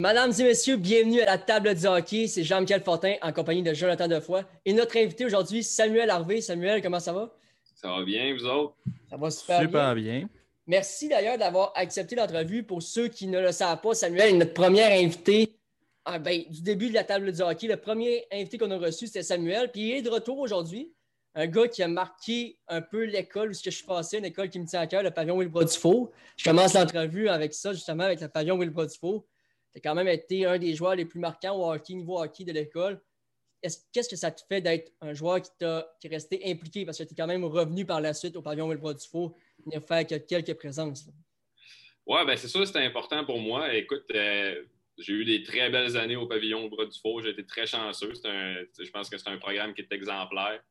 Mesdames 0.00 0.32
et 0.38 0.44
messieurs, 0.44 0.78
bienvenue 0.78 1.20
à 1.20 1.26
la 1.26 1.36
table 1.36 1.74
du 1.74 1.84
hockey. 1.84 2.26
C'est 2.26 2.42
Jean-Michel 2.42 2.80
Fortin 2.82 3.16
en 3.20 3.34
compagnie 3.34 3.62
de 3.62 3.74
Jonathan 3.74 4.08
Defoy. 4.08 4.40
Et 4.64 4.72
notre 4.72 4.96
invité 4.96 5.26
aujourd'hui, 5.26 5.62
Samuel 5.62 6.08
Harvey. 6.08 6.40
Samuel, 6.40 6.80
comment 6.80 7.00
ça 7.00 7.12
va? 7.12 7.30
Ça 7.74 7.88
va 7.90 8.02
bien, 8.02 8.32
vous 8.32 8.46
autres? 8.46 8.76
Ça 9.10 9.18
va 9.18 9.30
super, 9.30 9.60
super 9.60 9.94
bien. 9.94 10.26
Merci 10.66 11.10
d'ailleurs 11.10 11.36
d'avoir 11.36 11.74
accepté 11.74 12.16
l'entrevue. 12.16 12.62
Pour 12.62 12.82
ceux 12.82 13.08
qui 13.08 13.26
ne 13.26 13.40
le 13.40 13.52
savent 13.52 13.82
pas, 13.82 13.92
Samuel 13.92 14.36
est 14.36 14.38
notre 14.38 14.54
premier 14.54 14.84
invité 14.84 15.54
ah, 16.06 16.18
ben, 16.18 16.44
du 16.48 16.62
début 16.62 16.88
de 16.88 16.94
la 16.94 17.04
table 17.04 17.30
du 17.30 17.42
hockey. 17.42 17.66
Le 17.68 17.76
premier 17.76 18.24
invité 18.32 18.56
qu'on 18.56 18.70
a 18.70 18.78
reçu, 18.78 19.06
c'était 19.06 19.22
Samuel. 19.22 19.70
Puis 19.70 19.82
il 19.82 19.96
est 19.96 20.02
de 20.02 20.08
retour 20.08 20.38
aujourd'hui. 20.38 20.94
Un 21.34 21.46
gars 21.46 21.68
qui 21.68 21.82
a 21.82 21.88
marqué 21.88 22.56
un 22.68 22.80
peu 22.80 23.04
l'école 23.04 23.50
où 23.50 23.52
je 23.52 23.68
suis 23.68 23.84
passé, 23.84 24.16
une 24.16 24.24
école 24.24 24.48
qui 24.48 24.60
me 24.60 24.66
tient 24.66 24.80
à 24.80 24.86
cœur, 24.86 25.02
le 25.02 25.10
pavillon 25.10 25.36
Wilbur 25.36 25.66
Dufault. 25.66 26.10
Je 26.38 26.44
commence 26.44 26.72
l'entrevue 26.72 27.28
avec 27.28 27.52
ça, 27.52 27.74
justement, 27.74 28.04
avec 28.04 28.22
le 28.22 28.28
pavillon 28.28 28.56
Wilbur 28.56 28.86
Dufault. 28.86 29.26
Tu 29.72 29.78
as 29.78 29.80
quand 29.80 29.94
même 29.94 30.08
été 30.08 30.46
un 30.46 30.58
des 30.58 30.74
joueurs 30.74 30.94
les 30.94 31.04
plus 31.04 31.20
marquants 31.20 31.56
au 31.56 31.70
hockey, 31.70 31.94
niveau 31.94 32.20
hockey 32.20 32.44
de 32.44 32.52
l'école. 32.52 33.00
Qu'est-ce 33.62 34.08
que 34.08 34.16
ça 34.16 34.30
te 34.30 34.40
fait 34.48 34.60
d'être 34.60 34.90
un 35.00 35.12
joueur 35.12 35.42
qui, 35.42 35.50
qui 35.58 36.06
est 36.06 36.10
resté 36.10 36.40
impliqué 36.50 36.84
parce 36.84 36.98
que 36.98 37.04
tu 37.04 37.12
es 37.12 37.16
quand 37.16 37.26
même 37.26 37.44
revenu 37.44 37.84
par 37.84 38.00
la 38.00 38.14
suite 38.14 38.36
au 38.36 38.42
pavillon 38.42 38.68
Wilbur 38.68 38.94
Dufault, 38.94 39.36
venir 39.64 39.82
faire 39.82 40.06
quelques 40.06 40.54
présences? 40.54 41.06
Oui, 42.06 42.18
ben 42.26 42.36
c'est 42.36 42.48
ça, 42.48 42.64
c'était 42.64 42.80
important 42.80 43.24
pour 43.24 43.38
moi. 43.38 43.72
Écoute, 43.74 44.06
euh, 44.14 44.64
j'ai 44.98 45.12
eu 45.12 45.24
des 45.24 45.42
très 45.42 45.70
belles 45.70 45.96
années 45.96 46.16
au 46.16 46.26
pavillon 46.26 46.68
Bras 46.68 46.86
du 46.86 46.98
Faux. 46.98 47.20
J'ai 47.22 47.30
été 47.30 47.44
très 47.44 47.66
chanceux. 47.66 48.12
je 48.14 48.90
pense 48.90 49.08
que 49.08 49.18
c'est 49.18 49.28
un 49.28 49.38
programme 49.38 49.74
qui 49.74 49.82
est 49.82 49.92
exemplaire. 49.92 50.62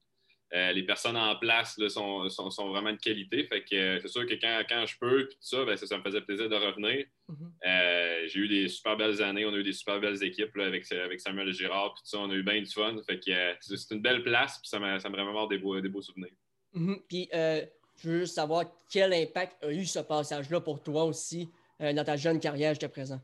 Euh, 0.55 0.71
les 0.71 0.81
personnes 0.81 1.17
en 1.17 1.35
place 1.35 1.80
sont, 1.89 2.27
vraiment 2.70 2.91
de 2.91 2.98
qualité. 2.98 3.43
Fait 3.46 3.63
que 3.63 3.76
euh, 3.76 3.99
c'est 4.01 4.07
sûr 4.07 4.26
que 4.26 4.34
quand, 4.34 4.85
je 4.85 4.98
peux, 4.99 5.27
tout 5.27 5.37
ça, 5.40 5.63
ben, 5.63 5.77
ça, 5.77 5.98
me 5.98 6.01
faisait 6.01 6.21
plaisir 6.21 6.49
de 6.49 6.55
revenir. 6.55 7.05
Mm-hmm. 7.29 7.51
Euh, 7.68 8.27
j'ai 8.27 8.40
eu 8.40 8.48
des 8.48 8.68
super 8.68 8.98
belles 8.98 9.21
années. 9.21 9.46
On 9.46 9.54
a 9.54 9.57
eu 9.57 9.63
des 9.63 9.74
super 9.74 9.99
belles 9.99 10.24
équipes 10.24 10.57
avec, 10.57 10.85
Samuel 10.85 11.54
Girard. 11.54 11.93
Tout 11.93 12.05
ça, 12.05 12.18
on 12.18 12.32
a 12.32 12.34
eu 12.34 12.41
bien 12.41 12.59
du 12.62 12.71
fun. 12.71 12.96
Fait 13.05 13.20
que 13.20 13.32
c'est 13.59 13.93
une 13.93 14.01
belle 14.01 14.24
place. 14.24 14.57
Puis 14.59 14.70
ça 14.70 14.79
m'a 14.79 14.98
vraiment 14.98 15.46
des 15.46 15.59
beaux, 15.59 15.79
des 15.79 15.90
beaux 15.90 16.01
souvenirs. 16.01 16.34
Mm-hmm. 16.74 17.02
Puis 17.07 17.29
je 17.31 18.09
veux 18.09 18.20
juste 18.21 18.35
savoir 18.35 18.65
quel 18.91 19.13
impact 19.13 19.63
a 19.63 19.71
eu 19.71 19.85
ce 19.85 19.99
passage-là 19.99 20.62
pour 20.62 20.81
toi 20.81 21.04
aussi 21.04 21.48
dans 21.79 22.04
ta 22.04 22.18
jeune 22.18 22.40
carrière 22.40 22.71
jusqu'à 22.71 22.90
présent? 22.90 23.21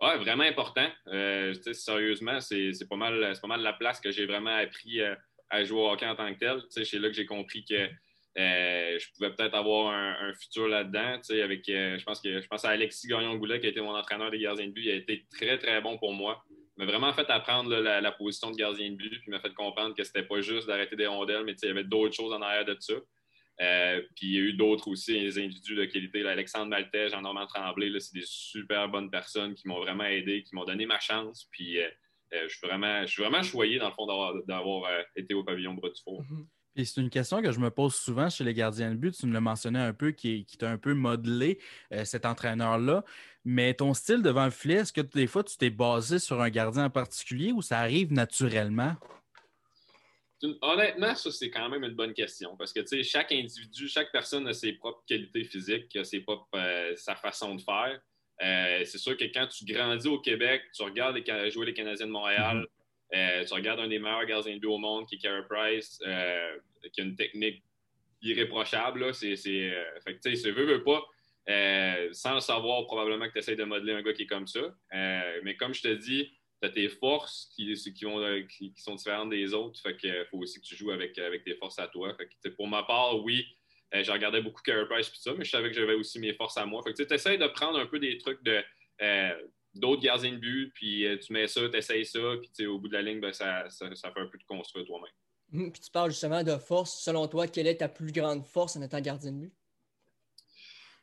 Oui, 0.00 0.16
vraiment 0.18 0.44
important. 0.44 0.88
sérieusement, 1.72 2.40
c'est 2.40 2.88
pas, 2.88 2.96
mal, 2.96 3.34
pas 3.40 3.48
mal 3.48 3.60
la 3.60 3.74
place 3.74 4.00
que 4.00 4.10
j'ai 4.10 4.24
vraiment 4.24 4.56
appris 4.56 5.00
à 5.50 5.64
jouer 5.64 5.80
au 5.80 5.90
hockey 5.90 6.06
en 6.06 6.16
tant 6.16 6.32
que 6.32 6.38
tel. 6.38 6.62
C'est 6.70 6.98
là 6.98 7.08
que 7.08 7.14
j'ai 7.14 7.26
compris 7.26 7.64
que 7.64 7.88
euh, 8.38 8.98
je 8.98 9.06
pouvais 9.14 9.30
peut-être 9.30 9.54
avoir 9.54 9.94
un, 9.94 10.32
futur 10.34 10.68
là-dedans. 10.68 11.20
Avec, 11.42 11.68
euh, 11.68 11.98
je, 11.98 12.04
pense 12.04 12.20
que, 12.20 12.40
je 12.40 12.46
pense 12.46 12.64
à 12.64 12.70
Alexis 12.70 13.08
Gagnon-Goulet, 13.08 13.60
qui 13.60 13.66
a 13.66 13.70
été 13.70 13.80
mon 13.80 13.94
entraîneur 13.94 14.30
des 14.30 14.38
gardiens 14.38 14.66
de 14.66 14.72
but. 14.72 14.84
Il 14.84 14.90
a 14.90 14.94
été 14.94 15.26
très, 15.30 15.58
très 15.58 15.80
bon 15.80 15.96
pour 15.98 16.12
moi. 16.12 16.44
Il 16.76 16.84
m'a 16.84 16.90
vraiment 16.90 17.12
fait 17.14 17.28
apprendre 17.30 17.74
la, 17.74 18.12
position 18.12 18.50
de 18.50 18.56
gardien 18.56 18.90
de 18.90 18.96
but, 18.96 19.20
puis 19.20 19.30
m'a 19.30 19.40
fait 19.40 19.54
comprendre 19.54 19.94
que 19.94 20.04
c'était 20.04 20.24
pas 20.24 20.42
juste 20.42 20.66
d'arrêter 20.66 20.96
des 20.96 21.06
rondelles, 21.06 21.44
mais 21.44 21.54
il 21.62 21.66
y 21.66 21.70
avait 21.70 21.84
d'autres 21.84 22.14
choses 22.14 22.32
en 22.32 22.42
arrière 22.42 22.66
de 22.66 22.76
ça. 22.78 22.94
Euh, 23.62 24.02
puis 24.14 24.26
il 24.26 24.32
y 24.34 24.36
a 24.36 24.40
eu 24.40 24.52
d'autres 24.52 24.88
aussi, 24.88 25.18
des 25.18 25.38
individus 25.38 25.74
de 25.74 25.86
qualité. 25.86 26.26
Alexandre 26.28 26.66
Maltais, 26.66 27.08
Jean-Normand 27.08 27.46
Tremblay, 27.46 27.98
c'est 28.00 28.12
des 28.12 28.26
super 28.26 28.90
bonnes 28.90 29.10
personnes 29.10 29.54
qui 29.54 29.66
m'ont 29.66 29.80
vraiment 29.80 30.04
aidé, 30.04 30.42
qui 30.42 30.54
m'ont 30.54 30.64
donné 30.64 30.84
ma 30.84 31.00
chance. 31.00 31.48
Puis 31.50 31.78
je, 32.32 32.48
suis 32.48 32.66
vraiment, 32.66 33.02
je 33.02 33.06
suis 33.06 33.22
vraiment 33.22 33.42
choyé, 33.42 33.78
dans 33.78 33.88
le 33.88 33.94
fond, 33.94 34.06
d'avoir 34.46 34.90
euh, 34.90 35.02
été 35.14 35.34
au 35.34 35.44
pavillon 35.44 35.74
Bras 35.74 35.88
du 35.88 36.00
mhm. 36.06 36.46
c'est 36.76 37.00
une 37.00 37.10
question 37.10 37.42
que 37.42 37.52
je 37.52 37.60
me 37.60 37.70
pose 37.70 37.94
souvent 37.94 38.28
chez 38.28 38.44
les 38.44 38.54
gardiens 38.54 38.90
de 38.90 38.96
but. 38.96 39.14
Tu 39.16 39.26
me 39.26 39.32
l'as 39.32 39.40
mentionné 39.40 39.78
un 39.78 39.92
peu, 39.92 40.10
qui, 40.12 40.44
qui 40.44 40.56
t'a 40.56 40.70
un 40.70 40.78
peu 40.78 40.94
modelé, 40.94 41.58
euh, 41.92 42.04
cet 42.04 42.26
entraîneur-là. 42.26 43.04
Mais 43.44 43.74
ton 43.74 43.94
style 43.94 44.22
devant 44.22 44.44
le 44.44 44.50
filet, 44.50 44.74
est-ce 44.74 44.92
que 44.92 45.00
des 45.00 45.26
fois 45.26 45.44
tu 45.44 45.56
t'es 45.56 45.70
basé 45.70 46.18
sur 46.18 46.40
un 46.40 46.50
gardien 46.50 46.86
en 46.86 46.90
particulier 46.90 47.52
ou 47.52 47.62
ça 47.62 47.78
arrive 47.78 48.12
naturellement? 48.12 48.96
Honnêtement, 50.60 51.14
ça, 51.14 51.30
c'est 51.30 51.50
quand 51.50 51.68
même 51.68 51.82
une 51.82 51.94
bonne 51.94 52.12
question 52.12 52.56
parce 52.56 52.72
que 52.72 52.80
chaque 53.02 53.32
individu, 53.32 53.88
chaque 53.88 54.12
personne 54.12 54.46
a 54.48 54.52
ses 54.52 54.72
propres 54.74 55.02
qualités 55.06 55.44
physiques, 55.44 55.96
a 55.96 56.04
ses 56.04 56.20
propres, 56.20 56.58
sa 56.96 57.14
façon 57.14 57.54
de 57.54 57.62
faire. 57.62 58.00
Euh, 58.42 58.84
c'est 58.84 58.98
sûr 58.98 59.16
que 59.16 59.24
quand 59.24 59.46
tu 59.46 59.64
grandis 59.64 60.08
au 60.08 60.18
Québec, 60.18 60.62
tu 60.74 60.82
regardes 60.82 61.16
les, 61.16 61.50
jouer 61.50 61.66
les 61.66 61.74
Canadiens 61.74 62.06
de 62.06 62.12
Montréal, 62.12 62.58
mhm. 62.58 62.66
euh, 63.14 63.44
tu 63.44 63.54
regardes 63.54 63.80
un 63.80 63.88
des 63.88 63.98
meilleurs 63.98 64.26
gardiens 64.26 64.54
de 64.54 64.60
but 64.60 64.68
au 64.68 64.78
monde, 64.78 65.06
qui 65.06 65.16
est 65.16 65.18
Carey 65.18 65.44
Price, 65.48 65.98
euh, 66.06 66.56
qui 66.92 67.00
a 67.00 67.04
une 67.04 67.16
technique 67.16 67.62
irréprochable. 68.22 69.14
C'est, 69.14 69.36
fait 69.36 70.14
que, 70.14 70.28
tu 70.28 70.50
veux, 70.50 70.64
veux 70.64 70.84
pas, 70.84 71.04
sans 72.12 72.34
le 72.34 72.40
savoir, 72.40 72.84
probablement 72.86 73.26
que 73.26 73.32
tu 73.32 73.38
essaies 73.38 73.56
de 73.56 73.64
modeler 73.64 73.94
un 73.94 74.02
gars 74.02 74.12
qui 74.12 74.22
est 74.22 74.26
comme 74.26 74.46
ça. 74.46 74.74
mais 74.92 75.56
comme 75.56 75.72
je 75.72 75.82
te 75.82 75.94
dis, 75.94 76.30
tu 76.60 76.68
as 76.68 76.70
tes 76.70 76.88
forces 76.88 77.50
qui, 77.54 77.72
qui, 77.74 78.72
qui, 78.72 78.82
sont 78.82 78.94
différentes 78.94 79.30
des 79.30 79.52
autres. 79.54 79.80
Fait 79.80 79.96
que 79.96 80.24
faut 80.30 80.38
aussi 80.38 80.60
que 80.60 80.66
tu 80.66 80.74
joues 80.74 80.90
avec, 80.90 81.18
avec 81.18 81.44
tes 81.44 81.54
forces 81.54 81.78
à 81.78 81.86
toi. 81.88 82.14
Fait 82.14 82.26
que, 82.26 82.48
pour 82.54 82.66
ma 82.66 82.82
part, 82.82 83.22
oui, 83.22 83.46
euh, 83.94 84.02
je 84.02 84.10
regardais 84.10 84.42
beaucoup 84.42 84.62
Carey 84.62 84.86
Price 84.88 85.08
et 85.08 85.12
ça, 85.14 85.32
mais 85.36 85.44
je 85.44 85.50
savais 85.50 85.70
que 85.70 85.76
j'avais 85.76 85.94
aussi 85.94 86.18
mes 86.18 86.34
forces 86.34 86.56
à 86.56 86.66
moi. 86.66 86.82
Fait 86.82 86.92
que 86.92 87.02
tu 87.02 87.14
essaies 87.14 87.38
de 87.38 87.46
prendre 87.46 87.78
un 87.78 87.86
peu 87.86 87.98
des 87.98 88.18
trucs 88.18 88.42
de 88.42 88.62
euh, 89.02 89.34
d'autres 89.74 90.02
gardiens 90.02 90.32
de 90.32 90.38
but, 90.38 90.72
puis 90.74 91.06
euh, 91.06 91.18
tu 91.18 91.32
mets 91.32 91.46
ça, 91.46 91.68
tu 91.68 91.76
essayes 91.76 92.04
ça, 92.04 92.18
puis 92.40 92.66
au 92.66 92.78
bout 92.78 92.88
de 92.88 92.94
la 92.94 93.02
ligne, 93.02 93.20
ben, 93.20 93.32
ça, 93.32 93.68
ça, 93.70 93.88
fait 93.88 94.20
un 94.20 94.26
peu 94.26 94.38
de 94.38 94.44
construire 94.44 94.86
toi-même. 94.86 95.12
Hum, 95.52 95.72
puis 95.72 95.80
tu 95.80 95.90
parles 95.90 96.10
justement 96.10 96.42
de 96.42 96.56
force. 96.56 97.00
Selon 97.00 97.28
toi, 97.28 97.46
quelle 97.46 97.68
est 97.68 97.76
ta 97.76 97.88
plus 97.88 98.10
grande 98.10 98.44
force 98.44 98.76
en 98.76 98.82
étant 98.82 99.00
gardien 99.00 99.32
de 99.32 99.38
but? 99.38 99.52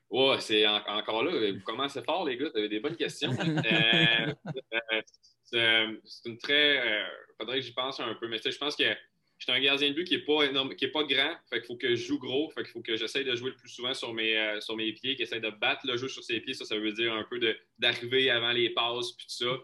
Ouais, 0.10 0.40
c'est 0.42 0.68
encore 0.68 1.24
là, 1.24 1.52
vous 1.52 1.62
commencez 1.62 2.04
fort, 2.04 2.26
les 2.26 2.38
gars, 2.38 2.50
vous 2.50 2.58
avez 2.58 2.70
des 2.70 2.80
bonnes 2.80 2.98
questions. 2.98 3.32
c'est 5.44 5.86
une 6.26 6.38
très. 6.38 7.04
Faudrait 7.40 7.60
que 7.60 7.66
j'y 7.66 7.74
pense 7.74 8.00
un 8.00 8.14
peu, 8.16 8.28
mais 8.28 8.38
je 8.38 8.58
pense 8.58 8.76
que 8.76 8.96
je 9.46 9.52
suis 9.52 9.60
un 9.60 9.62
gardien 9.62 9.90
de 9.90 9.94
but 9.94 10.06
qui 10.06 10.16
n'est 10.16 10.24
pas, 10.24 10.48
pas 10.48 11.04
grand. 11.04 11.36
Fait 11.50 11.62
faut 11.66 11.76
que 11.76 11.98
je 11.98 12.08
joue 12.08 12.18
gros. 12.18 12.50
Fait 12.52 12.66
faut 12.66 12.80
que 12.80 12.96
j'essaye 12.96 13.26
de 13.26 13.36
jouer 13.36 13.50
le 13.50 13.58
plus 13.58 13.68
souvent 13.68 13.94
sur 13.94 14.14
mes, 14.14 14.38
euh, 14.38 14.62
sur 14.62 14.78
mes 14.78 14.94
pieds, 14.94 15.18
qu'il 15.18 15.28
de 15.28 15.50
battre 15.50 15.86
le 15.86 15.98
jeu 15.98 16.08
sur 16.08 16.24
ses 16.24 16.40
pieds. 16.40 16.54
Ça, 16.54 16.64
ça 16.64 16.78
veut 16.78 16.94
dire 16.94 17.14
un 17.14 17.26
peu 17.26 17.42
d'arriver 17.78 18.30
avant 18.30 18.54
les 18.54 18.70
passes 18.70 19.12
puis 19.12 19.26
tout 19.26 19.44
ça. 19.44 19.62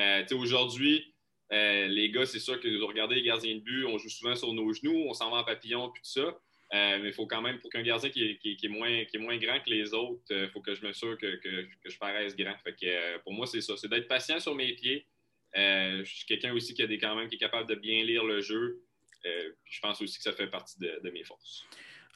Euh, 0.00 0.24
Aujourd'hui, 0.32 1.14
euh, 1.52 1.86
les 1.86 2.10
gars, 2.10 2.26
c'est 2.26 2.40
sûr 2.40 2.58
que 2.58 2.66
vous 2.76 2.86
regardez 2.88 3.14
les 3.14 3.22
gardiens 3.22 3.54
de 3.54 3.60
but, 3.60 3.84
on 3.84 3.98
joue 3.98 4.08
souvent 4.08 4.34
sur 4.34 4.52
nos 4.52 4.72
genoux, 4.72 5.04
on 5.06 5.14
s'en 5.14 5.30
va 5.30 5.38
en 5.38 5.44
papillon 5.44 5.90
puis 5.90 6.02
tout 6.02 6.10
ça. 6.10 6.36
Mais 6.72 7.06
il 7.06 7.12
faut 7.12 7.26
quand 7.26 7.42
même, 7.42 7.60
pour 7.60 7.70
qu'un 7.70 7.82
gardien 7.82 8.10
qui 8.10 8.24
est, 8.24 8.38
qui, 8.38 8.58
est, 8.60 8.68
moins, 8.68 9.04
qui 9.04 9.16
est 9.16 9.20
moins 9.20 9.36
grand 9.36 9.60
que 9.60 9.70
les 9.70 9.94
autres, 9.94 10.22
il 10.30 10.48
faut 10.48 10.60
que 10.60 10.74
je 10.74 10.84
me 10.84 10.92
sûr 10.92 11.16
que, 11.18 11.36
que, 11.36 11.68
que 11.84 11.88
je 11.88 11.98
paraisse 11.98 12.34
grand. 12.34 12.56
Fait 12.64 12.74
que, 12.74 13.18
pour 13.18 13.32
moi, 13.32 13.46
c'est 13.46 13.60
ça. 13.60 13.76
C'est 13.76 13.88
d'être 13.88 14.08
patient 14.08 14.40
sur 14.40 14.56
mes 14.56 14.72
pieds. 14.74 15.06
je 15.54 16.02
suis 16.04 16.26
quelqu'un 16.26 16.52
aussi 16.52 16.74
qui, 16.74 16.82
a 16.82 16.88
des, 16.88 16.98
quand 16.98 17.14
même, 17.14 17.28
qui 17.28 17.36
est 17.36 17.38
capable 17.38 17.68
de 17.68 17.76
bien 17.76 18.02
lire 18.02 18.24
le 18.24 18.40
jeu. 18.40 18.82
Euh, 19.26 19.50
je 19.64 19.80
pense 19.80 20.00
aussi 20.00 20.16
que 20.16 20.22
ça 20.22 20.32
fait 20.32 20.46
partie 20.46 20.78
de, 20.78 21.10
mes 21.10 21.24
forces. 21.24 21.64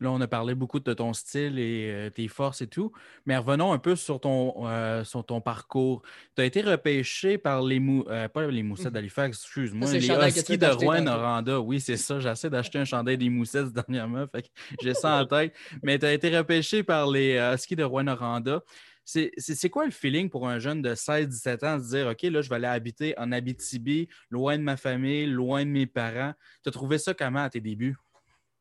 Là, 0.01 0.11
on 0.11 0.21
a 0.21 0.27
parlé 0.27 0.57
beaucoup 0.57 0.81
de 0.81 0.93
ton 0.93 1.13
style 1.13 1.59
et 1.59 1.91
euh, 1.93 2.11
tes 2.11 2.27
forces 2.27 2.63
et 2.63 2.67
tout, 2.67 2.91
mais 3.27 3.37
revenons 3.37 3.73
un 3.73 3.79
peu 3.79 3.95
sur 3.95 4.21
ton, 4.21 4.67
euh, 4.67 5.05
sur 5.05 5.25
ton 5.25 5.41
parcours. 5.41 6.03
Tu 6.35 6.43
as 6.43 6.47
été 6.47 6.63
repêché 6.63 7.39
par 7.39 7.63
les, 7.63 7.79
mou 7.79 8.05
pas 8.05 8.47
les 8.49 8.63
Moussettes 8.65 8.87
mhm. 8.87 8.93
d'Halifax, 8.93 9.39
excuse-moi, 9.39 9.93
les 9.93 10.09
Huskies 10.09 10.59
de 10.59 10.67
Rouen-Noranda. 10.67 11.61
Oui, 11.61 11.81
c'est 11.81 11.97
ça, 11.97 12.19
j'essaie 12.19 12.51
d'acheter 12.51 12.79
un 12.79 12.85
chandail 12.85 13.19
des 13.19 13.31
Moussettes 13.31 13.73
dernièrement, 13.73 14.27
fait 14.27 14.51
j'ai 14.83 14.95
ça 14.95 15.21
en 15.21 15.27
tête. 15.27 15.55
Mais 15.83 15.99
tu 15.99 16.07
as 16.07 16.13
été 16.13 16.37
repêché 16.37 16.83
par 16.83 17.09
les 17.09 17.39
Huskies 17.55 17.77
de 17.77 17.85
Rouen-Noranda. 17.85 18.63
C'est 19.05 19.71
quoi 19.71 19.85
le 19.85 19.91
feeling 19.91 20.31
pour 20.31 20.49
un 20.49 20.59
jeune 20.59 20.83
de 20.83 20.95
16-17 20.95 21.67
ans 21.67 21.79
de 21.79 21.83
se 21.83 21.89
dire 21.91 22.07
OK, 22.09 22.23
là, 22.23 22.41
je 22.41 22.49
vais 22.49 22.57
aller 22.57 22.67
habiter 22.67 23.15
en 23.19 23.33
Abitibi, 23.33 24.09
loin 24.31 24.57
de 24.57 24.63
ma 24.63 24.77
famille, 24.77 25.27
loin 25.27 25.65
de 25.65 25.71
mes 25.71 25.87
parents? 25.87 26.33
Tu 26.63 26.69
as 26.69 26.73
trouvé 26.73 26.99
ça 26.99 27.15
comment 27.15 27.45
à 27.45 27.51
tes 27.51 27.61
débuts? 27.61 27.97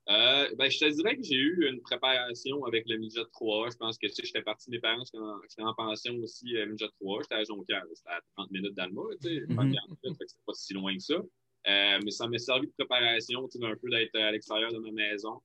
Euh, 0.09 0.49
ben, 0.57 0.69
je 0.69 0.79
te 0.79 0.89
dirais 0.89 1.15
que 1.15 1.23
j'ai 1.23 1.37
eu 1.37 1.69
une 1.69 1.79
préparation 1.79 2.65
avec 2.65 2.83
le 2.89 2.97
Midget 2.97 3.23
3. 3.31 3.69
Je 3.71 3.77
pense 3.77 3.97
que 3.97 4.07
tu 4.07 4.13
sais, 4.15 4.23
j'étais 4.25 4.41
parti 4.41 4.69
de 4.69 4.75
mes 4.75 4.81
parents, 4.81 5.03
j'étais 5.05 5.63
en, 5.63 5.73
pension 5.73 6.13
aussi 6.17 6.57
à 6.57 6.65
Midget 6.65 6.89
3. 6.99 7.21
J'étais 7.21 7.35
à 7.35 7.43
Jonquière, 7.45 7.83
c'était 7.93 8.09
à 8.09 8.19
30 8.35 8.51
minutes 8.51 8.75
d'Alma, 8.75 9.01
tu 9.21 9.29
sais, 9.29 9.45
mm 9.47 9.75
c'était 10.03 10.25
pas 10.45 10.53
si 10.53 10.73
loin 10.73 10.93
que 10.93 11.01
ça. 11.01 11.15
Euh, 11.15 11.99
mais 12.03 12.11
ça 12.11 12.27
m'a 12.27 12.37
servi 12.37 12.67
de 12.67 12.73
préparation, 12.73 13.47
tu 13.47 13.59
sais, 13.59 13.65
un 13.65 13.75
peu 13.77 13.89
d'être 13.89 14.13
à 14.15 14.31
l'extérieur 14.31 14.73
de 14.73 14.79
ma 14.79 14.91
maison 14.91 15.41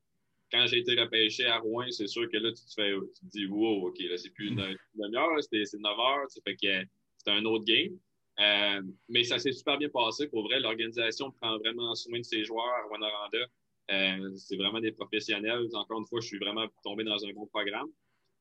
quand 0.50 0.67
j'ai 0.67 0.79
été 0.79 0.99
repêché 0.99 1.47
à 1.47 1.59
Rouen, 1.59 1.91
c'est 1.91 2.06
sûr 2.06 2.29
que 2.31 2.37
là, 2.37 2.50
tu 2.53 2.65
te, 2.65 2.73
fais, 2.75 2.93
tu 2.93 3.27
dis, 3.27 3.47
wow, 3.47 3.89
OK, 3.89 3.99
là, 4.00 4.17
c'est 4.17 4.31
plus 4.31 4.49
une, 4.49 4.77
demi-heure, 4.95 5.43
c'est 5.43 5.79
9 5.79 5.99
heures, 5.99 6.31
ça 6.31 6.41
fait 6.45 6.56
que 6.56 6.87
c'est 7.17 7.31
un 7.31 7.45
autre 7.45 7.65
game. 7.65 7.99
Euh, 8.41 8.83
mais 9.09 9.25
ça 9.25 9.39
s'est 9.39 9.53
super 9.53 9.79
bien 9.79 9.89
passé. 9.89 10.29
Pour 10.29 10.45
vrai, 10.45 10.61
l'organisation 10.61 11.31
prend 11.33 11.59
vraiment 11.59 11.95
soin 11.95 12.19
de 12.19 12.25
ses 12.25 12.45
joueurs 12.45 12.69
à 12.69 12.83
Rwanda. 12.89 13.09
Euh, 13.91 14.37
c'est 14.37 14.56
vraiment 14.56 14.81
des 14.81 14.93
professionnels. 14.93 15.67
Encore 15.73 15.99
une 15.99 16.06
fois, 16.06 16.21
je 16.21 16.27
suis 16.29 16.39
vraiment 16.39 16.67
tombé 16.85 17.05
dans 17.05 17.25
un 17.25 17.33
bon 17.33 17.47
programme. 17.47 17.89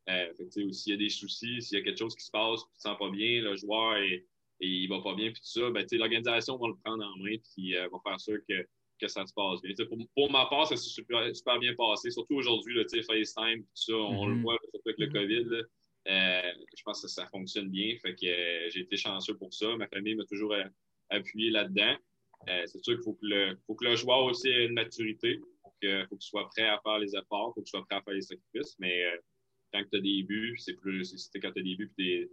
Euh, 0.09 0.31
s'il 0.71 0.93
y 0.93 0.95
a 0.95 0.97
des 0.97 1.09
soucis, 1.09 1.61
s'il 1.61 1.77
y 1.77 1.81
a 1.81 1.83
quelque 1.83 1.97
chose 1.97 2.15
qui 2.15 2.23
se 2.23 2.31
passe, 2.31 2.61
tu 2.61 2.77
te 2.77 2.81
sens 2.81 2.97
pas 2.97 3.09
bien, 3.09 3.41
le 3.41 3.55
joueur 3.55 3.97
et, 3.97 4.25
il 4.59 4.87
va 4.87 4.99
pas 5.01 5.13
bien, 5.13 5.31
puis 5.31 5.39
tout 5.39 5.59
ça, 5.59 5.69
ben, 5.69 5.85
l'organisation 5.91 6.57
va 6.57 6.69
le 6.69 6.75
prendre 6.83 7.05
en 7.05 7.15
main, 7.17 7.35
puis 7.53 7.75
euh, 7.75 7.87
va 7.89 7.99
faire 8.03 8.19
sûr 8.19 8.39
que 8.49 8.65
que 8.99 9.07
ça 9.07 9.25
se 9.25 9.33
passe 9.33 9.61
bien. 9.61 9.73
Pour, 10.15 10.31
ma 10.31 10.45
part, 10.47 10.67
ça 10.67 10.75
s'est 10.75 10.89
super, 10.89 11.59
bien 11.59 11.73
passé, 11.75 12.11
surtout 12.11 12.35
aujourd'hui, 12.35 12.83
FaceTime, 12.83 13.63
tout 13.63 13.69
ça, 13.73 13.93
on 13.93 14.27
le 14.27 14.35
mm-hmm. 14.35 14.41
voit, 14.41 14.57
surtout 14.73 14.89
avec 14.89 14.99
le 14.99 15.07
COVID. 15.07 15.63
je 16.05 16.83
pense 16.83 17.01
que 17.01 17.07
ça 17.07 17.25
fonctionne 17.27 17.69
bien. 17.69 17.95
Fait 18.01 18.15
que 18.15 18.69
j'ai 18.69 18.79
été 18.81 18.97
chanceux 18.97 19.37
pour 19.37 19.53
ça. 19.53 19.75
Ma 19.77 19.87
famille 19.87 20.15
m'a 20.15 20.25
toujours 20.25 20.55
appuyé 21.09 21.51
là-dedans. 21.51 21.95
c'est 22.47 22.83
sûr 22.83 22.95
qu'il 22.95 23.03
faut, 23.03 23.13
que 23.13 23.25
le, 23.25 23.57
faut 23.65 23.75
que 23.75 23.85
le 23.85 23.95
joueur 23.95 24.23
aussi 24.23 24.49
ait 24.49 24.65
une 24.65 24.73
maturité. 24.73 25.39
Il 25.81 26.05
faut 26.09 26.15
que 26.15 26.21
tu 26.21 26.27
sois 26.27 26.49
prêt 26.49 26.67
à 26.67 26.79
faire 26.83 26.97
les 26.97 27.15
efforts, 27.15 27.51
il 27.51 27.53
faut 27.55 27.61
que 27.61 27.65
tu 27.65 27.71
sois 27.71 27.85
prêt 27.85 27.97
à 27.97 28.01
faire 28.01 28.13
les 28.13 28.21
sacrifices. 28.21 28.75
Mais 28.79 29.03
quand 29.73 29.83
tu 29.91 29.97
as 29.97 30.01
des 30.01 30.23
buts, 30.23 30.57
c'est 30.57 30.75
plus. 30.75 31.15
Si 31.15 31.39
quand 31.39 31.51
tu 31.51 31.59
as 31.59 31.63
des 31.63 31.75
buts 31.75 31.93
et 31.99 32.29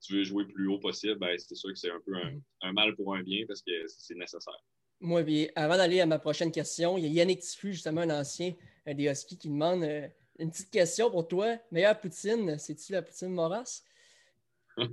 tu 0.00 0.14
veux 0.14 0.24
jouer 0.24 0.44
plus 0.46 0.68
haut 0.68 0.78
possible, 0.78 1.18
ben, 1.18 1.38
c'est 1.38 1.54
sûr 1.54 1.70
que 1.70 1.78
c'est 1.78 1.90
un 1.90 2.00
peu 2.04 2.12
mm-hmm. 2.12 2.40
un, 2.62 2.72
mal 2.72 2.96
pour 2.96 3.14
un 3.14 3.22
bien 3.22 3.44
parce 3.46 3.62
que 3.62 3.86
c'est 3.86 4.14
nécessaire. 4.14 4.58
Moi, 5.02 5.22
puis 5.24 5.50
avant 5.56 5.76
d'aller 5.76 6.00
à 6.00 6.06
ma 6.06 6.20
prochaine 6.20 6.52
question, 6.52 6.96
il 6.96 7.04
y 7.04 7.06
a 7.06 7.10
Yannick 7.10 7.40
Tiffu, 7.40 7.72
justement, 7.72 8.02
un 8.02 8.20
ancien 8.20 8.54
euh, 8.86 8.94
des 8.94 9.10
Huskies, 9.10 9.36
qui 9.36 9.48
demande 9.48 9.82
euh, 9.82 10.06
une 10.38 10.50
petite 10.50 10.70
question 10.70 11.10
pour 11.10 11.26
toi. 11.26 11.56
Meilleure 11.72 11.98
poutine, 11.98 12.56
c'est-tu 12.56 12.92
la 12.92 13.02
poutine 13.02 13.30
Moras? 13.30 13.82
oh, 14.78 14.84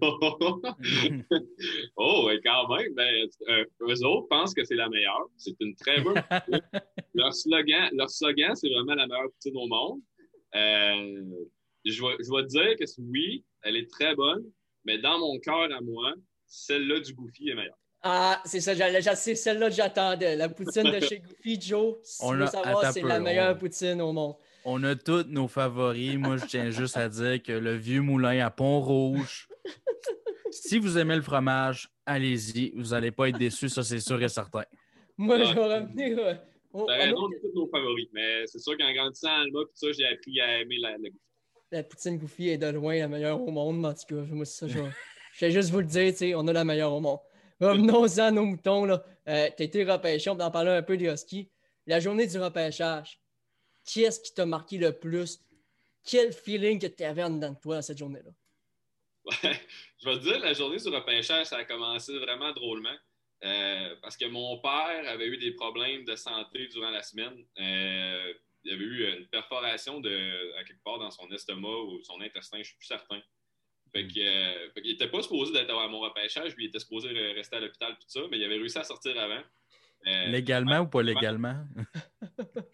et 2.31 2.41
quand 2.44 2.75
même, 2.75 2.91
ben, 2.95 3.27
euh, 3.50 3.65
eux 3.81 4.03
autres 4.03 4.27
pensent 4.29 4.56
que 4.56 4.65
c'est 4.65 4.75
la 4.75 4.89
meilleure. 4.89 5.29
C'est 5.38 5.56
une 5.59 5.75
très 5.75 6.01
bonne 6.01 6.23
poutine. 6.23 6.61
leur 7.13 7.33
slogan, 7.33 7.89
leur 7.94 8.09
slogan 8.09 8.56
c'est 8.56 8.69
vraiment 8.69 8.95
la 8.95 9.06
meilleure 9.06 9.29
poutine 9.31 9.57
au 9.57 9.67
monde. 9.67 10.01
je, 10.56 11.21
vais, 11.85 12.17
je 12.19 12.35
vais 12.35 12.44
te 12.44 12.47
dire 12.47 12.75
que 12.77 12.85
oui, 13.03 13.45
elle 13.61 13.77
est 13.77 13.89
très 13.89 14.15
bonne, 14.15 14.44
mais 14.85 14.97
dans 14.97 15.19
mon 15.19 15.38
cœur 15.38 15.71
à 15.71 15.81
moi, 15.81 16.15
celle-là 16.47 17.00
du 17.00 17.13
Goofy 17.13 17.50
est 17.50 17.56
meilleure. 17.56 17.77
Ah, 18.01 18.41
c'est 18.45 18.61
ça, 18.61 18.73
c'est 19.15 19.35
celle-là 19.35 19.69
que 19.69 19.75
j'attendais. 19.75 20.35
La 20.35 20.47
poutine 20.47 20.83
de 20.83 20.99
chez 21.01 21.19
Goofy, 21.19 21.59
Joe, 21.59 21.97
si 22.03 22.25
tu 22.25 22.33
veux 22.35 22.47
savoir, 22.47 22.93
c'est 22.93 23.01
la 23.01 23.19
meilleure 23.19 23.57
poutine 23.57 24.01
au 24.01 24.13
monde. 24.13 24.35
On 24.63 24.81
a 24.83 24.95
tous 24.95 25.23
nos 25.27 25.47
favoris. 25.47 26.15
Moi, 26.17 26.37
je 26.37 26.45
tiens 26.45 26.69
juste 26.69 26.97
à 26.97 27.09
dire 27.09 27.41
que 27.41 27.51
le 27.51 27.75
vieux 27.75 28.01
moulin 28.01 28.45
à 28.45 28.49
Pont-Rouge, 28.49 29.47
si 30.51 30.77
vous 30.79 30.97
aimez 30.97 31.15
le 31.15 31.21
fromage, 31.21 31.89
allez-y. 32.05 32.71
Vous 32.75 32.89
n'allez 32.89 33.11
pas 33.11 33.29
être 33.29 33.37
déçus, 33.37 33.69
ça, 33.69 33.83
c'est 33.83 33.99
sûr 33.99 34.21
et 34.21 34.29
certain. 34.29 34.63
Moi, 35.17 35.43
je 35.43 35.53
vais 35.53 35.59
revenir. 35.59 36.17
Euh, 36.19 36.33
on, 36.73 36.83
on 36.83 37.29
tous 37.29 37.53
nos 37.55 37.67
favoris, 37.67 38.07
mais 38.13 38.45
c'est 38.45 38.59
sûr 38.59 38.77
qu'en 38.77 38.93
grandissant 38.93 39.27
à 39.29 39.41
Alma, 39.41 39.59
ça, 39.73 39.87
j'ai 39.91 40.05
appris 40.05 40.39
à 40.39 40.61
aimer 40.61 40.77
la, 40.79 40.91
la, 40.91 41.09
la 41.71 41.83
poutine 41.83 42.17
Goofy 42.17 42.49
est 42.49 42.57
de 42.57 42.67
loin 42.67 42.97
la 42.97 43.07
meilleure 43.07 43.41
au 43.41 43.51
monde, 43.51 43.79
mais 43.81 43.87
en 43.89 43.93
tout 43.93 44.05
cas, 44.07 44.21
moi, 44.31 44.45
ça, 44.45 44.67
je, 44.67 44.77
je 45.33 45.45
vais 45.45 45.51
juste 45.51 45.71
vous 45.71 45.79
le 45.79 45.85
dire, 45.85 46.13
on 46.37 46.47
a 46.47 46.53
la 46.53 46.63
meilleure 46.63 46.93
au 46.93 46.99
monde. 46.99 47.19
Revenons-en 47.59 48.23
à 48.23 48.31
nos 48.31 48.45
moutons. 48.45 48.85
Là. 48.85 49.03
Euh, 49.27 49.50
été 49.57 49.83
repêché, 49.83 50.29
on 50.29 50.35
va 50.35 50.47
en 50.47 50.51
parler 50.51 50.71
un 50.71 50.83
peu 50.83 50.97
des 50.97 51.07
Huskies. 51.07 51.50
La 51.85 52.00
journée 52.00 52.27
du 52.27 52.39
repêchage, 52.39 53.19
qui 53.85 54.03
est-ce 54.03 54.19
qui 54.21 54.33
t'a 54.33 54.45
marqué 54.45 54.77
le 54.77 54.97
plus? 54.97 55.39
Quel 56.03 56.31
feeling 56.33 56.79
que 56.79 56.88
tu 56.88 57.03
avais 57.03 57.23
en 57.23 57.29
dedans 57.29 57.51
de 57.51 57.59
toi 57.59 57.81
cette 57.81 57.97
journée-là? 57.97 58.31
je 60.00 60.09
vais 60.09 60.17
te 60.17 60.23
dire, 60.23 60.39
la 60.39 60.53
journée 60.53 60.77
du 60.77 60.88
repêchage, 60.88 61.47
ça 61.47 61.57
a 61.57 61.65
commencé 61.65 62.17
vraiment 62.17 62.51
drôlement. 62.53 62.95
Euh, 63.44 63.95
parce 64.01 64.17
que 64.17 64.25
mon 64.25 64.59
père 64.59 65.07
avait 65.07 65.27
eu 65.27 65.38
des 65.38 65.51
problèmes 65.51 66.03
de 66.03 66.15
santé 66.15 66.67
durant 66.67 66.89
la 66.89 67.03
semaine. 67.03 67.45
Euh, 67.59 68.33
il 68.63 68.73
avait 68.73 68.83
eu 68.83 69.17
une 69.17 69.27
perforation 69.27 70.01
de, 70.01 70.63
quelque 70.65 70.83
part 70.83 71.00
dans 71.00 71.11
son 71.11 71.29
estomac 71.31 71.83
ou 71.83 72.03
son 72.03 72.19
intestin, 72.19 72.57
je 72.57 72.59
ne 72.59 72.63
suis 72.65 72.75
plus 72.75 72.88
certain. 72.88 73.21
Fait 73.94 74.03
hmm. 74.03 74.09
euh, 74.18 74.68
il 74.83 74.91
n'était 74.91 75.07
pas 75.07 75.21
supposé 75.21 75.53
d'être 75.53 75.75
à 75.75 75.88
mon 75.88 76.00
repêchage, 76.00 76.56
lui, 76.56 76.65
il 76.65 76.68
était 76.69 76.80
supposé 76.80 77.09
rester 77.09 77.57
à 77.57 77.59
l'hôpital, 77.59 77.94
tout 77.94 78.07
ça, 78.07 78.21
mais 78.30 78.38
il 78.38 78.44
avait 78.44 78.57
réussi 78.57 78.77
à 78.77 78.83
sortir 78.83 79.19
avant. 79.19 79.41
Euh, 80.07 80.27
légalement 80.27 80.80
ou 80.80 80.88
pas 80.88 81.01
légalement? 81.01 81.56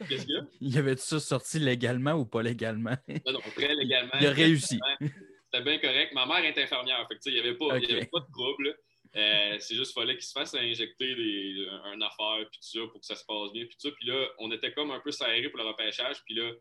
Qu'est-ce 0.07 0.25
qu'il 0.25 0.35
y 0.35 0.37
a? 0.37 0.45
Il 0.61 0.77
avait-tu 0.77 1.01
ça 1.01 1.19
sorti 1.19 1.57
légalement 1.57 2.13
ou 2.13 2.25
pas 2.25 2.43
légalement? 2.43 2.95
Non, 3.25 3.33
non, 3.33 3.39
très 3.55 3.73
légalement. 3.73 4.11
il 4.21 4.27
a 4.27 4.31
réussi. 4.31 4.79
C'était 4.99 5.63
bien 5.63 5.79
correct. 5.79 6.13
Ma 6.13 6.27
mère 6.27 6.45
est 6.45 6.57
infirmière, 6.57 7.07
fait 7.07 7.17
il 7.25 7.33
n'y 7.33 7.39
avait, 7.39 7.55
pas, 7.55 7.73
avait 7.73 8.05
pas 8.05 8.19
de 8.19 8.31
trouble. 8.31 8.77
Euh, 9.15 9.55
c'est 9.59 9.75
juste 9.75 9.93
qu'il 9.93 10.01
fallait 10.01 10.15
qu'il 10.15 10.25
se 10.25 10.33
fasse 10.33 10.53
injecter 10.53 11.15
des, 11.15 11.67
un, 11.85 12.01
affaire, 12.01 12.47
puis 12.51 12.59
tout 12.59 12.79
ça, 12.79 12.79
pour 12.91 12.99
que 12.99 13.05
ça 13.05 13.15
se 13.15 13.23
passe 13.25 13.51
bien, 13.53 13.65
puis 13.65 13.75
tout 13.79 13.87
ça. 13.87 13.95
Puis 13.97 14.07
là, 14.07 14.27
on 14.39 14.51
était 14.51 14.73
comme 14.73 14.91
un 14.91 14.99
peu 14.99 15.11
serré 15.11 15.49
pour 15.49 15.59
le 15.59 15.67
repêchage, 15.67 16.17
puis 16.25 16.35
là, 16.35 16.51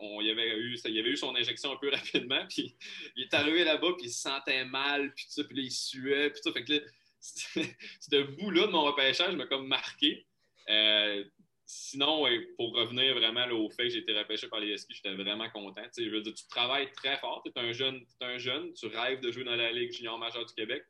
on, 0.00 0.20
il, 0.20 0.30
avait 0.30 0.56
eu, 0.58 1.16
son 1.16 1.34
injection 1.34 1.72
un 1.72 1.76
peu 1.76 1.90
rapidement, 1.90 2.44
puis 2.48 2.74
il 3.16 3.24
est 3.24 3.34
arrivé 3.34 3.64
là-bas, 3.64 3.94
puis 3.96 4.06
il 4.06 4.10
se 4.10 4.22
sentait 4.22 4.64
mal, 4.64 5.12
puis 5.14 5.24
tout 5.26 5.32
ça, 5.32 5.44
puis 5.44 5.56
là, 5.56 5.62
il 5.62 5.70
suait, 5.70 6.30
puis 6.30 6.40
tout 6.42 6.50
ça. 6.50 6.52
Fait 6.52 6.64
que 6.64 6.72
là, 6.72 6.80
ce 7.20 8.22
bout-là 8.22 8.66
de 8.66 8.72
mon 8.72 8.84
repêchage 8.84 9.34
m'a 9.34 9.46
comme 9.46 9.66
marqué. 9.66 10.26
Euh, 10.68 11.24
sinon, 11.66 12.26
pour 12.56 12.74
revenir 12.74 13.14
vraiment 13.14 13.46
au 13.48 13.70
fait 13.70 13.84
que 13.84 13.88
j'ai 13.90 13.98
été 13.98 14.16
repêché 14.16 14.48
par 14.48 14.60
les 14.60 14.76
skis, 14.76 14.94
j'étais 14.94 15.14
vraiment 15.14 15.48
content. 15.50 15.82
je 15.96 16.08
veux 16.08 16.20
dire, 16.20 16.34
tu 16.34 16.46
travailles 16.48 16.90
très 16.92 17.16
fort, 17.18 17.42
tu 17.44 17.50
es 17.50 17.58
un 17.58 17.72
jeune, 17.72 18.04
un 18.20 18.38
jeune, 18.38 18.72
tu 18.74 18.86
rêves 18.86 19.20
de 19.20 19.30
jouer 19.30 19.44
dans 19.44 19.56
la 19.56 19.72
Ligue 19.72 19.92
junior 19.92 20.18
majeure 20.18 20.44
du 20.44 20.54
Québec. 20.54 20.84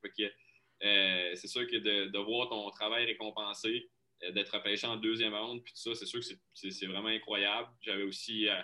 Euh, 0.82 1.30
c'est 1.34 1.46
sûr 1.46 1.66
que 1.66 1.76
de, 1.76 2.18
voir 2.18 2.48
ton 2.48 2.68
travail 2.70 3.06
récompensé, 3.06 3.88
d'être 4.32 4.54
repêché 4.54 4.86
en 4.86 4.96
deuxième 4.96 5.34
ronde, 5.34 5.62
puis 5.62 5.72
tout 5.72 5.80
ça, 5.80 5.94
c'est 5.94 6.06
sûr 6.06 6.20
que 6.20 6.70
c'est 6.70 6.86
vraiment 6.86 7.08
incroyable. 7.08 7.68
J'avais 7.80 8.04
aussi, 8.04 8.48
euh, 8.48 8.60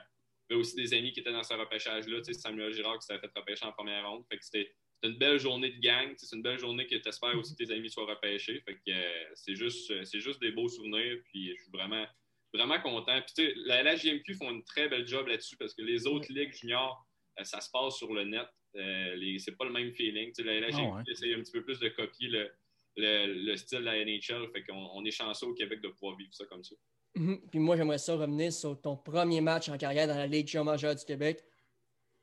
aussi 0.52 0.76
des 0.76 0.94
amis 0.94 1.12
qui 1.12 1.20
étaient 1.20 1.32
dans 1.32 1.42
ce 1.42 1.54
repêchage-là, 1.54 2.22
Samuel 2.32 2.72
Girard 2.72 2.98
qui 2.98 3.06
s'était 3.06 3.20
fait 3.20 3.38
repêcher 3.38 3.64
en 3.66 3.72
première 3.72 4.08
ronde. 4.08 4.24
Fait 4.30 4.38
que 4.38 4.44
c'était 4.44 4.72
une 5.02 5.16
belle 5.16 5.38
journée 5.38 5.70
de 5.70 5.80
gang. 5.80 6.12
C'est 6.16 6.34
une 6.34 6.42
belle 6.42 6.58
journée 6.58 6.86
que 6.86 6.96
tu 6.96 7.08
espères 7.08 7.36
aussi 7.36 7.54
que 7.56 7.64
tes 7.64 7.72
amis 7.72 7.90
soient 7.90 8.06
repêchés. 8.06 8.60
Fait 8.60 8.74
que 8.74 8.92
c'est 9.34 9.54
juste, 9.54 9.92
juste 10.18 10.40
des 10.40 10.52
beaux 10.52 10.68
souvenirs. 10.68 11.18
Puis 11.24 11.54
je 11.56 11.62
suis 11.62 11.70
vraiment, 11.72 12.06
vraiment 12.52 12.80
content. 12.80 13.20
Puis, 13.22 13.52
la 13.64 13.82
LHJMQ 13.82 14.34
font 14.34 14.50
une 14.50 14.64
très 14.64 14.88
belle 14.88 15.06
job 15.06 15.26
là-dessus 15.26 15.56
parce 15.56 15.74
que 15.74 15.82
les 15.82 16.06
autres 16.06 16.32
ligues 16.32 16.52
juniors, 16.52 17.06
euh, 17.38 17.44
ça 17.44 17.60
se 17.60 17.70
passe 17.70 17.96
sur 17.96 18.12
le 18.12 18.24
net. 18.24 18.46
Euh, 18.76 19.38
c'est 19.38 19.56
pas 19.56 19.64
le 19.64 19.72
même 19.72 19.92
feeling. 19.92 20.32
la 20.44 20.60
LHJMQ 20.60 20.92
ah 20.98 21.02
essaye 21.10 21.34
un 21.34 21.40
petit 21.40 21.52
peu 21.52 21.64
plus 21.64 21.78
de 21.80 21.88
copier 21.88 22.28
le, 22.28 22.52
le, 22.96 23.56
style 23.56 23.80
de 23.80 23.84
la 23.84 24.04
NHL. 24.04 24.50
Fait 24.52 24.62
qu'on 24.64 24.90
on 24.94 25.04
est 25.04 25.10
chanceux 25.10 25.46
au 25.46 25.54
Québec 25.54 25.80
de 25.80 25.88
pouvoir 25.88 26.16
vivre 26.16 26.32
ça 26.34 26.44
comme 26.46 26.64
ça. 26.64 26.74
Mhm. 27.16 27.40
Puis 27.50 27.58
moi, 27.58 27.76
j'aimerais 27.76 27.98
ça 27.98 28.14
revenir 28.14 28.52
sur 28.52 28.80
ton 28.80 28.96
premier 28.96 29.40
match 29.40 29.68
en 29.68 29.76
carrière 29.76 30.06
dans 30.06 30.16
la 30.16 30.26
Ligue 30.26 30.46
junior 30.46 30.64
majeure 30.64 30.94
du 30.94 31.04
Québec. 31.04 31.44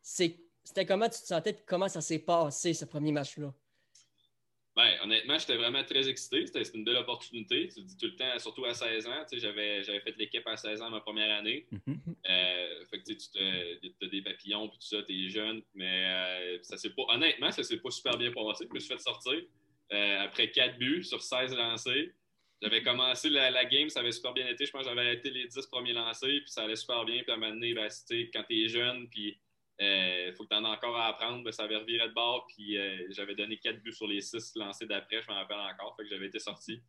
C'était 0.01 0.85
comment 0.85 1.09
tu 1.09 1.19
te 1.21 1.25
sentais 1.25 1.51
et 1.51 1.57
comment 1.65 1.87
ça 1.87 2.01
s'est 2.01 2.19
passé, 2.19 2.73
ce 2.73 2.85
premier 2.85 3.11
match-là? 3.11 3.53
Ben, 4.77 4.93
honnêtement, 5.03 5.39
j'étais 5.39 5.57
vraiment 5.57 5.83
très 5.83 6.07
excité. 6.07 6.45
C'était 6.45 6.61
une 6.77 6.85
belle 6.85 6.97
opportunité. 6.97 7.67
Tu 7.67 7.81
dis 7.81 7.97
tout 7.97 8.05
le 8.05 8.15
temps, 8.15 8.37
surtout 8.37 8.63
à 8.65 8.75
16 8.75 9.07
ans. 9.07 9.25
J'avais, 9.33 9.83
fait 9.83 10.15
l'équipe 10.17 10.45
à 10.45 10.55
16 10.55 10.83
ans 10.83 10.91
ma 10.91 11.01
première 11.01 11.35
année. 11.35 11.65
Mm-hmm. 11.71 12.15
Euh, 12.29 12.85
fait 12.85 12.99
que, 12.99 13.11
tu 13.11 14.05
as 14.05 14.07
des 14.07 14.21
papillons 14.21 14.69
puis 14.69 14.77
tout 14.77 14.85
ça, 14.85 15.01
tu 15.01 15.25
es 15.25 15.29
jeune. 15.29 15.63
Mais 15.73 16.05
euh, 16.05 16.59
ça 16.61 16.77
s'est 16.77 16.91
pas, 16.91 17.05
honnêtement, 17.09 17.51
ça 17.51 17.63
s'est 17.63 17.77
pas 17.77 17.89
super 17.89 18.17
bien 18.19 18.31
passé. 18.31 18.67
Je 18.69 18.73
me 18.73 18.79
suis 18.79 18.93
fait 18.93 19.01
sortir 19.01 19.41
euh, 19.93 20.19
après 20.21 20.51
4 20.51 20.77
buts 20.77 21.03
sur 21.03 21.21
16 21.21 21.55
lancés. 21.55 22.13
J'avais 22.61 22.81
commencé 22.81 23.29
la, 23.29 23.65
game, 23.65 23.89
ça 23.89 23.99
avait 23.99 24.11
super 24.11 24.33
bien 24.33 24.47
été. 24.47 24.65
Je 24.65 24.71
pense 24.71 24.81
que 24.83 24.89
j'avais 24.89 25.01
arrêté 25.01 25.29
les 25.29 25.47
10 25.47 25.67
premiers 25.67 25.93
lancés, 25.93 26.41
puis 26.41 26.49
ça 26.49 26.63
allait 26.63 26.75
super 26.75 27.05
bien. 27.05 27.21
Puis 27.21 27.31
à 27.31 27.35
un 27.35 27.37
moment 27.37 27.53
donné, 27.53 27.73
ben, 27.73 27.87
quand 28.33 28.43
tu 28.49 28.65
es 28.65 28.67
jeune, 28.67 29.07
puis 29.09 29.39
il 29.79 29.85
euh, 29.85 30.33
faut 30.33 30.43
que 30.43 30.49
tu 30.49 30.55
en 30.55 30.65
aies 30.65 30.75
encore 30.75 30.97
à 30.97 31.07
apprendre. 31.07 31.43
Ben, 31.43 31.51
ça 31.51 31.63
avait 31.63 31.77
reviré 31.77 32.07
de 32.07 32.13
bord, 32.13 32.47
puis 32.47 32.77
euh, 32.77 33.05
j'avais 33.11 33.35
donné 33.35 33.57
quatre 33.57 33.81
buts 33.83 33.93
sur 33.93 34.07
les 34.07 34.21
six 34.21 34.55
lancés 34.55 34.87
d'après, 34.87 35.21
je 35.21 35.27
m'en 35.27 35.35
rappelle 35.35 35.57
encore, 35.57 35.95
fait 35.95 36.03
que 36.03 36.09
j'avais 36.09 36.27
été 36.27 36.39
sorti. 36.39 36.81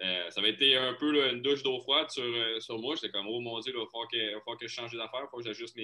Ça 0.00 0.40
avait 0.40 0.50
été 0.50 0.76
un 0.76 0.94
peu 0.94 1.28
une 1.28 1.42
douche 1.42 1.64
d'eau 1.64 1.80
froide 1.80 2.08
sur, 2.08 2.62
sur 2.62 2.78
moi. 2.78 2.94
J'étais 2.94 3.10
comme, 3.10 3.26
oh 3.26 3.40
mon 3.40 3.58
Dieu, 3.58 3.72
il 3.74 3.80
va 3.80 3.84
falloir 3.86 4.56
que, 4.56 4.68
je 4.68 4.72
change 4.72 4.92
d'affaires, 4.92 5.24
il 5.24 5.28
faut 5.28 5.38
que 5.38 5.44
j'ajuste 5.44 5.76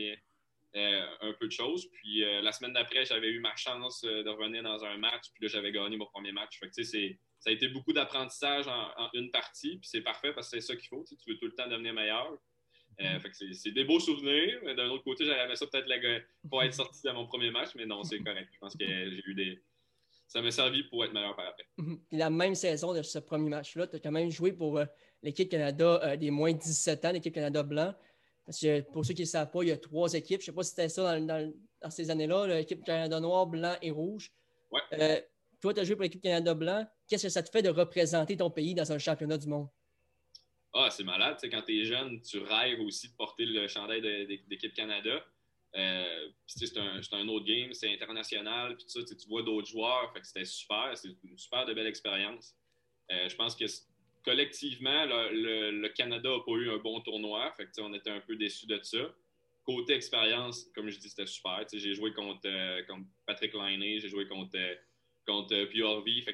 un 0.74 1.32
peu 1.38 1.46
de 1.46 1.52
choses. 1.52 1.88
Puis 1.92 2.20
la 2.20 2.52
semaine 2.52 2.72
d'après, 2.72 3.04
j'avais 3.04 3.28
eu 3.28 3.40
ma 3.40 3.54
chance 3.56 4.02
de 4.02 4.28
revenir 4.28 4.62
dans 4.62 4.84
un 4.84 4.96
match, 4.96 5.24
puis 5.32 5.44
là, 5.44 5.48
j'avais 5.48 5.72
gagné 5.72 5.96
mon 5.96 6.06
premier 6.06 6.32
match. 6.32 6.58
Fait 6.58 6.68
que, 6.68 6.82
ça 6.82 7.50
a 7.50 7.52
été 7.52 7.68
beaucoup 7.68 7.92
d'apprentissage 7.92 8.66
en, 8.66 8.88
en, 8.96 9.10
une 9.12 9.30
partie, 9.30 9.76
puis 9.76 9.88
c'est 9.88 10.00
parfait 10.00 10.32
parce 10.32 10.50
que 10.50 10.58
c'est 10.58 10.66
ça 10.66 10.76
qu'il 10.76 10.88
faut. 10.88 11.04
Tu 11.06 11.30
veux 11.30 11.38
tout 11.38 11.46
le 11.46 11.54
temps 11.54 11.68
devenir 11.68 11.92
meilleur. 11.92 12.38
Euh, 13.00 13.18
c'est 13.52 13.72
des 13.72 13.84
beaux 13.84 14.00
souvenirs. 14.00 14.60
D'un 14.76 14.88
autre 14.88 15.04
côté, 15.04 15.24
j'aurais 15.24 15.44
aimé 15.44 15.56
ça 15.56 15.66
peut-être 15.66 15.88
pour 16.48 16.62
être 16.62 16.74
sorti 16.74 17.00
de 17.04 17.10
mon 17.12 17.26
premier 17.26 17.50
match, 17.50 17.70
mais 17.74 17.86
non, 17.86 18.04
c'est 18.04 18.20
correct. 18.20 18.48
Je 18.52 18.58
pense 18.58 18.76
que 18.76 18.84
j'ai 18.86 19.22
eu 19.26 19.34
des. 19.34 19.62
Ça 20.28 20.40
m'a 20.40 20.50
servi 20.50 20.84
pour 20.84 21.04
être 21.04 21.12
meilleur 21.12 21.36
par 21.36 21.48
après. 21.48 21.66
Mhm. 21.76 22.00
la 22.12 22.30
même 22.30 22.54
saison 22.54 22.94
de 22.94 23.02
ce 23.02 23.18
premier 23.18 23.50
match-là, 23.50 23.86
tu 23.86 23.96
as 23.96 24.00
quand 24.00 24.10
même 24.10 24.30
joué 24.30 24.52
pour 24.52 24.78
euh, 24.78 24.86
l'équipe 25.22 25.48
Canada 25.48 26.00
euh, 26.02 26.16
des 26.16 26.30
moins 26.30 26.52
de 26.52 26.58
17 26.58 27.04
ans, 27.04 27.12
l'équipe 27.12 27.34
Canada 27.34 27.62
blanc. 27.62 27.94
Parce 28.46 28.60
que 28.60 28.80
pour 28.92 29.04
ceux 29.04 29.14
qui 29.14 29.22
ne 29.22 29.26
savent 29.26 29.50
pas, 29.50 29.62
il 29.62 29.68
y 29.68 29.72
a 29.72 29.78
trois 29.78 30.12
équipes. 30.14 30.40
Je 30.40 30.50
ne 30.50 30.52
sais 30.52 30.56
pas 30.56 30.62
si 30.62 30.70
c'était 30.70 30.88
ça 30.88 31.18
dans, 31.20 31.54
ces 31.90 32.10
années-là, 32.10 32.46
l'équipe 32.46 32.84
Canada 32.84 33.20
noir, 33.20 33.46
blanc 33.46 33.76
et 33.80 33.90
rouge. 33.90 34.32
Ouais. 34.70 35.26
toi, 35.60 35.72
tu 35.72 35.80
as 35.80 35.84
joué 35.84 35.94
pour 35.94 36.02
l'équipe 36.02 36.22
Canada 36.22 36.54
blanc. 36.54 36.86
Qu'est-ce 37.08 37.24
que 37.24 37.28
ça 37.28 37.42
te 37.42 37.50
fait 37.50 37.62
de 37.62 37.70
représenter 37.70 38.36
ton 38.36 38.50
pays 38.50 38.74
dans 38.74 38.90
un 38.92 38.98
championnat 38.98 39.38
du 39.38 39.48
monde? 39.48 39.68
Ah, 40.74 40.90
c'est 40.90 41.04
malade. 41.04 41.38
quand 41.42 41.62
tu 41.62 41.80
es 41.80 41.84
jeune, 41.84 42.20
tu 42.20 42.38
rêves 42.38 42.80
aussi 42.80 43.08
de 43.08 43.14
porter 43.14 43.46
le 43.46 43.68
chandail 43.68 44.02
d'équipe 44.48 44.74
Canada. 44.74 45.24
Euh, 45.76 46.28
c'est 46.46 46.76
un, 46.76 47.28
autre 47.28 47.46
game, 47.46 47.72
c'est 47.72 47.92
international, 47.92 48.76
puis 48.76 48.86
tu, 48.86 49.16
tu 49.16 49.28
vois 49.28 49.42
d'autres 49.42 49.66
joueurs, 49.66 50.12
fait 50.12 50.20
que 50.20 50.26
c'était 50.26 50.44
super, 50.44 50.96
c'est 50.96 51.08
une 51.24 51.36
super 51.36 51.64
de 51.64 51.74
belle 51.74 51.88
expérience. 51.88 52.54
Euh, 53.10 53.28
je 53.28 53.34
pense 53.34 53.56
que 53.56 53.64
collectivement, 54.24 55.04
le, 55.06 55.88
Canada 55.88 56.30
n'a 56.30 56.40
pas 56.40 56.52
eu 56.52 56.70
un 56.70 56.78
bon 56.78 57.00
tournoi, 57.00 57.52
fait 57.56 57.66
que 57.66 57.80
on 57.80 57.92
était 57.94 58.10
un 58.10 58.20
peu 58.20 58.36
déçus 58.36 58.66
de 58.66 58.80
ça. 58.82 59.14
côté 59.64 59.94
expérience, 59.94 60.64
comme 60.74 60.88
je 60.88 60.98
dis, 60.98 61.08
c'était 61.08 61.26
super. 61.26 61.64
J'ai 61.72 61.94
joué 61.94 62.12
contre, 62.12 62.48
Patrick 63.26 63.54
Liney, 63.54 64.00
j'ai 64.00 64.08
joué 64.08 64.26
contre, 64.26 64.58
contre 65.26 65.68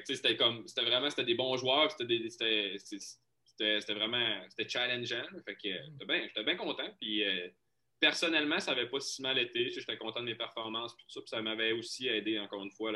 C'était 0.05 0.35
comme 0.35 0.67
c'était 0.67 0.83
vraiment 0.83 1.09
c'était 1.09 1.25
des 1.25 1.35
bons 1.35 1.57
joueurs, 1.57 1.91
c'était 1.91 2.29
c'était 3.59 3.93
vraiment 3.93 4.41
c'était 4.49 4.69
challengeant. 4.69 5.27
Fait 5.45 5.55
que 5.55 5.69
j'étais 5.69 6.43
bien 6.43 6.55
content. 6.55 6.89
Puis 6.99 7.23
personnellement, 7.99 8.59
ça 8.59 8.73
n'avait 8.73 8.89
pas 8.89 8.99
si 8.99 9.21
mal 9.21 9.37
été. 9.37 9.69
J'étais 9.69 9.97
content 9.97 10.21
de 10.21 10.25
mes 10.25 10.35
performances, 10.35 10.95
tout 10.97 11.05
ça. 11.07 11.21
ça 11.25 11.41
m'avait 11.41 11.73
aussi 11.73 12.07
aidé, 12.07 12.39
encore 12.39 12.63
une 12.63 12.71
fois, 12.71 12.91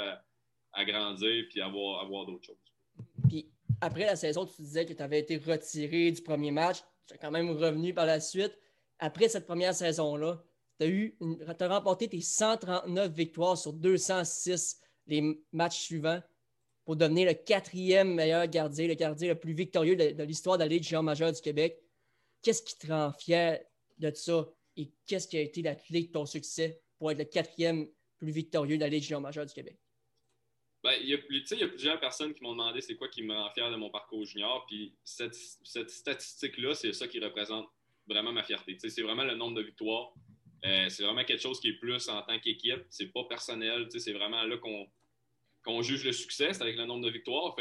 à 0.74 0.86
grandir 0.86 1.46
puis 1.50 1.62
à 1.62 1.68
voir, 1.68 2.04
à 2.04 2.25
d'autres 2.25 2.46
choses. 2.46 2.58
Puis 3.30 3.46
après 3.86 4.06
la 4.06 4.15
saison, 4.15 4.46
tu 4.46 4.62
disais 4.62 4.86
que 4.86 4.94
tu 4.94 5.04
avais 5.04 5.20
été 5.20 5.38
retiré 5.38 6.12
du 6.12 6.22
premier 6.22 6.51
match. 6.51 6.77
Tu 7.08 7.13
es 7.13 7.18
quand 7.18 7.32
même 7.32 7.51
revenu 7.51 7.94
par 7.94 8.06
la 8.06 8.20
suite. 8.20 8.58
Après 9.00 9.30
cette 9.30 9.46
première 9.46 9.75
saison-là, 9.75 10.44
tu 10.80 11.15
as, 11.48 11.68
remporté 11.68 12.08
tes 12.08 12.22
139 12.22 13.12
victoires 13.12 13.58
sur 13.58 13.74
206 13.74 14.82
les 15.08 15.39
matchs 15.51 15.82
suivants 15.82 16.20
pour 16.84 16.96
devenir 16.96 17.27
le 17.27 17.34
quatrième 17.34 18.13
meilleur 18.13 18.48
gardien, 18.48 18.88
le 18.88 18.96
gardien 18.96 19.30
le 19.30 19.39
plus 19.39 19.54
victorieux 19.54 19.96
de, 19.96 20.24
l'histoire 20.24 20.58
de 20.58 20.63
la 20.63 20.68
Ligue 20.68 20.84
géant 20.84 21.04
majeure 21.04 21.32
du 21.32 21.42
Québec. 21.42 21.80
Qu'est-ce 22.42 22.63
qui 22.63 22.77
te 22.77 22.88
rend 22.88 23.12
fier 23.12 23.63
de 24.00 24.12
ça? 24.13 24.48
et 24.77 24.92
qu'est-ce 25.06 25.27
qui 25.27 25.38
a 25.38 25.42
été 25.42 25.62
la 25.62 25.75
clé 25.75 26.04
de 26.04 26.12
ton 26.12 26.25
succès 26.25 26.82
pour 26.98 27.12
être 27.12 27.20
le 27.20 27.25
quatrième 27.25 27.88
plus 28.18 28.32
victorieux 28.32 28.77
de 28.77 28.82
la 28.82 28.89
Légion 28.89 29.22
majeure 29.22 29.46
du 29.46 29.54
Québec? 29.54 29.77
Ben, 30.86 30.94
il, 31.01 31.10
y 31.10 31.15
a, 31.15 31.18
il 31.27 31.60
y 31.60 31.63
a 31.63 31.68
plusieurs 31.68 32.00
personnes 32.00 32.32
qui 32.36 32.44
m'ont 32.44 32.51
demandé 32.51 32.80
c'est 32.80 32.96
quoi 32.96 33.08
qui 33.08 33.24
me 33.24 33.34
rend 33.34 33.50
fier 33.50 33.72
de 33.72 33.75
mon 33.75 33.89
parcours 33.89 34.24
junior. 34.24 34.68
Puis 34.68 34.94
cette, 35.04 35.34
statistique-là, 35.34 36.75
c'est 36.75 36.94
ça 36.94 37.08
qui 37.08 37.20
représente 37.20 37.68
vraiment 38.08 38.32
ma 38.32 38.44
fierté. 38.44 38.77
c'est 38.77 39.01
vraiment 39.01 39.24
le 39.24 39.34
nombre 39.34 39.56
de 39.56 39.63
victoires. 39.63 40.13
Euh, 40.63 40.88
c'est 40.89 41.01
vraiment 41.01 41.24
quelque 41.24 41.42
chose 41.42 41.60
qui 41.60 41.70
est 41.70 41.80
plus 41.80 42.08
en 42.08 42.22
tant 42.22 42.39
qu'équipe. 42.39 42.86
C'est 42.92 43.12
pas 43.12 43.24
personnel. 43.24 43.88
C'est 43.98 44.13
vraiment 44.13 44.44
là 44.44 44.58
qu'on 45.63 45.82
juge 45.82 46.06
le 46.06 46.12
succès, 46.12 46.54
c'est 46.54 46.62
avec 46.62 46.77
le 46.77 46.86
nombre 46.86 47.04
de 47.04 47.10
victoires. 47.10 47.56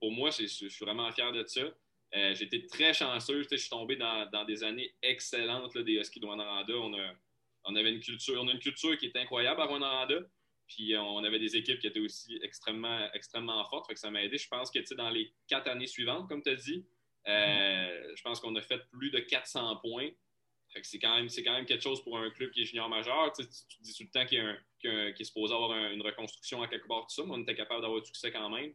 Pour 0.00 0.10
moi, 0.10 0.30
je 0.30 0.46
suis 0.46 0.84
vraiment 0.84 1.12
fier 1.12 1.30
de 1.30 1.44
ça. 1.46 1.60
Euh, 1.60 2.34
j'ai 2.34 2.46
été 2.46 2.66
très 2.66 2.92
chanceux. 2.92 3.46
Je 3.48 3.56
suis 3.56 3.70
tombé 3.70 3.94
dans, 3.94 4.44
des 4.46 4.64
années 4.64 4.92
excellentes 5.00 5.78
des 5.78 5.92
Huskies 5.92 6.18
de 6.18 6.26
Rwanda. 6.26 6.64
On, 6.70 6.92
a, 6.94 7.12
on 7.66 7.76
avait 7.76 7.92
une 7.92 8.00
culture, 8.00 8.42
on 8.42 8.48
a 8.48 8.50
une 8.52 8.58
culture 8.58 8.98
qui 8.98 9.06
est 9.06 9.16
incroyable 9.16 9.60
à 9.60 9.66
Rwanda. 9.66 10.08
Puis 10.74 10.94
euh, 10.94 11.02
on 11.02 11.22
avait 11.24 11.38
des 11.38 11.56
équipes 11.56 11.78
qui 11.78 11.86
étaient 11.86 12.00
aussi 12.00 12.38
extrêmement, 12.42 13.08
extrêmement 13.12 13.62
fortes. 13.66 13.88
que 13.88 13.98
ça 13.98 14.10
m'a 14.10 14.22
aidé. 14.22 14.38
Je 14.38 14.48
pense 14.48 14.70
que 14.70 14.94
dans 14.94 15.10
les 15.10 15.32
quatre 15.46 15.68
années 15.68 15.86
suivantes, 15.86 16.28
comme 16.28 16.42
tu 16.42 16.50
as 16.50 16.54
dit, 16.54 16.86
euh, 17.28 18.12
je 18.14 18.22
pense 18.22 18.40
qu'on 18.40 18.54
a 18.56 18.62
fait 18.62 18.82
plus 18.90 19.10
de 19.10 19.18
400 19.18 19.76
points. 19.76 20.08
c'est 20.82 20.98
quand, 20.98 21.14
même, 21.16 21.28
quand 21.28 21.52
même 21.52 21.66
quelque 21.66 21.82
chose 21.82 22.02
pour 22.02 22.18
un 22.18 22.30
club 22.30 22.50
qui 22.50 22.62
est 22.62 22.64
junior 22.64 22.88
majeur. 22.88 23.32
Tu, 23.32 23.44
dis 23.80 23.94
tout 23.94 24.04
le 24.04 24.10
temps 24.10 24.26
qu'il 24.26 25.20
est 25.20 25.24
supposé 25.24 25.54
avoir 25.54 25.76
une 25.90 26.02
reconstruction 26.02 26.62
à 26.62 26.68
quelque 26.68 26.88
part, 26.88 27.02
tout 27.02 27.14
ça, 27.14 27.22
mais 27.24 27.32
on 27.32 27.42
était 27.42 27.54
capable 27.54 27.82
d'avoir 27.82 28.00
du 28.00 28.06
succès 28.06 28.32
quand 28.32 28.48
même. 28.48 28.72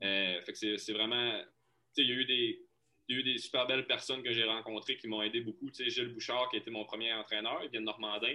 fait 0.00 0.52
que 0.52 0.76
c'est 0.76 0.92
vraiment. 0.92 1.40
Il 1.98 2.08
y 2.08 2.12
a 2.12 2.14
eu 2.14 2.24
des, 2.26 2.66
il 3.08 3.14
y 3.14 3.18
a 3.18 3.20
eu 3.20 3.22
des 3.22 3.38
super 3.38 3.66
belles 3.66 3.86
personnes 3.86 4.22
que 4.22 4.32
j'ai 4.32 4.44
rencontrées 4.44 4.96
qui 4.96 5.06
m'ont 5.06 5.22
aidé 5.22 5.40
beaucoup. 5.40 5.70
Tu 5.70 5.88
Gilles 5.88 6.12
Bouchard, 6.12 6.50
qui 6.50 6.56
a 6.56 6.58
été 6.58 6.70
mon 6.70 6.84
premier 6.84 7.12
entraîneur, 7.12 7.60
il 7.62 7.70
vient 7.70 7.80
de 7.80 7.86
Normandin 7.86 8.34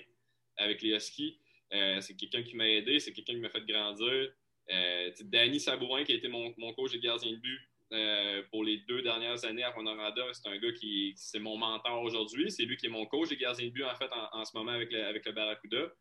avec 0.58 0.82
les 0.82 0.96
Huskies. 0.96 1.38
Euh, 1.74 2.02
c'est 2.02 2.16
quelqu'un 2.16 2.44
qui 2.44 2.56
m'a 2.56 2.68
aidé, 2.68 3.00
c'est 3.00 3.14
quelqu'un 3.14 3.34
qui 3.34 3.40
m'a 3.40 3.50
fait 3.50 3.66
grandir. 3.66 4.32
Euh, 4.70 5.12
Danny 5.22 5.60
Sabourin, 5.60 6.04
qui 6.04 6.14
a 6.14 6.16
été 6.16 6.28
mon, 6.28 6.52
coach 6.74 6.92
de 6.92 6.98
gardien 6.98 7.32
de 7.32 7.38
but 7.38 7.60
euh, 7.94 8.44
pour 8.52 8.64
les 8.64 8.78
deux 8.88 9.02
dernières 9.02 9.44
années 9.46 9.64
à 9.64 9.72
Rwanda, 9.72 10.14
c'est 10.34 10.48
un 10.48 10.58
gars 10.58 10.72
qui 10.72 11.14
c'est 11.16 11.40
mon 11.40 11.58
mentor 11.58 12.02
aujourd'hui. 12.04 12.52
C'est 12.52 12.64
lui 12.64 12.78
qui 12.78 12.88
est 12.88 12.90
mon 12.90 13.06
coach 13.06 13.30
de 13.30 13.36
gardien 13.36 13.68
de 13.68 13.72
but 13.72 13.84
en 13.84 13.96
fait 13.96 14.10
en, 14.12 14.46
ce 14.46 14.56
moment 14.56 14.72
avec 14.72 14.92
le, 14.92 15.06
avec 15.06 15.26
le 15.26 15.32
Barracuda. 15.32 15.92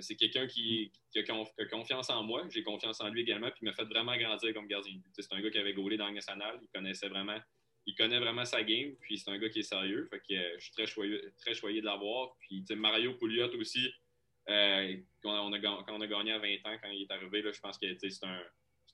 c'est 0.00 0.16
quelqu'un 0.16 0.46
qui, 0.46 0.92
a 1.16 1.64
confiance 1.70 2.10
en 2.10 2.22
moi. 2.22 2.44
J'ai 2.50 2.62
confiance 2.62 3.00
en 3.00 3.08
lui 3.08 3.22
également, 3.22 3.50
puis 3.50 3.60
il 3.62 3.66
m'a 3.66 3.74
fait 3.74 3.84
vraiment 3.84 4.16
grandir 4.16 4.54
comme 4.54 4.66
gardien 4.66 4.92
de 4.92 4.98
but. 4.98 5.12
C'est 5.18 5.32
un 5.32 5.40
gars 5.40 5.50
qui 5.50 5.58
avait 5.58 5.74
gaulé 5.74 5.96
dans 5.96 6.08
le 6.08 6.14
national. 6.14 6.58
Il 6.62 6.68
connaissait 6.68 7.08
vraiment 7.08 7.38
il 7.86 7.94
connaît 7.94 8.18
vraiment 8.18 8.44
sa 8.44 8.62
game, 8.62 8.94
puis 9.00 9.18
c'est 9.18 9.30
un 9.30 9.38
gars 9.38 9.48
qui 9.48 9.58
est 9.58 9.62
sérieux. 9.62 10.08
Je 10.12 10.58
suis 10.58 10.72
très 10.72 10.86
choyé, 10.86 11.20
très 11.36 11.54
choyé 11.54 11.80
de 11.80 11.86
l'avoir. 11.86 12.36
Puis 12.40 12.64
Mario 12.74 13.14
Pouliot 13.14 13.54
aussi, 13.58 13.92
euh, 14.48 14.96
quand, 15.22 15.46
on 15.46 15.52
a, 15.52 16.06
gagné 16.06 16.32
à 16.32 16.38
20 16.38 16.46
ans, 16.64 16.78
quand 16.82 16.90
il 16.90 17.02
est 17.02 17.10
arrivé, 17.10 17.42
là, 17.42 17.52
je 17.52 17.60
pense 17.60 17.78
que 17.78 17.86
c'est 17.98 18.24
un, 18.24 18.40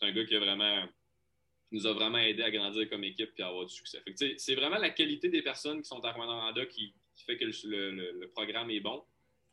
un, 0.03 0.13
gars 0.13 0.25
qui 0.25 0.37
a 0.37 0.41
vraiment 0.41 0.87
nous 1.73 1.87
a 1.87 1.93
vraiment 1.93 2.19
aidé 2.19 2.43
à 2.43 2.51
grandir 2.51 2.89
comme 2.91 3.05
équipe 3.05 3.31
et 3.39 3.43
à 3.43 3.49
avoir 3.49 3.65
du 3.65 3.73
succès. 3.73 4.03
C'est 4.39 4.57
vraiment 4.57 4.79
la 4.79 4.91
qualité 4.91 5.29
des 5.29 5.43
personnes 5.43 5.83
qui 5.83 5.89
sont 5.89 6.05
à 6.05 6.11
Rwanda 6.11 6.67
qui, 6.67 6.95
qui 7.15 7.25
fait 7.25 7.37
que 7.37 7.45
le, 7.45 8.27
programme 8.35 8.71
est 8.71 8.81
bon. 8.81 9.05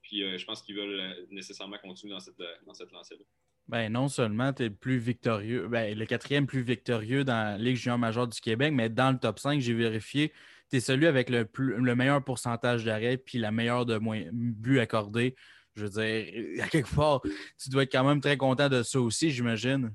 Puis 0.01 0.23
euh, 0.23 0.37
je 0.37 0.45
pense 0.45 0.63
qu'ils 0.63 0.75
veulent 0.75 1.27
nécessairement 1.29 1.77
continuer 1.77 2.13
dans 2.13 2.19
cette, 2.19 2.41
dans 2.65 2.73
cette 2.73 2.91
lancée-là. 2.91 3.23
Ben, 3.67 3.91
non 3.91 4.07
seulement 4.07 4.53
tu 4.53 4.63
es 4.63 4.69
le 4.69 4.75
plus 4.75 4.97
victorieux, 4.97 5.67
ben, 5.67 5.97
le 5.97 6.05
quatrième 6.05 6.47
plus 6.47 6.61
victorieux 6.61 7.25
dans 7.25 7.51
la 7.51 7.57
Ligue 7.57 7.75
junior 7.75 7.97
majeure 7.97 8.27
du 8.27 8.39
Québec, 8.39 8.71
mais 8.73 8.89
dans 8.89 9.11
le 9.11 9.19
top 9.19 9.39
5, 9.39 9.59
j'ai 9.59 9.73
vérifié, 9.73 10.31
tu 10.69 10.77
es 10.77 10.79
celui 10.79 11.05
avec 11.05 11.29
le, 11.29 11.47
le 11.57 11.95
meilleur 11.95 12.23
pourcentage 12.23 12.85
d'arrêt 12.85 13.17
puis 13.17 13.39
la 13.39 13.51
meilleure 13.51 13.85
de 13.85 13.99
buts 14.31 14.79
accordés. 14.79 15.35
Je 15.77 15.85
veux 15.85 15.89
dire, 15.89 16.63
à 16.63 16.67
quelque 16.69 16.93
part, 16.93 17.21
tu 17.61 17.69
dois 17.69 17.83
être 17.83 17.91
quand 17.91 18.03
même 18.03 18.19
très 18.19 18.35
content 18.35 18.67
de 18.67 18.81
ça 18.81 18.99
aussi, 18.99 19.29
j'imagine. 19.31 19.93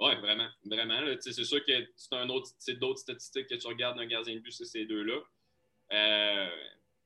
Oui, 0.00 0.14
vraiment. 0.16 0.48
Vraiment. 0.64 1.00
C'est 1.20 1.44
sûr 1.44 1.64
que 1.64 1.72
c'est 1.96 2.14
un 2.14 2.28
autre, 2.30 2.48
d'autres 2.80 3.00
statistiques 3.00 3.46
que 3.46 3.56
tu 3.56 3.66
regardes 3.66 3.98
d'un 3.98 4.06
gardien 4.06 4.36
de 4.36 4.40
but, 4.40 4.52
c'est 4.52 4.64
ces 4.64 4.86
deux-là. 4.86 5.20
Euh, 5.92 6.50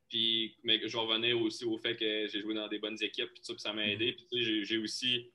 puis, 0.08 0.56
mais 0.62 0.80
je 0.86 0.96
vais 0.96 1.02
revenir 1.02 1.40
aussi 1.40 1.64
au 1.64 1.78
fait 1.78 1.96
que 1.96 2.28
j'ai 2.28 2.40
joué 2.40 2.54
dans 2.54 2.68
des 2.68 2.78
bonnes 2.78 3.02
équipes, 3.02 3.30
puis 3.34 3.42
ça, 3.42 3.54
ça 3.58 3.72
m'a 3.72 3.88
aidé. 3.88 4.16
Puis, 4.30 4.64
j'ai 4.64 4.78
aussi 4.78 5.32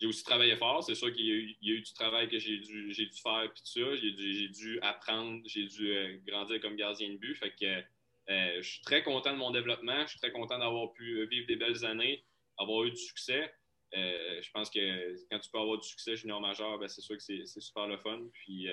j'ai 0.00 0.06
aussi 0.06 0.24
travaillé 0.24 0.56
fort. 0.56 0.82
C'est 0.82 0.94
sûr 0.94 1.12
qu'il 1.12 1.26
y, 1.60 1.70
a 1.70 1.74
eu 1.74 1.80
du 1.82 1.92
travail 1.92 2.28
que 2.28 2.38
j'ai 2.38 2.58
dû, 2.58 2.92
dû 2.92 3.10
faire, 3.22 3.50
puis 3.52 3.62
tout 3.62 3.80
ça. 3.80 3.96
J'ai 3.96 4.48
dû, 4.48 4.78
apprendre, 4.80 5.42
j'ai 5.44 5.64
dû 5.66 5.90
euh, 5.90 6.16
grandir 6.26 6.60
comme 6.60 6.76
gardien 6.76 7.10
de 7.10 7.16
but. 7.16 7.34
Fait 7.34 7.50
que 7.50 7.82
je 8.30 8.62
suis 8.62 8.82
très 8.82 9.02
content 9.02 9.32
de 9.32 9.38
mon 9.38 9.50
développement. 9.50 10.02
Je 10.02 10.10
suis 10.10 10.20
très 10.20 10.32
content 10.32 10.58
d'avoir 10.58 10.92
pu 10.92 11.26
vivre 11.26 11.46
des 11.46 11.56
belles 11.56 11.84
années, 11.84 12.24
avoir 12.58 12.84
eu 12.84 12.90
du 12.90 12.96
succès. 12.96 13.52
Euh, 13.92 14.40
je 14.40 14.50
pense 14.52 14.70
que 14.70 15.16
quand 15.30 15.40
tu 15.40 15.50
peux 15.50 15.58
avoir 15.58 15.78
du 15.78 15.88
succès 15.88 16.14
junior 16.14 16.40
majeur, 16.40 16.78
ben, 16.78 16.88
c'est 16.88 17.00
sûr 17.00 17.16
que 17.16 17.22
c'est 17.22 17.44
super 17.46 17.88
le 17.88 17.96
fun. 17.98 18.20
Puis 18.32 18.68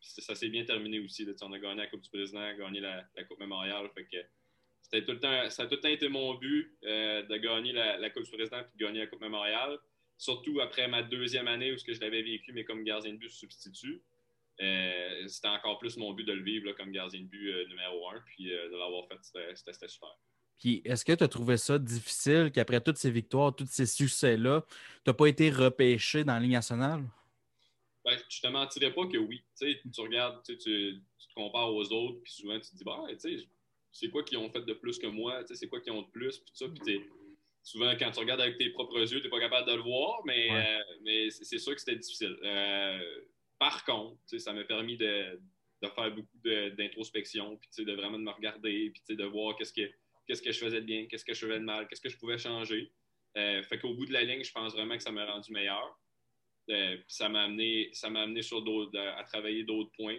ça 0.00 0.34
s'est 0.34 0.48
bien 0.48 0.64
terminé 0.64 1.00
aussi. 1.00 1.26
On 1.42 1.52
a 1.52 1.58
gagné 1.58 1.76
la 1.76 1.86
Coupe 1.86 2.02
du 2.02 2.10
Président, 2.10 2.54
gagné 2.56 2.80
la, 2.80 3.04
Coupe 3.28 3.40
Mémoriale. 3.40 3.88
Tout 3.94 5.12
le 5.12 5.20
temps, 5.20 5.50
ça 5.50 5.62
a 5.62 5.66
tout 5.66 5.76
le 5.76 5.80
temps 5.80 5.88
été 5.88 6.08
mon 6.08 6.34
but 6.34 6.76
de 6.82 7.36
gagner 7.38 7.72
la, 7.72 8.10
Coupe 8.10 8.24
du 8.24 8.30
Président 8.30 8.60
et 8.60 8.78
de 8.78 8.84
gagner 8.84 9.00
la 9.00 9.06
Coupe 9.06 9.20
Mémoriale 9.20 9.78
surtout 10.18 10.60
après 10.60 10.88
ma 10.88 11.02
deuxième 11.02 11.48
année 11.48 11.72
où 11.72 11.76
je 11.78 12.00
l'avais 12.00 12.22
vécu, 12.22 12.52
mais 12.52 12.64
comme 12.64 12.84
gardien 12.84 13.12
de 13.12 13.18
but 13.18 13.30
substitut. 13.30 14.02
Euh, 14.60 15.28
c'était 15.28 15.48
encore 15.48 15.78
plus 15.78 15.96
mon 15.96 16.12
but 16.12 16.24
de 16.24 16.32
le 16.32 16.42
vivre 16.42 16.72
comme 16.72 16.90
gardien 16.90 17.20
de 17.20 17.26
but 17.26 17.48
euh, 17.48 17.66
numéro 17.68 18.08
un. 18.10 18.20
Puis 18.26 18.52
euh, 18.52 18.68
de 18.68 18.76
l'avoir 18.76 19.06
fait, 19.06 19.54
c'était 19.54 19.88
super. 19.88 20.16
Puis 20.58 20.82
est-ce 20.84 21.04
que 21.04 21.12
tu 21.12 21.22
as 21.22 21.28
trouvé 21.28 21.56
ça 21.56 21.78
difficile 21.78 22.50
qu'après 22.52 22.80
toutes 22.80 22.96
ces 22.96 23.12
victoires, 23.12 23.54
tous 23.54 23.68
ces 23.70 23.86
succès-là, 23.86 24.64
tu 24.68 24.76
n'as 25.06 25.14
pas 25.14 25.26
été 25.26 25.50
repêché 25.50 26.24
dans 26.24 26.34
la 26.34 26.40
Ligue 26.40 26.52
nationale? 26.52 27.04
Ben, 28.04 28.18
je 28.28 28.40
te 28.40 28.46
mentirais 28.48 28.92
pas 28.92 29.06
que 29.06 29.18
oui. 29.18 29.44
tu 29.60 30.00
regardes, 30.00 30.42
tu, 30.42 30.58
te 30.58 31.34
compares 31.36 31.72
aux 31.72 31.92
autres, 31.92 32.20
puis 32.22 32.32
souvent 32.32 32.58
tu 32.58 32.70
te 32.70 32.76
dis, 32.76 32.84
bah, 32.84 33.04
c'est 33.92 34.10
quoi 34.10 34.24
qu'ils 34.24 34.38
ont 34.38 34.50
fait 34.50 34.62
de 34.62 34.72
plus 34.72 34.98
que 34.98 35.06
moi, 35.06 35.42
c'est 35.46 35.68
quoi 35.68 35.80
qu'ils 35.80 35.92
ont 35.92 36.02
de 36.02 36.10
plus, 36.10 36.38
puis 36.38 36.50
ça, 36.54 36.66
puis 36.68 37.04
souvent, 37.62 37.94
quand 37.96 38.10
tu 38.10 38.18
regardes 38.18 38.40
avec 38.40 38.56
tes 38.56 38.70
propres 38.70 39.00
yeux, 39.00 39.20
tu 39.20 39.24
n'es 39.24 39.30
pas 39.30 39.40
capable 39.40 39.68
de 39.68 39.76
le 39.76 39.82
voir, 39.82 40.22
mais, 40.24 40.48
mais 41.02 41.30
c'est 41.30 41.58
sûr 41.58 41.74
que 41.74 41.80
c'était 41.80 41.96
difficile. 41.96 42.36
Euh, 43.58 43.70
par 43.70 43.84
contre, 43.84 44.18
ça 44.38 44.52
m'a 44.52 44.64
permis 44.64 44.96
de, 44.96 45.40
faire 45.82 46.14
beaucoup 46.14 46.38
d'introspection, 46.76 47.56
puis 47.58 47.84
de 47.84 47.92
vraiment 47.92 48.18
de 48.18 48.24
me 48.24 48.30
regarder, 48.30 48.90
puis 48.90 49.16
de 49.16 49.24
voir 49.24 49.56
qu'est-ce 49.56 49.72
que, 49.72 49.90
que 50.28 50.52
je 50.52 50.58
faisais 50.58 50.80
de 50.80 50.86
bien, 50.86 51.06
qu'est-ce 51.06 51.24
que 51.24 51.34
je 51.34 51.46
faisais 51.46 51.58
de 51.58 51.64
mal, 51.64 51.86
qu'est-ce 51.88 52.00
que 52.00 52.08
je 52.08 52.18
pouvais 52.18 52.38
changer. 52.38 52.90
Euh, 53.36 53.62
fait 53.62 53.78
qu'au 53.78 53.94
bout 53.94 54.06
de 54.06 54.12
la 54.12 54.22
ligne, 54.22 54.42
je 54.42 54.52
pense 54.52 54.72
vraiment 54.72 54.96
que 54.96 55.02
ça 55.02 55.12
m'a 55.12 55.26
rendu 55.26 55.52
meilleur. 55.52 55.98
ça 57.06 57.28
m'a 57.28 57.44
amené, 57.44 57.90
ça 57.92 58.08
amené 58.08 58.42
sur 58.42 58.64
à, 58.94 59.24
travailler 59.24 59.64
d'autres 59.64 59.92
points 59.96 60.18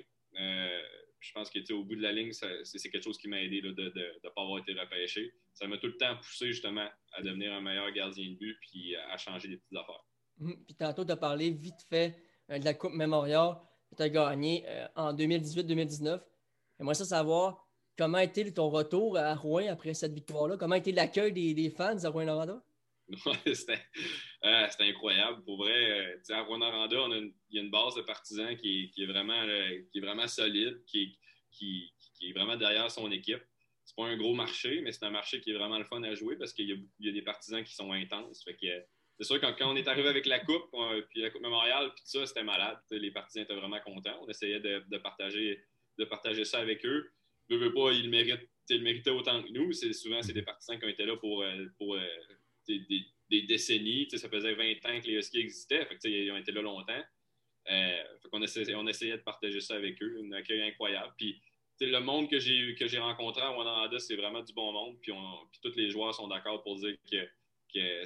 je 1.22 1.34
pense 1.34 1.50
qu'au 1.50 1.84
bout 1.84 1.96
de 1.96 2.02
la 2.02 2.12
ligne, 2.14 2.32
c'est 2.32 2.90
quelque 2.90 3.04
chose 3.04 3.18
qui 3.18 3.28
m'a 3.28 3.42
aidé 3.42 3.62
de 3.62 3.72
ne 3.72 4.30
pas 4.30 4.42
avoir 4.42 4.60
été 4.60 4.74
repêché. 4.74 5.34
Ça 5.54 5.68
m'a 5.68 5.78
tout 5.78 5.88
le 5.88 5.98
temps 5.98 6.16
poussé 6.16 6.48
justement 6.48 6.88
à 7.12 7.22
devenir 7.22 7.54
un 7.54 7.62
meilleur 7.62 7.92
gardien 7.92 8.30
de 8.30 8.36
but 8.36 8.58
puis 8.62 8.96
à 8.96 9.18
changer 9.18 9.50
des 9.50 9.58
petites 9.58 9.78
affaires. 9.78 10.06
Hum, 10.42 10.64
puis 10.66 10.76
tantôt, 10.76 11.04
tu 11.04 11.12
as 11.12 11.18
parlé 11.18 11.52
vite 11.52 11.82
fait 11.90 12.16
euh, 12.16 12.29
de 12.58 12.66
la 12.66 12.74
Coupe 12.74 12.94
Memorial 12.94 13.58
que 13.90 13.96
tu 13.96 14.04
as 14.04 14.10
gagnée 14.10 14.64
euh, 14.68 14.88
en 14.96 15.14
2018-2019. 15.14 16.22
J'aimerais 16.78 16.96
ça 16.96 17.06
savoir 17.06 17.68
comment 17.98 18.18
a 18.18 18.24
été 18.24 18.52
ton 18.54 18.70
retour 18.70 19.18
à 19.18 19.36
Rouen 19.36 19.68
après 19.70 19.94
cette 19.94 20.14
victoire-là? 20.14 20.58
Comment 20.58 20.76
a 20.76 20.78
été 20.78 20.92
l'accueil 20.92 21.34
des, 21.34 21.70
fans 21.70 22.04
à 22.04 22.10
Rouen-Noranda? 22.10 22.62
Euh, 24.46 24.66
c'était 24.70 24.86
incroyable. 24.86 25.44
Pour 25.44 25.58
vrai, 25.58 26.16
euh, 26.30 26.34
à 26.34 26.44
Rwanda, 26.44 26.72
il 26.90 27.34
y 27.52 27.60
a 27.60 27.62
une 27.62 27.70
base 27.70 27.96
de 27.96 28.02
partisans 28.04 28.56
qui 28.56 28.94
est, 28.98 29.06
vraiment, 29.06 30.28
solide, 30.28 30.82
qui, 30.86 31.18
est 32.22 32.32
vraiment 32.32 32.56
derrière 32.56 32.90
son 32.90 33.12
équipe. 33.12 33.42
c'est 33.84 33.98
pas 33.98 34.06
un 34.06 34.16
gros 34.16 34.34
marché, 34.34 34.80
mais 34.82 34.94
c'est 34.94 35.04
un 35.04 35.10
marché 35.10 35.42
qui 35.42 35.50
est 35.50 35.56
vraiment 35.56 35.78
le 35.78 35.84
fun 35.84 36.02
à 36.04 36.16
jouer 36.16 36.38
parce 36.38 36.54
qu'il 36.54 36.88
y, 37.00 37.10
a 37.10 37.12
des 37.12 37.22
partisans 37.22 37.62
qui 37.62 37.76
sont 37.76 37.92
intenses. 37.92 38.46
C'est 39.20 39.26
sûr, 39.26 39.42
quand, 39.42 39.54
quand, 39.58 39.70
on 39.70 39.76
est 39.76 39.88
arrivé 39.88 40.08
avec 40.08 40.26
la 40.26 40.40
Coupe, 40.40 40.74
puis 41.10 41.22
la 41.22 41.30
Coupe 41.30 41.42
Mémoriale, 41.42 41.92
puis 41.94 42.04
tout 42.04 42.20
ça, 42.20 42.26
c'était 42.26 42.44
malade. 42.44 42.78
Les 42.90 43.12
partisans 43.12 43.44
étaient 43.44 43.56
vraiment 43.56 43.80
contents. 43.82 44.18
On 44.22 44.30
essayait 44.30 44.62
de, 44.62 44.98
partager, 44.98 45.62
de 45.98 46.06
partager 46.06 46.46
ça 46.46 46.60
avec 46.60 46.86
eux. 46.86 47.12
Je 47.50 47.58
pas, 47.58 47.92
ils 47.92 48.06
le 48.06 48.10
méritent, 48.10 48.50
ils 48.70 48.82
méritaient 48.82 49.10
autant 49.10 49.44
que 49.44 49.50
nous. 49.50 49.74
souvent, 49.74 50.22
c'est 50.22 50.32
des 50.34 50.44
partisans 50.44 50.80
qui 50.80 50.86
ont 50.86 50.90
été 50.90 51.06
là 51.06 51.18
pour, 51.18 51.42
euh, 51.44 51.66
pour 51.78 51.96
euh, 51.96 52.06
des, 52.68 53.42
décennies. 53.42 54.08
ça 54.10 54.30
faisait 54.30 54.54
20 54.54 54.72
ans 54.86 55.02
que 55.02 55.08
les 55.08 55.16
Huskies 55.16 55.40
existaient. 55.40 55.86
ils 56.06 56.32
ont 56.32 56.38
été 56.38 56.54
là 56.54 56.62
longtemps. 56.62 57.04
Euh, 57.70 58.04
on, 58.32 58.42
essayait, 58.42 59.18
de 59.18 59.24
partager 59.24 59.60
ça 59.60 59.76
avec 59.76 60.02
eux. 60.02 60.22
Un 60.24 60.32
accueil 60.32 60.62
incroyable. 60.62 61.14
Puis, 61.18 61.42
le 61.82 62.00
monde 62.00 62.30
que 62.30 62.40
j'ai 62.40 62.76
que 62.76 62.88
j'ai 62.88 63.00
rencontré 63.00 63.42
à 63.42 63.52
Wananda, 63.52 64.00
c'est 64.00 64.16
vraiment 64.16 64.44
du 64.44 64.54
bon 64.54 64.72
monde. 64.72 64.98
Puis, 65.02 65.12
tous 65.62 65.76
les 65.76 65.90
joueurs 65.90 66.14
sont 66.16 66.28
d'accord 66.28 66.64
pour 66.64 66.78
dire 66.78 66.96
que 67.12 67.28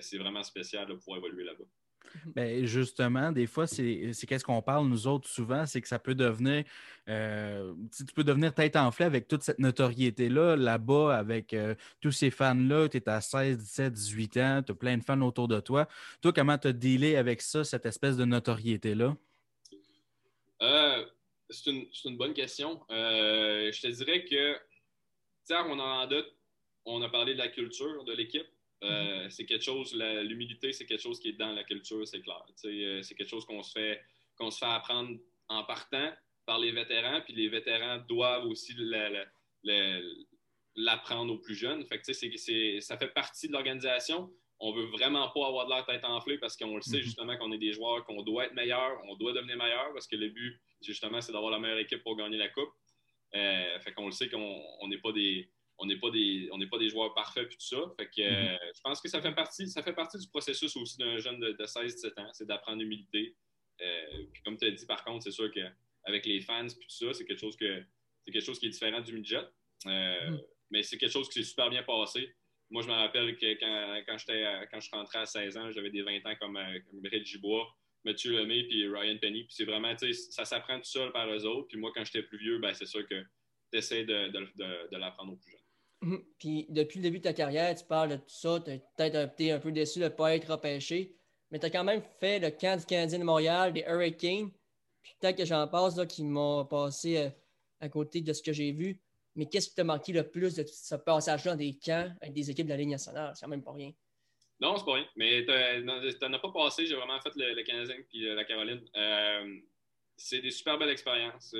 c'est 0.01 0.17
vraiment 0.17 0.43
spécial 0.43 0.87
de 0.87 0.93
pouvoir 0.93 1.17
évoluer 1.19 1.43
là-bas. 1.43 1.65
Ben, 2.25 2.65
justement, 2.65 3.31
des 3.31 3.47
fois, 3.47 3.67
c'est 3.67 4.13
qu'est-ce 4.27 4.43
qu'on 4.43 4.61
parle, 4.61 4.87
nous 4.87 5.07
autres, 5.07 5.27
souvent, 5.27 5.65
c'est 5.65 5.81
que 5.81 5.87
ça 5.87 5.99
peut 5.99 6.15
devenir, 6.15 6.63
euh, 7.09 7.73
tu 7.95 8.13
peux 8.13 8.23
devenir 8.23 8.53
tête 8.53 8.75
enflée 8.75 9.05
avec 9.05 9.27
toute 9.27 9.43
cette 9.43 9.59
notoriété-là, 9.59 10.55
là-bas, 10.55 11.17
avec 11.17 11.53
euh, 11.53 11.75
tous 12.01 12.11
ces 12.11 12.29
fans-là, 12.29 12.87
tu 12.89 12.97
es 12.97 13.09
à 13.09 13.19
16, 13.19 13.57
17, 13.57 13.93
18 13.93 14.37
ans, 14.37 14.63
tu 14.65 14.71
as 14.71 14.75
plein 14.75 14.97
de 14.97 15.03
fans 15.03 15.19
autour 15.21 15.47
de 15.47 15.59
toi. 15.59 15.87
Toi, 16.21 16.33
comment 16.33 16.57
tu 16.57 16.67
as 16.67 16.73
dealé 16.73 17.15
avec 17.15 17.41
ça, 17.41 17.63
cette 17.63 17.85
espèce 17.85 18.15
de 18.15 18.25
notoriété-là? 18.25 19.15
Euh, 20.61 21.05
c'est 21.49 21.71
une, 22.05 22.17
bonne 22.17 22.33
question. 22.33 22.81
je 22.89 23.81
te 23.81 23.87
dirais 23.87 24.23
que, 24.25 24.53
tu 25.47 25.53
on 25.53 25.79
en 25.79 26.07
doute, 26.07 26.31
on 26.85 27.01
a 27.01 27.09
parlé 27.09 27.33
de 27.33 27.39
la 27.39 27.49
culture 27.49 28.03
de 28.03 28.13
l'équipe. 28.13 28.47
Euh, 28.83 29.29
c'est 29.29 29.45
quelque 29.45 29.63
chose, 29.63 29.95
l'humilité, 29.95 30.73
c'est 30.73 30.85
quelque 30.85 31.01
chose 31.01 31.19
qui 31.19 31.29
est 31.29 31.33
dans 31.33 31.51
la 31.51 31.63
culture, 31.63 32.05
c'est 32.07 32.21
clair. 32.21 32.43
Euh, 32.65 33.01
c'est 33.01 33.15
quelque 33.15 33.29
chose 33.29 33.45
qu'on 33.45 33.63
se, 33.63 33.71
fait, 33.71 34.01
qu'on 34.37 34.51
se 34.51 34.59
fait 34.59 34.65
apprendre 34.65 35.17
en 35.47 35.63
partant 35.63 36.11
par 36.45 36.59
les 36.59 36.71
vétérans, 36.71 37.21
puis 37.21 37.33
les 37.33 37.47
vétérans 37.47 37.99
doivent 38.07 38.45
aussi 38.45 38.75
l'apprendre 40.75 41.33
aux 41.33 41.37
plus 41.37 41.55
jeunes. 41.55 41.85
Fait 41.85 41.99
que, 41.99 42.81
ça 42.81 42.97
fait 42.97 43.13
partie 43.13 43.47
de 43.47 43.53
l'organisation. 43.53 44.29
On 44.59 44.73
veut 44.73 44.85
vraiment 44.85 45.29
pas 45.29 45.47
avoir 45.47 45.65
de 45.65 45.71
l'air 45.71 45.85
tête 45.85 46.05
enflée 46.05 46.37
parce 46.37 46.57
qu'on 46.57 46.75
le 46.75 46.81
sait 46.81 46.97
mm-hmm. 46.97 47.01
justement 47.01 47.37
qu'on 47.37 47.51
est 47.51 47.57
des 47.57 47.73
joueurs, 47.73 48.03
qu'on 48.05 48.21
doit 48.21 48.45
être 48.45 48.53
meilleurs, 48.53 49.01
on 49.07 49.15
doit 49.15 49.33
devenir 49.33 49.57
meilleur 49.57 49.91
parce 49.93 50.07
que 50.07 50.15
le 50.15 50.29
but, 50.29 50.59
justement, 50.81 51.21
c'est 51.21 51.31
d'avoir 51.31 51.51
la 51.51 51.59
meilleure 51.59 51.79
équipe 51.79 52.03
pour 52.03 52.15
gagner 52.15 52.37
la 52.37 52.49
Coupe. 52.49 52.71
Euh, 53.35 53.79
fait 53.79 53.93
qu'on 53.93 54.05
le 54.05 54.11
sait 54.11 54.29
qu'on 54.29 54.87
n'est 54.87 54.99
pas 54.99 55.11
des 55.11 55.49
on 55.77 55.85
n'est 55.85 55.97
pas 55.97 56.09
des 56.11 56.49
on 56.51 56.57
n'est 56.57 56.67
pas 56.67 56.77
des 56.77 56.89
joueurs 56.89 57.13
parfaits 57.13 57.47
puis 57.47 57.57
tout 57.57 57.65
ça. 57.65 57.81
Fait 57.97 58.07
que 58.07 58.21
mm-hmm. 58.21 58.55
euh, 58.55 58.71
je 58.75 58.81
pense 58.81 59.01
que 59.01 59.09
ça 59.09 59.21
fait 59.21 59.33
partie 59.33 59.67
ça 59.67 59.81
fait 59.81 59.93
partie 59.93 60.17
du 60.17 60.27
processus 60.27 60.75
aussi 60.75 60.97
d'un 60.97 61.17
jeune 61.17 61.39
de, 61.39 61.53
16-17 61.53 62.21
ans, 62.21 62.29
c'est 62.33 62.47
d'apprendre 62.47 62.79
l'humilité. 62.79 63.35
Euh, 63.81 64.25
puis 64.31 64.41
comme 64.43 64.57
tu 64.57 64.65
as 64.65 64.71
dit 64.71 64.85
par 64.85 65.03
contre, 65.03 65.23
c'est 65.23 65.31
sûr 65.31 65.51
qu'avec 65.51 66.25
les 66.25 66.41
fans 66.41 66.67
puis 66.67 66.87
tout 66.87 67.05
ça, 67.05 67.13
c'est 67.13 67.25
quelque 67.25 67.39
chose 67.39 67.55
que 67.57 67.83
c'est 68.25 68.31
quelque 68.31 68.45
chose 68.45 68.59
qui 68.59 68.67
est 68.67 68.69
différent 68.69 69.01
du 69.01 69.13
midget. 69.13 69.37
Euh, 69.85 69.89
mm-hmm. 69.89 70.43
Mais 70.71 70.83
c'est 70.83 70.97
quelque 70.97 71.11
chose 71.11 71.27
qui 71.29 71.39
s'est 71.39 71.49
super 71.49 71.69
bien 71.69 71.83
passé. 71.83 72.33
Moi, 72.69 72.81
je 72.81 72.87
me 72.87 72.93
rappelle 72.93 73.37
que 73.37 73.53
quand, 73.59 74.01
quand, 74.07 74.17
quand 74.71 74.79
je 74.79 74.89
rentrais 74.91 75.19
à 75.19 75.25
16 75.25 75.57
ans, 75.57 75.71
j'avais 75.71 75.91
des 75.91 76.01
20 76.01 76.25
ans 76.25 76.35
comme, 76.39 76.57
comme 76.89 77.01
Reggie 77.11 77.37
Bois, 77.37 77.67
Mathieu 78.03 78.31
Lemay 78.31 78.63
puis 78.63 78.87
Ryan 78.87 79.17
Penny. 79.19 79.43
Puis 79.43 79.53
c'est 79.53 79.65
vraiment, 79.65 79.95
tu 79.95 80.11
sais, 80.11 80.31
ça 80.31 80.45
s'apprend 80.45 80.77
tout 80.79 80.85
seul 80.85 81.11
par 81.11 81.29
eux 81.29 81.45
autres. 81.45 81.67
Puis 81.67 81.77
moi, 81.77 81.91
quand 81.93 82.03
j'étais 82.03 82.23
plus 82.23 82.39
vieux, 82.39 82.57
ben, 82.57 82.73
c'est 82.73 82.87
sûr 82.87 83.07
que 83.07 83.21
tu 83.71 83.77
essaies 83.77 84.05
de, 84.05 84.29
de, 84.29 84.89
de 84.91 84.97
l'apprendre 84.97 85.33
aux 85.33 85.35
plus 85.35 85.51
jeunes. 85.51 85.62
Mhm. 86.03 86.21
Puis 86.37 86.65
depuis 86.69 86.99
le 86.99 87.03
début 87.03 87.19
de 87.19 87.23
ta 87.23 87.33
carrière, 87.33 87.73
tu 87.75 87.85
parles 87.85 88.09
de 88.09 88.15
tout 88.17 88.23
ça, 88.27 88.59
tu 88.59 88.71
es 88.71 88.81
peut-être 88.97 89.15
un, 89.15 89.59
peu 89.59 89.71
déçu 89.71 89.99
de 89.99 90.03
ne 90.03 90.09
pas 90.09 90.35
être 90.35 90.51
repêché, 90.51 91.15
mais 91.49 91.59
tu 91.59 91.65
as 91.65 91.69
quand 91.69 91.85
même 91.85 92.01
fait 92.19 92.39
le 92.39 92.51
camp 92.51 92.77
du 92.77 92.85
Canadien 92.85 93.19
de 93.19 93.23
Montréal, 93.23 93.71
des 93.71 93.85
Hurricanes. 93.87 94.51
Puis 95.01 95.15
peut-être 95.19 95.37
que 95.37 95.45
j'en 95.45 95.65
passe 95.67 95.95
là, 95.95 96.05
qui 96.05 96.25
m'ont 96.25 96.65
passé 96.65 97.17
euh, 97.17 97.29
à 97.79 97.87
côté 97.87 98.19
de 98.19 98.33
ce 98.33 98.41
que 98.41 98.51
j'ai 98.51 98.73
vu. 98.73 98.99
Mais 99.35 99.47
qu'est-ce 99.47 99.69
qui 99.69 99.75
t'a 99.75 99.85
marqué 99.85 100.11
le 100.11 100.29
plus 100.29 100.55
de 100.55 100.65
ce 100.65 100.95
passage-là 100.95 101.53
dans 101.53 101.57
des 101.57 101.73
camps 101.73 102.11
avec 102.21 102.33
des 102.33 102.51
équipes 102.51 102.67
de 102.67 102.71
la 102.71 102.77
Ligue 102.77 102.89
nationale? 102.89 103.31
C'est 103.33 103.45
quand 103.45 103.49
même 103.49 103.63
pas 103.63 103.71
rien. 103.71 103.91
Non, 104.59 104.75
c'est 104.77 104.85
pas 104.85 104.95
rien. 104.95 105.07
Mais 105.15 105.45
tu 105.45 105.85
n'en 106.21 106.33
as 106.33 106.39
pas 106.39 106.51
passé. 106.51 106.85
J'ai 106.85 106.95
vraiment 106.95 107.19
fait 107.21 107.31
le, 107.35 107.63
Canadien 107.63 107.95
puis 108.09 108.27
euh, 108.27 108.35
la 108.35 108.43
Caroline. 108.43 108.81
Euh, 108.95 109.57
c'est 110.17 110.41
des 110.41 110.51
super 110.51 110.77
belles 110.77 110.89
expériences. 110.89 111.55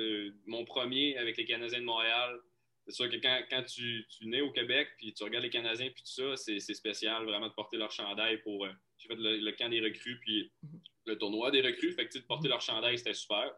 mon 0.46 0.64
premier 0.64 1.16
avec 1.16 1.36
les 1.36 1.44
Canadiens 1.44 1.80
de 1.80 1.84
Montréal, 1.84 2.40
c'est 2.86 2.92
sûr 2.92 3.08
que 3.08 3.16
quand, 3.16 3.62
tu, 3.62 4.06
tu, 4.08 4.26
nais 4.26 4.42
au 4.42 4.50
Québec, 4.50 4.88
puis 4.98 5.14
tu 5.14 5.24
regardes 5.24 5.44
les 5.44 5.50
Canadiens, 5.50 5.90
puis 5.90 6.02
tout 6.02 6.34
ça, 6.36 6.36
c'est 6.36 6.60
spécial 6.74 7.24
vraiment 7.24 7.48
de 7.48 7.54
porter 7.54 7.76
leur 7.76 7.90
chandail 7.90 8.38
pour. 8.42 8.66
Euh, 8.66 8.72
j'ai 8.98 9.08
fait 9.08 9.16
le, 9.16 9.52
camp 9.52 9.70
des 9.70 9.80
recrues, 9.80 10.18
puis 10.20 10.52
mhm. 10.62 10.80
le 11.06 11.18
tournoi 11.18 11.50
des 11.50 11.62
recrues. 11.62 11.92
Fait 11.92 12.06
que 12.06 12.18
de 12.18 12.24
porter 12.24 12.48
leur 12.48 12.60
chandail, 12.60 12.98
c'était 12.98 13.14
super. 13.14 13.54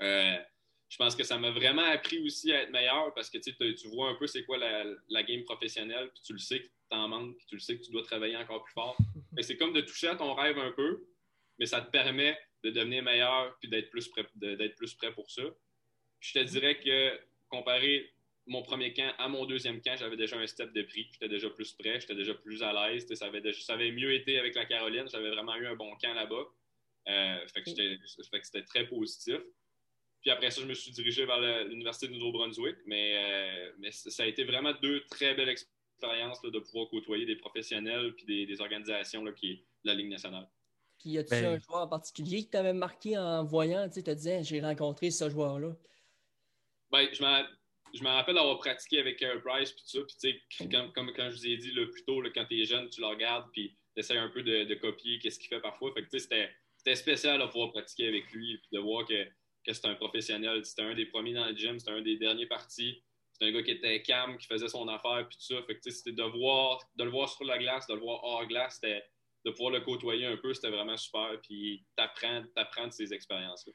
Euh, 0.00 0.38
je 0.88 0.96
pense 0.96 1.16
que 1.16 1.24
ça 1.24 1.38
m'a 1.38 1.50
vraiment 1.50 1.84
appris 1.84 2.20
aussi 2.20 2.52
à 2.52 2.62
être 2.62 2.70
meilleur 2.70 3.12
parce 3.14 3.28
que 3.28 3.38
tu 3.38 3.88
vois 3.88 4.10
un 4.10 4.14
peu 4.14 4.28
c'est 4.28 4.44
quoi 4.44 4.58
la, 4.58 5.22
game 5.24 5.42
professionnelle, 5.42 6.10
puis 6.14 6.22
tu 6.22 6.32
le 6.32 6.38
sais 6.38 6.60
que 6.60 6.66
tu 6.66 6.96
en 6.96 7.08
manques, 7.08 7.36
puis 7.36 7.46
tu 7.48 7.54
le 7.56 7.60
sais 7.60 7.76
que 7.76 7.82
tu 7.82 7.90
dois 7.90 8.02
travailler 8.02 8.36
encore 8.36 8.62
plus 8.62 8.72
fort. 8.72 8.96
C'est 9.40 9.56
comme 9.56 9.72
de 9.72 9.80
toucher 9.80 10.08
à 10.08 10.16
ton 10.16 10.34
rêve 10.34 10.58
un 10.58 10.70
peu, 10.70 11.04
mais 11.58 11.66
ça 11.66 11.80
te 11.80 11.90
permet 11.90 12.38
de 12.62 12.70
devenir 12.70 13.02
meilleur 13.02 13.56
puis 13.58 13.68
d'être 13.68 13.90
plus 13.90 14.06
prêt, 14.08 14.26
d'être 14.36 14.76
plus 14.76 14.94
prêt 14.94 15.12
pour 15.12 15.28
ça. 15.30 15.42
je 16.20 16.32
te 16.34 16.44
dirais 16.44 16.78
que 16.78 17.20
comparé 17.48 18.15
mon 18.46 18.62
premier 18.62 18.92
camp 18.92 19.12
à 19.18 19.28
mon 19.28 19.44
deuxième 19.44 19.80
camp, 19.80 19.96
j'avais 19.96 20.16
déjà 20.16 20.36
un 20.38 20.46
step 20.46 20.72
de 20.72 20.82
prix. 20.82 21.08
J'étais 21.12 21.28
déjà 21.28 21.50
plus 21.50 21.72
prêt, 21.72 22.00
j'étais 22.00 22.14
déjà 22.14 22.34
plus 22.34 22.62
à 22.62 22.72
l'aise. 22.72 23.06
Ça 23.14 23.26
avait, 23.26 23.92
mieux 23.92 24.14
été 24.14 24.38
avec 24.38 24.54
la 24.54 24.64
Caroline. 24.64 25.08
J'avais 25.10 25.30
vraiment 25.30 25.56
eu 25.56 25.66
un 25.66 25.74
bon 25.74 25.94
camp 25.96 26.14
là-bas. 26.14 26.46
Euh, 27.08 27.46
fait 27.48 27.62
que 27.62 28.46
c'était 28.46 28.64
très 28.64 28.86
positif. 28.86 29.38
Puis 30.20 30.30
après 30.30 30.50
ça, 30.50 30.60
je 30.60 30.66
me 30.66 30.74
suis 30.74 30.92
dirigé 30.92 31.24
vers 31.24 31.40
l'Université 31.64 32.08
du 32.08 32.18
Nouveau-Brunswick. 32.18 32.76
Mais, 32.86 33.16
euh, 33.16 33.72
mais 33.78 33.90
ça 33.90 34.22
a 34.22 34.26
été 34.26 34.44
vraiment 34.44 34.72
deux 34.80 35.04
très 35.06 35.34
belles 35.34 35.48
expériences 35.48 36.40
de 36.42 36.58
pouvoir 36.58 36.88
côtoyer 36.88 37.26
des 37.26 37.36
professionnels 37.36 38.14
puis 38.14 38.46
des, 38.46 38.60
organisations 38.60 39.24
là, 39.24 39.32
qui 39.32 39.52
est 39.52 39.64
la 39.84 39.94
Ligue 39.94 40.10
nationale. 40.10 40.48
Puis 40.98 41.10
y 41.10 41.18
a-t-il 41.18 41.42
ben 41.42 41.54
un 41.54 41.58
joueur 41.58 41.82
en 41.82 41.88
particulier 41.88 42.38
qui 42.38 42.50
t'avait 42.50 42.72
marqué 42.72 43.18
en 43.18 43.44
voyant, 43.44 43.88
tu 43.88 44.02
te 44.02 44.10
disais, 44.10 44.42
j'ai 44.42 44.60
rencontré 44.60 45.10
ce 45.10 45.28
joueur-là? 45.28 45.76
Ben, 46.90 47.08
je 47.12 47.22
je 47.96 48.02
me 48.02 48.08
rappelle 48.08 48.38
avoir 48.38 48.58
pratiqué 48.58 48.98
avec 48.98 49.18
Carey 49.18 49.40
Price, 49.40 49.72
puis 49.72 49.82
tout 49.82 50.06
ça. 50.18 50.34
Puis, 50.48 50.68
comme, 50.68 50.92
comme 50.92 51.12
quand 51.14 51.30
je 51.30 51.36
vous 51.36 51.46
ai 51.46 51.56
dit 51.56 51.70
le 51.70 51.90
plus 51.90 52.04
tôt, 52.04 52.22
quand 52.34 52.44
tu 52.44 52.60
es 52.60 52.64
jeune, 52.64 52.88
tu 52.90 53.00
le 53.00 53.06
regardes, 53.06 53.50
puis 53.52 53.76
tu 53.94 54.00
essaies 54.00 54.18
un 54.18 54.28
peu 54.28 54.42
de, 54.42 54.74
copier 54.74 55.18
qu'est-ce 55.18 55.38
qu'il 55.38 55.48
fait 55.48 55.60
parfois. 55.60 55.92
Fait 55.92 56.04
que, 56.04 56.18
c'était, 56.18 56.50
spécial 56.94 57.40
de 57.40 57.46
pouvoir 57.46 57.72
pratiquer 57.72 58.08
avec 58.08 58.30
lui, 58.32 58.58
puis 58.58 58.68
de 58.72 58.78
voir 58.78 59.04
que, 59.06 59.24
que 59.64 59.72
c'est 59.72 59.86
un 59.86 59.94
professionnel. 59.94 60.64
C'était 60.64 60.82
un 60.82 60.94
des 60.94 61.06
premiers 61.06 61.32
dans 61.32 61.46
le 61.46 61.56
gym, 61.56 61.78
c'était 61.78 61.92
un 61.92 62.02
des 62.02 62.16
derniers 62.16 62.46
partis. 62.46 63.02
C'était 63.32 63.46
un 63.46 63.52
gars 63.52 63.62
qui 63.62 63.72
était 63.72 64.02
calme, 64.02 64.38
qui 64.38 64.46
faisait 64.46 64.68
son 64.68 64.88
affaire, 64.88 65.26
puis 65.28 65.36
tout 65.36 65.54
ça. 65.54 65.62
Fait 65.64 65.76
que, 65.76 65.90
c'était 65.90 66.12
de, 66.12 66.22
voir, 66.22 66.80
de 66.96 67.04
le 67.04 67.10
voir 67.10 67.28
sur 67.28 67.44
la 67.44 67.58
glace, 67.58 67.86
de 67.86 67.94
le 67.94 68.00
voir 68.00 68.22
hors 68.22 68.46
glace, 68.46 68.80
de 68.80 69.50
pouvoir 69.50 69.72
le 69.72 69.80
côtoyer 69.80 70.26
un 70.26 70.36
peu, 70.36 70.54
c'était 70.54 70.70
vraiment 70.70 70.96
super. 70.96 71.38
Puis, 71.42 71.84
t'apprends, 71.96 72.44
apprends 72.56 72.86
de 72.86 72.92
ces 72.92 73.12
expériences-là. 73.12 73.72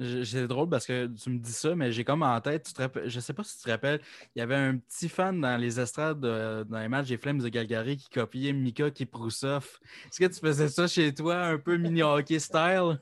C'est 0.00 0.46
drôle 0.46 0.68
parce 0.68 0.86
que 0.86 1.06
tu 1.06 1.30
me 1.30 1.38
dis 1.38 1.52
ça, 1.52 1.74
mais 1.74 1.90
j'ai 1.90 2.04
comme 2.04 2.22
en 2.22 2.40
tête, 2.40 2.64
tu 2.64 2.72
te 2.72 3.08
je 3.08 3.20
sais 3.20 3.32
pas 3.32 3.42
si 3.42 3.56
tu 3.56 3.64
te 3.64 3.70
rappelles, 3.70 4.00
il 4.36 4.38
y 4.38 4.42
avait 4.42 4.54
un 4.54 4.78
petit 4.78 5.08
fan 5.08 5.40
dans 5.40 5.56
les 5.56 5.80
estrades, 5.80 6.20
dans 6.20 6.78
les 6.78 6.88
matchs 6.88 7.08
des 7.08 7.18
Flames 7.18 7.38
de 7.38 7.48
Galgary 7.48 7.96
qui 7.96 8.08
copiait 8.08 8.52
Mika 8.52 8.90
Kiprusov. 8.90 9.80
Est-ce 10.06 10.20
que 10.20 10.32
tu 10.32 10.40
faisais 10.40 10.68
ça 10.68 10.86
chez 10.86 11.12
toi, 11.12 11.46
un 11.46 11.58
peu 11.58 11.76
mini-hockey 11.76 12.38
style? 12.38 13.00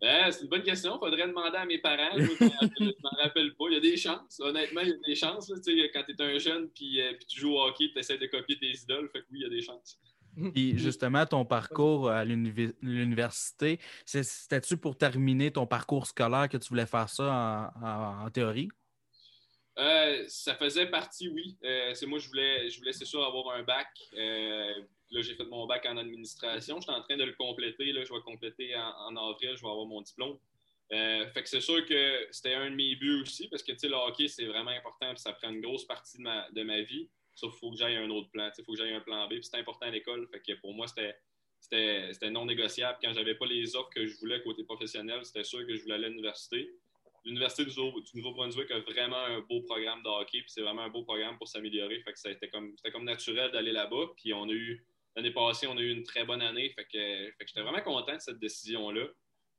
c'est 0.00 0.42
une 0.42 0.48
bonne 0.48 0.62
question. 0.62 0.96
Il 0.96 0.98
faudrait 0.98 1.26
demander 1.26 1.56
à 1.56 1.64
mes 1.64 1.78
parents. 1.78 2.10
je 2.16 2.22
ne 2.22 2.92
m'en 3.02 3.22
rappelle 3.22 3.54
pas. 3.54 3.64
Il 3.70 3.74
y 3.74 3.76
a 3.76 3.80
des 3.80 3.96
chances. 3.96 4.40
Honnêtement, 4.40 4.82
il 4.82 4.88
y 4.88 4.92
a 4.92 4.96
des 5.06 5.14
chances. 5.14 5.48
quand 5.48 6.02
tu 6.04 6.14
es 6.14 6.22
un 6.22 6.38
jeune 6.38 6.68
puis, 6.70 7.00
euh, 7.00 7.12
tu 7.26 7.40
joues 7.40 7.54
au 7.54 7.62
hockey, 7.62 7.90
tu 7.92 7.98
essaies 7.98 8.18
de 8.18 8.26
copier 8.26 8.58
tes 8.58 8.72
idoles. 8.72 9.08
Fait 9.10 9.20
que 9.20 9.26
oui, 9.30 9.40
il 9.40 9.42
y 9.42 9.46
a 9.46 9.50
des 9.50 9.62
chances. 9.62 9.98
Puis 10.54 10.78
justement, 10.78 11.24
ton 11.26 11.44
parcours 11.44 12.10
à 12.10 12.24
l'université, 12.24 13.80
c'était-tu 14.04 14.76
pour 14.76 14.96
terminer 14.96 15.50
ton 15.50 15.66
parcours 15.66 16.06
scolaire 16.06 16.48
que 16.48 16.56
tu 16.56 16.68
voulais 16.68 16.86
faire 16.86 17.08
ça 17.08 17.72
en, 17.82 18.30
théorie? 18.30 18.68
Euh, 19.78 20.24
ça 20.28 20.54
faisait 20.54 20.86
partie, 20.86 21.28
oui. 21.28 21.56
Euh, 21.64 21.92
c'est 21.94 22.06
moi, 22.06 22.18
je 22.18 22.28
voulais, 22.28 22.68
je 22.70 22.78
voulais 22.78 22.92
c'est 22.92 23.04
sûr 23.04 23.24
avoir 23.24 23.54
un 23.54 23.62
bac. 23.62 23.88
Euh, 24.14 24.72
là, 25.10 25.20
j'ai 25.20 25.34
fait 25.34 25.44
mon 25.44 25.66
bac 25.66 25.86
en 25.86 25.96
administration. 25.96 26.80
J'étais 26.80 26.92
en 26.92 27.02
train 27.02 27.16
de 27.16 27.24
le 27.24 27.34
compléter. 27.34 27.92
Là, 27.92 28.02
je 28.04 28.12
vais 28.12 28.20
compléter 28.20 28.74
en, 28.74 29.16
avril. 29.16 29.54
Je 29.54 29.62
vais 29.62 29.68
avoir 29.68 29.86
mon 29.86 30.00
diplôme. 30.00 30.38
fait 30.90 31.42
que 31.42 31.48
c'est 31.48 31.60
sûr 31.60 31.84
que 31.86 32.26
c'était 32.30 32.54
un 32.54 32.70
de 32.70 32.76
mes 32.76 32.96
buts 32.96 33.22
aussi 33.22 33.48
parce 33.48 33.62
que 33.62 33.72
le 33.72 33.94
hockey, 33.94 34.28
c'est 34.28 34.46
vraiment 34.46 34.70
important 34.70 35.12
et 35.12 35.16
ça 35.16 35.32
prend 35.32 35.50
une 35.50 35.60
grosse 35.60 35.84
partie 35.84 36.18
de 36.18 36.22
ma, 36.22 36.50
de 36.50 36.62
ma 36.62 36.80
vie. 36.80 37.08
Sauf 37.36 37.52
qu'il 37.52 37.60
faut 37.60 37.70
que 37.70 37.76
j'aille 37.76 37.96
un 37.96 38.08
autre 38.08 38.30
plan. 38.30 38.50
Il 38.56 38.64
faut 38.64 38.72
que 38.72 38.78
j'aille 38.78 38.94
un 38.94 39.00
plan 39.00 39.28
B. 39.28 39.34
C'est 39.42 39.58
important 39.58 39.86
à 39.86 39.90
l'école. 39.90 40.26
Fait 40.28 40.40
que 40.40 40.58
pour 40.58 40.72
moi, 40.72 40.86
c'était 40.88 42.30
non 42.30 42.46
négociable. 42.46 42.98
Quand 43.02 43.12
j'avais 43.12 43.34
pas 43.34 43.46
les 43.46 43.76
offres 43.76 43.90
que 43.90 44.06
je 44.06 44.16
voulais 44.18 44.42
côté 44.42 44.64
professionnel, 44.64 45.24
c'était 45.24 45.44
sûr 45.44 45.64
que 45.66 45.76
je 45.76 45.82
voulais 45.82 45.94
aller 45.94 46.06
à 46.06 46.08
l'université. 46.08 46.70
l'Université 47.26 47.66
du, 47.66 47.72
Nouveau-Brunswick 48.14 48.70
a 48.70 48.80
vraiment 48.80 49.18
un 49.18 49.40
beau 49.40 49.60
programme 49.62 50.02
de 50.02 50.08
hockey, 50.08 50.38
puis 50.40 50.48
c'est 50.48 50.62
vraiment 50.62 50.82
un 50.82 50.88
beau 50.88 51.02
programme 51.02 51.36
pour 51.36 51.46
s'améliorer. 51.46 52.00
Fait 52.00 52.12
que 52.14 52.18
c'était 52.18 52.48
comme, 52.48 52.74
comme 52.90 53.04
naturel 53.04 53.50
d'aller 53.52 53.72
là-bas. 53.72 54.12
Puis 54.16 54.32
on 54.32 54.48
a 54.48 54.52
eu, 54.52 54.86
l'année 55.14 55.32
passée, 55.32 55.66
on 55.66 55.76
a 55.76 55.80
eu 55.80 55.90
une 55.90 56.04
très 56.04 56.24
bonne 56.24 56.40
année. 56.40 56.70
Fait 56.70 56.84
que, 56.84 57.32
fait 57.32 57.44
que 57.44 57.48
j'étais 57.48 57.62
vraiment 57.62 57.82
content 57.82 58.14
de 58.14 58.20
cette 58.20 58.38
décision-là. 58.38 59.08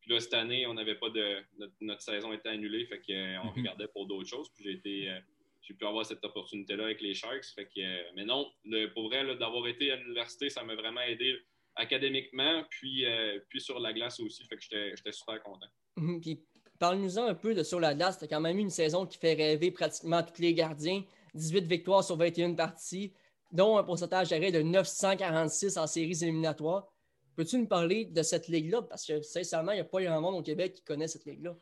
Puis 0.02 0.12
là, 0.12 0.20
cette 0.20 0.34
année, 0.34 0.66
on 0.66 0.74
n'avait 0.74 0.96
pas 0.96 1.12
de. 1.12 1.44
Notre, 1.82 2.02
saison 2.02 2.34
était 2.34 2.50
annulée, 2.50 2.88
fait 2.88 3.02
qu'on 3.02 3.14
mm-hmm. 3.14 3.56
regardait 3.56 3.88
pour 3.90 4.08
d'autres 4.08 4.30
choses. 4.30 4.50
Puis 4.56 4.64
j'ai 4.64 4.72
été. 4.72 5.22
Euh, 5.68 5.74
j'ai 5.74 5.74
pu 5.74 5.86
avoir 5.86 6.06
cette 6.06 6.24
opportunité-là 6.24 6.86
avec 6.86 7.02
les 7.02 7.14
Sharks. 7.14 7.46
Fait 7.56 7.66
que, 7.66 7.80
euh, 7.80 8.04
mais 8.16 8.26
non, 8.26 8.50
pour 8.94 9.08
vrai, 9.08 9.26
d'avoir 9.36 9.68
été 9.68 9.92
à 9.92 9.96
l'université, 9.98 10.50
ça 10.50 10.64
m'a 10.64 10.76
vraiment 10.76 11.02
aidé 11.02 11.36
académiquement, 11.76 12.64
puis, 12.70 13.06
euh, 13.06 13.40
puis 13.50 13.62
sur 13.62 13.80
la 13.80 13.94
glace 13.94 14.20
aussi. 14.20 14.44
Fait 14.48 14.58
que 14.58 14.64
j'étais 14.64 15.12
super 15.12 15.42
content. 15.44 15.68
Mhm, 15.98 16.22
puis 16.22 16.44
parle-nous-en 16.80 17.26
un 17.26 17.36
peu 17.36 17.54
de 17.54 17.64
sur 17.64 17.80
la 17.80 17.94
glace. 17.94 18.18
Tu 18.18 18.26
as 18.26 18.28
quand 18.28 18.40
même 18.40 18.58
eu 18.58 18.62
une 18.62 18.70
saison 18.70 19.06
qui 19.06 19.18
fait 19.18 19.34
rêver 19.34 19.72
pratiquement 19.72 20.24
tous 20.24 20.42
les 20.42 20.54
gardiens. 20.54 21.04
18 21.36 21.68
victoires 21.68 22.04
sur 22.04 22.16
21 22.16 22.56
parties, 22.56 23.14
dont 23.52 23.78
un 23.78 23.84
pourcentage 23.84 24.30
d'arrêt 24.30 24.52
de 24.52 24.62
946 24.62 25.78
en 25.78 25.86
séries 25.86 26.24
éliminatoires. 26.24 26.88
Peux-tu 27.36 27.60
nous 27.60 27.68
parler 27.68 28.06
de 28.06 28.24
cette 28.24 28.48
ligue-là? 28.48 28.82
Parce 28.82 29.06
que 29.06 29.22
sincèrement, 29.22 29.72
il 29.74 29.76
n'y 29.76 29.82
a 29.82 29.86
pas 29.86 30.02
grand 30.02 30.20
monde 30.20 30.36
au 30.36 30.42
Québec 30.42 30.74
qui 30.74 30.84
connaît 30.84 31.08
cette 31.08 31.26
ligue-là. 31.26 31.56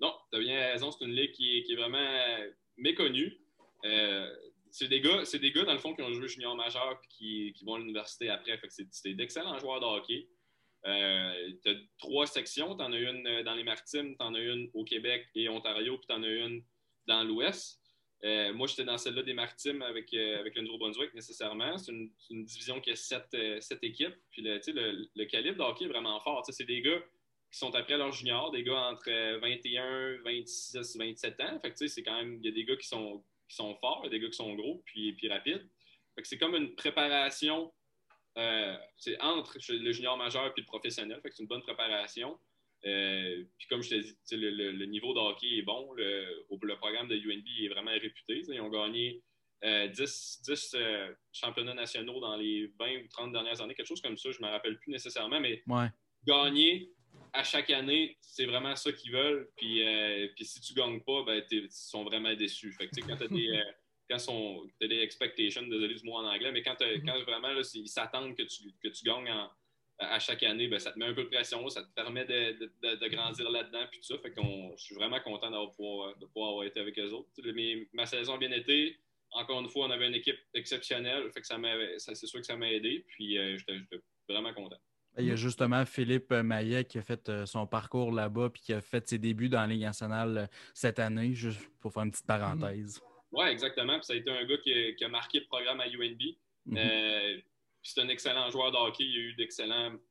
Non, 0.00 0.14
tu 0.30 0.38
as 0.38 0.40
bien 0.40 0.72
raison. 0.72 0.90
C'est 0.90 1.04
une 1.04 1.12
ligue 1.12 1.32
qui 1.32 1.58
est, 1.58 1.76
vraiment 1.76 1.98
méconnue. 2.76 3.40
Euh, 3.84 4.34
c'est 4.70 4.88
des 4.88 5.00
gars, 5.00 5.24
c'est 5.24 5.38
des 5.38 5.52
gars, 5.52 5.64
dans 5.64 5.72
le 5.72 5.78
fond, 5.78 5.94
qui 5.94 6.02
ont 6.02 6.12
joué 6.12 6.26
junior 6.26 6.56
majeur 6.56 7.00
et 7.02 7.52
qui, 7.52 7.64
vont 7.64 7.74
à 7.74 7.78
l'université 7.78 8.28
après. 8.28 8.58
C'est 8.90 9.14
d'excellents 9.14 9.58
joueurs 9.58 9.80
de 9.80 9.86
hockey. 9.86 10.28
Euh, 10.86 11.52
tu 11.62 11.70
as 11.70 11.74
trois 11.98 12.26
sections. 12.26 12.76
Tu 12.76 12.82
en 12.82 12.92
as 12.92 12.98
une 12.98 13.42
dans 13.42 13.54
les 13.54 13.64
Maritimes, 13.64 14.16
tu 14.16 14.24
en 14.24 14.34
as 14.34 14.40
une 14.40 14.70
au 14.74 14.84
Québec 14.84 15.26
et 15.34 15.48
Ontario, 15.48 15.96
puis 15.98 16.06
tu 16.08 16.14
en 16.14 16.22
as 16.22 16.28
une 16.28 16.62
dans 17.06 17.22
l'Ouest. 17.22 17.80
Euh, 18.24 18.54
moi, 18.54 18.66
j'étais 18.66 18.84
dans 18.84 18.96
celle-là 18.96 19.22
des 19.22 19.34
Maritimes 19.34 19.82
avec, 19.82 20.12
avec 20.14 20.54
le 20.56 20.62
Nouveau-Brunswick, 20.62 21.14
nécessairement. 21.14 21.76
C'est 21.76 21.92
une, 21.92 22.44
division 22.44 22.80
qui 22.80 22.90
a 22.90 22.96
sept, 22.96 23.28
équipes. 23.82 24.16
Puis 24.30 24.42
le, 24.42 24.58
le, 24.66 25.08
le, 25.14 25.24
calibre 25.26 25.58
de 25.58 25.62
hockey 25.62 25.84
est 25.84 25.88
vraiment 25.88 26.18
fort. 26.20 26.42
C'est 26.48 26.64
des 26.64 26.80
gars 26.80 27.02
qui 27.54 27.60
sont 27.60 27.72
après 27.76 27.96
leur 27.96 28.10
junior, 28.10 28.50
des 28.50 28.64
gars 28.64 28.88
entre 28.90 29.08
21, 29.38 30.22
26, 30.24 30.96
27 30.96 31.40
ans. 31.40 31.60
Fait 31.60 31.70
que 31.70 31.86
c'est 31.86 32.02
quand 32.02 32.16
même, 32.16 32.40
il 32.42 32.46
y 32.46 32.48
a 32.48 32.52
des 32.52 32.64
gars 32.64 32.74
qui 32.74 32.88
sont 32.88 33.24
qui 33.48 33.54
sont 33.54 33.76
forts, 33.76 34.00
il 34.02 34.06
y 34.06 34.08
a 34.08 34.10
des 34.10 34.20
gars 34.20 34.28
qui 34.28 34.36
sont 34.36 34.52
gros 34.54 34.82
puis, 34.86 35.12
puis 35.12 35.28
rapides. 35.28 35.64
c'est 36.24 36.38
comme 36.38 36.56
une 36.56 36.74
préparation 36.74 37.72
euh, 38.36 38.76
c'est 38.96 39.20
entre 39.20 39.58
le 39.68 39.92
junior 39.92 40.16
majeur 40.16 40.46
et 40.46 40.52
le 40.56 40.64
professionnel. 40.64 41.20
c'est 41.22 41.42
une 41.42 41.46
bonne 41.46 41.62
préparation. 41.62 42.36
Euh, 42.86 43.44
puis 43.56 43.68
comme 43.68 43.82
je 43.84 43.90
te 43.90 43.94
dis, 43.94 44.16
le, 44.32 44.84
niveau 44.86 45.14
de 45.14 45.20
hockey 45.20 45.58
est 45.58 45.62
bon. 45.62 45.92
Le, 45.92 46.74
programme 46.78 47.06
de 47.06 47.14
UNB 47.14 47.46
est 47.62 47.68
vraiment 47.68 47.92
réputé. 47.92 48.42
Ils 48.48 48.60
ont 48.60 48.68
gagné 48.68 49.22
10, 49.62 50.72
euh, 50.74 51.14
championnats 51.32 51.74
nationaux 51.74 52.18
dans 52.18 52.34
les 52.34 52.72
20 52.80 53.04
ou 53.04 53.08
30 53.10 53.32
dernières 53.32 53.60
années, 53.60 53.76
quelque 53.76 53.86
chose 53.86 54.02
comme 54.02 54.16
ça. 54.16 54.32
Je 54.32 54.42
ne 54.42 54.46
me 54.48 54.50
rappelle 54.50 54.76
plus 54.80 54.90
nécessairement, 54.90 55.38
mais 55.38 55.62
gagner 56.26 56.90
à 57.34 57.42
chaque 57.42 57.70
année, 57.70 58.16
c'est 58.20 58.46
vraiment 58.46 58.76
ça 58.76 58.92
qu'ils 58.92 59.12
veulent. 59.12 59.50
Puis, 59.56 59.86
euh, 59.86 60.28
puis 60.34 60.44
si 60.44 60.60
tu 60.60 60.72
ne 60.72 60.78
gagnes 60.78 61.00
pas, 61.00 61.24
ben, 61.24 61.42
ils 61.50 61.70
sont 61.70 62.04
vraiment 62.04 62.32
déçus. 62.34 62.72
Fait 62.72 62.86
que, 62.86 63.00
quand 63.00 63.16
tu 63.16 63.24
as 63.24 63.28
des. 63.28 63.48
Euh, 63.50 63.72
des 64.80 64.98
expectations, 65.00 65.62
désolé 65.62 65.94
du 65.94 66.04
mot 66.04 66.16
en 66.16 66.26
anglais, 66.26 66.52
mais 66.52 66.62
quand, 66.62 66.76
quand 66.78 67.22
vraiment 67.22 67.48
là, 67.48 67.62
ils 67.74 67.88
s'attendent 67.88 68.36
que 68.36 68.42
tu, 68.42 68.70
que 68.82 68.88
tu 68.88 69.02
gagnes 69.02 69.32
à 69.98 70.18
chaque 70.18 70.42
année, 70.42 70.68
ben, 70.68 70.78
ça 70.78 70.92
te 70.92 70.98
met 70.98 71.06
un 71.06 71.14
peu 71.14 71.24
de 71.24 71.28
pression, 71.28 71.68
ça 71.68 71.82
te 71.82 71.92
permet 71.94 72.24
de, 72.24 72.52
de, 72.82 72.96
de 72.96 73.08
grandir 73.08 73.50
là-dedans, 73.50 73.86
puis 73.90 74.00
tout 74.00 74.06
ça. 74.06 74.18
Fait 74.18 74.32
je 74.36 74.82
suis 74.82 74.94
vraiment 74.94 75.20
content 75.20 75.50
d'avoir 75.50 75.72
pouvoir, 75.72 76.16
de 76.18 76.26
pouvoir 76.26 76.50
avoir 76.50 76.64
été 76.64 76.80
avec 76.80 76.98
eux 76.98 77.10
autres. 77.10 77.30
Mais, 77.54 77.88
ma 77.92 78.06
saison 78.06 78.34
a 78.34 78.38
bien 78.38 78.52
été. 78.52 78.98
Encore 79.30 79.60
une 79.60 79.68
fois, 79.68 79.86
on 79.86 79.90
avait 79.90 80.06
une 80.06 80.14
équipe 80.14 80.38
exceptionnelle, 80.52 81.30
fait 81.32 81.40
que 81.40 81.46
ça 81.46 82.14
c'est 82.14 82.26
sûr 82.26 82.38
que 82.38 82.46
ça 82.46 82.56
m'a 82.56 82.70
aidé, 82.70 83.04
puis 83.08 83.36
euh, 83.36 83.56
j'étais 83.56 83.80
vraiment 84.28 84.52
content. 84.52 84.78
Il 85.18 85.26
y 85.26 85.30
a 85.30 85.36
justement 85.36 85.84
Philippe 85.86 86.32
Maillet 86.32 86.84
qui 86.84 86.98
a 86.98 87.02
fait 87.02 87.28
euh, 87.28 87.46
son 87.46 87.66
parcours 87.66 88.10
là-bas 88.10 88.50
puis 88.50 88.62
qui 88.62 88.72
a 88.72 88.80
fait 88.80 89.08
ses 89.08 89.18
débuts 89.18 89.48
dans 89.48 89.60
la 89.60 89.68
Ligue 89.68 89.82
nationale 89.82 90.38
euh, 90.38 90.46
cette 90.74 90.98
année, 90.98 91.34
juste 91.34 91.60
pour 91.80 91.92
faire 91.92 92.02
une 92.02 92.10
petite 92.10 92.26
parenthèse. 92.26 93.00
Oui, 93.30 93.46
exactement. 93.46 94.00
ça 94.02 94.12
a 94.12 94.16
été 94.16 94.30
un 94.30 94.44
gars 94.44 94.58
qui 94.58 95.04
a, 95.04 95.08
marqué 95.08 95.40
le 95.40 95.46
programme 95.46 95.80
à 95.80 95.86
UNB. 95.86 96.20
Mhm. 96.66 96.78
Euh, 96.78 97.38
c'est 97.82 98.00
un 98.00 98.08
excellent 98.08 98.50
joueur 98.50 98.72
de 98.72 98.76
hockey. 98.76 99.04
Il 99.04 99.16
a 99.16 99.20
eu 99.20 99.34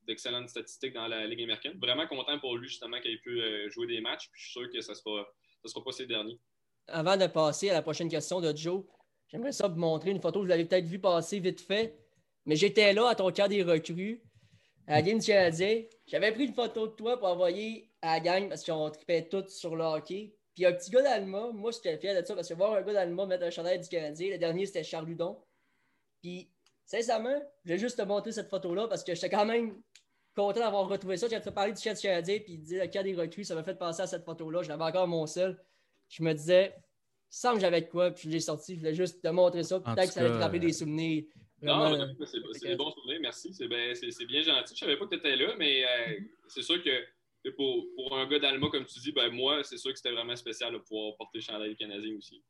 d'excellentes 0.06 0.50
statistiques 0.50 0.94
dans 0.94 1.08
la 1.08 1.26
Ligue 1.26 1.44
américaine. 1.44 1.78
Vraiment 1.82 2.08
content 2.08 2.40
pour 2.40 2.56
lui, 2.56 2.70
justement, 2.70 3.00
qu'il 3.02 3.12
ait 3.12 3.18
pu 3.18 3.42
jouer 3.72 3.88
des 3.88 4.00
matchs. 4.00 4.30
je 4.34 4.44
suis 4.44 4.52
sûr 4.52 4.72
que 4.72 4.80
ce 4.80 4.92
ne 4.92 4.96
sera, 4.96 5.28
sera 5.66 5.84
pas 5.84 5.92
ses 5.92 6.06
derniers. 6.06 6.40
Avant 6.88 7.18
de 7.18 7.26
passer 7.26 7.72
à 7.72 7.74
la 7.74 7.82
prochaine 7.82 8.10
question 8.10 8.42
de 8.42 8.56
Joe, 8.56 8.84
j'aimerais 9.28 9.54
ça 9.54 9.68
vous 9.68 9.80
montrer 9.80 10.12
une 10.12 10.22
photo. 10.22 10.42
Vous 10.42 10.46
l'avez 10.46 10.66
peut-être 10.66 10.86
vu 10.86 11.00
passer 11.00 11.40
vite 11.40 11.62
fait. 11.62 11.98
Mais 12.46 12.56
j'étais 12.56 12.94
là 12.94 13.08
à 13.08 13.16
ton 13.16 13.32
cas 13.32 13.48
des 13.48 13.64
recrues 13.64 14.22
à 14.88 14.96
la 14.96 15.02
game 15.02 15.20
du 15.20 15.26
Canadien. 15.26 15.84
J'avais 16.06 16.32
pris 16.32 16.46
une 16.46 16.54
photo 16.54 16.88
de 16.88 16.94
toi 16.94 17.18
pour 17.18 17.28
envoyer 17.28 17.90
à 18.02 18.16
la 18.16 18.20
gang 18.20 18.50
parce 18.50 18.66
qu'on 18.66 18.90
tripait 18.90 19.28
tous 19.28 19.50
sur 19.50 19.76
le 19.76 19.84
hockey. 19.84 20.34
Puis 20.56 20.66
un 20.66 20.74
petit 20.74 20.92
gars 20.92 21.02
d'Alma, 21.02 21.50
moi 21.54 21.72
j'étais 21.72 21.98
fier 21.98 22.20
de 22.20 22.26
ça 22.26 22.36
parce 22.36 22.48
que 22.48 22.54
voir 22.54 22.74
un 22.74 22.82
gars 22.82 22.94
d'Alma 22.94 23.26
mettre 23.26 23.46
un 23.46 23.50
chandail 23.50 23.80
du 23.80 23.88
Canadien, 23.88 24.32
le 24.32 24.38
dernier 24.38 24.66
c'était 24.66 24.84
Charles 24.84 25.08
Ludon. 25.08 25.38
Puis 26.22 26.50
sincèrement, 26.86 27.42
je 27.66 27.74
vais 27.74 27.80
juste 27.80 27.98
te 27.98 28.04
montrer 28.04 28.32
cette 28.32 28.50
photo-là 28.50 28.88
parce 28.88 29.04
que 29.04 29.16
j'étais 29.16 29.30
quand 29.30 29.46
même 29.46 29.82
content 30.36 30.60
d'avoir 30.60 30.88
retrouvé 30.88 31.18
ça. 31.18 31.28
J'ai 31.28 31.40
parlé 31.40 31.74
du 31.74 31.82
chef 31.82 31.96
du 31.96 32.02
Canadien 32.02 32.40
puis 32.40 32.54
il 32.54 32.78
le 32.78 32.88
cas 32.88 33.04
des 33.04 33.16
recrues, 33.16 33.44
ça 33.44 33.56
m'a 33.56 33.64
fait 33.64 33.76
penser 33.76 34.02
à 34.02 34.08
cette 34.08 34.26
photo-là. 34.26 34.62
Je 34.64 34.70
l'avais 34.70 34.84
encore 34.84 35.08
mon 35.08 35.26
seul. 35.26 35.60
Je 36.10 36.22
me 36.22 36.34
disais, 36.34 36.76
sans 37.30 37.56
que 37.56 37.60
j'avais 37.60 37.82
de 37.82 37.88
quoi, 37.88 38.12
puis 38.12 38.26
je 38.26 38.30
l'ai 38.30 38.40
sorti, 38.40 38.76
je 38.76 38.80
voulais 38.80 38.94
juste 38.94 39.22
te 39.24 39.28
montrer 39.30 39.64
ça. 39.64 39.80
Peut-être 39.80 40.08
que 40.08 40.14
ça 40.14 40.20
allait 40.20 40.30
te 40.30 40.36
rappeler 40.36 40.60
des 40.60 40.74
souvenirs. 40.74 41.24
Non, 41.64 42.16
c'est 42.26 42.68
des 42.68 42.76
bons 42.76 42.92
souvenirs, 42.92 43.20
merci. 43.22 43.54
C'est 43.54 43.68
bien, 43.68 43.94
gentil. 43.94 44.76
Je 44.76 44.86
ne 44.86 44.90
savais 44.90 44.98
pas 44.98 45.06
que 45.06 45.16
tu 45.16 45.18
étais 45.18 45.36
là, 45.36 45.56
mais 45.58 45.84
euh, 45.84 46.20
c'est 46.48 46.62
sûr 46.62 46.82
que 46.84 47.50
pour, 47.52 47.86
pour 47.96 48.18
un 48.18 48.28
gars 48.28 48.40
d'Alma, 48.40 48.70
comme 48.70 48.86
tu 48.86 49.00
dis, 49.00 49.12
ben 49.12 49.30
moi, 49.32 49.64
c'est 49.64 49.78
sûr 49.78 49.92
que 49.92 49.98
c'était 49.98 50.12
vraiment 50.12 50.36
spécial 50.36 50.74
de 50.74 50.78
pouvoir 50.80 51.16
porter 51.18 51.40
le 51.40 51.44
chandail 51.44 51.76
canadien 51.76 52.16
aussi. 52.18 52.42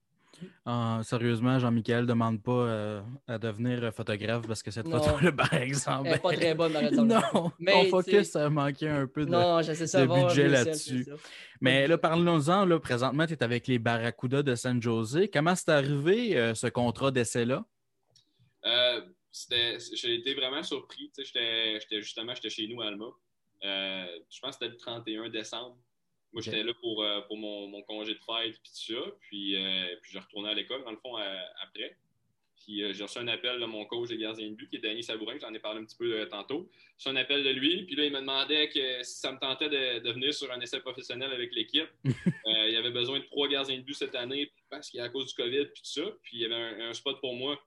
Ah, 0.65 1.01
sérieusement, 1.03 1.59
Jean-Michel 1.59 2.01
ne 2.01 2.07
demande 2.07 2.41
pas 2.41 2.51
euh, 2.51 3.01
à 3.27 3.37
devenir 3.37 3.93
photographe 3.93 4.47
parce 4.47 4.63
que 4.63 4.71
cette 4.71 4.89
photo-là, 4.89 5.31
par 5.37 5.53
exemple. 5.53 6.07
Elle 6.07 6.13
n'est 6.13 6.19
pas 6.19 6.33
très 6.33 6.55
bonne, 6.55 6.75
exemple. 6.75 7.07
non, 7.07 7.51
mais, 7.59 7.75
mon 7.75 7.89
focus 7.89 8.35
a 8.35 8.49
manqué 8.49 8.87
un 8.87 9.07
peu 9.07 9.25
de, 9.25 9.29
non, 9.29 9.61
ça, 9.61 10.05
budget 10.05 10.47
là-dessus. 10.47 11.07
Mais 11.61 11.87
là, 11.87 11.97
parlons-en. 11.97 12.79
Présentement, 12.79 13.25
tu 13.25 13.33
es 13.33 13.43
avec 13.43 13.67
les 13.67 13.79
Barracuda 13.79 14.41
de 14.41 14.55
San 14.55 14.81
Jose. 14.81 15.29
Comment 15.31 15.55
c'est 15.55 15.69
arrivé 15.69 16.37
euh, 16.37 16.53
ce 16.55 16.67
contrat 16.67 17.11
d'essai-là? 17.11 17.63
Euh, 18.65 19.01
j'ai 19.51 20.15
été 20.15 20.33
vraiment 20.33 20.63
surpris. 20.63 21.11
J'étais 21.17 21.79
justement 22.01 22.33
j'étais 22.35 22.49
chez 22.49 22.67
nous 22.67 22.81
à 22.81 22.87
Alma. 22.87 23.07
Euh, 23.63 24.19
je 24.29 24.39
pense 24.39 24.57
que 24.57 24.65
c'était 24.65 24.71
le 24.71 24.77
31 24.77 25.29
décembre. 25.29 25.77
Moi, 26.31 26.41
j'étais 26.41 26.63
là 26.63 26.73
pour, 26.81 27.03
euh, 27.03 27.21
pour 27.21 27.37
mon, 27.37 27.67
mon, 27.67 27.83
congé 27.83 28.15
de 28.15 28.19
fête 28.19 28.59
puis 28.59 28.71
tout 28.71 28.93
ça. 28.93 29.11
Puis, 29.21 29.55
puis 30.01 30.11
je 30.11 30.19
retournais 30.19 30.49
à 30.49 30.53
l'école, 30.53 30.83
dans 30.83 30.91
le 30.91 30.97
fond, 30.97 31.15
après. 31.61 31.97
Puis 32.55 32.93
j'ai 32.93 33.03
reçu 33.03 33.19
un 33.19 33.27
appel 33.27 33.59
de 33.59 33.65
mon 33.65 33.85
coach 33.85 34.09
de 34.09 34.15
gardien 34.15 34.49
de 34.49 34.55
but, 34.55 34.69
qui 34.69 34.77
est 34.77 34.79
Danny 34.79 35.03
Sabourin, 35.03 35.37
j'en 35.37 35.53
ai 35.53 35.59
parlé 35.59 35.81
un 35.81 35.85
petit 35.85 35.97
peu 35.97 36.27
tantôt. 36.29 36.71
J'ai 36.97 37.09
reçu 37.09 37.17
un 37.17 37.21
appel 37.21 37.43
de 37.43 37.49
lui, 37.49 37.83
puis 37.83 37.95
là, 37.95 38.05
il 38.05 38.11
me 38.13 38.21
demandait 38.21 38.69
que 38.69 39.03
si 39.03 39.19
ça 39.19 39.33
me 39.33 39.37
tentait 39.37 39.69
de, 39.69 39.99
de 39.99 40.11
venir 40.13 40.33
sur 40.33 40.49
un 40.49 40.59
essai 40.61 40.79
professionnel 40.79 41.31
avec 41.31 41.53
l'équipe. 41.53 41.89
il 42.45 42.71
y 42.71 42.77
avait 42.77 42.91
besoin 42.91 43.19
de 43.19 43.25
trois 43.25 43.47
gardiens 43.47 43.77
de 43.77 43.83
but 43.83 43.93
cette 43.93 44.15
année 44.15 44.49
parce 44.69 44.89
qu'il 44.89 44.99
y 44.99 45.01
a 45.01 45.05
à 45.05 45.09
cause 45.09 45.27
du 45.27 45.33
COVID, 45.35 45.65
puis 45.65 45.81
tout 45.83 46.01
ça. 46.01 46.09
Puis 46.23 46.37
il 46.37 46.41
y 46.41 46.45
avait 46.45 46.55
un 46.55 46.93
spot 46.93 47.19
pour 47.19 47.35
moi 47.35 47.59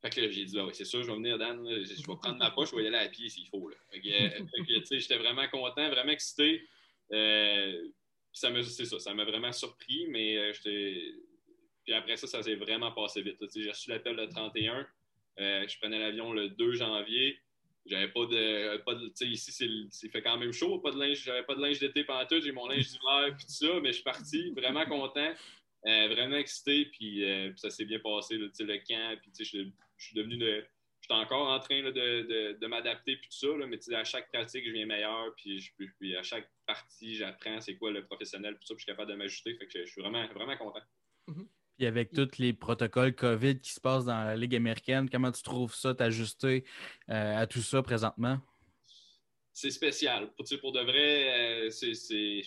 fait 0.00 0.10
que 0.10 0.30
j'ai 0.30 0.44
dit, 0.44 0.54
bah 0.54 0.66
c'est 0.72 0.84
sûr, 0.84 1.02
je 1.02 1.08
vais 1.08 1.16
venir, 1.16 1.38
Dan. 1.38 1.66
je 1.68 1.96
vais 1.96 2.16
prendre 2.16 2.36
ma 2.36 2.52
poche, 2.52 2.70
je 2.70 2.76
vais 2.76 2.84
y 2.84 2.86
aller 2.86 2.98
à 2.98 3.08
pied 3.08 3.28
s'il 3.28 3.48
faut. 3.48 3.68
Là. 3.68 3.76
Fait 3.90 4.00
que, 4.00 4.08
euh, 4.08 4.98
j'étais 4.98 5.18
vraiment 5.18 5.48
content, 5.48 5.88
vraiment 5.90 6.12
excité. 6.12 6.62
Euh, 7.12 7.88
ça 8.32 8.50
c'est 8.62 8.84
ça, 8.84 9.00
ça 9.00 9.12
m'a 9.14 9.24
vraiment 9.24 9.52
surpris, 9.52 10.06
mais 10.08 10.36
euh, 10.36 10.52
j'étais. 10.52 11.14
Puis 11.84 11.94
après 11.94 12.16
ça, 12.16 12.28
ça 12.28 12.42
s'est 12.42 12.54
vraiment 12.54 12.92
passé 12.92 13.22
vite. 13.22 13.38
J'ai 13.56 13.70
reçu 13.70 13.90
l'appel 13.90 14.14
le 14.14 14.28
31. 14.28 14.86
je 15.36 15.78
prenais 15.78 15.98
l'avion 15.98 16.32
le 16.32 16.50
2 16.50 16.74
janvier. 16.74 17.36
J'avais 17.86 18.08
pas 18.08 18.26
de. 18.26 18.76
Pas 18.84 18.94
ici, 19.22 19.88
c'est 19.90 20.08
fait 20.10 20.22
quand 20.22 20.36
même 20.36 20.52
chaud. 20.52 20.78
Pas 20.78 20.92
de 20.92 21.00
linge, 21.00 21.24
j'avais 21.24 21.42
pas 21.42 21.56
de 21.56 21.62
linge 21.62 21.80
d'été 21.80 22.04
pendant 22.04 22.24
tout. 22.26 22.40
J'ai 22.40 22.52
mon 22.52 22.68
linge 22.68 22.86
d'hiver 22.86 23.26
et 23.26 23.32
tout 23.32 23.48
ça, 23.48 23.80
mais 23.80 23.88
je 23.88 23.94
suis 23.94 24.04
parti 24.04 24.50
vraiment 24.50 24.84
content. 24.84 25.32
vraiment 25.82 26.36
excité, 26.36 26.84
puis, 26.84 27.24
ça 27.56 27.70
s'est 27.70 27.86
bien 27.86 27.98
passé, 27.98 28.36
le 28.36 28.86
camp. 28.86 29.18
Puis, 29.22 29.44
je, 29.44 29.70
je 29.98 30.06
suis 30.06 30.14
devenu 30.14 30.36
de. 30.38 30.64
Je 31.00 31.14
suis 31.14 31.22
encore 31.22 31.48
en 31.48 31.60
train 31.60 31.80
de, 31.80 31.90
de, 31.90 32.58
de 32.60 32.66
m'adapter 32.66 33.16
puis 33.16 33.28
tout 33.30 33.38
ça, 33.38 33.56
là, 33.56 33.66
mais 33.66 33.78
à 33.94 34.04
chaque 34.04 34.32
pratique, 34.32 34.64
je 34.66 34.72
viens 34.72 34.84
meilleur, 34.84 35.32
puis, 35.36 35.60
je, 35.60 35.70
puis 35.98 36.16
à 36.16 36.24
chaque 36.24 36.50
partie, 36.66 37.14
j'apprends 37.14 37.60
c'est 37.60 37.76
quoi 37.76 37.92
le 37.92 38.04
professionnel, 38.04 38.56
puis 38.56 38.66
ça, 38.66 38.74
puis 38.74 38.80
je 38.80 38.84
suis 38.84 38.92
capable 38.92 39.12
de 39.12 39.16
m'ajuster. 39.16 39.54
Fait 39.54 39.66
que 39.66 39.86
je, 39.86 39.90
suis 39.90 40.02
vraiment, 40.02 40.26
vraiment 40.34 40.56
content. 40.56 40.82
Mm-hmm. 41.28 41.46
Puis 41.76 41.86
avec 41.86 42.10
tous 42.10 42.38
les 42.38 42.52
protocoles 42.52 43.14
COVID 43.14 43.60
qui 43.60 43.70
se 43.70 43.80
passent 43.80 44.06
dans 44.06 44.24
la 44.24 44.36
Ligue 44.36 44.56
américaine, 44.56 45.08
comment 45.08 45.30
tu 45.30 45.42
trouves 45.42 45.72
ça, 45.72 45.94
t'ajuster 45.94 46.64
euh, 47.08 47.36
à 47.36 47.46
tout 47.46 47.62
ça 47.62 47.80
présentement? 47.82 48.40
C'est 49.52 49.70
spécial. 49.70 50.32
Pour, 50.34 50.44
pour 50.60 50.72
de 50.72 50.80
vrai, 50.80 51.66
euh, 51.66 51.70
c'est 51.70 52.42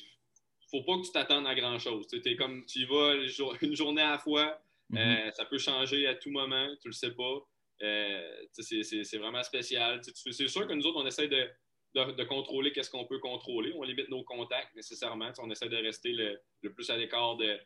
faut 0.70 0.84
pas 0.84 0.98
que 0.98 1.06
tu 1.06 1.12
t'attendes 1.12 1.48
à 1.48 1.56
grand-chose. 1.56 2.08
Tu 2.08 2.36
comme 2.36 2.66
tu 2.66 2.80
y 2.80 2.86
vas 2.86 3.16
une 3.62 3.76
journée 3.76 4.02
à 4.02 4.12
la 4.12 4.18
fois, 4.18 4.62
mm-hmm. 4.92 5.34
ça 5.34 5.46
peut 5.46 5.58
changer 5.58 6.08
à 6.08 6.16
tout 6.16 6.32
moment, 6.32 6.68
tu 6.82 6.90
le 6.90 6.94
sais 6.94 7.12
pas. 7.12 7.40
c'est 7.80 9.18
vraiment 9.18 9.44
spécial. 9.44 10.02
C'est 10.04 10.48
sûr 10.48 10.68
que 10.68 10.74
nous 10.74 10.86
autres, 10.86 11.02
on 11.02 11.06
essaie 11.06 11.28
de, 11.28 12.24
contrôler 12.24 12.72
qu'est-ce 12.72 12.90
qu'on 12.90 13.06
peut 13.06 13.20
contrôler. 13.20 13.74
On 13.76 13.84
limite 13.84 14.10
nos 14.10 14.24
contacts 14.24 14.74
nécessairement. 14.76 15.32
On 15.40 15.50
essaie 15.50 15.70
de 15.70 15.78
rester 15.78 16.12
le, 16.12 16.40
plus 16.74 16.90
à 16.90 16.98
l'écart 16.98 17.38
de, 17.38 17.60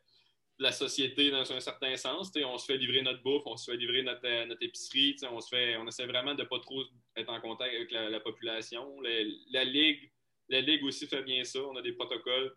la 0.59 0.71
société 0.71 1.31
dans 1.31 1.51
un 1.51 1.59
certain 1.59 1.95
sens. 1.95 2.31
on 2.35 2.57
se 2.57 2.65
fait 2.65 2.77
livrer 2.77 3.01
notre 3.01 3.21
bouffe, 3.21 3.43
on 3.45 3.57
se 3.57 3.71
fait 3.71 3.77
livrer 3.77 4.03
notre, 4.03 4.25
euh, 4.25 4.55
épicerie. 4.61 5.15
On 5.29 5.39
essaie 5.87 6.05
vraiment 6.05 6.33
de 6.33 6.43
ne 6.43 6.47
pas 6.47 6.59
trop 6.59 6.81
être 7.17 7.29
en 7.29 7.41
contact 7.41 7.73
avec 7.75 7.91
la, 7.91 8.19
population. 8.19 8.99
La, 9.01 9.63
Ligue, 9.63 10.11
la 10.49 10.61
Ligue 10.61 10.83
aussi 10.83 11.07
fait 11.07 11.23
bien 11.23 11.43
ça. 11.43 11.59
On 11.61 11.75
a 11.75 11.81
des 11.81 11.93
protocoles. 11.93 12.55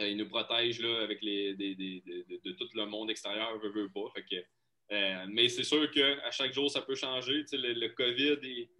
Euh, 0.00 0.08
ils 0.08 0.16
nous 0.16 0.28
protègent 0.28 0.80
là, 0.80 1.02
avec 1.02 1.22
les, 1.22 1.54
de, 1.54 2.52
tout 2.52 2.68
le 2.74 2.86
monde 2.86 3.10
extérieur, 3.10 3.58
veut, 3.58 3.70
veut 3.70 3.88
pas. 3.88 4.12
Euh, 4.92 5.26
mais 5.28 5.48
c'est 5.48 5.64
sûr 5.64 5.90
qu'à 5.90 6.30
chaque 6.30 6.52
jour, 6.52 6.70
ça 6.70 6.82
peut 6.82 6.94
changer. 6.94 7.44
Le, 7.52 7.72
le, 7.72 7.88
COVID 7.88 8.38
est 8.42 8.70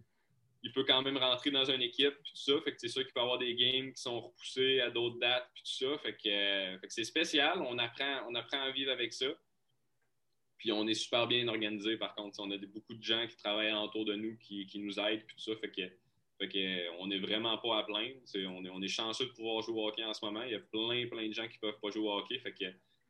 il 0.63 0.71
peut 0.71 0.83
quand 0.83 1.01
même 1.01 1.17
rentrer 1.17 1.51
dans 1.51 1.65
une 1.65 1.81
équipe, 1.81 2.13
puis 2.23 2.33
tout 2.33 2.41
ça. 2.41 2.61
Fait 2.61 2.73
que 2.73 2.79
c'est 2.79 2.87
sûr 2.87 3.03
qu'il 3.03 3.13
peut 3.13 3.19
y 3.19 3.23
avoir 3.23 3.37
des 3.37 3.55
games 3.55 3.93
qui 3.93 4.01
sont 4.01 4.19
repoussés 4.19 4.81
à 4.81 4.89
d'autres 4.89 5.17
dates, 5.19 5.49
puis 5.53 5.63
tout 5.63 5.85
ça. 5.85 5.97
Fait 5.99 6.13
que, 6.13 6.27
euh, 6.27 6.77
c'est 6.89 7.03
spécial. 7.03 7.61
On 7.61 7.77
apprend, 7.77 8.25
on 8.29 8.35
apprend 8.35 8.61
à 8.61 8.71
vivre 8.71 8.91
avec 8.91 9.13
ça. 9.13 9.27
Puis 10.57 10.71
on 10.71 10.87
est 10.87 10.95
super 10.95 11.27
bien 11.27 11.47
organisé, 11.47 11.97
par 11.97 12.15
contre. 12.15 12.39
On 12.39 12.51
a 12.51 12.57
beaucoup 12.57 12.95
de 12.95 13.03
gens 13.03 13.25
qui 13.27 13.37
travaillent 13.37 13.73
autour 13.73 14.05
de 14.05 14.15
nous, 14.15 14.37
qui, 14.37 14.67
nous 14.75 14.99
aident, 14.99 15.23
puis 15.25 15.35
tout 15.35 15.53
ça. 15.53 15.59
Fait 15.61 15.71
que, 15.71 15.83
fait 16.39 16.49
que 16.49 16.57
euh, 16.57 16.91
on 16.99 17.07
n'est 17.07 17.19
vraiment 17.19 17.57
pas 17.57 17.79
à 17.79 17.83
plaindre. 17.83 18.15
on, 18.73 18.81
est, 18.81 18.87
chanceux 18.87 19.25
de 19.25 19.31
pouvoir 19.31 19.61
jouer 19.63 19.81
au 19.81 19.87
hockey 19.87 20.03
en 20.03 20.13
ce 20.13 20.23
moment. 20.23 20.43
Il 20.43 20.51
y 20.51 20.55
a 20.55 20.59
plein, 20.59 21.07
plein 21.07 21.27
de 21.27 21.33
gens 21.33 21.47
qui 21.47 21.57
ne 21.61 21.69
peuvent 21.69 21.79
pas 21.81 21.89
jouer 21.89 22.07
au 22.07 22.11
hockey. 22.11 22.37
Fait 22.39 22.53
que, 22.53 22.65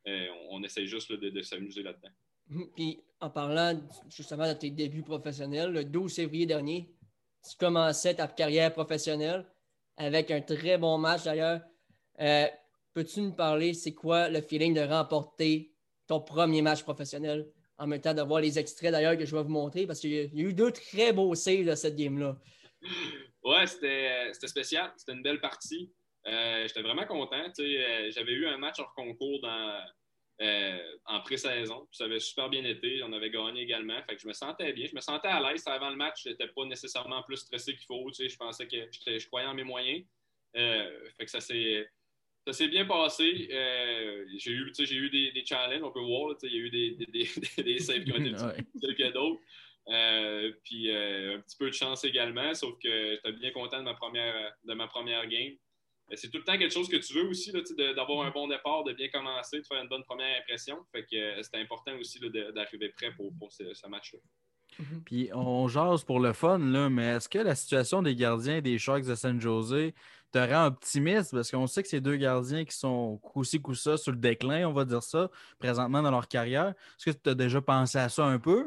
euh, 0.06 0.26
on, 0.50 0.62
essaie 0.62 0.86
juste 0.86 1.12
de, 1.12 1.42
s'amuser 1.42 1.82
là-dedans. 1.82 2.66
Puis 2.74 2.98
en 3.20 3.28
parlant 3.28 3.78
justement 4.08 4.48
de 4.48 4.54
tes 4.54 4.70
débuts 4.70 5.02
professionnels, 5.02 5.70
le 5.70 5.84
12 5.84 6.14
février 6.14 6.46
dernier, 6.46 6.90
tu 7.46 7.56
commençais 7.58 8.14
ta 8.14 8.26
carrière 8.26 8.72
professionnelle 8.72 9.44
avec 9.98 10.30
un 10.30 10.40
très 10.40 10.78
bon 10.78 10.96
match 10.96 11.24
d'ailleurs. 11.24 11.60
Euh, 12.20 12.46
peux-tu 12.94 13.20
nous 13.20 13.32
parler, 13.32 13.74
c'est 13.74 13.92
quoi 13.92 14.30
le 14.30 14.40
feeling 14.40 14.72
de 14.72 14.80
remporter 14.80 15.74
ton 16.06 16.20
premier 16.20 16.62
match 16.62 16.82
professionnel 16.82 17.46
en 17.76 17.86
même 17.86 18.00
temps 18.00 18.14
de 18.14 18.22
voir 18.22 18.40
les 18.40 18.58
extraits 18.58 18.92
d'ailleurs 18.92 19.18
que 19.18 19.26
je 19.26 19.36
vais 19.36 19.42
vous 19.42 19.50
montrer? 19.50 19.86
Parce 19.86 20.00
qu'il 20.00 20.12
y, 20.12 20.18
a 20.18 20.48
eu 20.48 20.54
deux 20.54 20.72
très 20.72 21.12
beaux 21.12 21.34
saves 21.34 21.66
de 21.66 21.74
cette 21.74 21.96
game-là. 21.96 22.38
Ouais, 23.42 23.66
c'était 23.66 24.32
spécial. 24.32 24.92
C'était 24.96 25.12
une 25.12 25.22
belle 25.22 25.40
partie. 25.40 25.92
Euh, 26.26 26.66
j'étais 26.66 26.82
vraiment 26.82 27.06
content. 27.06 27.50
Euh, 27.58 28.10
j'avais 28.10 28.32
eu 28.32 28.46
un 28.46 28.58
match 28.58 28.78
hors 28.78 28.92
concours 28.94 29.40
dans, 29.40 29.80
euh, 30.40 30.96
en 31.06 31.20
pré-saison. 31.20 31.88
Ça 31.90 32.04
avait 32.04 32.20
super 32.20 32.48
bien 32.48 32.64
été. 32.64 33.02
On 33.02 33.12
avait 33.12 33.30
gagné 33.30 33.62
également. 33.62 34.00
Fait 34.02 34.16
que 34.16 34.22
je 34.22 34.28
me 34.28 34.32
sentais 34.32 34.72
bien. 34.72 34.86
Je 34.86 34.94
me 34.94 35.00
sentais 35.00 35.28
à 35.28 35.40
l'aise. 35.40 35.66
Avant 35.66 35.90
le 35.90 35.96
match, 35.96 36.22
je 36.24 36.30
n'étais 36.30 36.48
pas 36.48 36.64
nécessairement 36.64 37.22
plus 37.22 37.38
stressé 37.38 37.74
qu'il 37.74 37.86
faut. 37.86 38.10
je 38.12 38.36
pensais 38.36 38.66
que 38.66 38.76
je 39.18 39.26
croyais 39.26 39.48
en 39.48 39.54
mes 39.54 39.64
moyens. 39.64 40.04
Euh, 40.56 41.08
fait 41.16 41.24
que 41.24 41.30
ça 41.30 41.40
s'est. 41.40 41.88
Ça 42.46 42.52
s'est 42.54 42.68
bien 42.68 42.86
passé. 42.86 43.48
Euh, 43.52 44.24
j'ai 44.38 44.52
eu, 44.52 44.72
eu 44.72 45.10
des, 45.10 45.32
des, 45.32 45.44
challenges, 45.44 45.82
on 45.82 45.90
peut 45.90 46.00
voir. 46.00 46.34
Il 46.44 46.50
y 46.50 46.56
a 46.56 46.58
eu 46.58 46.70
des, 46.70 46.90
des, 46.92 47.62
des, 47.62 47.78
saves 47.78 48.04
qui 48.04 48.12
ont 48.12 48.16
été 48.16 48.30
plus 48.80 48.94
que 48.94 49.12
d'autres. 49.12 49.40
Puis 50.64 50.90
un 50.90 51.40
petit 51.40 51.56
peu 51.58 51.66
de 51.66 51.74
chance 51.74 52.04
également, 52.04 52.54
sauf 52.54 52.78
que 52.82 53.14
j'étais 53.14 53.32
bien 53.32 53.50
content 53.52 53.78
de 53.78 53.84
ma 53.84 53.94
première, 53.94 54.52
de 54.64 54.74
ma 54.74 54.86
première 54.86 55.26
game 55.26 55.54
c'est 56.16 56.30
tout 56.30 56.38
le 56.38 56.44
temps 56.44 56.56
quelque 56.56 56.72
chose 56.72 56.88
que 56.88 56.96
tu 56.96 57.14
veux 57.14 57.28
aussi, 57.28 57.52
d'avoir 57.94 58.26
un 58.26 58.30
bon 58.30 58.48
départ, 58.48 58.84
de 58.84 58.92
bien 58.92 59.08
commencer, 59.08 59.60
de 59.60 59.66
faire 59.66 59.82
une 59.82 59.88
bonne 59.88 60.04
première 60.04 60.40
impression. 60.40 60.78
Fait 60.92 61.02
que 61.02 61.16
euh, 61.16 61.42
c'est 61.42 61.60
important 61.60 61.92
aussi 61.98 62.18
d'arriver 62.20 62.88
prêt 62.90 63.12
pour, 63.14 63.52
ce, 63.52 63.88
match-là. 63.88 64.18
Mhm. 64.78 65.02
Puis 65.04 65.30
on 65.34 65.68
jase 65.68 66.04
pour 66.04 66.20
le 66.20 66.32
fun, 66.32 66.58
là, 66.58 66.88
mais 66.88 67.16
est-ce 67.16 67.28
que 67.28 67.38
la 67.38 67.54
situation 67.54 68.02
des 68.02 68.14
gardiens 68.14 68.60
des 68.60 68.78
Sharks 68.78 69.04
de 69.04 69.14
San 69.14 69.40
Jose 69.40 69.92
te 70.32 70.38
rend 70.38 70.66
optimiste? 70.66 71.32
Parce 71.32 71.50
qu'on 71.50 71.66
sait 71.66 71.82
que 71.82 71.88
ces 71.88 72.00
deux 72.00 72.16
gardiens 72.16 72.64
qui 72.64 72.76
sont 72.76 73.18
coup-ci, 73.18 73.60
coup-ça 73.60 73.96
sur 73.96 74.12
le 74.12 74.18
déclin, 74.18 74.66
on 74.68 74.72
va 74.72 74.84
dire 74.84 75.02
ça, 75.02 75.30
présentement 75.58 76.02
dans 76.02 76.10
leur 76.10 76.28
carrière. 76.28 76.68
Est-ce 76.68 77.10
que 77.10 77.16
tu 77.22 77.30
as 77.30 77.34
déjà 77.34 77.60
pensé 77.60 77.98
à 77.98 78.08
ça 78.08 78.24
un 78.24 78.38
peu? 78.38 78.64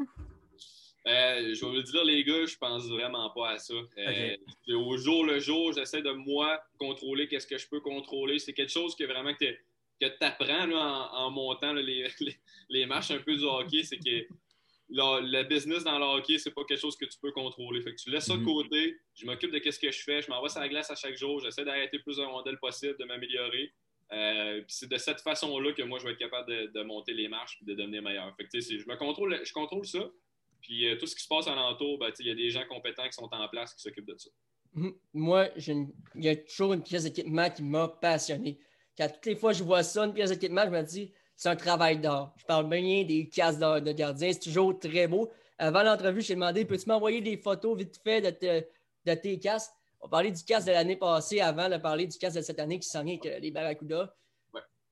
Euh, 1.08 1.54
je 1.54 1.66
vais 1.66 1.72
vous 1.72 1.82
dire, 1.82 2.04
les 2.04 2.24
gars, 2.24 2.46
je 2.46 2.56
pense 2.58 2.88
vraiment 2.88 3.30
pas 3.32 3.52
à 3.52 3.58
ça. 3.58 3.74
Euh, 3.98 4.38
au 4.76 4.98
jour 4.98 5.26
le 5.26 5.40
jour, 5.40 5.74
j'essaie 5.74 6.02
de 6.02 6.12
moi 6.12 6.62
contrôler 6.78 7.28
qu'est-ce 7.28 7.48
que 7.48 7.58
je 7.58 7.68
peux 7.68 7.80
contrôler. 7.80 8.38
C'est 8.38 8.54
quelque 8.54 8.72
chose 8.72 8.96
que 8.96 9.04
vraiment 9.06 9.34
que 9.34 9.46
tu 10.00 10.08
apprends 10.22 10.72
en, 10.72 11.32
montant 11.32 11.74
les, 11.74 12.08
les, 12.70 12.86
matchs 12.86 13.12
un 13.12 13.20
peu 13.20 13.36
du 13.36 13.44
hockey. 13.44 13.84
C'est 13.84 13.98
que 13.98 14.28
le 14.90 15.44
business 15.44 15.84
dans 15.84 15.98
le 15.98 16.06
hockey, 16.06 16.38
c'est 16.38 16.52
pas 16.52 16.64
quelque 16.66 16.82
chose 16.82 16.96
que 16.96 17.06
tu 17.06 17.18
peux 17.20 17.32
contrôler. 17.32 17.82
Fait 17.82 17.96
que 17.96 18.02
tu 18.02 18.12
laisses 18.12 18.26
ça 18.26 18.36
de 18.36 18.40
mhm. 18.40 18.46
côté. 18.46 18.98
Je 19.16 19.26
m'occupe 19.26 19.52
de 19.52 19.58
qu'est-ce 19.60 19.80
que 19.80 19.92
je 19.92 20.04
fais. 20.04 20.22
Je 20.22 20.30
m'envoie 20.30 20.50
sur 20.50 20.60
la 20.60 20.70
glace 20.70 20.92
à 20.92 20.96
chaque 20.96 21.16
jour. 21.18 21.40
J'essaie 21.40 21.66
d'arrêter 21.66 21.98
plus 22.00 22.18
de 22.18 22.24
rondelles 22.24 22.60
possible, 22.60 22.96
de 23.00 23.06
m'améliorer. 23.06 23.72
Euh, 24.12 24.62
c'est 24.68 24.90
de 24.90 24.98
cette 24.98 25.22
façon-là 25.22 25.72
que 25.72 25.84
moi, 25.84 25.98
je 26.00 26.06
vais 26.06 26.12
être 26.12 26.20
capable 26.20 26.72
de, 26.72 26.84
monter 26.84 27.14
les 27.14 27.28
marches 27.30 27.58
et 27.62 27.66
de 27.66 27.74
devenir 27.74 28.02
meilleur. 28.02 28.36
Fait 28.36 28.44
que, 28.44 28.60
je 28.60 28.88
me 28.88 28.96
contrôle, 28.98 29.40
je 29.44 29.54
contrôle 29.54 29.86
ça. 29.86 30.10
Puis 30.62 30.88
euh, 30.88 30.98
tout 30.98 31.08
ce 31.08 31.16
qui 31.16 31.24
se 31.24 31.28
passe 31.28 31.48
alentour, 31.48 31.98
ben, 31.98 32.12
il 32.20 32.28
y 32.28 32.32
a 32.32 32.36
des 32.36 32.50
gens 32.50 32.64
compétents 32.70 33.06
qui 33.06 33.14
sont 33.14 33.30
en 33.32 33.48
place 33.50 33.74
qui 33.74 33.82
s'occupent 33.82 34.08
de 34.08 34.18
ça. 34.18 34.30
Mhm. 34.74 34.94
Moi, 35.14 35.50
il 35.58 35.90
y 36.16 36.30
a 36.30 36.36
toujours 36.36 36.74
une 36.74 36.84
pièce 36.84 37.04
d'équipement 37.04 37.50
qui 37.50 37.64
m'a 37.64 37.88
passionné. 37.88 38.60
Quand 38.98 39.10
toutes 39.10 39.26
les 39.26 39.36
fois 39.36 39.52
que 39.52 39.58
je 39.58 39.64
vois 39.64 39.84
ça, 39.84 40.04
une 40.04 40.14
pièce 40.14 40.30
d'équipement, 40.30 40.64
je 40.66 40.70
me 40.70 40.82
dis, 40.84 41.14
c'est 41.36 41.50
un 41.50 41.56
travail 41.56 42.00
d'art. 42.00 42.34
Je 42.38 42.46
parle 42.46 42.70
bien 42.70 43.04
des 43.04 43.28
casques 43.28 43.60
de, 43.60 43.92
gardien, 43.92 44.32
c'est 44.32 44.40
toujours 44.40 44.78
très 44.78 45.08
beau. 45.08 45.32
Avant 45.58 45.84
l'entrevue, 45.84 46.22
j'ai 46.22 46.36
demandé, 46.36 46.66
peux-tu 46.66 46.88
m'envoyer 46.88 47.22
des 47.22 47.38
photos 47.38 47.78
vite 47.78 48.00
fait 48.04 48.22
de, 48.22 48.66
de 49.06 49.14
tes 49.16 49.40
casques? 49.40 49.72
On 50.00 50.10
parlait 50.10 50.32
du 50.32 50.44
casque 50.44 50.68
de 50.68 50.72
l'année 50.72 50.96
passée 50.96 51.40
avant 51.42 51.70
de 51.70 51.78
parler 51.78 52.08
du 52.08 52.18
casque 52.18 52.38
de 52.38 52.42
cette 52.42 52.60
année 52.60 52.80
qui 52.80 52.88
s'en 52.88 53.04
vient 53.04 53.18
avec 53.24 53.42
les 53.42 53.52
Barracuda. 53.52 54.16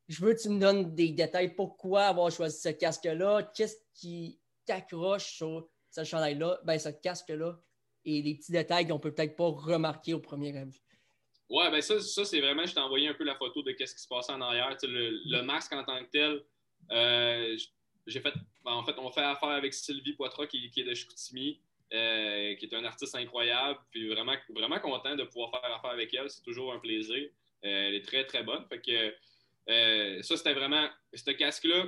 Je 0.08 0.26
veux 0.26 0.34
que 0.34 0.42
tu 0.42 0.50
me 0.50 0.60
donnes 0.60 0.96
des 0.96 1.10
détails. 1.10 1.54
Pourquoi 1.54 2.06
avoir 2.06 2.32
choisi 2.32 2.60
ce 2.60 2.70
casque-là? 2.70 3.52
Qu'est-ce 3.56 3.78
qui 3.94 4.40
accroche 4.72 5.34
sur 5.34 5.68
ce 5.92 6.04
chandail-là, 6.04 6.60
ben, 6.64 6.78
ce 6.78 6.90
casque-là, 6.90 7.60
et 8.06 8.22
les 8.22 8.36
petits 8.36 8.52
détails 8.52 8.88
qu'on 8.88 9.00
peut 9.00 9.14
peut-être 9.14 9.36
pas 9.36 9.48
remarquer 9.50 10.14
au 10.14 10.20
premier 10.20 10.52
vue. 10.52 10.82
Ouais, 11.50 11.72
ben 11.72 11.82
ça, 11.82 12.00
ça 12.00 12.26
c'est 12.26 12.40
vraiment, 12.40 12.66
je 12.66 12.74
t'ai 12.74 12.80
envoyé 12.80 13.08
un 13.08 13.14
peu 13.16 13.24
la 13.24 13.36
photo 13.36 13.64
de 13.64 13.72
ce 13.72 13.94
qui 13.94 14.02
se 14.02 14.08
passait 14.08 14.32
en 14.32 14.42
arrière. 14.42 14.78
le, 14.84 15.42
masque 15.42 15.74
en 15.74 15.84
tant 15.84 16.00
que 16.04 16.10
tel, 16.12 16.44
euh, 16.92 17.58
j'ai 18.06 18.20
fait, 18.20 18.34
ben, 18.64 18.74
en 18.74 18.84
fait, 18.84 18.96
on 18.98 19.12
fait 19.12 19.22
affaire 19.22 19.50
avec 19.50 19.74
Sylvie 19.74 20.14
Poitras 20.14 20.46
qui, 20.46 20.72
est 20.76 20.84
de 20.84 20.94
Chicoutimi, 20.94 21.60
euh, 21.92 22.56
qui 22.56 22.66
est 22.66 22.74
un 22.76 22.86
artiste 22.86 23.16
incroyable, 23.16 23.80
puis 23.90 24.08
vraiment, 24.10 24.36
vraiment 24.50 24.80
content 24.80 25.16
de 25.16 25.24
pouvoir 25.24 25.50
faire 25.52 25.74
affaire 25.74 25.92
avec 25.92 26.14
elle. 26.14 26.30
C'est 26.30 26.44
toujours 26.44 26.72
un 26.72 26.80
plaisir. 26.80 27.30
Euh, 27.66 27.88
elle 27.88 27.96
est 27.96 28.06
très, 28.06 28.26
très 28.26 28.44
bonne. 28.44 28.64
Fait 28.70 28.80
que 28.80 30.22
ça, 30.22 30.38
c'était 30.38 30.54
vraiment, 30.54 30.88
ce 31.14 31.32
casque-là, 31.32 31.86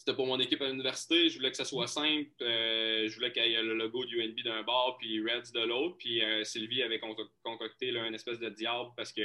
c'était 0.00 0.14
pour 0.14 0.26
mon 0.26 0.40
équipe 0.40 0.62
à 0.62 0.66
l'université. 0.66 1.28
Je 1.28 1.36
voulais 1.36 1.50
que 1.50 1.58
ça 1.58 1.66
soit 1.66 1.86
simple. 1.86 2.30
Euh, 2.40 3.06
je 3.06 3.14
voulais 3.16 3.32
qu'il 3.32 3.44
y 3.44 3.52
ait 3.52 3.62
le 3.62 3.74
logo 3.74 4.06
du 4.06 4.22
UNB 4.22 4.40
d'un 4.42 4.62
bord, 4.62 4.96
puis 4.98 5.20
Reds 5.20 5.52
de 5.52 5.60
l'autre. 5.60 5.98
Puis 5.98 6.24
euh, 6.24 6.42
Sylvie 6.42 6.82
avait 6.82 6.98
concocté 7.42 7.90
là, 7.90 8.06
une 8.06 8.14
espèce 8.14 8.38
de 8.38 8.48
diable 8.48 8.88
parce 8.96 9.12
que 9.12 9.20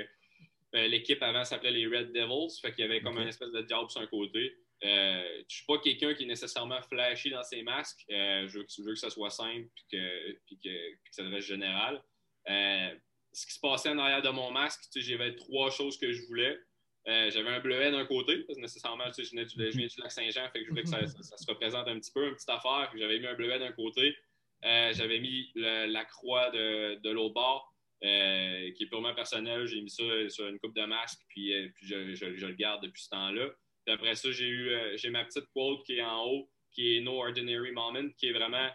euh, 0.76 0.88
l'équipe 0.88 1.24
avant 1.24 1.46
s'appelait 1.46 1.72
les 1.72 1.88
Red 1.88 2.12
Devils. 2.12 2.60
Fait 2.62 2.74
qu'il 2.74 2.84
y 2.84 2.84
avait 2.90 3.00
comme 3.00 3.18
une 3.18 3.30
espèce 3.30 3.54
de 3.54 3.62
diable 3.62 3.90
sur 3.90 4.02
un 4.02 4.08
côté. 4.08 4.54
je 4.82 5.40
ne 5.40 5.44
suis 5.48 5.66
pas 5.66 5.78
quelqu'un 5.78 6.14
qui 6.14 6.24
est 6.24 6.28
nécessairement 6.28 6.82
flashy 6.82 7.30
dans 7.30 7.44
ses 7.44 7.64
masques. 7.64 8.04
je, 8.10 8.58
veux 8.58 8.66
que, 8.66 8.90
que 8.90 8.96
ça 8.96 9.10
soit 9.10 9.30
simple 9.30 9.70
et 9.78 9.96
que, 9.96 10.40
puis 10.46 10.60
que, 10.62 10.70
ça 11.12 11.24
reste 11.24 11.48
général. 11.48 12.04
ce 12.46 13.46
qui 13.46 13.54
se 13.54 13.62
passait 13.62 13.92
en 13.92 13.98
arrière 13.98 14.22
de 14.22 14.30
mon 14.30 14.52
masque, 14.52 14.82
j'avais 14.94 15.38
trois 15.38 15.72
choses 15.72 15.98
que 15.98 16.12
je 16.12 16.22
voulais. 16.24 16.60
Euh, 17.08 17.30
j'avais 17.30 17.50
un 17.50 17.60
bleuet 17.60 17.92
d'un 17.92 18.06
côté, 18.06 18.40
parce 18.44 18.58
que 18.58 18.62
nécessairement, 18.62 19.06
tu 19.12 19.24
sais, 19.24 19.26
je, 19.26 19.56
viens 19.56 19.88
du, 19.88 20.02
lac 20.02 20.12
Saint-Jean, 20.12 20.50
fait 20.52 20.60
que 20.60 20.66
je 20.66 20.70
voulais 20.70 20.84
que 20.84 20.90
ça, 20.90 21.06
se 21.06 21.46
représente 21.48 21.88
un 21.88 22.00
petit 22.00 22.12
peu, 22.12 22.28
une 22.28 22.34
petite 22.34 22.50
affaire. 22.50 22.92
J'avais 22.96 23.20
mis 23.20 23.28
un 23.28 23.36
bleuet 23.36 23.60
d'un 23.60 23.72
côté. 23.74 24.16
Euh, 24.64 24.92
j'avais 24.94 25.20
mis 25.20 25.52
la 25.56 26.06
croix 26.06 26.50
de, 26.50 26.96
de 26.96 27.10
l'autre 27.12 27.36
bord, 27.36 27.72
euh, 28.04 28.72
qui 28.72 28.84
est 28.84 28.88
purement 28.88 29.14
personnel. 29.14 29.68
J'ai 29.68 29.82
mis 29.82 29.90
ça 29.92 30.04
sur 30.30 30.48
une 30.48 30.58
coupe 30.58 30.76
de 30.76 30.86
masque, 30.86 31.20
puis, 31.30 31.54
puis 31.76 31.88
je, 31.88 32.16
je, 32.16 32.46
le 32.48 32.54
garde 32.54 32.84
depuis 32.84 33.04
ce 33.04 33.10
temps-là. 33.10 33.50
Puis 33.86 33.94
après 33.94 34.16
ça, 34.16 34.32
j'ai 34.32 34.48
eu 34.48 34.72
j'ai 34.96 35.12
ma 35.12 35.24
petite 35.26 35.46
quote 35.54 35.86
qui 35.86 35.98
est 35.98 36.04
en 36.04 36.26
haut, 36.26 36.50
qui 36.72 36.98
est 36.98 37.02
No 37.02 37.24
Ordinary 37.24 37.72
Moment, 37.72 38.10
qui 38.18 38.30
est 38.30 38.34
vraiment 38.34 38.68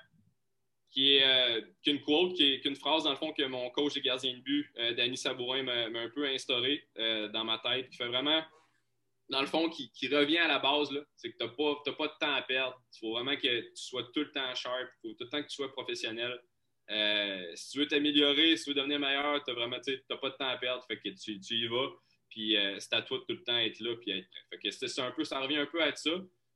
qui 0.90 1.16
est 1.16 1.24
euh, 1.24 1.60
une 1.86 2.00
quote, 2.02 2.34
qui 2.34 2.54
est, 2.54 2.64
une 2.64 2.76
phrase, 2.76 3.04
dans 3.04 3.10
le 3.10 3.16
fond, 3.16 3.32
que 3.32 3.44
mon 3.44 3.70
coach 3.70 3.94
de 3.94 4.00
gardien 4.00 4.34
de 4.34 4.40
but, 4.40 4.70
euh, 4.78 4.92
Danny 4.94 5.16
Sabourin, 5.16 5.62
m'a 5.62 6.00
un 6.00 6.10
peu 6.10 6.26
instauré 6.26 6.84
euh, 6.98 7.28
dans 7.28 7.44
ma 7.44 7.58
tête, 7.58 7.88
qui 7.90 7.96
fait 7.96 8.08
vraiment, 8.08 8.42
dans 9.28 9.40
le 9.40 9.46
fond, 9.46 9.68
qui, 9.68 10.08
revient 10.08 10.38
à 10.38 10.48
la 10.48 10.58
base, 10.58 10.90
c'est 11.16 11.30
que 11.30 11.36
tu 11.38 11.44
n'as 11.44 11.50
pas, 11.50 11.92
pas 11.96 12.08
de 12.08 12.18
temps 12.18 12.34
à 12.34 12.42
perdre. 12.42 12.76
Il 12.96 12.98
faut 12.98 13.12
vraiment 13.12 13.36
que 13.36 13.60
tu 13.60 13.70
sois 13.74 14.02
tout 14.12 14.20
le 14.20 14.32
temps 14.32 14.54
sharp, 14.54 14.90
il 15.04 15.10
faut 15.10 15.14
tout 15.14 15.24
le 15.24 15.30
temps 15.30 15.42
que 15.42 15.48
tu 15.48 15.54
sois 15.54 15.72
professionnel. 15.72 16.40
si 17.54 17.70
tu 17.70 17.78
veux 17.78 17.86
t'améliorer, 17.86 18.56
si 18.56 18.64
tu 18.64 18.70
veux 18.70 18.76
devenir 18.76 18.98
meilleur, 18.98 19.44
tu 19.44 19.52
n'as 19.52 20.16
pas 20.16 20.30
de 20.30 20.36
temps 20.36 20.48
à 20.48 20.56
perdre, 20.56 20.84
fait 20.88 20.98
que 20.98 21.08
tu, 21.10 21.54
y 21.54 21.66
vas. 21.68 21.88
puis 22.28 22.56
c'est 22.80 22.94
à 22.94 23.02
toi 23.02 23.18
de 23.18 23.22
tout 23.22 23.38
le 23.38 23.44
temps 23.44 23.58
être 23.58 23.78
là, 23.78 23.94
puis. 24.00 24.24
Fait 24.50 24.58
que 24.58 24.70
ça 24.72 25.40
revient 25.40 25.58
un 25.58 25.66
peu 25.66 25.80
à 25.80 25.94
ça. 25.94 26.10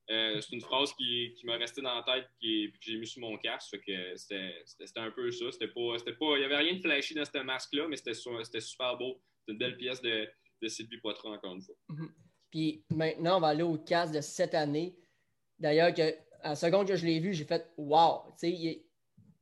C'est 0.08 0.52
une 0.52 0.60
phrase 0.60 0.92
qui, 0.94 1.32
qui 1.34 1.46
m'a 1.46 1.56
resté 1.56 1.80
dans 1.80 1.94
la 1.94 2.02
tête 2.02 2.28
et 2.42 2.70
que 2.70 2.76
j'ai 2.80 2.98
mis 2.98 3.06
sur 3.06 3.20
mon 3.20 3.36
casque. 3.38 3.78
que 3.86 4.16
c'était 4.16 5.00
un 5.00 5.10
peu 5.10 5.30
ça. 5.30 5.50
C'était 5.52 5.68
pas, 5.68 5.96
pas, 5.96 6.36
il 6.36 6.38
n'y 6.38 6.44
avait 6.44 6.56
rien 6.56 6.74
de 6.74 6.80
flashy 6.80 7.14
dans 7.14 7.24
ce 7.24 7.38
masque-là, 7.42 7.88
mais 7.88 7.96
c'était 7.96 8.60
super 8.60 8.96
beau. 8.96 9.20
C'est 9.46 9.52
une 9.52 9.58
belle 9.58 9.76
pièce 9.76 10.00
de, 10.02 10.28
de 10.62 10.68
Sylvie 10.68 10.98
Poitras, 10.98 11.30
encore 11.30 11.54
une 11.54 11.62
fois. 11.62 11.74
Mm-hmm. 11.90 12.10
Puis 12.50 12.84
maintenant, 12.90 13.38
on 13.38 13.40
va 13.40 13.48
aller 13.48 13.62
au 13.62 13.78
casque 13.78 14.14
de 14.14 14.20
cette 14.20 14.54
année. 14.54 14.96
D'ailleurs, 15.58 15.92
à 16.42 16.50
la 16.50 16.54
seconde 16.54 16.86
que 16.86 16.96
je 16.96 17.06
l'ai 17.06 17.20
vu, 17.20 17.32
j'ai 17.32 17.44
fait 17.44 17.72
Wow! 17.76 18.32
Il 18.42 18.84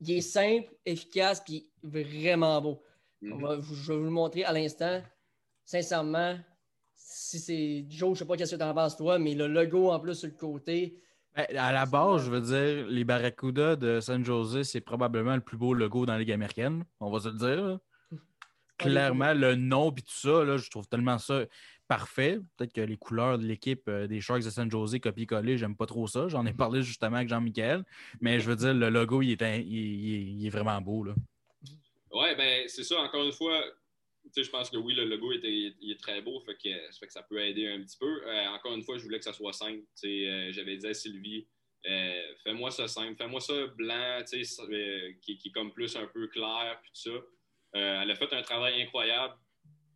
il 0.05 0.11
est 0.11 0.20
simple, 0.20 0.75
efficace, 0.85 1.40
puis 1.40 1.70
vraiment 1.83 2.61
beau. 2.61 2.83
Mhm. 3.20 3.38
je 3.40 3.92
vais 3.92 3.98
vous 3.98 4.05
le 4.05 4.11
montrer 4.11 4.44
à 4.44 4.53
l'instant. 4.53 5.01
Sincèrement, 5.64 6.38
si 7.23 7.39
c'est 7.39 7.87
Joe, 7.89 8.11
je 8.11 8.11
ne 8.11 8.15
sais 8.15 8.25
pas 8.25 8.47
ce 8.47 8.55
que 8.55 8.59
tu 8.59 8.65
en 8.65 8.75
penses 8.75 8.97
toi, 8.97 9.19
mais 9.19 9.35
le 9.35 9.47
logo 9.47 9.91
en 9.91 10.01
plus 10.01 10.15
sur 10.15 10.29
le 10.29 10.35
côté. 10.35 10.99
Ben, 11.35 11.47
à 11.57 11.73
la 11.73 11.87
base, 11.87 12.25
je 12.25 12.31
veux 12.31 12.41
dire, 12.41 12.87
les 12.89 13.05
Barracuda 13.05 13.77
de 13.77 14.01
San 14.01 14.25
Jose, 14.25 14.65
c'est 14.65 14.81
probablement 14.81 15.35
le 15.35 15.41
plus 15.41 15.57
beau 15.57 15.73
logo 15.73 16.05
dans 16.05 16.13
la 16.13 16.19
Ligue 16.19 16.33
américaine, 16.33 16.85
on 17.01 17.11
va 17.11 17.21
se 17.21 17.29
le 17.29 17.39
dire. 17.39 17.79
Clairement, 18.79 19.33
le 19.33 19.55
nom 19.55 19.91
et 19.93 20.03
tout 20.03 20.13
ça, 20.13 20.45
là, 20.45 20.57
je 20.57 20.69
trouve 20.69 20.89
tellement 20.89 21.19
ça 21.19 21.45
parfait. 21.89 22.39
Peut-être 22.57 22.73
que 22.73 22.81
les 22.81 22.97
couleurs 22.97 23.39
de 23.39 23.45
l'équipe 23.45 23.83
euh, 23.89 24.07
des 24.07 24.21
Sharks 24.21 24.45
de 24.45 24.51
San 24.51 24.71
Jose, 24.71 24.99
copier-coller, 24.99 25.59
j'aime 25.59 25.77
pas 25.77 25.87
trop 25.87 26.07
ça. 26.07 26.27
J'en 26.29 26.47
ai 26.47 26.53
parlé 26.53 26.83
justement 26.83 27.17
avec 27.17 27.29
Jean-Michel. 27.29 27.85
Mais 28.21 28.41
je 28.41 28.49
veux 28.49 28.57
dire, 28.57 28.75
le 28.75 28.89
logo, 28.89 29.23
il 29.23 29.33
est, 29.33 29.63
il, 29.63 30.47
est 30.47 30.51
vraiment 30.51 30.81
beau. 30.81 31.05
Là. 31.05 31.15
Ouais, 32.13 32.35
ben 32.35 32.65
c'est 32.67 32.85
ça. 32.85 32.99
Encore 33.01 33.25
une 33.25 33.33
fois, 33.33 33.63
je 34.37 34.51
pense 34.51 34.71
que 34.71 34.77
oui, 34.77 34.95
le 34.95 35.05
logo 35.05 35.33
est, 35.33 35.45
est 35.45 36.01
très 36.01 36.23
beau, 36.23 36.40
fait 36.40 36.55
que, 36.55 36.71
fait 36.99 37.07
que, 37.07 37.12
ça 37.12 37.23
peut 37.23 37.40
aider 37.40 37.66
un 37.66 37.83
petit 37.83 37.99
peu. 37.99 38.27
Euh, 38.27 38.49
encore 38.49 38.75
une 38.75 38.83
fois, 38.83 38.99
je 38.99 39.03
voulais 39.03 39.18
que 39.18 39.25
ça 39.25 39.33
soit 39.33 39.53
simple. 39.53 39.83
Euh, 40.05 40.53
j'avais 40.53 40.77
dit 40.77 40.87
à 40.87 40.95
Sylvie, 40.95 41.47
fais-moi 42.45 42.71
ça 42.71 42.88
simple, 42.88 43.16
fais-moi 43.16 43.40
ça 43.40 43.66
blanc, 43.66 44.23
qui, 44.25 45.38
qui, 45.38 45.49
est 45.49 45.53
comme 45.53 45.73
plus 45.73 45.97
un 45.97 46.07
peu 46.07 46.29
clair, 46.29 46.79
puis 46.83 46.92
tout 46.95 47.11
ça. 47.11 48.01
elle 48.03 48.11
a 48.11 48.14
fait 48.14 48.33
un 48.33 48.42
travail 48.42 48.81
incroyable 48.83 49.35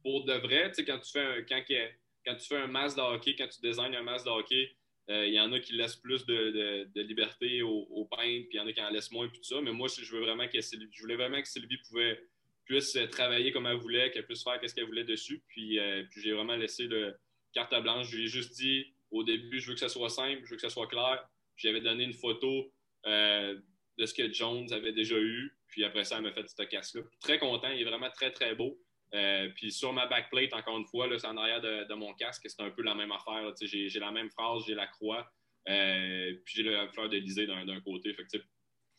pour 0.06 0.24
de 0.24 0.34
vrai, 0.34 0.70
quand 0.86 0.98
tu 1.00 1.10
fais 1.10 1.20
un, 1.20 1.42
quand, 1.42 2.34
tu 2.36 2.46
fais 2.46 2.56
un 2.56 2.68
masque 2.68 2.96
de 2.96 3.02
hockey, 3.02 3.34
quand 3.34 3.48
tu 3.48 3.60
designes 3.60 3.96
un 3.96 4.02
masque 4.02 4.26
de 4.26 4.30
hockey, 4.30 4.70
euh, 5.10 5.26
il 5.26 5.34
y 5.34 5.40
en 5.40 5.52
a 5.52 5.58
qui 5.58 5.72
laissent 5.72 5.96
plus 5.96 6.24
de, 6.26 6.88
liberté 7.02 7.62
au, 7.62 7.88
au 7.90 8.04
peintre, 8.04 8.46
puis 8.48 8.50
il 8.52 8.56
y 8.56 8.60
en 8.60 8.68
a 8.68 8.72
qui 8.72 8.80
en 8.80 8.90
laissent 8.90 9.10
moins, 9.10 9.26
puis 9.28 9.38
tout 9.38 9.44
ça. 9.44 9.60
Mais 9.60 9.72
moi, 9.72 9.88
je 9.88 10.12
veux 10.12 10.20
vraiment 10.20 10.46
que 10.46 10.60
je 10.60 11.00
voulais 11.00 11.16
vraiment 11.16 11.42
que 11.42 11.48
Sylvie 11.48 11.78
pouvait, 11.88 12.20
puisse 12.66 12.98
travailler 13.10 13.52
comme 13.52 13.66
elle 13.66 13.78
voulait, 13.78 14.10
qu'elle 14.10 14.26
puisse 14.26 14.42
faire 14.42 14.60
ce 14.64 14.74
qu'elle 14.74 14.86
voulait 14.86 15.04
dessus. 15.04 15.42
Puis, 15.48 15.78
euh, 15.78 16.04
puis 16.10 16.20
j'ai 16.20 16.32
vraiment 16.32 16.56
laissé 16.56 16.88
de 16.88 17.14
carte 17.52 17.74
blanche. 17.82 18.10
Je 18.10 18.16
lui 18.16 18.24
ai 18.24 18.28
juste 18.28 18.54
dit 18.54 18.94
au 19.10 19.24
début, 19.24 19.60
je 19.60 19.68
veux 19.68 19.74
que 19.74 19.80
ça 19.80 19.88
soit 19.88 20.10
simple, 20.10 20.42
je 20.44 20.50
veux 20.50 20.56
que 20.56 20.62
ça 20.62 20.70
soit 20.70 20.88
clair. 20.88 21.26
J'avais 21.56 21.80
donné 21.80 22.04
une 22.04 22.12
photo 22.12 22.72
euh, 23.06 23.58
de 23.98 24.06
ce 24.06 24.12
que 24.12 24.32
Jones 24.32 24.70
avait 24.72 24.92
déjà 24.92 25.16
eu. 25.16 25.56
Puis 25.68 25.84
après 25.84 26.04
ça, 26.04 26.16
elle 26.16 26.22
m'a 26.22 26.32
fait 26.32 26.48
ce 26.48 26.62
casse-là. 26.62 27.02
Très 27.20 27.38
content, 27.38 27.70
il 27.70 27.80
est 27.80 27.84
vraiment 27.84 28.10
très, 28.10 28.30
très 28.30 28.54
beau. 28.54 28.78
Euh, 29.14 29.48
puis 29.54 29.70
sur 29.72 29.92
ma 29.92 30.06
backplate, 30.06 30.52
encore 30.52 30.76
une 30.78 30.86
fois, 30.86 31.08
c'est 31.18 31.26
en 31.26 31.36
arrière 31.36 31.60
de, 31.60 31.94
mon 31.94 32.12
casque, 32.14 32.46
c'est 32.48 32.60
un 32.60 32.70
peu 32.70 32.82
la 32.82 32.94
même 32.94 33.12
affaire. 33.12 33.52
J'ai 33.60 34.00
la 34.00 34.10
même 34.10 34.30
phrase, 34.30 34.64
j'ai 34.66 34.74
la 34.74 34.86
croix, 34.86 35.30
euh, 35.68 36.34
puis 36.44 36.54
j'ai 36.56 36.62
la 36.64 36.88
fleur 36.88 37.08
d'Elysée 37.08 37.46
d'un 37.46 37.80
côté. 37.80 38.14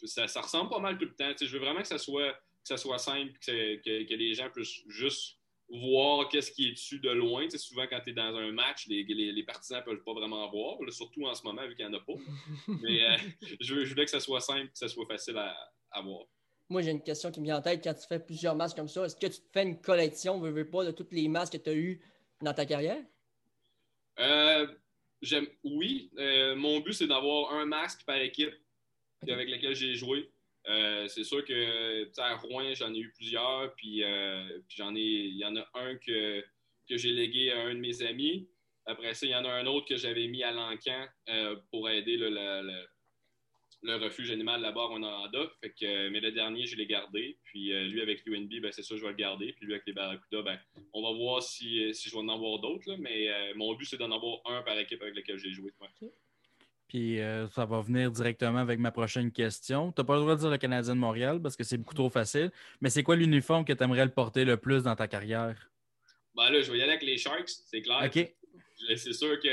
ça, 0.05 0.41
ressemble 0.41 0.69
pas 0.69 0.79
mal 0.79 0.97
tout 0.97 1.05
le 1.05 1.15
temps. 1.15 1.33
je 1.39 1.51
veux 1.51 1.59
vraiment 1.59 1.81
que 1.81 1.87
ça 1.87 1.97
soit, 1.97 2.39
ça 2.67 2.77
soit 2.77 2.99
simple, 2.99 3.33
que, 3.39 4.13
les 4.13 4.33
gens 4.33 4.49
puissent 4.49 4.81
juste 4.87 5.37
voir 5.69 6.29
qu'est-ce 6.29 6.51
qui 6.51 6.69
est 6.69 6.71
dessus 6.71 6.99
de 6.99 7.09
loin. 7.09 7.49
souvent, 7.49 7.85
quand 7.89 7.99
tu 8.01 8.11
es 8.11 8.13
dans 8.13 8.35
un 8.35 8.51
match, 8.51 8.87
les, 8.87 9.03
les, 9.03 9.43
partisans 9.43 9.79
ne 9.79 9.85
peuvent 9.85 10.03
pas 10.03 10.13
vraiment 10.13 10.49
voir, 10.49 10.77
surtout 10.91 11.25
en 11.25 11.33
ce 11.33 11.43
moment, 11.43 11.67
vu 11.67 11.75
qu'il 11.75 11.87
n'y 11.87 11.93
en 11.93 11.97
a 11.97 12.01
pas. 12.01 12.13
Mais 12.81 13.03
euh, 13.03 13.17
je, 13.59 13.73
voulais 13.73 14.05
que 14.05 14.11
ça 14.11 14.19
soit 14.19 14.41
simple, 14.41 14.71
que 14.71 14.77
ça 14.77 14.87
soit 14.87 15.05
facile 15.07 15.37
à 15.37 16.01
voir. 16.01 16.25
Moi, 16.69 16.81
j'ai 16.81 16.91
une 16.91 17.01
question 17.01 17.31
qui 17.31 17.39
me 17.39 17.45
vient 17.45 17.57
en 17.57 17.61
tête 17.61 17.81
quand 17.81 17.93
tu 17.93 18.05
fais 18.07 18.19
plusieurs 18.19 18.55
masques 18.55 18.75
comme 18.75 18.89
ça. 18.89 19.05
Est-ce 19.05 19.15
que 19.15 19.27
tu 19.27 19.39
te 19.39 19.51
fais 19.53 19.63
une 19.63 19.79
collection, 19.79 20.39
veux, 20.39 20.51
veux 20.51 20.69
pas, 20.69 20.83
de 20.83 20.91
toutes 20.91 21.13
les 21.13 21.27
masques 21.29 21.53
que 21.53 21.57
tu 21.57 21.69
as 21.69 21.75
eues 21.75 22.01
dans 22.41 22.53
ta 22.53 22.65
carrière? 22.65 23.01
Euh, 24.19 24.67
oui. 25.63 26.11
Euh, 26.17 26.55
mon 26.55 26.81
but, 26.81 26.93
c'est 26.93 27.07
d'avoir 27.07 27.53
un 27.53 27.65
masque 27.65 28.03
par 28.05 28.17
équipe 28.17 28.53
avec 29.27 29.49
lequel 29.49 29.75
j'ai 29.75 29.95
joué. 29.95 30.29
Euh, 30.67 31.07
c'est 31.07 31.23
sûr 31.23 31.45
que 31.45 32.19
à 32.19 32.35
Rouen, 32.35 32.73
j'en 32.73 32.93
ai 32.93 32.99
eu 32.99 33.11
plusieurs, 33.15 33.73
puis, 33.75 34.03
j'en 34.75 34.95
ai. 34.95 35.01
Il 35.01 35.37
y 35.37 35.45
en 35.45 35.55
a 35.55 35.67
un 35.75 35.95
que, 35.97 36.41
que 36.89 36.97
j'ai 36.97 37.11
légué 37.11 37.51
à 37.51 37.61
un 37.61 37.73
de 37.73 37.79
mes 37.79 38.01
amis. 38.03 38.47
Après 38.85 39.13
ça, 39.13 39.25
il 39.25 39.31
y 39.31 39.35
en 39.35 39.45
a 39.45 39.51
un 39.51 39.65
autre 39.65 39.87
que 39.87 39.97
j'avais 39.97 40.27
mis 40.27 40.43
à 40.43 40.51
l'encan 40.51 41.07
pour 41.71 41.89
aider 41.89 42.17
le, 42.17 42.29
le 43.83 43.95
refuge 43.95 44.31
animal 44.31 44.61
là-bas 44.61 44.81
à 44.81 44.85
Rwanda. 44.85 45.31
Mais 45.81 46.19
le 46.19 46.31
dernier, 46.31 46.65
je 46.65 46.75
l'ai 46.75 46.85
gardé. 46.85 47.37
Puis 47.43 47.73
euh, 47.73 47.85
lui, 47.85 48.01
avec 48.01 48.25
l'UNB, 48.25 48.61
ben, 48.61 48.71
c'est 48.71 48.83
ça, 48.83 48.95
je 48.95 49.01
vais 49.01 49.09
le 49.09 49.15
garder. 49.15 49.53
Puis 49.53 49.65
lui, 49.65 49.73
avec 49.73 49.85
les 49.85 49.93
Barracuda, 49.93 50.41
ben, 50.41 50.59
on 50.93 51.01
va 51.01 51.17
voir 51.17 51.41
si, 51.41 51.83
euh, 51.83 51.93
si 51.93 52.09
je 52.09 52.15
vais 52.15 52.21
en 52.21 52.29
avoir 52.29 52.59
d'autres. 52.59 52.95
Mais 52.97 53.29
euh, 53.29 53.53
mon 53.55 53.73
but, 53.75 53.85
c'est 53.85 53.97
d'en 53.97 54.11
avoir 54.11 54.39
un 54.45 54.61
par 54.63 54.77
équipe 54.77 55.01
avec 55.01 55.15
lequel 55.15 55.37
j'ai 55.37 55.51
joué. 55.51 55.71
Puis 56.87 57.19
ça 57.51 57.65
va 57.65 57.81
venir 57.81 58.11
directement 58.11 58.59
avec 58.59 58.79
ma 58.79 58.91
prochaine 58.91 59.31
question. 59.31 59.91
Tu 59.91 60.01
n'as 60.01 60.05
pas 60.05 60.15
le 60.15 60.21
droit 60.21 60.35
de 60.35 60.39
dire 60.39 60.49
le 60.49 60.57
Canadien 60.57 60.95
de 60.95 60.99
Montréal 60.99 61.41
parce 61.41 61.55
que 61.55 61.63
c'est 61.63 61.77
beaucoup 61.77 61.93
trop 61.93 62.09
facile. 62.09 62.51
Mais 62.79 62.89
c'est 62.89 63.03
quoi 63.03 63.15
l'uniforme 63.15 63.65
que 63.65 63.73
tu 63.73 63.83
aimerais 63.83 64.05
le 64.05 64.11
porter 64.11 64.45
le 64.45 64.57
plus 64.57 64.83
dans 64.83 64.95
ta 64.95 65.07
carrière? 65.07 65.69
Ben 66.37 66.51
là, 66.51 66.61
je 66.61 66.71
vais 66.71 66.77
y 66.77 66.81
aller 66.81 66.91
avec 66.91 67.03
les 67.03 67.17
Sharks, 67.17 67.49
c'est 67.49 67.81
clair. 67.81 68.03
OK. 68.05 68.33
C'est 68.95 69.13
sûr 69.13 69.39
que 69.39 69.49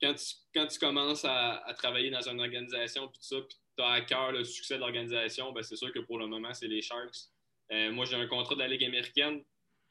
quand 0.00 0.66
tu, 0.66 0.78
commences 0.78 1.24
à, 1.24 1.64
travailler 1.76 2.10
dans 2.10 2.28
une 2.28 2.40
organisation, 2.40 3.08
puis 3.08 3.18
tout 3.18 3.24
ça, 3.24 3.40
puis 3.40 3.56
tu 3.76 3.82
as 3.82 3.88
à 3.88 4.00
cœur 4.02 4.32
le 4.32 4.44
succès 4.44 4.74
de 4.74 4.80
l'organisation, 4.80 5.52
ben 5.52 5.62
c'est 5.62 5.76
sûr 5.76 5.92
que 5.92 5.98
pour 5.98 6.18
le 6.18 6.26
moment, 6.26 6.54
c'est 6.54 6.68
les 6.68 6.80
Sharks. 6.80 7.28
Euh, 7.72 7.90
moi, 7.90 8.04
j'ai 8.04 8.16
un 8.16 8.26
contrat 8.26 8.54
de 8.54 8.60
la 8.60 8.68
Ligue 8.68 8.84
américaine. 8.84 9.42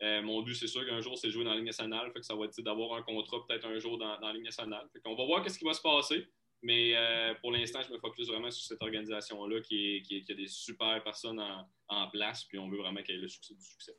Euh, 0.02 0.22
mon 0.22 0.42
but, 0.42 0.56
c'est 0.56 0.68
sûr 0.68 0.86
qu'un 0.86 1.02
jour, 1.02 1.18
c'est 1.18 1.28
de 1.28 1.32
jouer 1.34 1.44
dans 1.44 1.52
la 1.52 1.58
Ligue 1.58 1.66
nationale. 1.66 2.12
Fait 2.14 2.20
que 2.20 2.26
ça 2.26 2.36
va 2.36 2.46
être 2.46 2.62
d'avoir 2.62 2.98
un 2.98 3.04
contrat 3.04 3.46
peut-être 3.48 3.66
un 3.66 3.78
jour 3.80 3.98
dans, 3.98 4.20
la 4.20 4.34
Ligue 4.34 4.44
nationale. 4.44 4.88
Fait 4.94 5.00
qu'on 5.02 5.16
va 5.16 5.26
voir 5.26 5.50
ce 5.50 5.58
qui 5.58 5.66
va 5.66 5.74
se 5.74 5.82
passer. 5.82 6.28
Mais 6.64 6.96
euh, 6.96 7.34
pour 7.42 7.52
l'instant, 7.52 7.82
je 7.88 7.92
me 7.92 7.98
focus 7.98 8.28
vraiment 8.28 8.52
sur 8.52 8.64
cette 8.64 8.82
organisation-là 8.82 9.62
qui, 9.62 10.26
a 10.30 10.34
des 10.34 10.48
super 10.48 11.04
personnes 11.04 11.40
en, 11.40 11.68
en 11.88 12.10
place. 12.10 12.44
Puis 12.46 12.60
on 12.60 12.70
veut 12.70 12.78
vraiment 12.78 13.02
qu'elle 13.02 13.18
ait 13.18 13.22
le 13.22 13.28
succès 13.28 13.56
du 13.56 13.64
succès. 13.64 13.98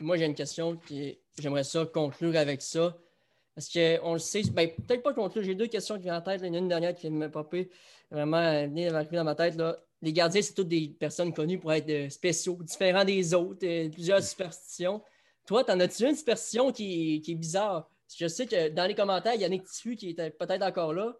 Moi, 0.00 0.16
j'ai 0.16 0.24
une 0.24 0.34
question 0.34 0.76
qui 0.76 1.18
j'aimerais 1.38 1.64
ça 1.64 1.84
conclure 1.86 2.36
avec 2.36 2.62
ça. 2.62 2.96
Parce 3.54 3.72
qu'on 3.72 4.12
le 4.12 4.20
sait, 4.20 4.42
ben, 4.52 4.70
peut-être 4.70 5.02
pas 5.02 5.12
conclure, 5.12 5.42
j'ai 5.42 5.56
deux 5.56 5.66
questions 5.66 5.96
qui 5.96 6.02
viennent 6.02 6.14
en 6.14 6.22
tête. 6.22 6.40
Il 6.42 6.46
y 6.46 6.50
en 6.50 6.54
a 6.54 6.58
une 6.58 6.68
dernière 6.68 6.94
qui 6.94 7.10
m'a 7.10 7.28
popé, 7.28 7.70
vraiment 8.08 8.66
venir 8.68 8.92
dans 9.10 9.24
ma 9.24 9.34
tête. 9.34 9.56
Là. 9.56 9.76
Les 10.00 10.12
gardiens, 10.12 10.40
c'est 10.40 10.54
toutes 10.54 10.68
des 10.68 10.88
personnes 10.88 11.34
connues 11.34 11.58
pour 11.58 11.72
être 11.72 11.90
euh, 11.90 12.08
spéciaux, 12.08 12.56
différents 12.62 13.04
des 13.04 13.34
autres, 13.34 13.66
euh, 13.66 13.88
plusieurs 13.88 14.22
superstitions. 14.22 15.02
Toi, 15.44 15.64
t'en 15.64 15.80
as-tu 15.80 16.04
une 16.04 16.14
superstition 16.14 16.70
qui, 16.70 17.20
est 17.26 17.34
bizarre? 17.34 17.90
Je 18.16 18.28
sais 18.28 18.46
que 18.46 18.68
dans 18.68 18.86
les 18.86 18.94
commentaires, 18.94 19.34
il 19.34 19.40
y 19.40 19.44
a 19.44 19.48
Yannick 19.48 19.64
Tissu 19.64 19.96
qui 19.96 20.10
est 20.10 20.30
peut-être 20.38 20.62
encore 20.62 20.92
là. 20.92 21.16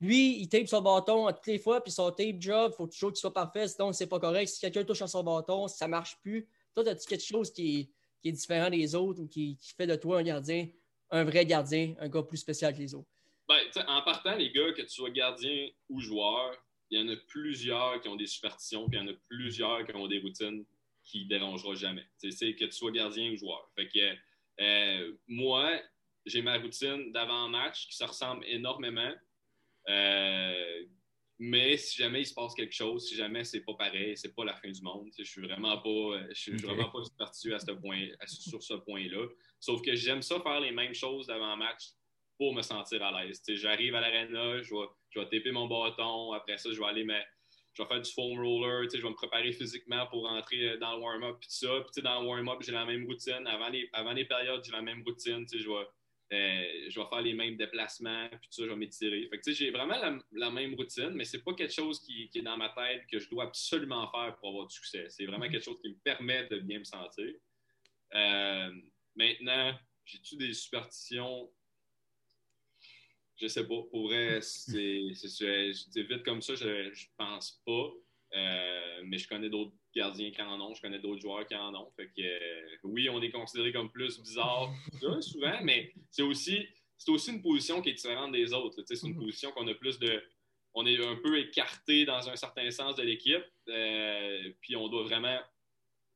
Lui, 0.00 0.38
il 0.40 0.48
tape 0.48 0.68
son 0.68 0.80
bâton 0.80 1.26
à 1.26 1.32
toutes 1.32 1.46
les 1.46 1.58
fois, 1.58 1.82
puis 1.82 1.90
son 1.90 2.10
tape 2.12 2.40
job, 2.40 2.72
il 2.72 2.76
faut 2.76 2.86
toujours 2.86 3.10
qu'il 3.10 3.18
soit 3.18 3.32
parfait, 3.32 3.66
sinon 3.66 3.92
c'est 3.92 4.06
pas 4.06 4.20
correct. 4.20 4.48
Si 4.48 4.60
quelqu'un 4.60 4.84
touche 4.84 5.02
à 5.02 5.08
son 5.08 5.24
bâton, 5.24 5.66
ça 5.66 5.88
marche 5.88 6.18
plus. 6.22 6.48
Toi, 6.74 6.88
as-tu 6.88 7.06
quelque 7.08 7.24
chose 7.24 7.52
qui 7.52 7.90
est, 8.24 8.32
différent 8.32 8.68
des 8.68 8.94
autres 8.94 9.22
ou 9.22 9.26
qui, 9.26 9.58
fait 9.76 9.86
de 9.86 9.96
toi 9.96 10.18
un 10.18 10.22
gardien 10.22 10.68
un 11.10 11.24
vrai 11.24 11.46
gardien, 11.46 11.94
un 12.00 12.08
gars 12.08 12.22
plus 12.22 12.36
spécial 12.36 12.74
que 12.74 12.78
les 12.78 12.94
autres? 12.94 13.08
Ben, 13.48 13.58
en 13.86 14.02
partant, 14.02 14.36
les 14.36 14.52
gars, 14.52 14.72
que 14.72 14.82
tu 14.82 14.90
sois 14.90 15.10
gardien 15.10 15.68
ou 15.88 16.00
joueur, 16.00 16.54
il 16.90 17.00
y 17.00 17.02
en 17.02 17.08
a 17.08 17.16
plusieurs 17.28 18.00
qui 18.00 18.08
ont 18.08 18.16
des 18.16 18.26
superstitions, 18.26 18.88
puis 18.88 18.98
il 18.98 19.02
y 19.02 19.08
en 19.08 19.12
a 19.12 19.16
plusieurs 19.28 19.84
qui 19.84 19.94
ont 19.94 20.06
des 20.06 20.20
routines 20.20 20.64
qui 21.04 21.24
ne 21.24 21.28
dérangeront 21.28 21.74
jamais. 21.74 22.04
C'est 22.18 22.54
que 22.54 22.64
tu 22.66 22.72
sois 22.72 22.90
gardien 22.90 23.32
ou 23.32 23.36
joueur. 23.36 23.70
Fait 23.74 23.88
que 23.88 24.14
euh, 24.60 25.12
moi, 25.26 25.80
j'ai 26.26 26.42
ma 26.42 26.58
routine 26.58 27.10
d'avant-match 27.12 27.88
qui 27.88 27.96
se 27.96 28.04
ressemble 28.04 28.44
énormément. 28.46 29.12
Euh, 29.88 30.84
mais 31.38 31.76
si 31.76 31.96
jamais 31.96 32.22
il 32.22 32.26
se 32.26 32.34
passe 32.34 32.54
quelque 32.54 32.74
chose, 32.74 33.08
si 33.08 33.14
jamais 33.14 33.44
c'est 33.44 33.60
pas 33.60 33.74
pareil, 33.74 34.16
c'est 34.16 34.34
pas 34.34 34.44
la 34.44 34.54
fin 34.56 34.70
du 34.70 34.82
monde. 34.82 35.08
Je 35.16 35.24
suis 35.24 35.42
vraiment 35.42 35.78
pas, 35.78 36.26
je 36.30 36.40
suis 36.40 36.56
vraiment 36.56 36.90
pas 36.90 37.04
superstitieux 37.04 37.54
à 37.54 37.60
ce 37.60 37.70
point, 37.72 38.08
sur 38.26 38.62
ce 38.62 38.74
point-là. 38.74 39.26
Sauf 39.60 39.80
que 39.82 39.94
j'aime 39.94 40.22
ça 40.22 40.40
faire 40.40 40.60
les 40.60 40.72
mêmes 40.72 40.94
choses 40.94 41.28
d'avant-match 41.28 41.90
pour 42.36 42.54
me 42.54 42.62
sentir 42.62 43.02
à 43.02 43.22
l'aise. 43.22 43.42
J'arrive 43.48 43.94
à 43.94 44.00
l'arena, 44.00 44.62
je 44.62 44.74
vais, 44.74 44.86
je 45.10 45.20
vais 45.20 45.28
taper 45.28 45.52
mon 45.52 45.66
bâton, 45.66 46.32
après 46.32 46.58
ça, 46.58 46.70
je 46.72 46.78
vais 46.78 46.86
aller 46.86 47.04
je 47.78 47.84
vais 47.84 47.88
faire 47.88 48.02
du 48.02 48.10
foam 48.10 48.40
roller, 48.40 48.88
je 48.92 49.00
vais 49.00 49.08
me 49.08 49.14
préparer 49.14 49.52
physiquement 49.52 50.04
pour 50.08 50.26
rentrer 50.26 50.76
dans 50.78 50.96
le 50.96 51.02
warm-up, 51.02 51.36
puis 51.38 51.48
ça. 51.48 51.68
Puis 51.92 52.02
dans 52.02 52.20
le 52.20 52.26
warm-up, 52.26 52.58
j'ai 52.60 52.72
la 52.72 52.84
même 52.84 53.06
routine. 53.06 53.46
Avant 53.46 53.68
les, 53.68 53.88
avant 53.92 54.12
les 54.12 54.24
périodes, 54.24 54.64
j'ai 54.64 54.72
la 54.72 54.82
même 54.82 55.04
routine. 55.04 55.46
Je 55.52 55.68
vais, 55.68 55.86
euh, 56.32 56.90
je 56.90 57.00
vais 57.00 57.06
faire 57.06 57.22
les 57.22 57.32
mêmes 57.32 57.56
déplacements, 57.56 58.28
puis 58.28 58.48
ça, 58.50 58.64
je 58.64 58.70
vais 58.70 58.76
m'étirer. 58.76 59.28
Fait 59.28 59.40
que 59.40 59.52
j'ai 59.52 59.70
vraiment 59.70 59.96
la, 60.32 60.50
même 60.50 60.74
routine, 60.74 61.10
mais 61.10 61.24
c'est 61.24 61.42
pas 61.42 61.54
quelque 61.54 61.72
chose 61.72 62.00
qui, 62.00 62.30
est 62.34 62.42
dans 62.42 62.56
ma 62.56 62.68
tête 62.70 63.06
que 63.10 63.18
je 63.18 63.28
dois 63.30 63.44
absolument 63.44 64.10
faire 64.10 64.36
pour 64.38 64.50
avoir 64.50 64.66
du 64.66 64.74
succès. 64.74 65.06
C'est 65.08 65.24
vraiment 65.24 65.46
mm-hmm. 65.46 65.50
quelque 65.52 65.64
chose 65.64 65.80
qui 65.80 65.88
me 65.90 65.98
permet 66.04 66.46
de 66.48 66.58
bien 66.58 66.80
me 66.80 66.84
sentir. 66.84 67.32
Euh, 68.14 68.70
Maintenant, 69.18 69.76
j'ai-tu 70.04 70.36
des 70.36 70.54
superstitions? 70.54 71.52
Je 73.36 73.48
sais 73.48 73.66
pas. 73.66 73.82
Pour 73.90 74.06
vrai, 74.06 74.40
c'est 74.42 75.10
vite 75.96 76.22
comme 76.24 76.40
ça, 76.40 76.54
je, 76.54 76.92
je 76.92 77.06
pense 77.16 77.60
pas. 77.66 77.90
Euh, 78.34 79.02
mais 79.06 79.18
je 79.18 79.26
connais 79.26 79.48
d'autres 79.48 79.74
gardiens 79.94 80.30
qui 80.30 80.42
en 80.42 80.60
ont, 80.60 80.74
je 80.74 80.80
connais 80.80 80.98
d'autres 80.98 81.20
joueurs 81.20 81.46
qui 81.46 81.54
en 81.54 81.74
ont. 81.74 81.90
Fait 81.96 82.08
que, 82.08 82.22
euh, 82.22 82.76
oui, 82.84 83.08
on 83.08 83.20
est 83.20 83.30
considéré 83.30 83.72
comme 83.72 83.90
plus 83.90 84.20
bizarre 84.20 84.72
souvent, 85.20 85.58
mais 85.62 85.92
c'est 86.10 86.22
aussi, 86.22 86.66
aussi 87.06 87.30
une 87.30 87.42
position 87.42 87.80
qui 87.80 87.90
est 87.90 87.94
différente 87.94 88.32
des 88.32 88.52
autres. 88.52 88.82
C'est 88.86 89.02
une 89.02 89.14
mhm. 89.14 89.20
position 89.20 89.52
qu'on 89.52 89.66
a 89.68 89.74
plus 89.74 89.98
de. 89.98 90.22
On 90.74 90.86
est 90.86 91.04
un 91.04 91.16
peu 91.16 91.38
écarté 91.38 92.04
dans 92.04 92.28
un 92.28 92.36
certain 92.36 92.70
sens 92.70 92.96
de 92.96 93.02
l'équipe. 93.02 93.44
Euh, 93.68 94.52
puis 94.60 94.76
on 94.76 94.88
doit 94.88 95.04
vraiment. 95.04 95.38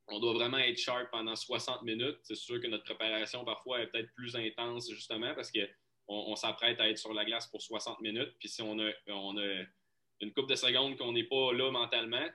On 0.09 0.18
doit 0.18 0.35
vraiment 0.35 0.59
être 0.59 0.79
sharp 0.79 1.11
pendant 1.11 1.37
60 1.37 1.83
minutes. 1.83 2.18
C'est 2.23 2.35
sûr 2.35 2.61
que 2.61 2.66
notre 2.66 2.85
préparation 2.85 3.45
parfois 3.45 3.81
est 3.81 3.87
peut-être 3.87 4.12
plus 4.14 4.35
intense 4.37 4.91
justement 4.91 5.33
parce 5.35 5.51
qu'on 5.51 5.62
on, 6.09 6.35
s'apprête 6.35 6.81
à 6.81 6.91
être 6.91 6.99
sur 6.99 7.14
la 7.14 7.25
glace 7.25 7.47
pour 7.47 7.62
60 7.62 8.01
minutes. 8.01 8.35
Puis 8.41 8.49
si 8.49 8.62
on 8.62 8.79
a, 8.81 8.91
on 9.07 9.39
a 9.39 9.62
une 10.20 10.33
coupe 10.33 10.49
de 10.49 10.57
secondes 10.57 10.99
qu'on 10.99 11.12
n'est 11.12 11.25
pas 11.25 11.53
là 11.53 11.70
mentalement, 11.70 12.27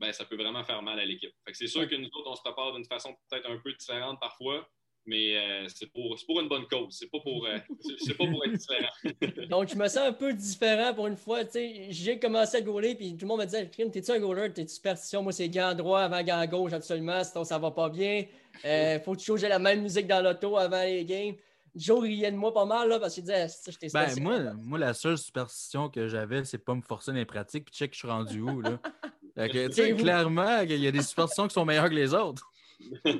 ben, 0.00 0.12
ça 0.12 0.24
peut 0.24 0.36
vraiment 0.36 0.64
faire 0.64 0.82
mal 0.82 0.98
à 0.98 1.04
l'équipe. 1.04 1.32
C'est 1.52 1.66
sûr 1.66 1.88
que 1.88 1.94
nous 1.94 2.08
autres, 2.08 2.30
on 2.30 2.36
se 2.36 2.42
prépare 2.42 2.72
d'une 2.74 2.84
façon 2.84 3.14
peut-être 3.28 3.48
un 3.48 3.58
peu 3.58 3.72
différente 3.72 4.18
parfois, 4.20 4.68
mais 5.06 5.36
euh, 5.36 5.68
c'est 5.68 5.86
pour, 5.92 6.16
pour, 6.26 6.40
une 6.40 6.48
bonne 6.48 6.66
cause. 6.66 6.96
C'est 6.98 7.10
pas 7.10 7.20
pour, 7.20 7.46
euh, 7.46 7.58
pas 8.18 8.26
pour 8.26 8.44
être 8.44 8.52
différent. 8.52 9.46
Donc, 9.48 9.68
je 9.68 9.76
me 9.76 9.86
sens 9.86 9.98
un 9.98 10.12
peu 10.12 10.32
différent 10.32 10.94
pour 10.94 11.06
une 11.06 11.16
fois. 11.16 11.40
J'ai 11.52 12.18
commencé 12.18 12.56
à 12.56 12.60
gauler, 12.62 12.94
puis 12.94 13.16
tout 13.16 13.24
le 13.24 13.28
monde 13.28 13.40
me 13.40 13.44
disait 13.44 13.66
T'es-tu 13.66 14.10
un 14.10 14.18
goaler? 14.18 14.52
T'es-tu 14.52 14.74
superstition? 14.74 15.22
Moi, 15.22 15.32
c'est 15.32 15.48
gant 15.48 15.74
droit 15.74 16.00
avant 16.00 16.22
gant 16.22 16.44
gauche, 16.46 16.72
absolument. 16.72 17.22
Sinon, 17.22 17.44
ça 17.44 17.58
va 17.58 17.70
pas 17.70 17.90
bien. 17.90 18.24
Euh, 18.64 18.98
faut 19.00 19.16
toujours 19.16 19.36
j'ai 19.36 19.48
la 19.48 19.58
même 19.58 19.82
musique 19.82 20.06
dans 20.06 20.22
l'auto 20.22 20.56
avant 20.56 20.82
les 20.82 21.04
games. 21.04 21.34
Joe 21.74 22.02
riait 22.02 22.30
de 22.30 22.36
moi 22.36 22.54
pas 22.54 22.64
mal 22.64 22.88
là, 22.88 23.00
parce 23.00 23.14
qu'il 23.14 23.24
disait 23.24 23.48
j'étais 23.66 23.88
ben, 23.92 24.08
moi, 24.20 24.38
moi, 24.54 24.78
la 24.78 24.94
seule 24.94 25.18
superstition 25.18 25.88
que 25.88 26.06
j'avais, 26.06 26.44
c'est 26.44 26.58
pas 26.58 26.74
me 26.74 26.82
forcer 26.82 27.10
dans 27.10 27.18
les 27.18 27.24
pratiques 27.24 27.64
puis 27.64 27.74
check 27.74 27.92
je 27.92 27.98
suis 27.98 28.08
rendu 28.08 28.40
où. 28.40 28.60
Là? 28.60 28.78
clairement, 29.36 30.60
il 30.60 30.76
y 30.76 30.86
a 30.86 30.92
des 30.92 31.02
superstitions 31.02 31.48
qui 31.48 31.54
sont 31.54 31.64
meilleures 31.64 31.88
que 31.88 31.94
les 31.94 32.14
autres. 32.14 32.50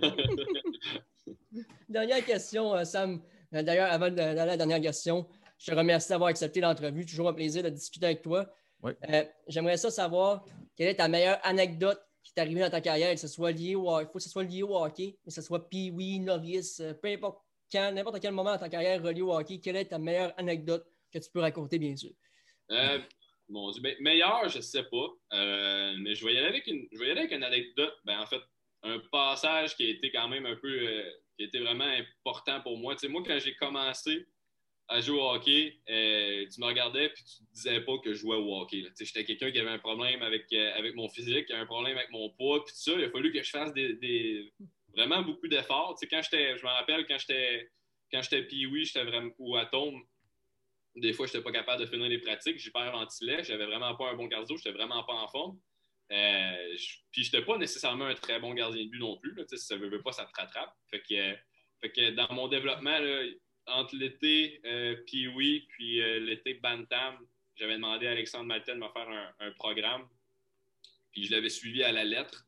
dernière 1.88 2.24
question, 2.24 2.74
euh, 2.74 2.84
Sam. 2.84 3.20
Euh, 3.54 3.62
d'ailleurs, 3.62 3.90
avant 3.92 4.10
d'aller 4.10 4.40
à 4.40 4.46
la 4.46 4.56
dernière 4.56 4.80
question, 4.80 5.26
je 5.58 5.70
te 5.70 5.76
remercie 5.76 6.08
d'avoir 6.08 6.30
accepté 6.30 6.60
l'entrevue. 6.60 7.06
Toujours 7.06 7.28
un 7.28 7.34
plaisir 7.34 7.62
de 7.62 7.68
discuter 7.68 8.06
avec 8.06 8.22
toi. 8.22 8.52
Euh, 8.84 9.24
j'aimerais 9.48 9.76
ça 9.76 9.90
savoir 9.90 10.44
quelle 10.76 10.88
est 10.88 10.96
ta 10.96 11.08
meilleure 11.08 11.38
anecdote 11.42 12.00
qui 12.22 12.34
t'est 12.34 12.40
arrivée 12.40 12.60
dans 12.60 12.70
ta 12.70 12.80
carrière, 12.80 13.14
que 13.14 13.20
ce 13.20 13.28
soit 13.28 13.52
lié 13.52 13.74
au 13.74 14.00
il 14.00 14.06
faut 14.06 14.14
que 14.14 14.20
ce 14.20 14.28
soit 14.28 14.44
lié 14.44 14.62
au 14.62 14.76
hockey, 14.76 15.16
que 15.24 15.30
ce 15.30 15.40
soit 15.40 15.68
pee-wee, 15.68 16.20
novice, 16.20 16.82
peu 17.00 17.08
importe 17.08 17.38
quand, 17.72 17.92
n'importe 17.92 18.20
quel 18.20 18.32
moment 18.32 18.52
dans 18.52 18.58
ta 18.58 18.68
carrière 18.68 19.02
relié 19.02 19.22
au 19.22 19.34
hockey, 19.34 19.58
quelle 19.58 19.76
est 19.76 19.86
ta 19.86 19.98
meilleure 19.98 20.32
anecdote 20.36 20.86
que 21.12 21.18
tu 21.18 21.30
peux 21.30 21.40
raconter, 21.40 21.78
bien 21.78 21.96
sûr? 21.96 22.10
Euh, 22.70 22.98
mon 23.48 23.70
Dieu, 23.70 23.82
ben, 23.82 23.94
meilleur, 24.00 24.48
je 24.48 24.58
ne 24.58 24.62
sais 24.62 24.84
pas. 24.84 25.08
Euh, 25.32 25.94
mais 25.98 26.14
je 26.14 26.24
vais, 26.24 26.34
y 26.34 26.38
aller 26.38 26.48
avec 26.48 26.66
une, 26.66 26.86
je 26.92 27.02
avec 27.02 27.32
une 27.32 27.44
anecdote. 27.44 27.94
Ben, 28.04 28.20
en 28.20 28.26
fait, 28.26 28.40
un 28.82 28.98
passage 29.10 29.76
qui 29.76 29.84
a 29.84 29.88
été 29.88 30.10
quand 30.10 30.28
même 30.28 30.46
un 30.46 30.56
peu, 30.56 30.68
euh, 30.68 31.10
qui 31.36 31.44
a 31.44 31.46
été 31.46 31.58
vraiment 31.60 31.84
important 31.84 32.60
pour 32.60 32.78
moi. 32.78 32.94
Tu 32.94 33.00
sais, 33.00 33.08
moi, 33.08 33.22
quand 33.26 33.38
j'ai 33.38 33.54
commencé 33.54 34.26
à 34.88 35.00
jouer 35.00 35.18
au 35.18 35.30
hockey, 35.30 35.80
tu 35.86 36.60
me 36.60 36.66
regardais 36.66 37.06
et 37.06 37.12
tu 37.14 37.42
ne 37.42 37.54
disais 37.54 37.80
pas 37.80 37.96
que 38.04 38.12
je 38.12 38.18
jouais 38.18 38.36
au 38.36 38.60
hockey. 38.60 38.84
J'étais 39.00 39.24
quelqu'un 39.24 39.50
qui 39.50 39.58
avait 39.58 39.70
un 39.70 39.78
problème 39.78 40.22
avec, 40.22 40.52
avec 40.52 40.94
mon 40.94 41.08
physique, 41.08 41.46
qui 41.46 41.54
avait 41.54 41.62
un 41.62 41.66
problème 41.66 41.96
avec 41.96 42.10
mon 42.10 42.28
poids, 42.30 42.62
puis 42.62 42.74
tout 42.74 42.80
ça. 42.80 42.92
Il 42.92 43.04
a 43.04 43.10
fallu 43.10 43.32
que 43.32 43.42
je 43.42 43.48
fasse 43.48 43.72
des 43.72 44.52
vraiment 44.94 45.22
beaucoup 45.22 45.48
d'efforts. 45.48 45.96
Tu 45.98 46.00
sais, 46.00 46.08
quand 46.08 46.22
j'étais, 46.22 46.56
je 46.56 46.62
me 46.62 46.70
rappelle 46.70 47.06
quand 47.06 47.18
j'étais 47.18 47.70
quand 48.12 48.22
j'étais 48.22 48.46
j'étais 48.48 49.04
vraiment 49.04 49.30
ou 49.38 49.56
atome, 49.56 50.02
des 50.96 51.12
fois, 51.12 51.26
je 51.26 51.32
n'étais 51.32 51.44
pas 51.44 51.52
capable 51.52 51.82
de 51.82 51.86
finir 51.86 52.08
les 52.08 52.18
pratiques. 52.18 52.58
J'hyperventilais, 52.58 53.42
j'avais 53.44 53.66
vraiment 53.66 53.94
pas 53.96 54.10
un 54.10 54.14
bon 54.14 54.28
cardio, 54.28 54.56
j'étais 54.56 54.72
vraiment 54.72 55.02
pas 55.04 55.14
en 55.14 55.28
forme. 55.28 55.58
Euh, 56.12 56.76
je, 56.76 56.98
puis, 57.10 57.24
j'étais 57.24 57.42
pas 57.42 57.58
nécessairement 57.58 58.06
un 58.06 58.14
très 58.14 58.38
bon 58.38 58.54
gardien 58.54 58.84
de 58.84 58.90
but 58.90 58.98
non 58.98 59.16
plus. 59.18 59.34
Si 59.48 59.58
ça 59.58 59.76
ne 59.76 59.86
veut 59.86 60.02
pas, 60.02 60.12
ça 60.12 60.24
te 60.24 60.40
rattrape. 60.40 60.72
Fait 60.90 61.02
que, 61.02 61.88
que 61.88 62.10
dans 62.10 62.32
mon 62.32 62.48
développement, 62.48 62.98
entre 63.66 63.96
l'été 63.96 64.60
euh, 64.66 65.02
puis 65.06 66.00
euh, 66.00 66.20
l'été 66.20 66.54
Bantam, 66.54 67.18
j'avais 67.56 67.74
demandé 67.74 68.06
à 68.06 68.10
Alexandre 68.10 68.44
Malten 68.44 68.78
de 68.78 68.84
me 68.84 68.88
faire 68.90 69.34
un 69.38 69.50
programme. 69.52 70.08
Puis 71.12 71.24
je 71.24 71.30
l'avais 71.32 71.48
suivi 71.48 71.82
à 71.82 71.92
la 71.92 72.04
lettre. 72.04 72.46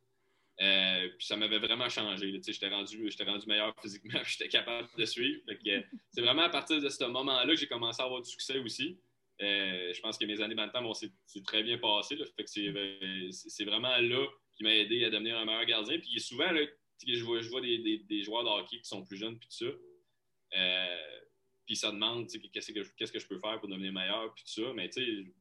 Euh, 0.63 1.09
puis 1.19 1.27
ça 1.27 1.37
m'avait 1.37 1.59
vraiment 1.59 1.89
changé. 1.89 2.41
J'étais 2.47 2.69
rendu, 2.69 3.11
rendu 3.27 3.47
meilleur 3.47 3.75
physiquement, 3.81 4.21
j'étais 4.25 4.49
capable 4.49 4.89
de 4.97 5.05
suivre. 5.05 5.41
c'est 6.11 6.21
vraiment 6.23 6.43
à 6.43 6.49
partir 6.49 6.81
de 6.81 6.89
ce 6.89 7.05
moment-là 7.05 7.47
que 7.47 7.57
j'ai 7.57 7.67
commencé 7.67 8.01
à 8.01 8.07
avoir 8.07 8.23
du 8.23 8.31
succès 8.31 8.59
aussi. 8.59 8.99
Euh, 9.43 9.93
je 9.93 10.01
pense 10.01 10.17
que 10.17 10.25
mes 10.25 10.41
années 10.41 10.55
bantam 10.55 10.85
bon, 10.85 10.95
c'est 10.95 11.13
très 11.45 11.63
bien 11.63 11.77
passé. 11.77 12.17
Euh, 12.19 13.31
c'est 13.31 13.65
vraiment 13.65 13.97
là 13.99 14.27
qui 14.57 14.65
m'a 14.65 14.75
aidé 14.75 15.05
à 15.05 15.11
devenir 15.11 15.37
un 15.37 15.45
meilleur 15.45 15.67
gardien. 15.67 15.99
Puis 15.99 16.19
souvent, 16.21 16.49
je 17.07 17.23
vois, 17.23 17.43
je 17.43 17.51
vois 17.51 17.61
des, 17.61 17.99
des, 18.09 18.23
joueurs 18.23 18.45
de 18.45 18.49
hockey 18.49 18.79
qui 18.79 18.89
sont 18.89 19.05
plus 19.05 19.19
jeunes, 19.19 19.39
puis 19.39 19.49
tout 19.49 19.67
ça. 19.67 20.61
puis 21.67 21.77
ça 21.77 21.91
demande 21.91 22.29
qu'est-ce 22.55 22.73
que, 22.73 22.81
que 22.81 23.19
je 23.19 23.27
peux 23.27 23.39
faire 23.39 23.61
pour 23.61 23.69
devenir 23.69 23.93
meilleur, 23.93 24.33
puis 24.33 24.45
tout 24.45 24.63
ça. 24.63 24.73
Mais 24.73 24.89
tu 24.89 25.05
sais, 25.05 25.33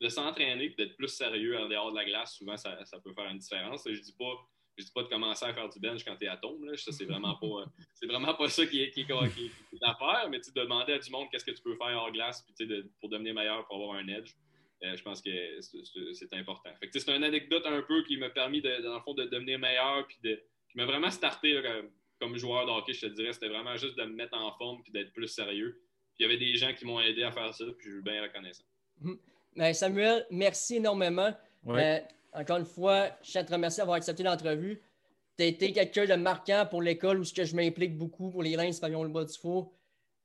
de 0.00 0.08
s'entraîner 0.08 0.70
d'être 0.70 0.96
plus 0.96 1.08
sérieux 1.08 1.58
en 1.58 1.68
dehors 1.68 1.90
de 1.90 1.96
la 1.96 2.04
glace, 2.04 2.36
souvent, 2.36 2.56
ça, 2.56 2.76
peut 3.02 3.12
faire 3.12 3.30
une 3.30 3.38
différence. 3.38 3.82
Je 3.86 4.00
dis 4.00 4.14
pas 4.18 4.34
je 4.78 4.84
dis 4.84 4.92
pas 4.92 5.02
de 5.02 5.08
commencer 5.08 5.44
à 5.44 5.52
faire 5.52 5.68
du 5.68 5.80
bench 5.80 6.04
quand 6.04 6.16
tu 6.16 6.24
es 6.24 6.28
à 6.28 6.36
tombe. 6.36 6.62
Là. 6.64 6.76
Ça, 6.76 6.92
c'est 6.92 7.04
vraiment 7.04 7.34
pas 7.34 7.64
c'est 7.94 8.06
vraiment 8.06 8.34
pas 8.34 8.48
ça 8.48 8.64
qui 8.64 8.82
est, 8.82 8.90
qui, 8.90 9.04
l'affaire, 9.80 10.28
mais 10.30 10.38
de 10.38 10.52
demander 10.54 10.92
à 10.92 10.98
du 10.98 11.10
monde 11.10 11.26
qu'est-ce 11.30 11.44
que 11.44 11.50
tu 11.50 11.62
peux 11.62 11.76
faire 11.76 11.96
hors 11.96 12.12
glace 12.12 12.42
puis, 12.42 12.66
de, 12.66 12.88
pour 13.00 13.08
devenir 13.08 13.34
meilleur, 13.34 13.66
pour 13.66 13.76
avoir 13.76 13.96
un 13.96 14.06
edge. 14.06 14.34
Euh, 14.84 14.96
je 14.96 15.02
pense 15.02 15.20
que 15.20 15.30
c'est 16.12 16.32
important. 16.34 16.70
c'est 16.80 17.08
une 17.08 17.24
anecdote 17.24 17.66
un 17.66 17.82
peu 17.82 18.04
qui 18.04 18.16
m'a 18.16 18.30
permis, 18.30 18.62
de, 18.62 18.80
dans 18.82 18.94
le 18.94 19.00
fond, 19.00 19.14
de 19.14 19.24
devenir 19.24 19.58
meilleur 19.58 20.06
puis 20.06 20.18
de, 20.22 20.40
qui 20.70 20.76
m'a 20.76 20.84
vraiment 20.84 21.10
starté 21.10 21.60
comme, 22.20 22.36
joueur 22.36 22.66
de 22.66 22.70
hockey, 22.70 22.92
je 22.92 23.00
te 23.00 23.06
dirais. 23.06 23.32
C'était 23.32 23.48
vraiment 23.48 23.76
juste 23.76 23.96
de 23.96 24.04
me 24.04 24.14
mettre 24.14 24.36
en 24.36 24.52
forme 24.52 24.80
puis 24.84 24.92
d'être 24.92 25.12
plus 25.12 25.26
sérieux. 25.26 25.82
Puis 26.14 26.20
il 26.20 26.22
y 26.22 26.24
avait 26.26 26.38
des 26.38 26.54
gens 26.54 26.72
qui 26.72 26.84
m'ont 26.84 27.00
aidé 27.00 27.24
à 27.24 27.32
faire 27.32 27.52
ça, 27.52 27.64
puis 27.76 27.88
je 27.88 27.94
suis 27.94 28.02
bien 28.02 28.22
reconnaissant. 28.22 28.64
Mm-hmm. 29.02 29.18
Ben, 29.56 29.72
Samuel, 29.74 30.26
merci 30.30 30.76
énormément. 30.76 31.32
Euh, 31.66 31.98
encore 32.32 32.58
une 32.58 32.64
fois, 32.64 33.08
je 33.22 33.32
tiens 33.32 33.40
à 33.42 33.44
te 33.44 33.52
remercier 33.52 33.80
d'avoir 33.80 33.96
accepté 33.96 34.22
l'entrevue. 34.22 34.82
Tu 35.36 35.44
as 35.44 35.46
été 35.46 35.72
quelqu'un 35.72 36.06
de 36.06 36.14
marquant 36.14 36.66
pour 36.68 36.82
l'école 36.82 37.20
où 37.20 37.24
je 37.24 37.56
m'implique 37.56 37.96
beaucoup 37.96 38.30
pour 38.30 38.42
les 38.42 38.56
Lens 38.56 38.80
Pavillon 38.80 39.02
le 39.02 39.08
bas 39.08 39.24
du 39.24 39.36
four. 39.36 39.72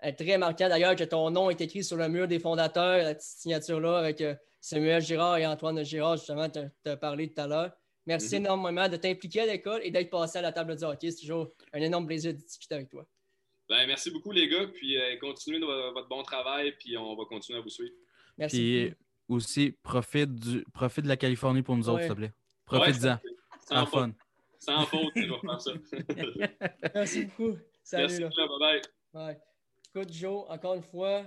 Euh, 0.04 0.12
très 0.12 0.38
marquant 0.38 0.70
d'ailleurs 0.70 0.96
que 0.96 1.04
ton 1.04 1.30
nom 1.32 1.50
est 1.50 1.62
écrit 1.62 1.84
sur 1.84 1.98
le 1.98 2.10
mur 2.10 2.28
des 2.28 2.40
fondateurs, 2.40 2.98
la 2.98 3.16
petite 3.16 3.40
signature-là 3.40 4.00
avec 4.00 4.22
euh, 4.22 4.36
Samuel 4.60 5.02
Girard 5.02 5.38
et 5.38 5.46
Antoine 5.46 5.84
Girard, 5.84 6.18
justement, 6.18 6.50
tu 6.50 6.60
as 6.90 6.98
parlé 6.98 7.32
tout 7.32 7.42
à 7.42 7.48
l'heure. 7.48 7.72
Merci 8.06 8.36
mhm. 8.36 8.46
énormément 8.46 8.90
de 8.90 8.98
t'impliquer 8.98 9.42
à 9.42 9.46
l'école 9.46 9.82
et 9.84 9.92
d'être 9.92 10.10
passé 10.10 10.40
à 10.40 10.42
la 10.42 10.52
table 10.52 10.76
du 10.76 10.84
hockey. 10.84 11.12
C'est 11.12 11.22
toujours 11.22 11.54
un 11.72 11.82
énorme 11.82 12.06
plaisir 12.06 12.34
de 12.34 12.40
discuter 12.40 12.76
avec 12.76 12.90
toi. 12.90 13.06
Ben, 13.70 13.88
merci 13.88 14.12
beaucoup, 14.12 14.32
les 14.32 14.50
gars. 14.50 14.68
Puis 14.68 14.98
continuez 15.22 15.60
votre 15.60 16.10
bon 16.10 16.22
travail, 16.22 16.74
puis 16.78 16.98
on 16.98 17.16
va 17.16 17.24
continuer 17.24 17.60
à 17.60 17.62
vous 17.62 17.70
suivre. 17.70 17.94
Merci 18.38 18.94
aussi, 19.34 19.72
profite, 19.84 20.34
du, 20.36 20.64
profite 20.74 21.04
de 21.04 21.10
la 21.10 21.18
Californie 21.18 21.62
pour 21.62 21.76
nous 21.76 21.90
autres, 21.90 22.02
s'il 22.02 22.10
te 22.10 22.14
plaît. 22.14 22.34
Profite-en. 22.66 23.20
Sans 23.68 23.86
fun. 23.86 24.12
Sans 24.60 24.86
faute, 24.86 25.12
je 25.16 25.22
vais 25.22 25.40
faire 25.40 25.62
ça. 25.62 25.72
Merci 26.96 27.26
beaucoup. 27.26 27.58
Salut. 27.84 28.08
Merci, 28.08 28.22
là. 28.22 28.48
bye 28.60 28.82
bye. 29.14 29.38
Écoute, 29.94 30.14
Joe, 30.14 30.46
encore 30.50 30.76
une 30.76 30.84
fois, 30.84 31.24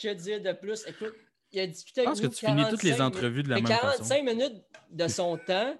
que 0.00 0.14
dire 0.14 0.40
de 0.40 0.52
plus? 0.52 0.86
Écoute, 0.86 1.14
il 1.52 1.60
a 1.60 1.66
discuté 1.66 2.02
avec 2.02 2.10
nous. 2.10 2.16
Je 2.16 2.22
pense 2.26 2.36
que 2.36 2.40
tu 2.40 2.46
finis 2.46 2.64
toutes 2.70 2.82
les 2.82 3.00
entrevues 3.00 3.42
de 3.42 3.48
la 3.48 3.56
même 3.56 3.64
45 3.64 3.86
façon. 3.86 4.08
45 4.14 4.24
minutes 4.24 4.64
de 4.90 5.08
son 5.08 5.36
temps 5.38 5.76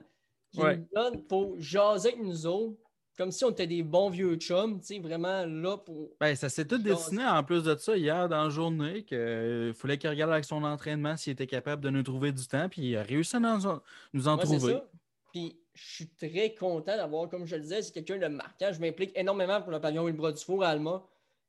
qu'il 0.50 0.64
nous 0.64 0.88
donne 0.94 1.26
pour 1.26 1.60
jaser 1.60 2.10
avec 2.10 2.22
nous 2.22 2.46
autres 2.46 2.87
comme 3.18 3.32
si 3.32 3.44
on 3.44 3.50
était 3.50 3.66
des 3.66 3.82
bons 3.82 4.10
vieux 4.10 4.36
chums, 4.36 4.78
tu 4.78 4.86
sais, 4.86 4.98
vraiment 5.00 5.44
là 5.44 5.76
pour. 5.76 6.10
Ben, 6.20 6.36
ça 6.36 6.48
s'est 6.48 6.64
tout 6.64 6.78
dessiné 6.78 7.26
en 7.26 7.42
plus 7.42 7.64
de 7.64 7.76
ça 7.76 7.96
hier 7.96 8.28
dans 8.28 8.44
la 8.44 8.48
journée 8.48 9.02
qu'il 9.02 9.18
euh, 9.18 9.74
fallait 9.74 9.98
qu'il 9.98 10.08
regarde 10.08 10.30
avec 10.30 10.44
son 10.44 10.62
entraînement 10.62 11.16
s'il 11.16 11.32
était 11.32 11.48
capable 11.48 11.82
de 11.82 11.90
nous 11.90 12.04
trouver 12.04 12.30
du 12.30 12.46
temps, 12.46 12.68
puis 12.68 12.90
il 12.90 12.96
a 12.96 13.02
réussi 13.02 13.34
à 13.36 13.40
nous, 13.40 14.28
en 14.28 14.36
trouver. 14.38 14.72
Ça. 14.74 14.88
Puis 15.32 15.58
je 15.74 15.84
suis 15.84 16.08
très 16.08 16.54
content 16.54 16.96
d'avoir, 16.96 17.28
comme 17.28 17.44
je 17.44 17.56
le 17.56 17.62
disais, 17.62 17.82
c'est 17.82 17.92
quelqu'un 17.92 18.18
de 18.18 18.28
marquant. 18.28 18.70
Je 18.72 18.80
m'implique 18.80 19.10
énormément 19.16 19.60
pour 19.60 19.72
le 19.72 19.80
pavillon 19.80 20.08
Bras 20.10 20.32
du 20.32 20.42
Four 20.42 20.62
à 20.62 20.68
Alma. 20.68 21.04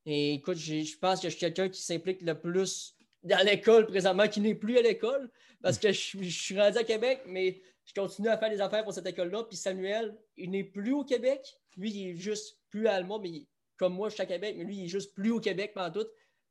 Et 0.07 0.34
écoute, 0.34 0.57
je 0.57 0.97
pense 0.97 1.22
que 1.22 1.30
je 1.30 1.36
suis 1.36 1.39
quelqu'un 1.39 1.70
qui 1.70 1.82
s'implique 1.82 2.22
le 2.24 2.34
plus 2.34 2.95
dans 3.24 3.45
l'école 3.45 3.86
présentement, 3.88 4.28
qui 4.28 4.41
n'est 4.41 4.55
plus 4.55 4.78
à 4.78 4.82
l'école, 4.82 5.30
parce 5.61 5.78
que 5.78 5.91
je, 5.91 6.30
suis 6.30 6.59
rendu 6.59 6.78
à 6.78 6.84
Québec, 6.84 7.22
mais 7.26 7.61
je 7.86 7.93
continue 7.93 8.30
à 8.30 8.38
faire 8.38 8.49
des 8.49 8.61
affaires 8.61 8.84
pour 8.84 8.93
cette 8.93 9.07
école-là. 9.07 9.43
Puis 9.43 9.57
Samuel, 9.57 10.17
il 10.38 10.51
n'est 10.51 10.63
plus 10.63 10.93
au 10.93 11.03
Québec. 11.03 11.41
Lui, 11.78 11.91
il 11.91 12.09
est 12.09 12.15
juste 12.15 12.59
plus 12.70 12.88
allemand, 12.88 13.20
mais 13.20 13.45
comme 13.78 13.93
moi, 13.93 14.09
je 14.09 14.15
suis 14.15 14.24
à 14.24 14.26
Québec, 14.26 14.55
mais 14.57 14.63
lui, 14.63 14.78
il 14.78 14.86
est 14.86 14.89
juste 14.89 15.13
plus 15.13 15.32
au 15.32 15.39
Québec 15.39 15.72
pendant 15.74 15.91
tout. 15.91 16.07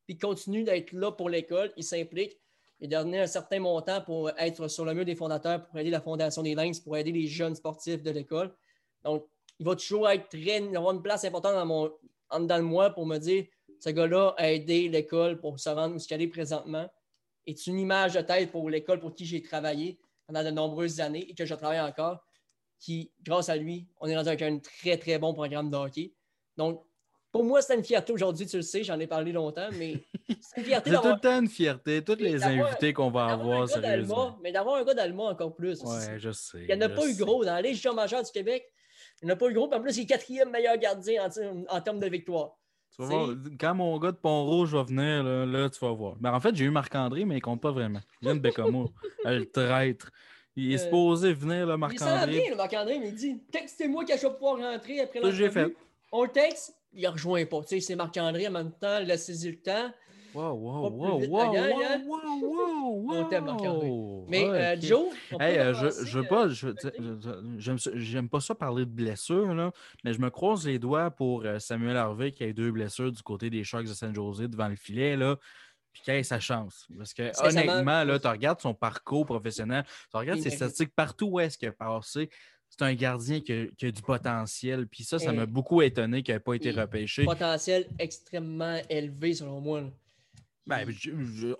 Puis 0.06 0.14
il 0.14 0.18
continue 0.18 0.64
d'être 0.64 0.92
là 0.92 1.12
pour 1.12 1.30
l'école. 1.30 1.72
Il 1.76 1.84
s'implique. 1.84 2.38
Il 2.80 2.94
a 2.94 3.02
donné 3.02 3.20
un 3.20 3.26
certain 3.26 3.60
montant 3.60 4.00
pour 4.00 4.30
être 4.38 4.68
sur 4.68 4.84
le 4.84 4.94
mur 4.94 5.04
des 5.04 5.16
fondateurs, 5.16 5.66
pour 5.66 5.78
aider 5.78 5.90
la 5.90 6.00
Fondation 6.00 6.42
des 6.42 6.54
Lynx, 6.54 6.80
pour 6.80 6.96
aider 6.96 7.12
les 7.12 7.26
jeunes 7.26 7.54
sportifs 7.54 8.02
de 8.02 8.10
l'école. 8.10 8.54
Donc, 9.04 9.26
il 9.58 9.66
va 9.66 9.74
toujours 9.74 10.08
être 10.08 10.28
très, 10.28 10.58
avoir 10.76 10.94
une 10.94 11.02
place 11.02 11.24
importante 11.24 11.54
dans 11.54 11.66
mon, 11.66 11.88
de 12.46 12.60
moi 12.60 12.90
pour 12.90 13.06
me 13.06 13.18
dire 13.18 13.46
ce 13.80 13.90
gars-là 13.90 14.34
a 14.36 14.52
aidé 14.52 14.88
l'école 14.88 15.38
pour 15.40 15.58
se 15.58 15.68
rendre 15.68 15.96
où 15.96 15.98
ce 15.98 16.08
qu'elle 16.08 16.22
est 16.22 16.28
présentement. 16.28 16.88
est 17.46 17.66
une 17.66 17.78
image 17.78 18.14
de 18.14 18.20
tête 18.20 18.50
pour 18.50 18.68
l'école 18.70 19.00
pour 19.00 19.14
qui 19.14 19.24
j'ai 19.24 19.42
travaillé 19.42 19.98
pendant 20.26 20.44
de 20.44 20.50
nombreuses 20.50 21.00
années 21.00 21.26
et 21.30 21.34
que 21.34 21.46
je 21.46 21.54
travaille 21.54 21.80
encore, 21.80 22.24
qui, 22.78 23.10
grâce 23.22 23.48
à 23.48 23.56
lui, 23.56 23.86
on 24.00 24.08
est 24.08 24.14
dans 24.14 24.28
un, 24.28 24.36
un 24.40 24.58
très, 24.58 24.98
très 24.98 25.18
bon 25.18 25.32
programme 25.32 25.70
de 25.70 25.76
hockey. 25.76 26.12
Donc, 26.56 26.84
pour 27.30 27.44
moi, 27.44 27.60
c'est 27.60 27.74
une 27.74 27.84
fierté 27.84 28.12
aujourd'hui, 28.12 28.46
tu 28.46 28.56
le 28.56 28.62
sais, 28.62 28.82
j'en 28.82 28.98
ai 28.98 29.06
parlé 29.06 29.32
longtemps, 29.32 29.68
mais 29.78 30.02
c'est 30.40 30.60
une 30.60 30.64
fierté. 30.64 30.90
C'est 30.90 30.96
tout 30.96 31.08
le 31.08 31.20
temps 31.20 31.40
une 31.40 31.48
fierté, 31.48 32.02
tous 32.02 32.16
les 32.16 32.42
invités 32.42 32.92
qu'on 32.92 33.10
va 33.10 33.26
avoir, 33.26 33.68
sérieusement. 33.68 34.38
Mais 34.42 34.50
d'avoir 34.50 34.76
un 34.76 34.84
gars 34.84 34.94
d'Allemand 34.94 35.28
encore 35.28 35.54
plus. 35.54 35.82
Ouais, 35.82 36.18
je 36.18 36.30
sais. 36.30 36.62
Il 36.62 36.66
n'y 36.66 36.74
en 36.74 36.86
a 36.86 36.88
pas 36.88 37.06
eu 37.06 37.14
gros. 37.14 37.44
Dans 37.44 37.54
la 37.54 37.62
Légion 37.62 37.94
majeure 37.94 38.22
du 38.22 38.30
Québec, 38.30 38.64
il 39.20 39.26
n'y 39.26 39.30
en 39.30 39.34
a 39.34 39.36
pas 39.36 39.48
eu 39.48 39.52
gros. 39.52 39.72
en 39.72 39.80
plus, 39.80 39.96
il 39.98 40.02
est 40.02 40.06
quatrième 40.06 40.50
meilleur 40.50 40.76
gardien 40.78 41.28
en, 41.68 41.80
termes 41.80 42.00
de 42.00 42.08
victoire. 42.08 42.57
Tu 42.98 43.04
vas 43.04 43.08
voir, 43.08 43.36
quand 43.60 43.74
mon 43.76 43.96
gars 43.98 44.10
de 44.10 44.16
Pont-Rouge 44.16 44.74
va 44.74 44.82
venir, 44.82 45.22
là, 45.22 45.70
tu 45.70 45.78
vas 45.78 45.92
voir. 45.92 46.16
Mais 46.20 46.30
en 46.30 46.40
fait, 46.40 46.54
j'ai 46.56 46.64
eu 46.64 46.70
Marc-André, 46.70 47.24
mais 47.24 47.34
il 47.34 47.38
ne 47.38 47.42
compte 47.42 47.60
pas 47.60 47.70
vraiment. 47.70 48.00
Il 48.20 48.26
vient 48.26 48.34
de 48.34 48.40
Bécamo, 48.40 48.90
le 49.24 49.44
traître. 49.44 50.10
Il 50.56 50.72
est 50.72 50.74
euh, 50.74 50.84
supposé 50.84 51.32
venir, 51.32 51.66
là, 51.66 51.76
Marc-André. 51.76 52.32
Il 52.32 52.38
s'en 52.40 52.46
vient, 52.46 52.56
Marc-André, 52.56 52.98
mais 52.98 53.08
il 53.10 53.14
dit 53.14 53.40
Textez-moi 53.52 54.04
que 54.04 54.16
je 54.16 54.26
vais 54.26 54.34
pouvoir 54.34 54.58
rentrer 54.58 55.00
après 55.00 55.20
la. 55.20 55.30
j'ai 55.30 55.48
fait. 55.48 55.72
On 56.10 56.24
le 56.24 56.30
texte, 56.30 56.74
il 56.92 57.04
ne 57.04 57.08
rejoint 57.08 57.44
pas. 57.46 57.60
Tu 57.60 57.68
sais, 57.68 57.80
c'est 57.80 57.94
Marc-André 57.96 58.48
en 58.48 58.50
même 58.50 58.72
temps, 58.72 58.98
il 59.00 59.10
a 59.12 59.16
saisi 59.16 59.52
le 59.52 59.58
temps. 59.58 59.92
Wow, 60.34 60.52
wow, 60.52 60.90
wow, 60.90 61.18
wow, 61.26 61.26
wow, 61.26 62.12
wow, 62.42 63.14
On 63.14 63.24
t'aime, 63.24 63.44
Marc-André. 63.44 63.90
Mais 64.28 64.44
euh, 64.44 64.80
Joe, 64.80 65.06
hey, 65.40 65.58
euh, 65.58 65.74
je, 65.74 66.04
je 66.04 66.18
veux 66.18 66.26
pas, 66.26 66.48
je, 66.48 66.68
j'aime 67.94 68.28
pas 68.28 68.40
ça 68.40 68.54
parler 68.54 68.84
de 68.84 68.90
blessures, 68.90 69.54
là, 69.54 69.72
mais 70.04 70.12
je 70.12 70.20
me 70.20 70.30
croise 70.30 70.66
les 70.66 70.78
doigts 70.78 71.10
pour 71.10 71.44
euh, 71.44 71.58
Samuel 71.58 71.96
Harvey 71.96 72.32
qui 72.32 72.44
a 72.44 72.48
eu 72.48 72.54
deux 72.54 72.70
blessures 72.70 73.10
du 73.10 73.22
côté 73.22 73.48
des 73.50 73.64
Sharks 73.64 73.86
de 73.86 73.94
San 73.94 74.14
Jose 74.14 74.40
devant 74.40 74.68
le 74.68 74.76
filet. 74.76 75.16
Là 75.16 75.36
puis 75.90 76.02
qu'il 76.02 76.12
ait 76.14 76.22
sa 76.22 76.38
chance. 76.38 76.86
Parce 76.96 77.14
que 77.14 77.32
honnêtement, 77.42 78.04
là, 78.04 78.18
tu 78.18 78.28
regardes 78.28 78.60
son 78.60 78.74
parcours 78.74 79.24
professionnel, 79.24 79.84
tu 80.10 80.16
regardes 80.18 80.38
ses 80.38 80.50
statistiques 80.50 80.94
partout 80.94 81.28
où 81.28 81.40
est-ce 81.40 81.56
qu'il 81.56 81.68
a 81.68 81.72
passé 81.72 82.28
c'est 82.68 82.82
un 82.82 82.94
gardien 82.94 83.40
qui 83.40 83.52
a, 83.52 83.90
du 83.90 84.02
potentiel. 84.02 84.86
Puis 84.86 85.04
ça, 85.04 85.18
ça 85.18 85.32
m'a 85.32 85.46
beaucoup 85.46 85.82
étonné 85.82 86.22
qu'il 86.22 86.34
n'ait 86.34 86.40
pas 86.40 86.54
été 86.54 86.70
repêché. 86.70 87.24
Potentiel 87.24 87.86
extrêmement 87.98 88.78
élevé, 88.88 89.34
selon 89.34 89.60
moi. 89.60 89.82
Ben, 90.68 90.86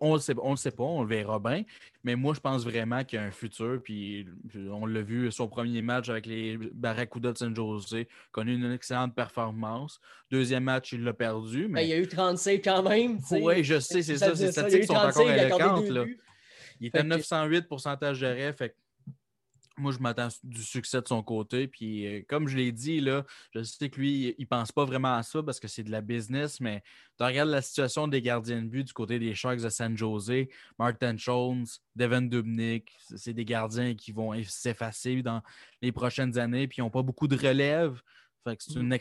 on 0.01 0.11
ne 0.11 0.15
le, 0.15 0.21
sait, 0.21 0.35
on 0.43 0.51
le 0.51 0.57
sait 0.57 0.71
pas, 0.71 0.83
on 0.83 1.03
le 1.03 1.09
verra 1.09 1.39
bien. 1.39 1.65
Mais 2.05 2.15
moi, 2.15 2.35
je 2.35 2.41
pense 2.41 2.65
vraiment 2.65 3.03
qu'il 3.05 3.19
y 3.19 3.23
a 3.23 3.25
un 3.25 3.31
futur. 3.31 3.81
Puis 3.83 4.27
on 4.71 4.85
l'a 4.85 5.01
vu, 5.01 5.33
son 5.33 5.49
premier 5.49 5.81
match 5.81 6.11
avec 6.11 6.27
les 6.27 6.59
Barracuda 6.59 7.33
de 7.33 7.39
San 7.39 7.57
Jose, 7.57 7.97
connu 8.33 8.55
une 8.55 8.71
excellente 8.71 9.15
performance. 9.15 9.99
Deuxième 10.31 10.65
match, 10.65 10.93
il 10.93 11.05
l'a 11.05 11.15
perdu. 11.15 11.69
Mais... 11.69 11.81
Ben, 11.81 11.81
il 11.81 11.89
y 11.89 11.93
a 11.95 11.99
eu 11.99 12.07
36 12.07 12.61
quand 12.61 12.83
même. 12.83 13.19
Oui, 13.31 13.65
je 13.65 13.81
sais, 13.81 14.03
c'est 14.03 14.19
ça. 14.19 14.37
Ces 14.37 14.53
statistiques 14.53 14.85
sont 14.85 14.95
encore 14.95 15.31
éloquentes. 15.31 15.87
Il 16.81 16.87
était 16.89 16.99
à 16.99 17.03
908 17.03 17.67
pourcentage 17.67 18.21
de 18.21 18.53
Fait 18.53 18.77
moi, 19.79 19.93
je 19.93 19.99
m'attends 19.99 20.29
du 20.43 20.63
succès 20.63 21.01
de 21.01 21.09
son 21.09 21.23
côté. 21.23 21.69
Puis, 21.69 22.07
euh, 22.07 22.23
comme 22.29 22.49
je 22.49 22.57
l'ai 22.57 22.73
dit, 22.73 23.01
là, 23.01 23.25
je 23.55 23.63
sais 23.63 23.89
que 23.89 24.01
lui, 24.01 24.35
il 24.39 24.43
ne 24.43 24.47
pense 24.47 24.73
pas 24.73 24.85
vraiment 24.85 25.15
à 25.15 25.23
ça 25.23 25.43
parce 25.43 25.61
que 25.61 25.69
c'est 25.69 25.83
de 25.83 25.91
la 25.91 26.01
business, 26.01 26.61
mais 26.61 26.83
tu 27.19 27.25
regardes 27.25 27.51
la 27.51 27.63
situation 27.63 28.09
des 28.09 28.23
gardiens 28.23 28.63
de 28.63 28.69
but 28.69 28.85
du 28.85 28.93
côté 28.93 29.19
des 29.19 29.35
Sharks 29.35 29.61
de 29.61 29.69
San 29.69 29.97
Jose, 29.97 30.47
Martin 30.79 31.17
Jones, 31.17 31.67
Devin 31.97 32.23
Dubnik, 32.23 32.91
c'est 33.17 33.33
des 33.33 33.45
gardiens 33.45 33.95
qui 33.95 34.13
vont 34.13 34.33
s'effacer 34.45 35.23
dans 35.23 35.43
les 35.83 35.93
prochaines 35.93 36.39
années, 36.39 36.69
puis 36.69 36.79
ils 36.79 36.83
n'ont 36.83 36.91
pas 36.91 37.03
beaucoup 37.03 37.29
de 37.29 37.37
relève. 37.37 38.01
Fait 38.45 38.57
que 38.57 38.63
c'est 38.63 38.79
une, 38.79 38.93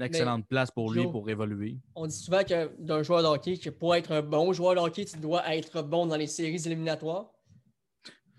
excellente 0.00 0.46
place 0.48 0.70
pour 0.70 0.92
lui 0.92 1.04
pour 1.04 1.28
évoluer. 1.28 1.78
On 1.94 2.06
dit 2.06 2.16
souvent 2.16 2.42
que 2.42 2.74
d'un 2.78 3.02
joueur 3.02 3.22
de 3.22 3.28
hockey, 3.28 3.58
que 3.58 3.70
pour 3.70 3.94
être 3.94 4.10
un 4.10 4.22
bon 4.22 4.52
joueur 4.52 4.74
de 4.74 4.80
hockey, 4.80 5.04
tu 5.04 5.18
dois 5.18 5.54
être 5.54 5.82
bon 5.82 6.06
dans 6.06 6.16
les 6.16 6.26
séries 6.26 6.62
éliminatoires. 6.66 7.30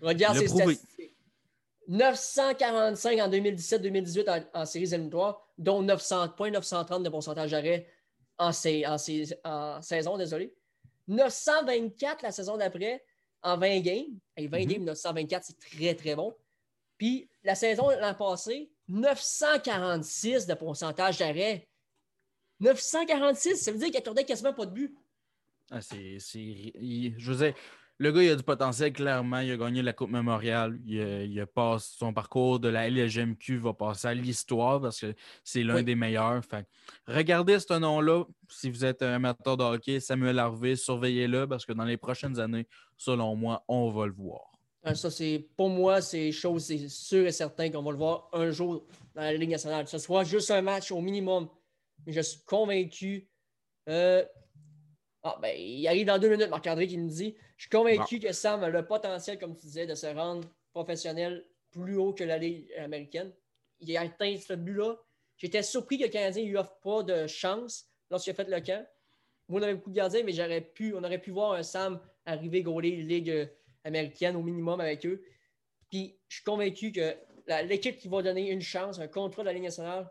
Regarde 0.00 0.36
ses 0.36 0.48
statistiques. 0.48 1.17
945 1.88 3.18
en 3.20 3.28
2017-2018 3.30 4.46
en, 4.52 4.64
séries 4.66 4.92
éliminatoires, 4.92 5.48
dont 5.56 5.82
900 5.82 6.28
points, 6.30 6.50
930 6.50 7.02
de 7.02 7.08
pourcentage 7.08 7.50
d'arrêt 7.50 7.86
en, 8.36 8.52
saison, 8.52 10.18
désolé. 10.18 10.54
924 11.08 12.22
la 12.22 12.30
saison 12.30 12.58
d'après 12.58 13.02
en 13.42 13.56
20 13.56 13.80
games. 13.80 14.18
Et 14.36 14.46
20 14.46 14.64
games, 14.66 14.84
924, 14.84 15.44
c'est 15.44 15.58
très, 15.58 15.94
très 15.94 16.14
bon. 16.14 16.34
Puis 16.98 17.28
la 17.42 17.54
saison 17.54 17.90
l'an 17.90 18.14
passé, 18.14 18.70
946 18.88 20.46
de 20.46 20.54
pourcentage 20.54 21.18
d'arrêt. 21.18 21.66
946, 22.60 23.56
ça 23.56 23.72
veut 23.72 23.78
dire 23.78 23.88
qu'il 23.88 23.96
accordait 23.96 24.24
quasiment 24.24 24.52
pas 24.52 24.66
de 24.66 24.72
but. 24.72 24.94
Ah, 25.70 25.80
c'est, 25.80 26.18
je 26.18 27.32
veux 27.32 27.46
dire, 27.46 27.54
le 28.00 28.12
gars, 28.12 28.22
il 28.22 28.30
a 28.30 28.36
du 28.36 28.44
potentiel, 28.44 28.92
clairement. 28.92 29.40
Il 29.40 29.50
a 29.50 29.56
gagné 29.56 29.82
la 29.82 29.92
Coupe 29.92 30.10
Mémoriale. 30.10 30.78
Il, 30.86 31.40
a, 31.40 31.46
passé 31.46 31.96
son 31.98 32.12
parcours 32.12 32.60
de 32.60 32.68
la 32.68 32.88
LGMQ 32.88 33.58
va 33.58 33.74
passer 33.74 34.08
à 34.08 34.14
l'histoire 34.14 34.80
parce 34.80 35.00
que 35.00 35.14
c'est 35.42 35.64
l'un 35.64 35.82
des 35.82 35.96
meilleurs. 35.96 36.44
Fait, 36.44 36.64
regardez 37.08 37.58
ce 37.58 37.76
nom-là. 37.76 38.24
Si 38.48 38.70
vous 38.70 38.84
êtes 38.84 39.02
un 39.02 39.14
amateur 39.14 39.56
de 39.56 39.64
hockey, 39.64 39.98
Samuel 39.98 40.38
Harvey, 40.38 40.76
surveillez-le 40.76 41.48
parce 41.48 41.66
que 41.66 41.72
dans 41.72 41.84
les 41.84 41.96
prochaines 41.96 42.38
années, 42.38 42.68
selon 42.96 43.34
moi, 43.34 43.64
on 43.66 43.90
va 43.90 44.06
le 44.06 44.12
voir. 44.12 44.52
Ah, 44.84 44.94
ça, 44.94 45.10
c'est 45.10 45.48
pour 45.56 45.68
moi, 45.68 46.00
c'est 46.00 46.30
chose, 46.30 46.66
c'est 46.66 46.88
sûr 46.88 47.26
et 47.26 47.32
certain 47.32 47.68
qu'on 47.68 47.82
va 47.82 47.90
le 47.90 47.96
voir 47.96 48.28
un 48.32 48.50
jour 48.50 48.86
dans 49.16 49.22
la 49.22 49.34
Ligue 49.34 49.50
nationale. 49.50 49.84
Que 49.84 49.90
ce 49.90 49.98
soit 49.98 50.22
juste 50.22 50.52
un 50.52 50.62
match 50.62 50.92
au 50.92 51.00
minimum. 51.00 51.48
Mais 52.06 52.12
je 52.12 52.20
suis 52.20 52.40
convaincu. 52.46 53.28
Euh, 53.88 54.24
ah, 55.24 55.36
ben, 55.42 55.52
il 55.58 55.84
arrive 55.88 56.06
dans 56.06 56.18
deux 56.18 56.30
minutes, 56.30 56.48
Marc-André 56.48 56.86
qui 56.86 56.96
me 56.96 57.08
dit 57.08 57.34
Je 57.58 57.64
suis 57.64 57.70
convaincu 57.70 58.20
que 58.20 58.32
Sam 58.32 58.62
a 58.62 58.68
le 58.68 58.86
potentiel, 58.86 59.36
comme 59.36 59.56
tu 59.56 59.66
disais, 59.66 59.84
de 59.84 59.96
se 59.96 60.06
rendre 60.06 60.48
professionnel 60.70 61.44
plus 61.72 61.96
haut 61.96 62.12
que 62.12 62.22
la 62.22 62.38
Ligue 62.38 62.72
américaine. 62.78 63.32
Il 63.80 63.94
a 63.96 64.02
atteint 64.02 64.36
ce 64.36 64.52
but-là. 64.54 64.96
J'étais 65.36 65.64
surpris 65.64 65.98
que 65.98 66.04
le 66.04 66.08
Canadien 66.08 66.44
ne 66.44 66.48
lui 66.48 66.56
offre 66.56 66.78
pas 66.80 67.02
de 67.02 67.26
chance 67.26 67.88
lorsqu'il 68.10 68.30
a 68.30 68.34
fait 68.34 68.48
le 68.48 68.60
camp. 68.60 68.86
Moi, 69.48 69.60
on 69.60 69.64
avait 69.64 69.74
beaucoup 69.74 69.90
de 69.90 69.96
gardiens, 69.96 70.22
mais 70.22 70.32
j'aurais 70.32 70.60
pu, 70.60 70.94
on 70.94 71.02
aurait 71.02 71.20
pu 71.20 71.32
voir 71.32 71.54
un 71.54 71.64
Sam 71.64 72.00
arriver 72.26 72.62
gauler 72.62 72.92
Ligue 72.92 73.50
américaine 73.82 74.36
au 74.36 74.42
minimum 74.42 74.80
avec 74.80 75.04
eux. 75.04 75.24
Puis 75.90 76.16
je 76.28 76.36
suis 76.36 76.44
convaincu 76.44 76.92
que 76.92 77.16
l'équipe 77.64 77.98
qui 77.98 78.06
va 78.06 78.22
donner 78.22 78.50
une 78.50 78.62
chance, 78.62 79.00
un 79.00 79.08
contrat 79.08 79.42
de 79.42 79.46
la 79.46 79.52
Ligue 79.52 79.64
nationale, 79.64 80.08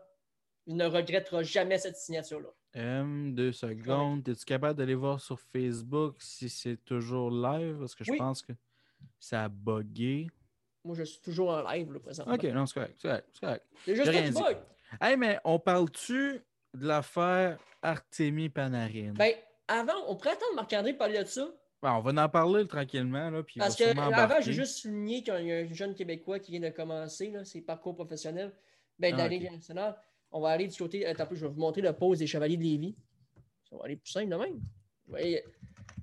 il 0.66 0.76
ne 0.76 0.84
regrettera 0.84 1.42
jamais 1.42 1.78
cette 1.78 1.96
signature-là. 1.96 2.50
M, 2.74 3.34
deux 3.34 3.52
secondes. 3.52 4.28
Es-tu 4.28 4.44
capable 4.44 4.78
d'aller 4.78 4.94
voir 4.94 5.20
sur 5.20 5.40
Facebook 5.40 6.16
si 6.18 6.48
c'est 6.48 6.76
toujours 6.84 7.30
live? 7.30 7.78
Parce 7.80 7.94
que 7.94 8.04
je 8.04 8.12
pense 8.12 8.42
que 8.42 8.52
ça 9.18 9.44
a 9.44 9.48
bugué. 9.48 10.28
Moi, 10.84 10.94
je 10.96 11.04
suis 11.04 11.20
toujours 11.20 11.50
en 11.50 11.62
live, 11.70 11.92
le 11.92 11.98
présentement. 11.98 12.34
OK, 12.34 12.44
non, 12.44 12.66
c'est 12.66 12.74
correct. 12.74 12.94
C'est 12.98 13.40
correct. 13.40 13.66
C'est 13.84 13.96
juste 13.96 14.08
rien 14.08 14.30
bug. 14.30 14.56
Hey, 15.00 15.16
mais 15.16 15.38
on 15.44 15.58
parle-tu 15.58 16.40
de 16.74 16.86
l'affaire 16.86 17.58
Artemi 17.82 18.48
Panarin? 18.48 19.12
Ben, 19.14 19.34
avant, 19.66 19.92
on 20.06 20.16
pourrait 20.16 20.30
attendre 20.30 20.54
Marc-André 20.54 20.94
parler 20.94 21.18
de 21.18 21.28
ça. 21.28 21.48
Ben, 21.82 21.92
on 21.94 22.00
va 22.00 22.24
en 22.24 22.28
parler 22.28 22.66
tranquillement. 22.66 23.30
Là, 23.30 23.42
puis 23.42 23.58
Parce 23.58 23.76
que 23.76 23.96
avant, 23.98 24.40
j'ai 24.40 24.52
juste 24.52 24.78
souligné 24.78 25.22
qu'il 25.22 25.46
y 25.46 25.52
a 25.52 25.56
un 25.58 25.72
jeune 25.72 25.94
Québécois 25.94 26.38
qui 26.40 26.52
vient 26.52 26.68
de 26.68 26.74
commencer 26.74 27.30
là, 27.30 27.44
ses 27.44 27.60
parcours 27.60 27.94
professionnels 27.94 28.52
ben, 28.98 29.14
dans 29.14 29.24
ah, 29.24 29.28
la 29.28 29.50
nationale. 29.50 29.96
On 30.30 30.40
va 30.40 30.50
aller 30.50 30.68
du 30.68 30.76
côté. 30.76 31.06
Attends, 31.06 31.26
je 31.30 31.46
vais 31.46 31.52
vous 31.52 31.60
montrer 31.60 31.80
le 31.80 31.92
pose 31.92 32.18
des 32.18 32.26
Chevaliers 32.26 32.56
de 32.56 32.62
Lévis. 32.62 32.96
Ça 33.68 33.76
va 33.76 33.84
aller 33.84 33.96
plus 33.96 34.10
simple 34.10 34.30
de 34.30 34.36
même. 34.36 34.60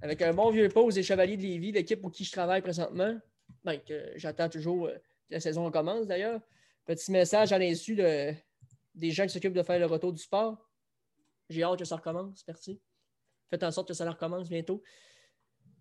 avec 0.01 0.21
un 0.21 0.33
bon 0.33 0.51
vieux 0.51 0.69
pose 0.69 0.95
des 0.95 1.03
Chevaliers 1.03 1.37
de 1.37 1.41
Lévis, 1.43 1.71
l'équipe 1.71 2.01
pour 2.01 2.11
qui 2.11 2.23
je 2.23 2.31
travaille 2.31 2.61
présentement, 2.61 3.17
ben, 3.63 3.79
j'attends 4.15 4.49
toujours 4.49 4.87
euh, 4.87 4.93
que 5.27 5.33
la 5.33 5.39
saison 5.39 5.69
commence 5.71 6.07
d'ailleurs. 6.07 6.41
Petit 6.85 7.11
message 7.11 7.51
à 7.51 7.57
l'insu 7.57 7.95
de, 7.95 8.33
des 8.93 9.11
gens 9.11 9.23
qui 9.23 9.29
s'occupent 9.29 9.53
de 9.53 9.63
faire 9.63 9.79
le 9.79 9.85
retour 9.85 10.13
du 10.13 10.21
sport. 10.21 10.57
J'ai 11.49 11.63
hâte 11.63 11.79
que 11.79 11.85
ça 11.85 11.95
recommence, 11.95 12.43
merci. 12.47 12.79
Faites 13.49 13.63
en 13.63 13.71
sorte 13.71 13.87
que 13.87 13.93
ça 13.93 14.09
recommence 14.09 14.49
bientôt. 14.49 14.83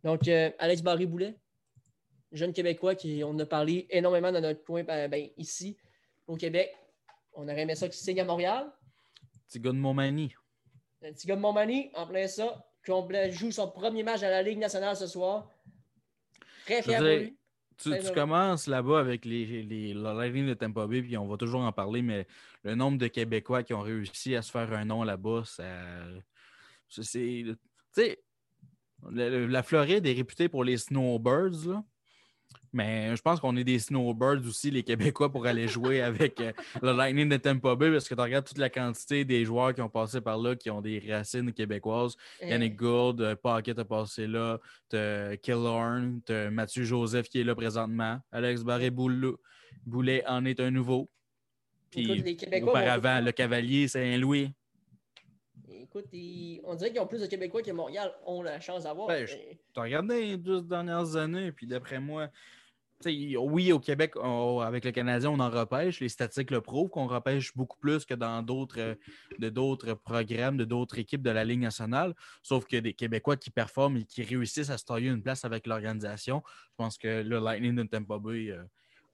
Donc, 0.02 0.28
euh, 0.28 0.50
Alex 0.58 0.82
Barry-Boulet, 0.82 1.38
jeune 2.32 2.52
Québécois 2.52 2.94
qui 2.94 3.22
on 3.24 3.38
a 3.38 3.46
parlé 3.46 3.86
énormément 3.90 4.32
dans 4.32 4.40
notre 4.40 4.62
coin 4.64 4.82
ben, 4.82 5.10
ben 5.10 5.28
ici, 5.36 5.76
au 6.26 6.36
Québec. 6.36 6.74
On 7.34 7.44
aurait 7.44 7.62
aimé 7.62 7.74
ça 7.74 7.88
qu'il 7.88 7.96
signe 7.96 8.20
à 8.20 8.24
Montréal. 8.24 8.70
Petit 9.48 9.60
gars 9.60 9.72
de 9.72 9.78
Montmagny. 9.78 10.34
Un 11.02 11.12
petit 11.12 11.26
gars 11.26 11.36
de 11.36 11.40
Montmagny, 11.40 11.90
en 11.94 12.06
plein 12.06 12.26
ça. 12.26 12.64
Qu'on 12.86 13.08
joue 13.30 13.50
son 13.50 13.70
premier 13.70 14.02
match 14.02 14.22
à 14.22 14.30
la 14.30 14.42
Ligue 14.42 14.58
nationale 14.58 14.96
ce 14.96 15.06
soir. 15.06 15.48
Très 16.64 16.82
fier 16.82 16.98
pour 16.98 17.06
lui. 17.06 17.36
Tu, 17.76 17.90
commences 18.14 18.68
là-bas 18.68 19.00
avec 19.00 19.24
les, 19.24 19.62
les, 19.62 19.94
la 19.94 20.28
ligne 20.28 20.46
de 20.46 20.54
Tampa 20.54 20.86
Bay, 20.86 21.02
puis 21.02 21.16
on 21.16 21.26
va 21.26 21.36
toujours 21.36 21.62
en 21.62 21.72
parler, 21.72 22.02
mais 22.02 22.26
le 22.62 22.74
nombre 22.76 22.98
de 22.98 23.08
Québécois 23.08 23.64
qui 23.64 23.74
ont 23.74 23.80
réussi 23.80 24.36
à 24.36 24.42
se 24.42 24.50
faire 24.50 24.72
un 24.72 24.84
nom 24.84 25.02
là-bas, 25.02 25.42
ça. 25.44 25.64
C'est. 26.88 27.02
Tu 27.44 27.56
sais, 27.90 28.22
la 29.10 29.62
Floride 29.62 30.06
est 30.06 30.12
réputée 30.12 30.48
pour 30.48 30.62
les 30.62 30.76
snowbirds, 30.76 31.66
là. 31.66 31.84
Mais 32.72 33.14
je 33.14 33.22
pense 33.22 33.38
qu'on 33.38 33.56
est 33.56 33.64
des 33.64 33.78
snowbirds 33.78 34.44
aussi, 34.46 34.70
les 34.70 34.82
Québécois, 34.82 35.30
pour 35.30 35.46
aller 35.46 35.68
jouer 35.68 36.02
avec 36.02 36.40
euh, 36.40 36.52
le 36.82 36.92
Lightning 36.92 37.28
de 37.28 37.36
Tampa 37.36 37.76
Bay, 37.76 37.90
parce 37.92 38.08
que 38.08 38.14
tu 38.14 38.20
regardes 38.20 38.44
toute 38.44 38.58
la 38.58 38.68
quantité 38.68 39.24
des 39.24 39.44
joueurs 39.44 39.72
qui 39.74 39.80
ont 39.80 39.88
passé 39.88 40.20
par 40.20 40.38
là, 40.38 40.56
qui 40.56 40.70
ont 40.70 40.80
des 40.80 41.02
racines 41.08 41.52
québécoises. 41.52 42.16
Yannick 42.42 42.76
Gould, 42.76 43.20
euh, 43.20 43.36
Pocket 43.36 43.78
a 43.78 43.84
passé 43.84 44.26
là, 44.26 44.58
tu 44.90 44.96
Killorn, 45.42 46.20
tu 46.26 46.50
Mathieu 46.50 46.84
Joseph 46.84 47.28
qui 47.28 47.40
est 47.40 47.44
là 47.44 47.54
présentement, 47.54 48.18
Alex 48.32 48.62
Barré-Boulet 48.64 50.26
en 50.26 50.44
est 50.44 50.58
un 50.60 50.70
nouveau. 50.70 51.08
Puis 51.90 52.36
auparavant, 52.62 53.20
le 53.20 53.30
Cavalier 53.30 53.86
Saint-Louis. 53.86 54.52
Écoute, 55.94 56.10
on 56.64 56.74
dirait 56.74 56.90
qu'ils 56.90 57.00
ont 57.00 57.06
plus 57.06 57.20
de 57.20 57.26
Québécois 57.26 57.62
que 57.62 57.70
Montréal 57.70 58.12
ont 58.26 58.42
la 58.42 58.60
chance 58.60 58.82
d'avoir. 58.82 59.06
Ben, 59.06 59.26
Tu 59.26 59.80
as 59.80 59.82
regardé 59.82 60.22
les 60.22 60.36
deux 60.36 60.60
dernières 60.60 61.14
années, 61.14 61.52
puis 61.52 61.68
d'après 61.68 62.00
moi, 62.00 62.30
oui, 63.06 63.72
au 63.72 63.78
Québec, 63.78 64.14
avec 64.62 64.84
le 64.84 64.90
Canadien, 64.90 65.30
on 65.30 65.40
en 65.40 65.50
repêche. 65.50 66.00
Les 66.00 66.08
statistiques 66.08 66.50
le 66.50 66.60
prouvent 66.60 66.88
qu'on 66.88 67.06
repêche 67.06 67.54
beaucoup 67.54 67.78
plus 67.78 68.04
que 68.04 68.14
dans 68.14 68.42
d'autres 68.42 68.80
euh, 68.80 68.94
de 69.38 69.48
d'autres 69.48 69.94
programmes, 69.94 70.56
de 70.56 70.64
d'autres 70.64 70.98
équipes 70.98 71.22
de 71.22 71.30
la 71.30 71.44
Ligue 71.44 71.60
nationale. 71.60 72.14
Sauf 72.42 72.66
que 72.66 72.76
des 72.76 72.94
Québécois 72.94 73.36
qui 73.36 73.50
performent 73.50 73.98
et 73.98 74.04
qui 74.04 74.22
réussissent 74.22 74.70
à 74.70 74.78
se 74.78 74.84
tailler 74.84 75.10
une 75.10 75.22
place 75.22 75.44
avec 75.44 75.66
l'organisation. 75.66 76.42
Je 76.46 76.74
pense 76.76 76.98
que 76.98 77.22
le 77.22 77.38
Lightning 77.38 77.76
de 77.76 77.82
Tampa 77.84 78.18
Bay, 78.18 78.50
euh, 78.50 78.64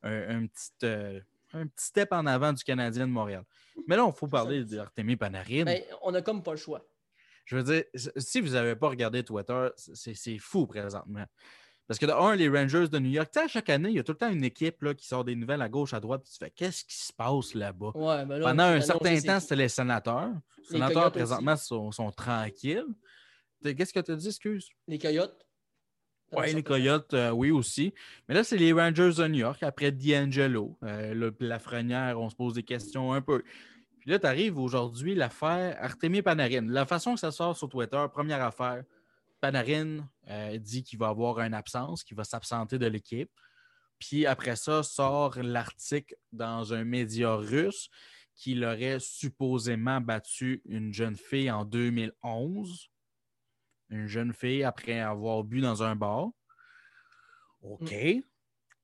un, 0.03 0.47
petit, 0.47 0.70
euh, 0.85 1.20
un 1.53 1.66
petit 1.66 1.86
step 1.86 2.12
en 2.12 2.26
avant 2.26 2.53
du 2.53 2.62
Canadien 2.62 3.07
de 3.07 3.12
Montréal. 3.12 3.44
Mais 3.86 3.96
là, 3.96 4.07
il 4.07 4.16
faut 4.16 4.28
parler 4.28 4.64
d'Artemi 4.64 5.16
Panarin. 5.16 5.64
Ben, 5.64 5.82
on 6.03 6.12
n'a 6.12 6.22
comme 6.22 6.42
pas 6.42 6.53
le 6.53 6.57
choix. 6.57 6.84
Je 7.44 7.57
veux 7.57 7.62
dire, 7.64 7.84
si 8.16 8.40
vous 8.40 8.51
n'avez 8.51 8.76
pas 8.76 8.88
regardé 8.88 9.24
Twitter, 9.24 9.68
c'est 9.76 10.38
fou 10.38 10.66
présentement. 10.66 11.26
Parce 11.88 11.98
que 11.98 12.07
de 12.07 12.12
un, 12.12 12.36
les 12.36 12.48
Rangers 12.48 12.86
de 12.86 13.01
New 13.01 13.11
York, 13.11 13.30
tu 13.32 13.40
sais, 13.40 13.48
chaque 13.48 13.68
année, 13.68 13.88
il 13.88 13.96
y 13.96 13.98
a 13.98 14.05
tout 14.05 14.12
le 14.12 14.18
temps 14.18 14.30
une 14.30 14.44
équipe 14.44 14.80
là, 14.82 14.94
qui 14.94 15.05
sort 15.05 15.24
des 15.24 15.34
nouvelles 15.34 15.61
à 15.61 15.68
gauche, 15.68 15.92
à 15.92 15.98
droite, 15.98 16.22
puis 16.22 16.30
tu 16.30 16.38
fais 16.38 16.53
qu'est-ce 16.53 16.84
qui 16.84 16.96
se 16.96 17.12
passe 17.12 17.53
là-bas? 17.55 17.90
Ben 17.96 18.40
Pendant 18.40 18.62
un 18.62 18.80
certain 18.80 19.20
temps, 19.20 19.40
c'était 19.40 19.57
les 19.57 19.68
sénateurs. 19.68 20.30
Les 20.59 20.66
sénateurs, 20.66 21.11
présentement, 21.11 21.57
sont, 21.57 22.12
tranquilles. 22.12 22.86
Qu'est-ce 23.64 23.92
que 23.92 23.98
tu 23.98 24.12
as 24.12 24.14
dit, 24.14 24.28
excuse? 24.28 24.68
Les 24.86 25.01
Coyotes. 25.01 25.44
Oui, 26.33 26.53
les 26.53 26.62
Coyotes, 26.62 27.12
euh, 27.14 27.31
oui 27.31 27.51
aussi. 27.51 27.93
Mais 28.28 28.35
là, 28.35 28.45
c'est 28.45 28.57
les 28.57 28.72
Rangers 28.72 29.12
de 29.16 29.26
New 29.26 29.41
York. 29.41 29.62
Après 29.62 29.91
D'Angelo, 29.91 30.78
euh, 30.85 31.33
la 31.41 31.59
frenière, 31.59 32.20
on 32.20 32.31
se 32.31 32.37
pose 32.37 32.55
des 32.55 32.62
questions 32.62 33.12
un 33.12 33.20
peu. 33.20 33.43
Puis 33.99 34.11
là, 34.11 34.18
tu 34.18 34.26
arrives 34.26 34.59
aujourd'hui 34.59 35.14
l'affaire 35.14 35.76
Artemis 35.81 36.22
Panarin. 36.22 36.66
La 36.68 36.87
façon 36.87 37.14
que 37.14 37.20
ça 37.20 37.31
sort 37.31 37.57
sur 37.57 37.68
Twitter, 37.68 38.05
première 38.12 38.43
affaire, 38.43 38.85
Panarin 39.41 40.09
euh, 40.28 40.59
dit 40.59 40.83
qu'il 40.83 40.99
va 40.99 41.09
avoir 41.09 41.41
une 41.41 41.55
absence, 41.55 42.05
qu'il 42.05 42.16
va 42.16 42.24
s'absenter 42.24 42.78
de 42.78 42.87
l'équipe. 42.87 43.31
Puis 43.99 44.24
après 44.24 44.57
ça, 44.57 44.83
sort 44.83 45.39
l'article 45.43 46.14
dans 46.33 46.72
un 46.72 46.85
média 46.85 47.35
russe 47.35 47.91
qu'il 48.35 48.64
aurait 48.64 48.99
supposément 49.01 50.01
battu 50.01 50.62
une 50.64 50.95
jeune 50.95 51.16
fille 51.16 51.51
en 51.51 51.64
2011. 51.64 52.89
Une 53.91 54.07
jeune 54.07 54.32
fille 54.32 54.64
après 54.64 55.01
avoir 55.01 55.45
bu 55.45 55.61
dans 55.61 55.82
un 55.82 55.97
bar. 55.97 56.28
OK. 57.62 57.93
Mm. 57.93 58.22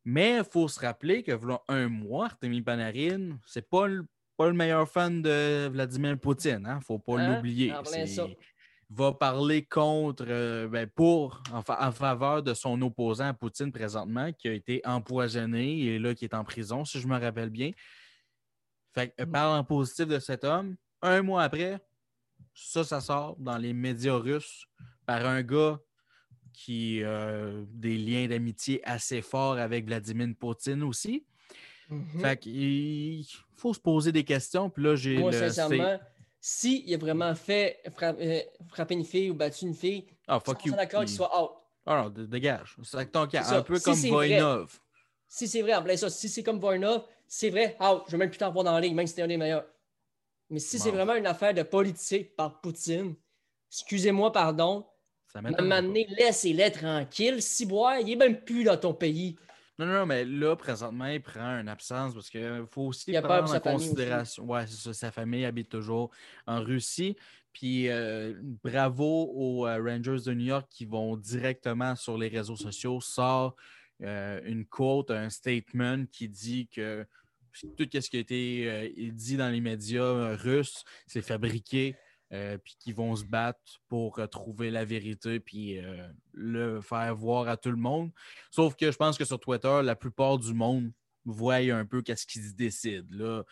Mais 0.04 0.36
il 0.38 0.44
faut 0.44 0.68
se 0.68 0.78
rappeler 0.78 1.22
que 1.22 1.32
voilà 1.32 1.60
un 1.68 1.88
mois, 1.88 2.26
Artemis 2.26 2.62
Panarin, 2.62 3.38
c'est 3.46 3.68
pas 3.68 3.88
le, 3.88 4.06
pas 4.36 4.46
le 4.46 4.52
meilleur 4.52 4.88
fan 4.88 5.20
de 5.22 5.68
Vladimir 5.68 6.18
Poutine. 6.18 6.60
Il 6.62 6.70
hein? 6.70 6.76
ne 6.76 6.84
faut 6.84 6.98
pas 6.98 7.18
hein? 7.18 7.36
l'oublier 7.36 7.72
va 8.90 9.12
parler 9.12 9.64
contre, 9.64 10.24
euh, 10.28 10.68
ben, 10.68 10.88
pour, 10.88 11.42
en, 11.52 11.92
faveur 11.92 12.42
de 12.42 12.54
son 12.54 12.80
opposant 12.82 13.28
à 13.28 13.34
Poutine 13.34 13.72
présentement, 13.72 14.32
qui 14.32 14.48
a 14.48 14.52
été 14.52 14.80
empoisonné 14.84 15.80
et 15.80 15.98
là, 15.98 16.14
qui 16.14 16.24
est 16.24 16.34
en 16.34 16.44
prison, 16.44 16.84
si 16.84 17.00
je 17.00 17.08
me 17.08 17.18
rappelle 17.18 17.50
bien. 17.50 17.72
Fait 18.94 19.08
que, 19.08 19.24
mm. 19.24 19.30
parle 19.30 19.58
en 19.58 19.64
positif 19.64 20.06
de 20.06 20.18
cet 20.18 20.44
homme. 20.44 20.76
Un 21.02 21.22
mois 21.22 21.42
après, 21.42 21.80
ça, 22.56 22.84
ça 22.84 23.00
sort 23.00 23.36
dans 23.38 23.58
les 23.58 23.72
médias 23.72 24.16
russes 24.16 24.66
par 25.04 25.26
un 25.26 25.42
gars 25.42 25.78
qui 26.52 27.04
a 27.04 27.08
euh, 27.08 27.64
des 27.68 27.98
liens 27.98 28.26
d'amitié 28.26 28.80
assez 28.88 29.20
forts 29.20 29.58
avec 29.58 29.84
Vladimir 29.84 30.28
Poutine 30.38 30.82
aussi. 30.82 31.26
Mm-hmm. 31.90 32.20
Fait 32.20 32.36
qu'il 32.38 33.24
faut 33.54 33.74
se 33.74 33.78
poser 33.78 34.10
des 34.10 34.24
questions. 34.24 34.70
Puis 34.70 34.82
là, 34.82 34.96
j'ai. 34.96 35.18
Moi, 35.18 35.32
sincèrement, 35.32 35.98
s'il 36.40 36.92
a 36.92 36.96
vraiment 36.96 37.34
fait 37.34 37.82
euh, 38.02 38.40
frapper 38.68 38.94
une 38.94 39.04
fille 39.04 39.30
ou 39.30 39.34
battu 39.34 39.66
une 39.66 39.74
fille, 39.74 40.06
ah, 40.26 40.40
fuck 40.40 40.64
you. 40.64 40.74
d'accord 40.74 41.04
qu'il 41.04 41.14
soit 41.14 41.30
out. 41.40 41.50
Ah 41.84 42.02
non, 42.02 42.24
dégage. 42.24 42.76
C'est 42.82 43.12
ton 43.12 43.26
cas. 43.26 43.46
Un 43.54 43.62
peu 43.62 43.78
comme 43.78 43.94
Voinov. 43.94 44.80
Si 45.28 45.46
c'est 45.46 45.60
vrai, 45.60 45.74
en 45.74 45.82
plein 45.82 45.96
ça, 45.96 46.08
si 46.08 46.28
c'est 46.28 46.42
comme 46.42 46.58
Voinov, 46.58 47.02
c'est 47.28 47.50
vrai, 47.50 47.76
out. 47.80 48.04
Je 48.06 48.12
vais 48.12 48.18
même 48.18 48.30
plus 48.30 48.38
t'en 48.38 48.50
voir 48.50 48.64
dans 48.64 48.78
la 48.78 48.80
même 48.80 49.06
si 49.06 49.08
c'était 49.08 49.22
un 49.22 49.28
des 49.28 49.36
meilleurs. 49.36 49.66
Mais 50.50 50.58
si 50.58 50.78
c'est 50.78 50.90
vraiment 50.90 51.14
une 51.14 51.26
affaire 51.26 51.54
de 51.54 51.62
politique 51.62 52.36
par 52.36 52.60
Poutine, 52.60 53.14
excusez-moi, 53.70 54.32
pardon, 54.32 54.86
ça 55.26 55.42
m'a 55.42 55.80
laissez-les 55.80 56.70
tranquilles. 56.70 57.42
Si 57.42 57.66
boire, 57.66 57.98
il 57.98 58.10
est 58.10 58.16
même 58.16 58.40
plus 58.42 58.64
dans 58.64 58.76
ton 58.76 58.94
pays. 58.94 59.36
Non, 59.78 59.86
non, 59.86 60.06
mais 60.06 60.24
là, 60.24 60.56
présentement, 60.56 61.06
il 61.06 61.20
prend 61.20 61.60
une 61.60 61.68
absence 61.68 62.14
parce 62.14 62.30
qu'il 62.30 62.64
faut 62.70 62.86
aussi 62.86 63.12
prendre 63.12 63.54
en 63.54 63.60
considération. 63.60 64.44
Ouais, 64.44 64.66
c'est 64.66 64.76
ça, 64.76 64.94
sa 64.94 65.10
famille 65.10 65.44
habite 65.44 65.68
toujours 65.68 66.10
en 66.46 66.62
Russie. 66.62 67.16
Puis 67.52 67.88
euh, 67.88 68.34
bravo 68.62 69.32
aux 69.34 69.66
euh, 69.66 69.82
Rangers 69.82 70.24
de 70.26 70.34
New 70.34 70.44
York 70.44 70.66
qui 70.70 70.84
vont 70.84 71.16
directement 71.16 71.96
sur 71.96 72.16
les 72.18 72.28
réseaux 72.28 72.56
sociaux, 72.56 73.00
sort 73.00 73.56
euh, 74.02 74.40
une 74.44 74.66
quote, 74.66 75.10
un 75.10 75.30
statement 75.30 76.04
qui 76.12 76.28
dit 76.28 76.68
que 76.68 77.06
tout 77.76 77.88
ce 77.92 78.10
qui 78.10 78.16
a 78.16 78.20
été 78.20 79.10
dit 79.12 79.36
dans 79.36 79.48
les 79.48 79.60
médias 79.60 80.36
russes, 80.36 80.84
c'est 81.06 81.22
fabriqué 81.22 81.96
euh, 82.32 82.58
puis 82.58 82.76
qui 82.80 82.92
vont 82.92 83.14
se 83.14 83.24
battre 83.24 83.60
pour 83.86 84.18
euh, 84.18 84.26
trouver 84.26 84.72
la 84.72 84.84
vérité 84.84 85.38
puis 85.38 85.78
euh, 85.78 86.08
le 86.32 86.80
faire 86.80 87.14
voir 87.14 87.46
à 87.46 87.56
tout 87.56 87.70
le 87.70 87.76
monde. 87.76 88.10
Sauf 88.50 88.74
que 88.74 88.90
je 88.90 88.96
pense 88.96 89.16
que 89.16 89.24
sur 89.24 89.38
Twitter, 89.38 89.80
la 89.84 89.94
plupart 89.94 90.36
du 90.36 90.52
monde 90.52 90.90
voit 91.24 91.58
un 91.58 91.86
peu 91.86 92.02
qu'est-ce 92.02 92.26
qu'ils 92.26 92.52
décident. 92.56 93.06
Là. 93.12 93.44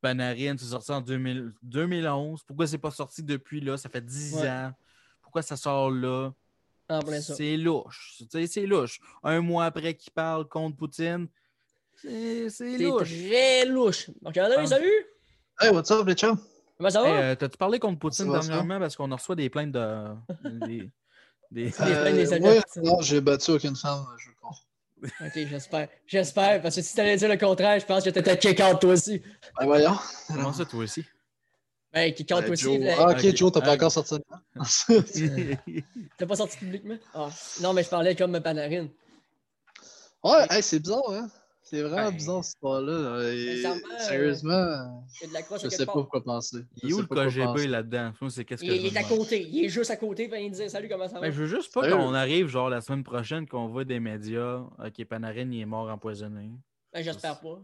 Panarin, 0.00 0.56
c'est 0.58 0.64
sorti 0.64 0.90
en 0.90 1.00
2011. 1.00 2.42
Pourquoi 2.42 2.66
c'est 2.66 2.78
pas 2.78 2.90
sorti 2.90 3.22
depuis 3.22 3.60
là? 3.60 3.76
Ça 3.76 3.88
fait 3.88 4.04
10 4.04 4.38
ans. 4.38 4.72
Pourquoi 5.22 5.42
ça 5.42 5.56
sort 5.56 5.92
là? 5.92 6.32
C'est 7.20 7.56
louche. 7.56 8.20
C'est 8.30 8.66
louche. 8.66 8.98
Un 9.22 9.42
mois 9.42 9.66
après 9.66 9.94
qu'il 9.94 10.12
parle 10.12 10.48
contre 10.48 10.76
Poutine, 10.76 11.28
c'est 12.02 12.78
louche. 12.78 13.08
C'est 13.08 13.28
très 13.28 13.64
louche. 13.66 14.10
Donc, 14.22 14.34
salut! 14.34 15.06
Hey, 15.60 15.70
what's 15.70 15.90
up, 15.90 16.06
les 16.06 16.14
chums? 16.14 16.38
Comment 16.76 16.90
ça 16.90 17.02
va? 17.02 17.08
Euh, 17.08 17.34
t'as-tu 17.34 17.56
parlé 17.56 17.80
contre 17.80 17.98
Poutine 17.98 18.30
dernièrement 18.30 18.78
parce 18.78 18.94
qu'on 18.96 19.10
reçoit 19.10 19.34
des 19.34 19.50
plaintes 19.50 19.72
de. 19.72 20.04
des, 20.44 20.90
des... 21.50 21.70
plaintes 21.70 22.14
des 22.14 22.32
euh, 22.34 22.60
non, 22.76 23.00
j'ai 23.00 23.20
battu 23.20 23.50
aucune 23.50 23.74
femme, 23.74 24.06
je 24.18 24.30
crois. 24.40 24.56
Ok, 25.20 25.32
j'espère. 25.34 25.88
J'espère, 26.06 26.62
parce 26.62 26.76
que 26.76 26.82
si 26.82 26.94
t'allais 26.94 27.16
dire 27.16 27.28
le 27.28 27.36
contraire, 27.36 27.80
je 27.80 27.86
pense 27.86 28.04
que 28.04 28.10
t'étais 28.10 28.38
kick-out 28.38 28.80
toi 28.80 28.92
aussi. 28.92 29.20
Ben 29.58 29.66
voyons. 29.66 29.96
Comment 30.28 30.52
ça, 30.52 30.64
toi 30.64 30.84
aussi? 30.84 31.04
Ben, 31.92 32.14
kick-out 32.14 32.44
toi 32.44 32.52
aussi. 32.52 32.88
Ah, 32.96 33.10
ok, 33.10 33.36
Joe, 33.36 33.50
t'as 33.50 33.60
pas 33.60 33.74
encore 33.74 33.90
sorti. 33.90 34.16
t'as 36.18 36.26
pas 36.26 36.36
sorti 36.36 36.58
publiquement? 36.58 36.98
Ah. 37.14 37.28
Non, 37.60 37.72
mais 37.72 37.82
je 37.82 37.88
parlais 37.88 38.14
comme 38.14 38.40
Panarin. 38.40 38.88
Ouais, 40.22 40.62
c'est 40.62 40.78
bizarre, 40.78 41.10
hein? 41.10 41.28
C'est 41.70 41.82
vraiment 41.82 42.08
ben, 42.08 42.16
bizarre 42.16 42.44
cette 42.44 42.54
histoire-là. 42.54 43.20
Sérieusement, 43.98 45.04
je 45.62 45.68
sais 45.68 45.84
pas 45.84 45.92
pourquoi 45.92 46.24
penser. 46.24 46.64
Il 46.82 46.90
est 46.90 46.92
où 46.94 47.00
le 47.00 47.06
KGB 47.06 47.66
là-dedans? 47.66 48.12
il, 48.62 48.86
est 48.86 48.96
à 48.96 49.04
côté. 49.04 49.46
Il 49.50 49.66
est 49.66 49.68
juste 49.68 49.90
à 49.90 49.96
côté. 49.96 50.30
il 50.32 50.50
dit 50.50 50.70
Salut, 50.70 50.88
comment 50.88 51.08
ça 51.08 51.16
va? 51.16 51.20
Ben, 51.20 51.30
je 51.30 51.42
veux 51.42 51.46
juste 51.46 51.74
pas 51.74 51.90
qu'on 51.90 52.14
arrive 52.14 52.48
genre 52.48 52.70
la 52.70 52.80
semaine 52.80 53.04
prochaine 53.04 53.46
qu'on 53.46 53.66
voit 53.66 53.84
des 53.84 54.00
médias. 54.00 54.62
Ok, 54.78 55.04
Panarin, 55.04 55.50
il 55.50 55.60
est 55.60 55.66
mort 55.66 55.90
empoisonné. 55.90 56.50
Ben, 56.92 57.02
j'espère 57.02 57.38
pas. 57.38 57.60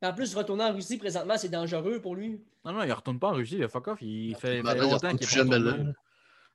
En 0.00 0.12
plus, 0.14 0.34
retourner 0.34 0.64
en 0.64 0.72
Russie 0.72 0.96
présentement, 0.96 1.36
c'est 1.36 1.50
dangereux 1.50 2.00
pour 2.00 2.14
lui. 2.14 2.40
Non, 2.64 2.72
non, 2.72 2.82
il 2.82 2.92
retourne 2.92 3.18
pas 3.18 3.28
en 3.28 3.34
Russie. 3.34 3.56
Le 3.56 3.68
fuck 3.68 3.88
off, 3.88 3.98
il 4.00 4.34
fait, 4.36 4.62
longtemps 4.62 5.14
qu'il 5.16 5.38
est 5.38 5.44
pas 5.48 5.58
là. 5.58 5.76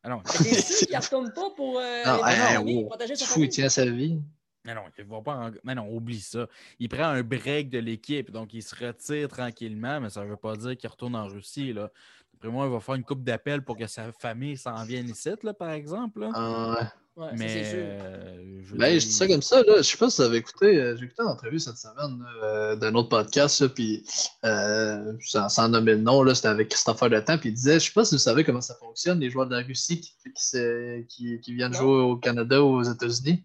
Ah 0.01 0.09
non. 0.09 0.21
il 0.41 0.97
retourne 0.97 1.31
pas 1.33 1.49
pour 1.55 1.79
euh, 1.79 2.03
non, 2.05 2.85
protéger 2.87 3.15
sa 3.15 3.25
famille. 3.25 3.45
il 3.45 3.49
tient 3.49 3.69
sa 3.69 3.85
vie. 3.85 4.19
Mais 4.65 4.73
non, 4.73 4.83
il 4.97 5.03
va 5.03 5.21
pas 5.21 5.51
mais 5.63 5.75
non, 5.75 5.93
oublie 5.93 6.21
ça. 6.21 6.47
Il 6.79 6.87
prend 6.87 7.05
un 7.05 7.21
break 7.21 7.69
de 7.69 7.79
l'équipe, 7.79 8.31
donc 8.31 8.53
il 8.53 8.63
se 8.63 8.75
retire 8.75 9.27
tranquillement, 9.27 9.99
mais 9.99 10.09
ça 10.09 10.23
ne 10.23 10.29
veut 10.29 10.37
pas 10.37 10.55
dire 10.55 10.77
qu'il 10.77 10.89
retourne 10.89 11.15
en 11.15 11.27
Russie. 11.27 11.73
Là. 11.73 11.91
Après 12.35 12.49
moi, 12.49 12.65
il 12.65 12.71
va 12.71 12.79
faire 12.79 12.95
une 12.95 13.03
coupe 13.03 13.23
d'appel 13.23 13.63
pour 13.63 13.77
que 13.77 13.87
sa 13.87 14.11
famille 14.11 14.57
s'en 14.57 14.83
vienne 14.83 15.09
ici, 15.09 15.29
là, 15.43 15.53
par 15.53 15.71
exemple. 15.71 16.27
Ah 16.33 16.91
ouais. 17.15 17.27
mais 17.37 17.63
euh, 17.73 18.61
je, 18.63 18.75
ben, 18.75 18.99
je 18.99 19.05
dis 19.05 19.11
ça 19.11 19.27
comme 19.27 19.41
ça, 19.41 19.63
là. 19.63 19.77
Je 19.77 19.81
sais 19.83 19.97
pas 19.97 20.09
si 20.09 20.21
vous 20.21 20.27
avez 20.27 20.37
écouté, 20.37 20.77
euh, 20.77 20.95
j'ai 20.97 21.05
écouté 21.05 21.23
une 21.23 21.29
entrevue 21.29 21.59
cette 21.59 21.77
semaine 21.77 22.21
euh, 22.43 22.75
d'un 22.75 22.95
autre 22.95 23.09
podcast, 23.09 23.67
puis 23.69 24.03
sans, 25.21 25.69
nommer 25.69 25.93
le 25.93 26.01
nom, 26.01 26.33
c'était 26.33 26.47
avec 26.47 26.69
Christopher 26.69 27.09
Letemps, 27.09 27.37
puis 27.37 27.49
il 27.49 27.53
disait, 27.53 27.79
je 27.79 27.85
sais 27.85 27.93
pas 27.93 28.03
si 28.05 28.15
vous 28.15 28.19
savez 28.19 28.43
comment 28.43 28.61
ça 28.61 28.75
fonctionne, 28.75 29.19
les 29.19 29.29
joueurs 29.29 29.47
de 29.47 29.55
la 29.55 29.61
Russie 29.61 30.01
qui, 30.01 31.39
qui, 31.39 31.53
viennent 31.53 31.73
jouer 31.73 32.01
au 32.01 32.17
Canada 32.17 32.63
ou 32.63 32.79
aux 32.79 32.83
États-Unis. 32.83 33.43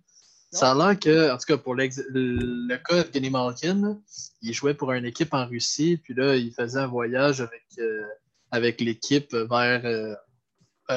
Ça 0.51 0.73
a 0.73 0.75
l'air 0.75 0.99
que, 0.99 1.31
en 1.31 1.37
tout 1.37 1.45
cas, 1.47 1.59
pour 1.59 1.75
le 1.75 2.77
cas 2.77 3.05
de 3.05 3.09
Kenny 3.09 3.29
Malkin, 3.29 3.99
il 4.41 4.55
jouait 4.55 4.75
pour 4.75 4.93
une 4.93 5.05
équipe 5.05 5.35
en 5.35 5.47
Russie, 5.47 5.99
puis 6.03 6.15
là, 6.15 6.37
il 6.37 6.53
faisait 6.53 6.79
un 6.79 6.87
voyage 6.87 7.41
avec, 7.43 7.67
euh, 7.79 8.03
avec 8.51 8.81
l'équipe 8.81 9.35
vers, 9.35 9.85
euh, 9.85 10.15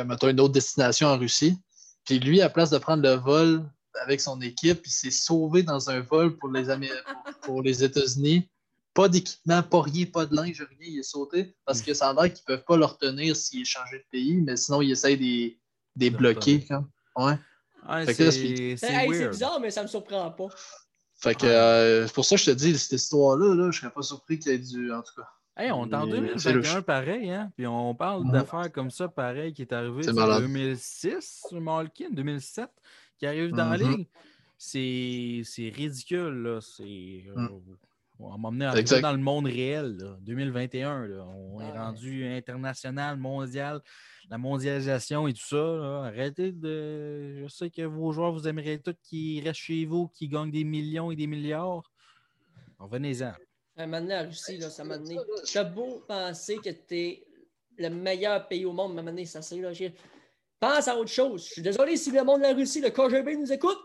mettons, 0.06 0.30
une 0.30 0.40
autre 0.40 0.54
destination 0.54 1.10
en 1.10 1.18
Russie. 1.18 1.58
Puis 2.06 2.20
lui, 2.20 2.42
à 2.42 2.50
place 2.50 2.70
de 2.70 2.78
prendre 2.78 3.04
le 3.04 3.16
vol 3.16 3.64
avec 4.02 4.22
son 4.22 4.40
équipe, 4.42 4.82
il 4.86 4.92
s'est 4.92 5.12
sauvé 5.12 5.64
dans 5.64 5.90
un 5.90 6.00
vol 6.00 6.38
pour 6.38 6.50
les, 6.50 6.68
pour 7.42 7.62
les 7.62 7.84
États-Unis. 7.84 8.50
Pas 8.94 9.10
d'équipement, 9.10 9.64
pas 9.64 9.82
rien, 9.82 10.06
pas 10.06 10.26
de 10.26 10.36
linge, 10.36 10.62
rien. 10.62 10.90
Il 10.92 11.00
est 11.00 11.04
sauté 11.04 11.56
parce 11.66 11.82
que 11.82 11.94
ça 11.94 12.10
a 12.10 12.14
l'air 12.14 12.34
qu'ils 12.34 12.44
ne 12.50 12.56
peuvent 12.56 12.66
pas 12.66 12.78
le 12.78 12.86
retenir 12.86 13.36
s'il 13.36 13.62
est 13.62 13.66
changé 13.66 13.98
de 13.98 14.06
pays, 14.12 14.42
mais 14.42 14.56
sinon, 14.58 14.82
il 14.82 14.92
essaie 14.92 15.16
de 15.16 15.54
les 15.98 16.10
bloquer. 16.10 16.66
Ouais. 17.18 17.38
C'est 18.06 19.30
bizarre, 19.30 19.60
mais 19.60 19.72
ça 19.72 19.84
me 19.84 19.88
surprend 19.88 20.32
pas. 20.32 20.48
Fait 21.16 21.36
que 21.36 21.46
euh, 21.46 22.08
pour 22.08 22.26
ça 22.26 22.36
que 22.36 22.42
je 22.42 22.46
te 22.52 22.56
dis, 22.56 22.78
cette 22.78 22.94
histoire-là, 22.94 23.54
là, 23.54 23.70
je 23.72 23.80
serais 23.80 23.92
pas 23.92 24.02
surpris 24.02 24.40
qu'il 24.40 24.52
y 24.52 24.56
ait 24.56 24.60
du. 24.60 24.92
En 24.92 25.02
tout 25.02 25.14
cas. 25.16 25.28
Hey, 25.56 25.72
on 25.72 25.88
est 25.88 25.94
en 25.94 26.08
2021 26.08 26.82
pareil, 26.82 27.30
hein? 27.30 27.52
Puis 27.56 27.68
on 27.68 27.94
parle 27.94 28.32
d'affaires 28.32 28.72
comme 28.72 28.90
ça, 28.90 29.08
pareil, 29.08 29.54
qui 29.54 29.62
est 29.62 29.74
arrivé 29.74 30.10
en 30.10 30.40
2006 30.40 31.44
sur 31.48 31.62
Malkin, 31.62 32.10
2007, 32.12 32.70
qui 33.20 33.28
arrive 33.28 33.52
dans 33.52 33.70
la 33.70 33.78
mm-hmm. 33.78 33.98
ligue. 33.98 34.08
C'est 35.44 35.70
ridicule, 35.76 36.42
là. 36.42 36.60
C'est. 36.62 37.26
Euh, 37.28 37.36
mm. 37.36 37.78
On 38.24 38.38
m'a 38.38 38.50
emmené 38.50 39.02
dans 39.02 39.12
le 39.12 39.18
monde 39.18 39.46
réel, 39.46 39.98
2021. 40.22 41.08
On 41.36 41.60
est 41.60 41.72
rendu 41.72 42.26
international, 42.26 43.18
mondial 43.18 43.82
la 44.32 44.38
mondialisation 44.38 45.28
et 45.28 45.34
tout 45.34 45.46
ça. 45.46 46.06
Arrêtez 46.06 46.54
de. 46.54 47.44
Je 47.44 47.48
sais 47.50 47.70
que 47.70 47.82
vos 47.82 48.14
joueurs, 48.14 48.32
vous 48.32 48.48
aimeriez 48.48 48.80
tous 48.80 48.96
qu'ils 49.04 49.46
restent 49.46 49.60
chez 49.60 49.86
vous, 49.86 50.08
qu'ils 50.08 50.30
gagnent 50.30 50.50
des 50.50 50.64
millions 50.64 51.12
et 51.12 51.18
des 51.18 51.28
milliards. 51.28 51.92
Revenez-en. 52.80 53.34
Maintenant, 53.76 54.08
la 54.08 54.24
Russie, 54.24 54.58
là, 54.58 54.70
ça 54.70 54.86
m'a 54.86 54.98
donné. 54.98 55.18
T'as 55.52 55.66
beau 55.66 56.04
penser 56.08 56.58
que 56.58 56.70
t'es 56.70 57.28
le 57.78 57.90
meilleur 57.90 58.48
pays 58.48 58.66
au 58.66 58.72
monde, 58.72 58.96
mais 58.96 59.04
maintenant, 59.04 59.26
ça 59.26 59.42
c'est 59.42 59.60
là. 59.60 59.72
Pense 60.60 60.88
à 60.88 60.96
autre 60.96 61.12
chose. 61.12 61.46
Je 61.48 61.54
suis 61.54 61.62
désolé 61.62 61.98
si 61.98 62.12
le 62.12 62.24
monde 62.24 62.42
de 62.42 62.48
la 62.48 62.54
Russie, 62.54 62.80
le 62.80 62.90
KGB 62.90 63.36
nous 63.36 63.52
écoute. 63.52 63.80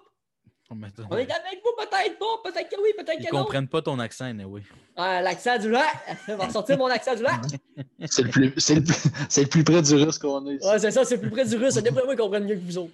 On 0.71 0.83
est 0.83 1.31
avec 1.31 1.63
vous, 1.63 1.71
peut-être 1.79 2.19
pas, 2.19 2.51
peut-être 2.51 2.69
que 2.69 2.81
oui, 2.83 2.89
peut-être 2.97 3.19
que 3.19 3.33
non. 3.33 3.41
Ils 3.41 3.45
comprennent 3.45 3.69
pas 3.69 3.83
ton 3.83 3.99
accent, 4.01 4.33
oui. 4.47 4.63
Ah, 4.97 5.23
l'accent 5.23 5.59
du 5.59 5.71
lac. 5.71 5.87
On 6.29 6.37
va 6.37 6.51
sortir 6.51 6.77
mon 6.79 6.87
accent 6.87 7.15
du 7.15 7.23
lac. 7.23 7.41
c'est 8.07 8.23
le, 8.23 8.31
plus, 8.31 8.53
c'est, 8.57 8.75
le, 8.75 8.85
c'est 9.29 9.43
le 9.43 9.49
plus 9.49 9.63
près 9.63 9.83
du 9.83 9.95
russe 9.95 10.19
qu'on 10.19 10.45
a 10.47 10.53
ici. 10.53 10.67
Ouais, 10.67 10.79
c'est 10.79 10.91
ça, 10.91 11.05
c'est 11.05 11.17
le 11.17 11.21
plus 11.23 11.31
près 11.31 11.45
du 11.45 11.57
russe. 11.57 11.75
D'après 11.75 12.05
moi, 12.05 12.15
ils 12.15 12.17
comprennent 12.17 12.47
mieux 12.47 12.57
que 12.57 12.65
vous 12.65 12.79
autres. 12.79 12.93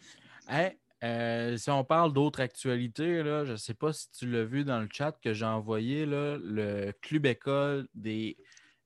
Hey, 0.48 0.76
euh, 1.02 1.56
si 1.56 1.70
on 1.70 1.82
parle 1.82 2.12
d'autres 2.12 2.40
actualités, 2.40 3.22
là, 3.22 3.44
je 3.44 3.52
ne 3.52 3.56
sais 3.56 3.74
pas 3.74 3.92
si 3.92 4.10
tu 4.10 4.30
l'as 4.30 4.44
vu 4.44 4.64
dans 4.64 4.80
le 4.80 4.88
chat 4.92 5.12
que 5.22 5.32
j'ai 5.32 5.46
envoyé, 5.46 6.04
là, 6.04 6.36
le 6.42 6.92
club 7.00 7.26
école 7.26 7.88
des 7.94 8.36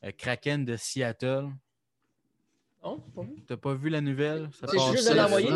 euh, 0.04 0.12
Kraken 0.16 0.64
de 0.64 0.76
Seattle. 0.76 1.48
Non, 2.84 3.02
vu. 3.16 3.42
T'as 3.48 3.56
pas 3.56 3.74
vu 3.74 3.88
la 3.88 4.00
nouvelle? 4.00 4.48
Ça 4.60 4.66
c'est 4.68 4.92
juste 4.92 5.10
de 5.10 5.16
l'envoyer. 5.16 5.50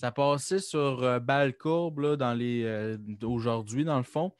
Ça 0.00 0.10
passait 0.10 0.60
sur 0.60 1.02
euh, 1.02 1.18
balle 1.18 1.54
courbe 1.54 2.16
dans 2.16 2.32
les 2.32 2.62
euh, 2.64 2.96
aujourd'hui, 3.22 3.84
dans 3.84 3.98
le 3.98 4.02
fond. 4.02 4.32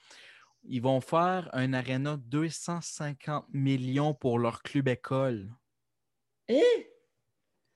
Ils 0.65 0.81
vont 0.81 1.03
faire 1.03 1.51
un 1.53 1.75
aréna 1.75 2.17
250 2.17 3.45
millions 3.53 4.15
pour 4.15 4.39
leur 4.39 4.63
club 4.63 4.89
école. 4.89 5.51
Eh? 6.49 6.63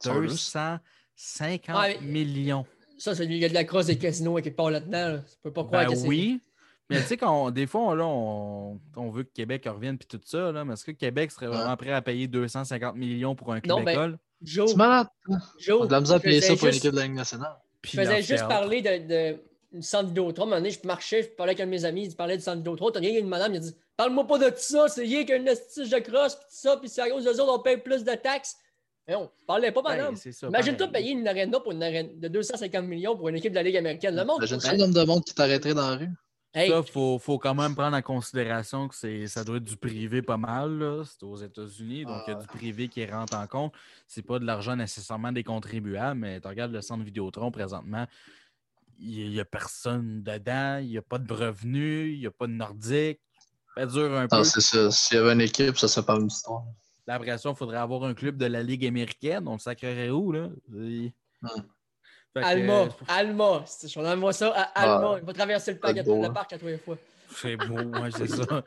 250 0.03 2.01
millions. 2.01 2.65
Ça, 2.97 3.15
c'est 3.15 3.27
il 3.27 3.37
y 3.37 3.45
a 3.45 3.51
de 3.51 3.55
la 3.55 3.65
crosse 3.65 3.85
des 3.85 3.99
casinos 3.99 4.37
quelque 4.37 4.57
part 4.57 4.71
là-dedans. 4.71 5.19
Tu 5.19 5.37
peux 5.43 5.53
pas 5.53 5.65
croire 5.65 5.85
ben 5.85 5.91
que 5.91 5.97
c'est. 5.97 6.09
Oui. 6.09 6.41
Mais 6.89 7.03
tu 7.03 7.09
sais, 7.09 7.19
des 7.53 7.67
fois, 7.67 7.95
là, 7.95 8.07
on, 8.07 8.81
veut 9.11 9.25
que 9.25 9.33
Québec 9.35 9.67
revienne 9.67 9.99
puis 9.99 10.09
tout 10.09 10.21
ça, 10.25 10.53
là, 10.53 10.65
mais 10.65 10.73
est-ce 10.73 10.87
que 10.87 10.93
Québec 10.93 11.31
serait 11.31 11.49
vraiment 11.49 11.77
prêt 11.77 11.93
à 11.93 12.01
payer 12.01 12.29
250 12.29 12.97
millions 12.97 13.35
pour 13.35 13.53
un 13.53 13.61
club 13.61 13.77
non, 13.77 13.85
ben, 13.85 13.93
école? 13.93 14.19
Joe. 14.41 14.75
Joe, 15.59 15.81
on 15.81 15.83
a 15.83 16.01
de 16.01 16.09
la 16.09 16.15
à 16.15 16.19
payer 16.19 16.41
ça 16.41 16.57
pour 16.57 16.69
une 16.69 16.75
équipe 16.75 16.93
de 16.93 16.97
la 16.97 17.03
Ligue 17.03 17.17
nationale. 17.17 17.59
Je 17.85 18.01
faisais 18.01 18.23
juste 18.23 18.49
parler 18.49 18.83
de, 18.83 19.35
de 19.77 19.81
centre 19.81 20.09
Vidéotron. 20.09 20.45
Un 20.45 20.59
moment 20.59 20.69
je 20.69 20.87
marchais, 20.87 21.23
je 21.23 21.29
parlais 21.29 21.53
avec 21.53 21.61
un 21.61 21.67
de 21.67 21.71
mes 21.71 21.85
amis, 21.85 22.07
il 22.07 22.17
parlait 22.17 22.37
du 22.37 22.43
centre 22.43 22.59
Vidéotron. 22.59 22.91
T'as 22.91 23.01
rien 23.01 23.19
une 23.19 23.29
madame, 23.29 23.55
il 23.55 23.57
a 23.59 23.61
dit 23.61 23.75
Parle-moi 23.97 24.27
pas 24.27 24.39
de 24.39 24.49
tout 24.49 24.57
ça, 24.59 24.89
c'est 24.89 25.03
rien 25.03 25.25
qu'un 25.25 25.45
estige 25.47 25.91
de 25.91 25.99
crosse, 25.99 26.35
puis 26.35 26.45
tout 26.45 26.57
ça, 26.57 26.77
puis 26.77 26.89
c'est 26.89 27.03
à 27.03 27.11
cause 27.11 27.25
de 27.25 27.31
autres, 27.31 27.55
on 27.55 27.61
paye 27.61 27.77
plus 27.77 28.05
de 28.05 28.15
taxes. 28.15 28.57
Mais 29.07 29.15
on 29.15 29.31
parlait 29.47 29.71
pas, 29.71 29.83
ben, 29.83 29.91
madame. 29.91 30.17
Imagine-toi 30.49 30.89
payer 30.89 31.13
une 31.13 31.29
arena 31.29 31.61
pour 31.61 31.73
une 31.73 31.83
arena 31.83 32.09
de 32.15 32.29
250 32.29 32.85
millions 32.87 33.17
pour 33.17 33.29
une 33.29 33.37
équipe 33.37 33.53
de 33.53 33.57
la 33.57 33.63
Ligue 33.63 33.77
américaine. 33.77 34.17
Le 34.17 34.25
monde. 34.25 34.39
Imagine-toi 34.39 34.73
le 34.73 34.79
nombre 34.79 34.95
de 34.95 35.05
monde 35.05 35.25
qui 35.25 35.35
t'arrêterait 35.35 35.75
dans 35.75 35.91
la 35.91 35.97
rue. 35.97 36.11
Il 36.55 36.85
faut, 36.93 37.19
faut, 37.19 37.39
quand 37.39 37.55
même 37.55 37.75
prendre 37.75 37.97
en 37.97 38.03
considération 38.03 38.89
que 38.89 39.27
ça 39.27 39.45
doit 39.45 39.57
être 39.57 39.65
du 39.65 39.77
privé 39.77 40.23
pas 40.23 40.37
mal. 40.37 41.03
C'est 41.05 41.25
aux 41.25 41.37
États-Unis, 41.37 42.05
donc 42.05 42.23
il 42.27 42.31
y 42.31 42.35
a 42.35 42.39
du 42.39 42.47
ah. 42.49 42.53
privé 42.53 42.89
qui 42.89 43.05
rentre 43.07 43.37
en 43.37 43.47
compte. 43.47 43.73
C'est 44.07 44.23
pas 44.23 44.39
de 44.39 44.45
l'argent 44.45 44.77
nécessairement 44.77 45.33
des 45.33 45.43
contribuables, 45.43 46.21
mais 46.21 46.41
tu 46.41 46.47
regardes 46.47 46.73
le 46.73 46.81
centre 46.81 47.05
Vidéotron 47.05 47.51
présentement, 47.51 48.07
il 49.01 49.31
n'y 49.31 49.41
a 49.41 49.45
personne 49.45 50.23
dedans, 50.23 50.79
il 50.81 50.89
n'y 50.89 50.99
a 50.99 51.03
pas 51.03 51.19
de 51.19 51.33
revenus, 51.33 52.15
il 52.15 52.21
n'y 52.21 52.27
a 52.27 52.31
pas 52.31 52.47
de 52.47 52.53
nordique. 52.53 53.21
Ça 53.77 53.87
dure 53.87 54.15
un 54.17 54.29
peu. 54.29 54.45
c'est 54.45 54.61
ça. 54.61 54.91
S'il 54.91 55.17
y 55.17 55.21
avait 55.21 55.33
une 55.33 55.41
équipe, 55.41 55.77
ça 55.77 55.89
serait 55.89 56.07
pas 56.07 56.15
une 56.15 56.29
histoire. 56.29 56.63
L'impression 57.07 57.53
il 57.53 57.57
faudrait 57.57 57.79
avoir 57.79 58.05
un 58.05 58.15
club 58.15 58.37
de 58.37 58.47
la 58.47 58.63
Ligue 58.63 58.87
américaine. 58.87 59.49
On 59.49 59.55
le 59.55 59.59
sacrerait 59.59 60.11
où, 60.11 60.33
là? 60.33 60.49
Alma, 62.43 62.89
Alma. 63.09 63.65
On 63.97 64.07
envoie 64.07 64.33
ça 64.33 64.51
à 64.51 64.63
Alma. 64.83 65.19
il 65.21 65.25
va 65.25 65.33
traverser 65.33 65.73
le 65.73 65.79
parc, 65.79 65.99
à, 65.99 66.03
le 66.03 66.33
parc 66.33 66.53
à 66.53 66.59
tous 66.59 66.67
les 66.67 66.79
fois. 66.79 66.97
C'est 67.37 67.57
beau, 67.57 67.75
ouais, 67.75 68.11
c'est 68.13 68.29
ça. 68.29 68.63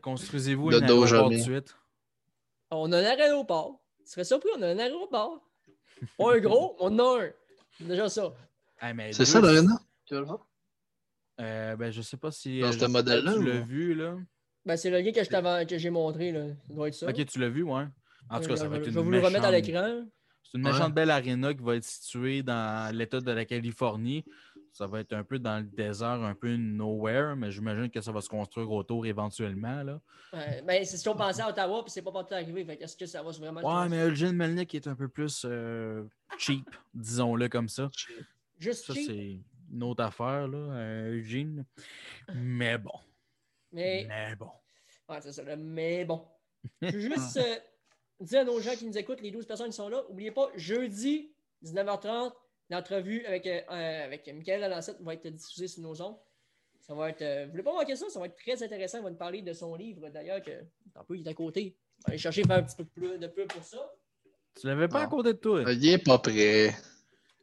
Construisez-vous 0.00 0.70
un 0.70 0.82
aéroport 0.82 1.28
de 1.28 1.36
suite. 1.36 1.76
On 2.70 2.90
a 2.90 2.98
un 2.98 3.04
aéroport. 3.04 3.82
Tu 3.98 4.12
serais 4.12 4.24
surpris, 4.24 4.48
on 4.56 4.62
a 4.62 4.68
un 4.68 4.78
aéroport. 4.78 5.42
Pas 6.16 6.36
un 6.36 6.38
gros, 6.38 6.74
on 6.80 6.98
en 6.98 7.18
a 7.18 7.24
un. 7.24 7.30
Déjà 7.80 8.08
ça 8.08 8.32
c'est 9.12 9.24
ça, 9.24 9.40
l'arena? 9.40 9.80
Tu 10.06 10.14
veux 10.14 10.20
le 10.20 10.26
voir? 10.26 10.46
Euh, 11.40 11.76
ben, 11.76 11.90
je 11.92 12.02
sais 12.02 12.16
pas 12.16 12.30
si. 12.30 12.60
Dans 12.60 12.68
euh, 12.68 12.72
ce 12.72 12.84
modèle-là. 12.86 13.34
Tu 13.34 13.44
l'as 13.44 13.60
vu, 13.60 13.94
là? 13.94 14.16
Ben, 14.64 14.76
c'est 14.76 14.90
le 14.90 14.98
lien 14.98 15.12
que, 15.12 15.64
que 15.64 15.78
j'ai 15.78 15.90
montré, 15.90 16.32
là. 16.32 16.46
Ça 16.68 16.74
doit 16.74 16.88
être 16.88 16.94
ça. 16.94 17.08
Ok, 17.08 17.26
tu 17.26 17.38
l'as 17.38 17.48
vu, 17.48 17.62
ouais. 17.62 17.84
En 18.28 18.40
tout 18.40 18.48
cas, 18.48 18.56
ça 18.56 18.68
va 18.68 18.76
être 18.76 18.86
une. 18.86 18.92
Je 18.92 18.98
vais 18.98 19.04
vous 19.04 19.10
le 19.10 19.20
remettre 19.20 19.44
à 19.44 19.50
l'écran. 19.50 20.04
C'est 20.52 20.58
une 20.58 20.64
méchante 20.64 20.92
belle 20.92 21.10
arena 21.10 21.54
qui 21.54 21.62
va 21.62 21.76
être 21.76 21.84
située 21.84 22.42
dans 22.42 22.94
l'État 22.94 23.22
de 23.22 23.32
la 23.32 23.46
Californie. 23.46 24.22
Ça 24.70 24.86
va 24.86 25.00
être 25.00 25.14
un 25.14 25.24
peu 25.24 25.38
dans 25.38 25.56
le 25.56 25.64
désert, 25.64 26.22
un 26.22 26.34
peu 26.34 26.56
nowhere, 26.56 27.34
mais 27.36 27.50
j'imagine 27.50 27.88
que 27.88 28.02
ça 28.02 28.12
va 28.12 28.20
se 28.20 28.28
construire 28.28 28.70
autour 28.70 29.06
éventuellement. 29.06 29.82
Là. 29.82 29.98
ben, 30.32 30.84
c'est 30.84 30.98
ce 30.98 31.08
qu'on 31.08 31.16
pensait 31.16 31.40
à 31.40 31.48
Ottawa, 31.48 31.82
puis 31.82 31.90
c'est 31.90 32.02
pas 32.02 32.12
partout 32.12 32.34
arrivé. 32.34 32.66
Est-ce 32.78 32.98
que 32.98 33.06
ça 33.06 33.22
va 33.22 33.30
vraiment. 33.30 33.62
Ouais, 33.62 33.88
mais 33.88 34.06
Eugene 34.06 34.36
Melnick 34.36 34.74
est 34.74 34.86
un 34.86 34.94
peu 34.94 35.08
plus 35.08 35.46
euh, 35.46 36.04
cheap, 36.36 36.68
disons-le 36.92 37.48
comme 37.48 37.70
ça. 37.70 37.90
Juste 38.58 38.84
ça, 38.84 38.92
c'est 38.92 39.40
une 39.72 39.82
autre 39.82 40.04
affaire, 40.04 40.48
là, 40.48 40.58
euh, 40.58 41.14
Eugene. 41.14 41.64
Mais 42.34 42.76
bon. 42.76 42.98
Mais, 43.72 44.04
mais 44.06 44.36
bon. 44.36 44.50
Ouais, 45.08 45.18
c'est 45.22 45.32
ça, 45.32 45.42
mais 45.56 46.04
bon. 46.04 46.26
Je 46.82 46.88
veux 46.88 47.00
juste 47.00 47.38
euh, 48.22 48.26
dire 48.26 48.40
à 48.40 48.44
nos 48.44 48.60
gens 48.60 48.74
qui 48.74 48.86
nous 48.86 48.96
écoutent, 48.96 49.20
les 49.20 49.30
12 49.30 49.46
personnes 49.46 49.70
qui 49.70 49.76
sont 49.76 49.88
là, 49.88 50.02
n'oubliez 50.08 50.30
pas, 50.30 50.50
jeudi, 50.56 51.32
19h30, 51.64 52.32
l'entrevue 52.70 53.24
avec, 53.26 53.46
euh, 53.46 54.04
avec 54.04 54.26
Michael 54.28 54.64
Alancette 54.64 55.00
va 55.00 55.14
être 55.14 55.28
diffusée 55.28 55.68
sur 55.68 55.82
nos 55.82 56.00
ondes. 56.00 56.16
Ça 56.80 56.94
va 56.94 57.10
être. 57.10 57.44
vous 57.44 57.50
voulez 57.52 57.62
pas 57.62 57.72
manquer 57.72 57.94
ça? 57.94 58.08
Ça 58.08 58.18
va 58.18 58.26
être 58.26 58.36
très 58.36 58.60
intéressant. 58.62 58.98
On 58.98 59.04
va 59.04 59.10
nous 59.10 59.16
parler 59.16 59.42
de 59.42 59.52
son 59.52 59.74
livre, 59.76 60.08
d'ailleurs, 60.08 60.42
que 60.42 60.50
un 60.96 61.04
peu, 61.04 61.16
il 61.16 61.26
est 61.26 61.30
à 61.30 61.34
côté. 61.34 61.76
On 61.98 62.08
va 62.08 62.10
aller 62.12 62.18
chercher 62.18 62.42
faire 62.42 62.56
un 62.56 62.62
petit 62.62 62.76
peu 62.76 62.84
plus 62.84 63.18
de 63.18 63.26
pub 63.28 63.46
pour 63.52 63.62
ça. 63.62 63.92
Tu 64.60 64.66
l'avais 64.66 64.88
pas 64.88 65.02
à 65.02 65.06
côté 65.06 65.32
de 65.32 65.38
toi? 65.38 65.62
Il 65.72 65.88
est 65.88 65.98
pas 65.98 66.18
prêt. 66.18 66.74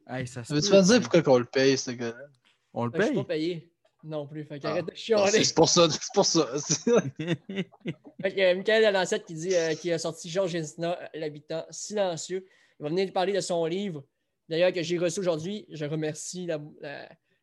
Hey, 0.07 0.27
ça 0.27 0.41
tu 0.43 0.53
vas 0.53 0.81
dire 0.81 1.01
pourquoi 1.01 1.33
on 1.33 1.37
le 1.39 1.45
paye, 1.45 1.77
ce 1.77 1.91
gars-là? 1.91 2.27
On 2.73 2.85
le 2.85 2.91
paye? 2.91 3.01
Je 3.01 3.07
suis 3.07 3.15
pas 3.15 3.23
payé 3.23 3.71
non 4.03 4.25
plus. 4.25 4.45
Fait 4.45 4.59
qu'arrête 4.59 4.85
ah. 4.87 4.91
de 4.91 4.95
chialer. 4.95 5.43
C'est 5.43 5.55
pour 5.55 5.69
ça. 5.69 5.87
C'est 5.89 6.13
pour 6.13 6.25
ça. 6.25 6.47
fait 6.57 6.85
que, 7.17 8.39
euh, 8.39 8.55
Michael 8.55 8.85
Alancette 8.85 9.25
qui 9.25 9.33
dit 9.33 9.55
euh, 9.55 9.75
qui 9.75 9.91
a 9.91 9.97
sorti 9.97 10.29
Georges 10.29 10.51
Gensina, 10.51 10.97
l'habitant 11.13 11.65
silencieux. 11.69 12.45
Il 12.79 12.83
va 12.83 12.89
venir 12.89 13.05
nous 13.05 13.11
parler 13.11 13.33
de 13.33 13.41
son 13.41 13.65
livre. 13.65 14.05
D'ailleurs, 14.47 14.71
que 14.71 14.81
j'ai 14.81 14.97
reçu 14.97 15.19
aujourd'hui. 15.19 15.65
Je 15.69 15.85
remercie 15.85 16.45
la, 16.45 16.59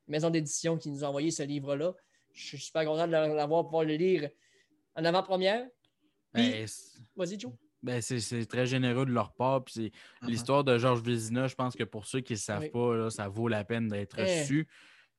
maison 0.08 0.30
d'édition 0.30 0.78
qui 0.78 0.90
nous 0.90 1.04
a 1.04 1.08
envoyé 1.08 1.30
ce 1.30 1.42
livre-là. 1.42 1.94
Je 2.32 2.44
suis 2.44 2.58
super 2.58 2.84
content 2.84 3.06
de 3.06 3.12
l'avoir, 3.12 3.64
pouvoir 3.64 3.84
le 3.84 3.94
lire 3.94 4.30
en 4.94 5.04
avant-première. 5.04 5.66
Ben, 6.32 6.66
vas-y, 7.16 7.38
Joe. 7.38 7.52
Ben, 7.82 8.00
c'est 8.00 8.46
très 8.46 8.66
généreux 8.66 9.04
de 9.06 9.10
leur 9.10 9.32
part. 9.34 9.64
Puis 9.64 9.74
uh-huh. 9.74 10.26
l'histoire 10.28 10.64
de 10.64 10.78
Georges 10.78 11.02
Vézina, 11.02 11.46
je 11.46 11.54
pense 11.54 11.76
que 11.76 11.84
pour 11.84 12.06
ceux 12.06 12.20
qui 12.20 12.32
ne 12.32 12.38
savent 12.38 12.70
pas, 12.70 13.10
ça 13.10 13.28
vaut 13.28 13.48
la 13.48 13.64
peine 13.64 13.88
d'être 13.88 14.18
eh. 14.18 14.40
reçu. 14.40 14.68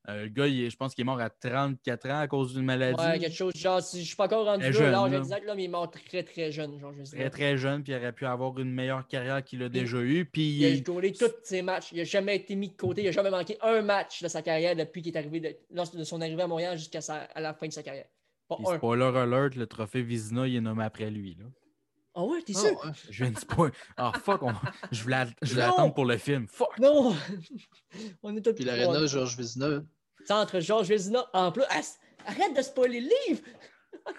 Euh, 0.09 0.23
le 0.23 0.29
gars, 0.29 0.47
je 0.47 0.75
pense 0.77 0.95
qu'il 0.95 1.01
est 1.01 1.05
mort 1.05 1.19
à 1.19 1.29
34 1.29 2.09
ans 2.09 2.19
à 2.19 2.27
cause 2.27 2.53
d'une 2.53 2.63
maladie. 2.63 3.03
Ouais, 3.03 3.19
quelque 3.19 3.35
chose. 3.35 3.53
Genre, 3.55 3.81
si 3.81 4.01
je 4.01 4.07
suis 4.07 4.15
pas 4.15 4.25
encore 4.25 4.45
rendu 4.45 4.69
là, 4.69 4.89
l'âge 4.89 5.13
exact, 5.13 5.45
là, 5.45 5.53
mais 5.53 5.63
il 5.63 5.65
est 5.65 5.69
mort 5.69 5.91
très, 5.91 6.23
très 6.23 6.51
jeune. 6.51 6.79
Genre, 6.79 6.93
très, 7.11 7.29
très 7.29 7.57
jeune, 7.57 7.83
puis 7.83 7.91
il 7.91 7.97
aurait 7.97 8.13
pu 8.13 8.25
avoir 8.25 8.57
une 8.57 8.71
meilleure 8.71 9.05
carrière 9.07 9.43
qu'il 9.43 9.61
a 9.63 9.69
déjà 9.69 9.97
eu. 9.97 10.25
Puis 10.25 10.59
il 10.59 10.65
a 10.65 10.83
joué 10.83 11.11
tous 11.11 11.25
ses 11.43 11.61
matchs. 11.61 11.91
Il 11.91 11.97
n'a 11.97 12.03
jamais 12.05 12.37
été 12.37 12.55
mis 12.55 12.69
de 12.69 12.77
côté. 12.77 13.01
Il 13.01 13.05
n'a 13.05 13.11
jamais 13.11 13.31
manqué 13.31 13.57
un 13.61 13.81
match 13.81 14.23
de 14.23 14.29
sa 14.29 14.41
carrière 14.41 14.75
depuis 14.75 15.01
qu'il 15.01 15.13
est 15.13 15.17
arrivé, 15.17 15.41
de, 15.41 15.97
de 15.97 16.03
son 16.05 16.21
arrivée 16.21 16.43
à 16.43 16.47
Montréal 16.47 16.77
jusqu'à 16.77 16.99
la 17.35 17.53
fin 17.53 17.67
de 17.67 17.73
sa 17.73 17.83
carrière. 17.83 18.07
Pas 18.47 18.55
spoiler 18.77 19.17
alert, 19.17 19.55
le 19.55 19.67
trophée 19.67 20.01
Vizina, 20.01 20.47
il 20.47 20.55
est 20.55 20.61
nommé 20.61 20.85
après 20.85 21.09
lui. 21.09 21.35
Là. 21.37 21.45
Ah 22.15 22.23
ouais, 22.23 22.41
t'es 22.41 22.53
ah 22.55 22.59
sûr? 22.59 22.93
Je 23.11 23.23
viens 23.23 23.31
de 23.31 23.39
spoiler. 23.39 23.73
Ah 23.97 24.11
fuck, 24.23 24.41
je 24.91 25.03
voulais, 25.03 25.25
l'attendre 25.55 25.93
pour 25.93 26.05
le 26.05 26.17
film. 26.17 26.47
Fuck! 26.47 26.79
Non! 26.79 27.15
on 28.23 28.35
est 28.35 28.53
Puis 28.53 28.63
l'aréna 28.63 29.05
Georges 29.05 29.37
Vizina. 29.37 29.83
C'est 30.27 30.33
entre 30.33 30.59
Georges 30.59 30.89
Vézina. 30.89 31.25
En 31.31 31.53
plus, 31.53 31.63
arrête 32.25 32.53
de 32.53 32.61
spoiler 32.61 32.99
le 32.99 33.09
livre! 33.27 33.41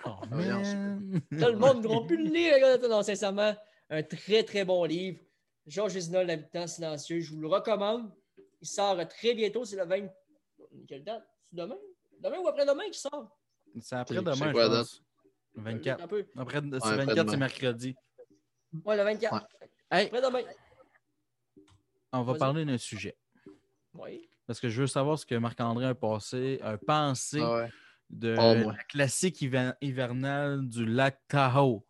Oh, 0.06 0.16
Tout 0.30 1.52
le 1.52 1.56
monde 1.56 1.84
ne 1.84 2.06
plus 2.06 2.16
le 2.16 2.30
lire. 2.30 2.88
Non, 2.88 3.02
sincèrement, 3.02 3.54
un 3.90 4.02
très 4.02 4.42
très 4.42 4.64
bon 4.64 4.84
livre. 4.84 5.20
Georges 5.66 5.92
Vézina, 5.92 6.24
l'habitant 6.24 6.66
silencieux, 6.66 7.20
je 7.20 7.34
vous 7.34 7.40
le 7.40 7.48
recommande. 7.48 8.10
Il 8.62 8.66
sort 8.66 9.06
très 9.06 9.34
bientôt, 9.34 9.66
c'est 9.66 9.76
le 9.76 9.84
20. 9.84 10.08
Quelle 10.88 11.04
date? 11.04 11.28
C'est 11.50 11.56
demain? 11.56 11.76
Demain 12.20 12.38
ou 12.38 12.48
après-demain 12.48 12.84
qu'il 12.84 12.94
sort? 12.94 13.38
C'est 13.78 13.96
après-demain, 13.96 14.32
je 14.32 14.50
pense. 14.50 15.04
24. 15.56 16.04
Après, 16.38 16.62
c'est 16.62 16.96
24, 16.96 17.30
c'est 17.30 17.36
mercredi. 17.36 17.96
Ouais, 18.82 18.96
le 18.96 19.02
24. 19.02 19.46
Après 19.90 20.22
demain. 20.22 20.42
On 22.14 22.22
va 22.22 22.34
parler 22.34 22.64
d'un 22.64 22.78
sujet. 22.78 23.14
Oui. 23.92 24.26
Parce 24.48 24.60
que 24.60 24.70
je 24.70 24.80
veux 24.80 24.86
savoir 24.86 25.18
ce 25.18 25.26
que 25.26 25.34
Marc-André 25.34 25.84
a, 25.84 25.94
passé, 25.94 26.58
a 26.64 26.78
pensé 26.78 27.38
ah 27.42 27.66
de 28.08 28.30
la 28.30 28.82
classique 28.88 29.42
hivernale 29.42 30.66
du 30.66 30.86
lac 30.86 31.20
Tahoe. 31.28 31.82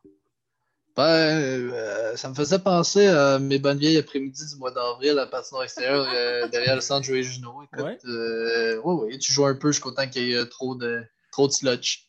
Ben, 0.96 1.04
euh, 1.04 2.16
ça 2.16 2.28
me 2.28 2.34
faisait 2.34 2.59
penser 2.59 3.06
à 3.06 3.38
mes 3.38 3.61
bonnes 3.61 3.78
vieilles 3.78 3.98
après-midi 3.98 4.42
du 4.50 4.56
mois 4.56 4.72
d'avril 4.72 5.16
à 5.20 5.26
patinoire 5.28 5.62
extérieur 5.62 6.09
euh, 6.12 6.48
derrière 6.48 6.74
le 6.74 6.80
centre 6.80 7.06
jouer 7.06 7.22
Juno. 7.22 7.62
Écoute, 7.62 7.86
ouais. 7.86 7.98
Euh, 8.06 8.80
ouais, 8.80 9.16
tu 9.18 9.32
joues 9.32 9.46
un 9.46 9.54
peu 9.54 9.70
jusqu'au 9.70 9.92
temps 9.92 10.09
qu'il 10.09 10.24
y 10.24 10.34
ait 10.34 10.46
trop 10.46 10.74
de, 10.74 11.04
trop 11.30 11.46
de 11.46 11.52
sludge. 11.52 12.09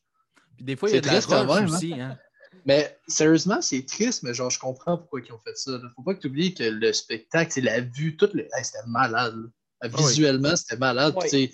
Puis 0.55 0.65
des 0.65 0.75
fois, 0.75 0.89
il 0.89 0.95
y 0.95 0.97
a 0.97 1.01
de 1.01 1.05
la 1.05 1.21
quand 1.21 1.45
même, 1.45 1.65
hein. 1.65 1.71
aussi. 1.71 1.93
Hein. 1.93 2.17
Mais 2.65 2.99
sérieusement, 3.07 3.61
c'est 3.61 3.85
triste, 3.85 4.23
mais 4.23 4.33
genre, 4.33 4.49
je 4.49 4.57
comprends 4.57 4.97
pourquoi 4.97 5.19
ils 5.19 5.31
ont 5.31 5.39
fait 5.45 5.55
ça. 5.55 5.79
Faut 5.95 6.01
pas 6.01 6.15
que 6.15 6.21
tu 6.21 6.27
oublies 6.27 6.55
que 6.55 6.63
le 6.63 6.91
spectacle, 6.91 7.51
c'est 7.51 7.61
la 7.61 7.81
vue, 7.81 8.17
tout 8.17 8.29
le... 8.33 8.47
c'était 8.63 8.79
malade. 8.87 9.35
Ah 9.37 9.58
Visuellement, 9.83 10.55
c'était 10.55 10.77
malade. 10.77 11.15
ils 11.33 11.51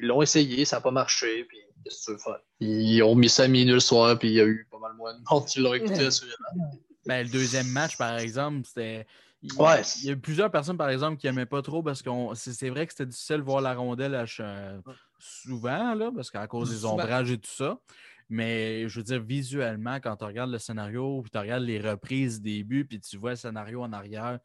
l'ont 0.00 0.22
essayé, 0.22 0.64
ça 0.64 0.76
n'a 0.76 0.80
pas 0.82 0.90
marché. 0.90 1.44
Puis, 1.44 1.58
qu'est-ce 1.84 2.00
que 2.00 2.04
tu 2.04 2.12
veux 2.12 2.18
faire? 2.18 2.40
Ils 2.60 3.02
ont 3.02 3.14
mis 3.14 3.28
ça 3.28 3.44
à 3.44 3.48
minuit 3.48 3.72
le 3.72 3.80
soir, 3.80 4.18
puis 4.18 4.28
il 4.28 4.34
y 4.34 4.40
a 4.40 4.46
eu 4.46 4.66
pas 4.70 4.78
mal 4.78 4.94
moins 4.94 5.14
de 5.14 5.22
monde 5.30 5.46
qui 5.46 5.60
l'ont 5.60 5.74
écouté, 5.74 6.06
assurément. 6.06 6.36
Ben, 7.06 7.26
le 7.26 7.32
deuxième 7.32 7.68
match, 7.68 7.96
par 7.96 8.18
exemple, 8.18 8.66
c'était. 8.66 9.06
Il, 9.40 9.52
ouais. 9.54 9.82
il 10.00 10.06
y 10.06 10.08
a 10.10 10.12
eu 10.12 10.18
plusieurs 10.18 10.50
personnes, 10.50 10.76
par 10.76 10.90
exemple, 10.90 11.16
qui 11.16 11.26
n'aimaient 11.26 11.46
pas 11.46 11.62
trop 11.62 11.80
parce 11.80 12.02
que 12.02 12.10
c'est 12.34 12.70
vrai 12.70 12.86
que 12.86 12.92
c'était 12.92 13.06
difficile 13.06 13.36
de 13.36 13.42
voir 13.42 13.60
la 13.60 13.74
rondelle 13.74 14.24
souvent, 15.18 15.94
là, 15.94 16.10
parce 16.14 16.30
qu'à 16.30 16.46
cause 16.48 16.70
des 16.70 16.84
ombrages 16.84 17.30
et 17.30 17.38
tout 17.38 17.50
ça. 17.50 17.78
Mais 18.28 18.88
je 18.88 18.98
veux 18.98 19.04
dire, 19.04 19.22
visuellement, 19.22 19.96
quand 20.00 20.16
tu 20.16 20.24
regardes 20.24 20.50
le 20.50 20.58
scénario, 20.58 21.22
puis 21.22 21.30
tu 21.30 21.38
regardes 21.38 21.62
les 21.62 21.80
reprises 21.80 22.42
des 22.42 22.62
buts, 22.62 22.84
puis 22.84 23.00
tu 23.00 23.16
vois 23.16 23.30
le 23.30 23.36
scénario 23.36 23.82
en 23.82 23.92
arrière, 23.92 24.38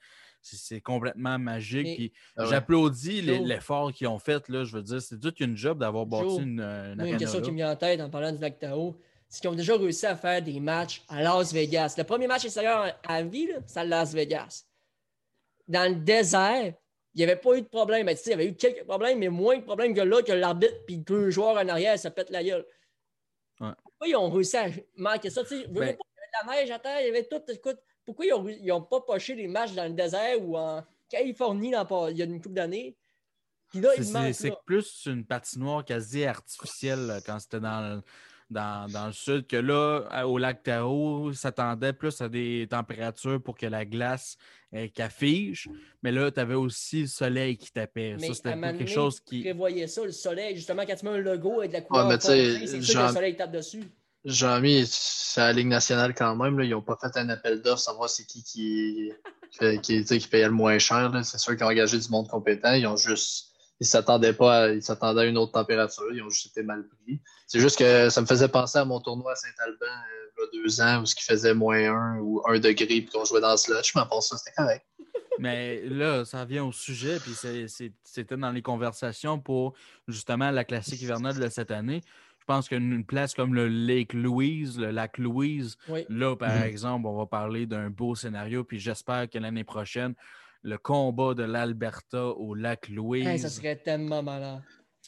c'est 0.44 0.82
complètement 0.82 1.40
magique. 1.40 2.14
Ah 2.38 2.46
j'applaudis 2.46 3.22
l'effort 3.22 3.92
qu'ils 3.94 4.08
ont 4.08 4.20
fait. 4.20 4.48
Là, 4.50 4.64
je 4.64 4.76
veux 4.76 4.84
dire, 4.84 5.02
c'est 5.02 5.20
toute 5.20 5.40
une 5.40 5.56
job 5.56 5.80
d'avoir 5.80 6.06
bâti 6.06 6.38
une, 6.38 6.60
une, 6.60 7.02
une 7.06 7.18
question 7.18 7.42
qui 7.42 7.52
me 7.52 7.58
vient 7.58 7.72
en 7.72 7.76
tête 7.76 8.02
en 8.02 8.10
parlant 8.10 8.32
du 8.32 8.40
Lac 8.40 8.60
Tahoe, 8.60 8.96
c'est 9.30 9.42
qu'ils 9.42 9.50
ont 9.50 9.56
déjà 9.56 9.76
réussi 9.76 10.06
à 10.06 10.16
faire 10.16 10.42
des 10.42 10.60
matchs 10.60 11.04
à 11.08 11.22
Las 11.24 11.54
Vegas. 11.54 11.96
Le 11.98 12.04
premier 12.04 12.28
match 12.28 12.46
extérieur 12.46 13.00
à 13.08 13.24
vie, 13.24 13.50
c'est 13.66 13.80
à 13.80 13.84
Las 13.84 14.14
Vegas. 14.14 14.66
Dans 15.68 15.90
le 15.90 15.96
désert, 15.96 16.74
il 17.16 17.18
n'y 17.18 17.24
avait 17.24 17.36
pas 17.36 17.56
eu 17.58 17.62
de 17.62 17.68
problème. 17.68 18.10
il 18.10 18.30
y 18.30 18.34
avait 18.34 18.48
eu 18.48 18.56
quelques 18.56 18.84
problèmes, 18.86 19.20
mais 19.20 19.30
moins 19.30 19.58
de 19.58 19.64
problèmes 19.64 19.94
que 19.94 20.02
là, 20.02 20.22
que 20.22 20.32
l'arbitre 20.34 20.84
puis 20.86 20.98
deux 20.98 21.30
joueurs 21.30 21.58
en 21.58 21.68
arrière, 21.68 21.98
ça 21.98 22.12
pète 22.12 22.30
la 22.30 22.44
gueule. 22.44 22.66
Pourquoi 23.58 24.08
ils 24.08 24.16
ont 24.16 24.30
réussi 24.30 24.58
à 24.58 24.68
manquer 24.98 25.30
ça? 25.30 25.44
Ben... 25.44 25.52
Il 25.52 25.78
y 25.78 25.80
avait 25.80 25.98
la 26.46 26.54
neige 26.54 26.72
à 26.72 26.80
terre, 26.80 27.02
il 27.02 27.08
y 27.08 27.10
avait 27.10 27.24
tout. 27.24 27.42
Écoute, 27.50 27.78
pourquoi 28.06 28.26
ils 28.26 28.66
n'ont 28.66 28.82
pas 28.82 29.02
poché 29.02 29.36
les 29.36 29.48
matchs 29.48 29.74
dans 29.74 29.86
le 29.86 29.94
désert 29.94 30.42
ou 30.42 30.58
en 30.58 30.84
Californie 31.10 31.74
il 32.10 32.18
y 32.18 32.22
a 32.22 32.26
une 32.26 32.42
couple 32.42 32.56
d'années? 32.56 32.96
C'est 34.34 34.54
plus 34.66 35.06
une 35.08 35.26
patinoire 35.26 35.84
quasi 35.84 36.26
artificielle 36.26 37.20
quand 37.26 37.40
c'était 37.40 37.60
dans, 37.60 38.04
dans, 38.50 38.92
dans, 38.92 39.08
le 39.08 39.14
sud 39.14 39.48
que 39.48 39.58
là, 39.58 40.28
au 40.28 40.38
lac 40.38 40.62
Tahoe, 40.64 41.34
s'attendait 41.34 41.94
plus 41.94 42.22
à 42.22 42.30
des 42.30 42.68
températures 42.70 43.42
pour 43.42 43.58
que 43.58 43.66
la 43.66 43.84
glace 43.86 44.38
euh, 44.76 44.88
qu'affiche. 44.94 45.68
Mais 46.04 46.12
là, 46.12 46.32
tu 46.32 46.40
avais 46.40 46.54
aussi 46.54 47.02
le 47.02 47.08
soleil 47.08 47.58
qui 47.58 47.72
tapait. 47.72 48.16
ça, 48.20 48.34
c'était 48.34 48.60
quelque 48.60 48.86
chose 48.86 49.20
qui. 49.20 49.42
prévoyait 49.42 49.88
ça, 49.88 50.06
le 50.06 50.12
soleil. 50.12 50.56
Justement, 50.56 50.86
quand 50.86 50.96
tu 50.96 51.06
mets 51.06 51.12
un 51.12 51.18
logo 51.18 51.60
avec 51.60 51.72
de 51.72 51.78
la 51.78 51.82
couleur, 51.82 52.22
c'est 52.22 52.82
sûr 52.82 53.02
que 53.02 53.08
le 53.08 53.14
soleil 53.14 53.36
tape 53.36 53.52
dessus. 53.52 53.84
Jean-Mi, 54.26 54.86
c'est 54.88 55.42
la 55.42 55.54
Ligue 55.54 55.68
nationale 55.68 56.14
quand 56.16 56.36
même. 56.36 56.60
Ils 56.62 56.70
n'ont 56.70 56.82
pas 56.82 56.98
fait 57.00 57.18
un 57.20 57.30
appel 57.30 57.62
d'offres, 57.62 57.82
savoir 57.82 58.10
c'est 58.10 58.26
qui 58.26 58.44
qui, 58.44 59.12
qui, 59.82 60.28
payait 60.28 60.46
le 60.46 60.52
moins 60.52 60.80
cher. 60.80 61.12
C'est 61.24 61.38
sûr 61.38 61.56
qu'ils 61.56 61.66
ont 61.66 61.70
engagé 61.70 61.98
du 61.98 62.10
monde 62.10 62.28
compétent. 62.28 62.74
Ils 62.74 62.88
ont 62.88 62.98
juste. 62.98 63.50
Ils 63.80 63.88
s'attendaient 63.88 64.34
pas 64.34 64.70
ils 64.70 64.84
s'attendaient 64.84 65.22
à 65.22 65.26
une 65.26 65.38
autre 65.38 65.52
température. 65.52 66.06
Ils 66.14 66.22
ont 66.22 66.30
juste 66.30 66.48
été 66.48 66.64
mal 66.64 66.88
pris. 66.88 67.20
C'est 67.48 67.60
juste 67.60 67.78
que 67.78 68.10
ça 68.10 68.22
me 68.22 68.26
faisait 68.26 68.48
penser 68.48 68.78
à 68.78 68.86
mon 68.86 69.02
tournoi 69.02 69.34
à 69.34 69.36
Saint-Alban 69.36 69.86
euh, 69.86 70.24
il 70.38 70.58
y 70.58 70.60
a 70.60 70.64
deux 70.64 70.82
ans 70.82 71.02
où 71.02 71.06
ce 71.06 71.16
qui 71.16 71.24
faisait 71.24 71.54
moins 71.54 71.92
un 71.92 72.20
ou 72.20 72.42
un 72.48 72.60
degré 72.60 72.86
puis 72.86 73.06
qu'on 73.08 73.26
jouait 73.26 73.42
dans 73.42 73.58
ce 73.58 73.72
Je 73.72 73.98
m'en 73.98 74.06
pense 74.06 74.30
ça, 74.30 74.38
c'était 74.38 74.56
correct. 74.56 74.86
Mais 75.40 75.82
là, 75.82 76.24
ça 76.26 76.46
vient 76.46 76.64
au 76.64 76.72
sujet, 76.72 77.20
puis 77.20 77.34
c'était 78.04 78.38
dans 78.38 78.52
les 78.52 78.62
conversations 78.62 79.40
pour 79.40 79.74
justement 80.08 80.52
la 80.52 80.64
classique 80.64 81.02
hivernale 81.02 81.40
de 81.40 81.50
cette 81.50 81.72
année. 81.72 82.02
Je 82.44 82.46
pense 82.46 82.68
qu'une 82.68 83.06
place 83.06 83.34
comme 83.34 83.54
le 83.54 83.70
Lake 83.70 84.12
Louise, 84.12 84.78
le 84.78 84.92
lac 84.92 85.18
Louise, 85.18 85.78
là, 86.10 86.36
par 86.36 86.54
mhm. 86.54 86.64
exemple, 86.64 87.08
on 87.08 87.18
va 87.18 87.26
parler 87.26 87.66
d'un 87.66 87.90
beau 87.90 88.16
scénario. 88.16 88.66
Puis 88.66 88.80
j'espère 88.80 89.30
que 89.30 89.38
l'année 89.38 89.64
prochaine, 89.64 90.14
le 90.62 90.78
combat 90.78 91.36
de 91.36 91.44
l'Alberta 91.44 92.26
au 92.26 92.54
lac 92.54 92.90
Louise. 92.90 93.42
ça 93.42 93.48
serait 93.48 93.78
tellement 93.78 94.22
malin. 94.22 94.62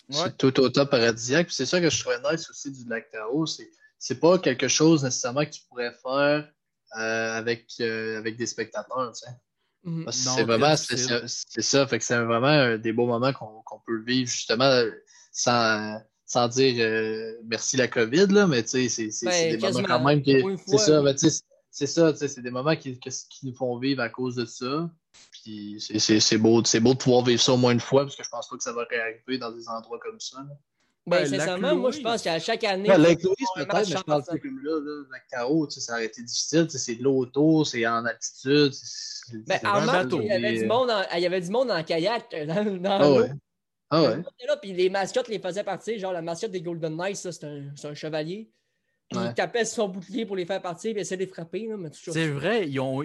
C'est 0.10 0.38
tout 0.38 0.58
autant 0.62 0.86
paradisiaque. 0.86 1.48
c'est 1.52 1.66
ça 1.66 1.82
que 1.82 1.90
je 1.90 2.00
trouvais 2.00 2.20
nice 2.32 2.50
aussi 2.50 2.72
du 2.72 2.88
lac 2.88 3.12
Tahoe. 3.12 3.46
C'est, 3.46 3.70
c'est 4.00 4.22
pas 4.22 4.40
quelque 4.40 4.70
chose 4.70 5.04
nécessairement 5.04 5.44
que 5.44 5.52
tu 5.52 5.64
pourrais 5.68 5.92
faire 5.92 6.50
euh, 6.98 7.38
avec, 7.38 7.66
euh, 7.82 8.18
avec 8.18 8.38
des 8.38 8.46
spectateurs. 8.46 9.12
Mhm. 9.84 10.10
C'est 10.10 10.44
vraiment 10.44 10.78
c'est, 10.78 10.96
ça. 11.62 11.86
Fait 11.86 12.00
que 12.00 12.06
c'est 12.06 12.18
vraiment 12.18 12.78
des 12.78 12.94
beaux 12.94 13.08
moments 13.08 13.34
qu'on, 13.34 13.62
qu'on 13.66 13.82
peut 13.86 14.02
vivre 14.06 14.30
justement 14.32 14.72
sans 15.34 16.00
sans 16.26 16.48
dire 16.48 16.76
euh, 16.80 17.34
merci 17.46 17.78
la 17.78 17.88
COVID, 17.88 18.28
là, 18.28 18.48
mais 18.48 18.64
c'est, 18.66 18.90
c'est 18.90 19.10
ben, 19.24 19.58
des 19.58 19.72
moments 19.72 19.88
quand 19.88 20.04
même 20.04 20.22
qui. 20.22 20.44
C'est 20.66 20.78
ça, 20.78 21.02
c'est 21.70 21.88
ça, 21.88 22.16
c'est 22.16 22.42
des 22.42 22.52
moments 22.52 22.76
qui, 22.76 22.98
qui, 23.00 23.46
nous 23.46 23.54
font 23.54 23.78
vivre 23.78 24.02
à 24.02 24.10
cause 24.10 24.36
de 24.36 24.46
ça. 24.46 24.90
Puis 25.32 25.78
c'est 25.80 26.38
beau, 26.38 26.62
beau 26.62 26.94
de 26.94 26.98
pouvoir 26.98 27.24
vivre 27.24 27.42
ça 27.42 27.54
au 27.54 27.58
moins 27.58 27.74
une 27.74 27.80
fois, 27.80 28.04
parce 28.04 28.16
que 28.16 28.24
je 28.24 28.30
pense 28.30 28.48
pas 28.48 28.58
que 28.58 28.64
ça 28.64 28.74
va 28.74 28.86
réarriver 28.90 29.38
dans 29.38 29.52
des 29.52 29.68
endroits 29.70 30.00
comme 30.00 30.20
ça. 30.20 30.38
Ben, 31.08 31.20
ben 31.20 31.26
sincèrement, 31.28 31.76
moi, 31.76 31.92
je 31.92 32.00
pense 32.00 32.24
qu'à 32.24 32.40
chaque 32.40 32.64
année. 32.64 32.88
Ben, 32.88 32.98
peut-être, 32.98 33.20
mais 33.56 33.86
je 33.86 34.04
parle 34.04 34.24
de 34.24 34.38
comme 34.40 34.60
là, 34.64 34.80
là, 34.80 35.04
la 35.12 35.46
K.O., 35.46 35.70
ça 35.70 35.94
aurait 35.94 36.06
été 36.06 36.24
difficile. 36.24 36.66
C'est 36.70 36.96
de 36.96 37.04
l'auto, 37.04 37.64
c'est 37.64 37.86
en 37.86 38.06
altitude. 38.06 38.74
Ben, 39.46 39.60
en 39.64 39.86
bateau. 39.86 40.22
Il 40.22 40.28
y, 40.28 40.32
avait 40.32 40.58
du 40.58 40.66
monde 40.66 40.90
en, 40.90 41.04
il 41.16 41.22
y 41.22 41.26
avait 41.28 41.42
du 41.42 41.50
monde 41.52 41.70
en 41.70 41.84
kayak 41.84 42.34
euh, 42.34 42.46
dans, 42.46 42.78
dans 42.78 43.02
ah, 43.02 43.12
ouais. 43.12 43.32
Ah 43.90 44.02
ouais. 44.02 44.24
Là, 44.48 44.58
puis 44.58 44.74
les 44.74 44.90
mascottes 44.90 45.28
les 45.28 45.40
faisaient 45.40 45.64
partir. 45.64 45.98
Genre, 46.00 46.14
la 46.14 46.22
mascotte 46.22 46.52
des 46.52 46.62
Golden 46.62 46.96
Knights, 46.96 47.18
c'est 47.18 47.44
un, 47.44 47.74
un, 47.84 47.94
chevalier. 47.94 48.50
il 49.12 49.34
tapait 49.36 49.66
son 49.66 49.88
bouclier 49.90 50.26
pour 50.26 50.36
les 50.36 50.46
faire 50.46 50.62
partir 50.62 50.96
et 50.98 51.00
essayer 51.02 51.18
de 51.18 51.24
les 51.24 51.28
frapper. 51.28 51.70
C'est 51.94 52.28
vrai, 52.28 52.68
ils 52.68 52.80
ont, 52.80 53.04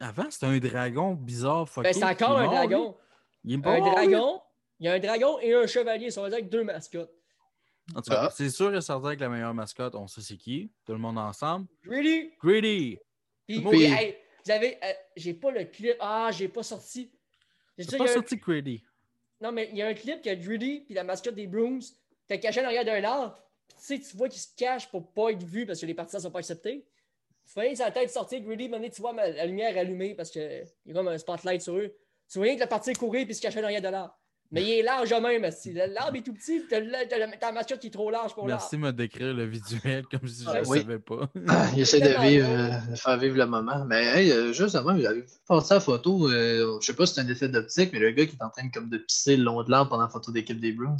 avant, 0.00 0.30
c'était 0.30 0.46
un 0.46 0.58
dragon 0.58 1.14
bizarre. 1.14 1.68
Ben, 1.76 1.92
c'est 1.92 2.04
encore 2.04 2.38
un 2.38 2.46
dragon. 2.46 2.96
Il 3.44 3.54
est 3.54 3.66
un 3.66 3.80
dragon. 3.80 4.40
Il 4.78 4.86
y 4.86 4.88
a 4.88 4.92
un 4.92 4.98
dragon 4.98 5.38
et 5.40 5.54
un 5.54 5.66
chevalier. 5.66 6.10
Ça 6.10 6.22
veut 6.22 6.28
dire 6.28 6.38
avec 6.38 6.50
deux 6.50 6.62
mascottes. 6.62 7.10
En 7.94 8.02
tout 8.02 8.10
cas, 8.10 8.24
ah. 8.24 8.30
c'est 8.34 8.50
sûr 8.50 8.74
et 8.74 8.80
certain 8.80 9.14
que 9.14 9.20
la 9.20 9.28
meilleure 9.28 9.54
mascotte, 9.54 9.94
on 9.94 10.08
sait 10.08 10.20
c'est 10.20 10.36
qui. 10.36 10.70
Tout 10.84 10.92
le 10.92 10.98
monde 10.98 11.18
ensemble. 11.18 11.66
Greedy! 11.84 12.32
Greedy! 12.42 12.98
Puis, 13.46 13.60
vous 13.60 13.68
avez. 14.50 14.78
Euh, 14.82 14.92
j'ai 15.16 15.34
pas 15.34 15.50
le 15.50 15.64
clip. 15.64 15.96
Ah, 16.00 16.30
j'ai 16.32 16.48
pas 16.48 16.62
sorti. 16.62 17.10
J'ai 17.78 17.96
pas 17.96 18.08
sorti 18.08 18.36
Greedy. 18.36 18.82
Non, 19.40 19.52
mais 19.52 19.68
il 19.70 19.76
y 19.76 19.82
a 19.82 19.86
un 19.86 19.94
clip 19.94 20.26
a 20.26 20.36
Drudy 20.36 20.80
puis 20.80 20.94
la 20.94 21.04
mascotte 21.04 21.34
des 21.34 21.46
Brooms. 21.46 21.82
T'es 22.26 22.40
caché 22.40 22.60
en 22.60 22.64
arrière 22.64 22.84
d'un 22.84 23.02
arbre. 23.04 23.38
tu 23.68 23.74
sais, 23.78 23.98
tu 23.98 24.16
vois 24.16 24.28
qu'il 24.28 24.40
se 24.40 24.48
cache 24.56 24.90
pour 24.90 25.12
pas 25.12 25.30
être 25.30 25.44
vu 25.44 25.66
parce 25.66 25.80
que 25.80 25.86
les 25.86 25.94
partisans 25.94 26.20
sont 26.20 26.30
pas 26.30 26.40
acceptés. 26.40 26.86
Tu 27.46 27.52
vois 27.52 27.74
sa 27.76 27.90
tête 27.90 28.10
sortir, 28.10 28.40
Greedy, 28.40 28.68
tu 28.90 29.00
vois 29.00 29.12
la 29.12 29.46
lumière 29.46 29.76
allumée 29.78 30.14
parce 30.14 30.30
qu'il 30.30 30.66
y 30.86 30.90
a 30.90 30.94
comme 30.94 31.08
un 31.08 31.18
spotlight 31.18 31.62
sur 31.62 31.76
eux. 31.76 31.96
Tu 32.28 32.38
voyais 32.38 32.56
que 32.56 32.60
la 32.60 32.66
partie 32.66 32.92
courait 32.92 33.24
puis 33.24 33.34
se 33.34 33.40
cachait 33.40 33.60
derrière 33.60 33.82
de 33.82 33.88
l'arbre. 33.88 34.18
Mais 34.52 34.62
il 34.62 34.70
est 34.70 34.82
large 34.82 35.12
même. 35.12 35.50
L'arbre 35.92 36.16
est 36.16 36.22
tout 36.22 36.32
petit, 36.32 36.62
t'as 36.68 36.80
la 36.80 37.52
mascotte 37.52 37.80
qui 37.80 37.88
est 37.88 37.90
trop 37.90 38.10
large 38.10 38.34
pour 38.34 38.46
l'arbre. 38.46 38.62
Merci 38.62 38.76
de 38.76 38.80
me 38.80 38.92
décrire 38.92 39.34
le 39.34 39.44
visuel 39.44 40.04
comme 40.10 40.28
si 40.28 40.44
je 40.44 40.50
ne 40.50 40.64
savais 40.64 40.98
pas. 40.98 41.28
il 41.74 41.80
essaie 41.80 42.00
de, 42.00 42.20
vivre, 42.20 42.48
euh, 42.48 42.90
de 42.90 42.96
faire 42.96 43.18
vivre 43.18 43.36
le 43.36 43.46
moment. 43.46 43.84
Mais 43.86 44.04
hey, 44.04 44.30
euh, 44.30 44.52
justement, 44.52 44.96
j'avais 44.98 45.24
pensé 45.46 45.72
à 45.72 45.76
la 45.76 45.80
photo. 45.80 46.28
Euh, 46.28 46.78
je 46.80 46.86
sais 46.86 46.94
pas 46.94 47.06
si 47.06 47.14
c'est 47.14 47.20
un 47.22 47.28
effet 47.28 47.48
d'optique, 47.48 47.92
mais 47.92 47.98
le 47.98 48.10
gars 48.12 48.26
qui 48.26 48.36
est 48.36 48.42
en 48.42 48.50
train 48.50 48.68
comme 48.70 48.88
de 48.88 48.98
pisser 48.98 49.36
le 49.36 49.44
long 49.44 49.62
de 49.62 49.70
l'arbre 49.70 49.90
pendant 49.90 50.04
la 50.04 50.08
photo 50.08 50.30
d'équipe 50.30 50.60
des 50.60 50.72
Bruins. 50.72 50.96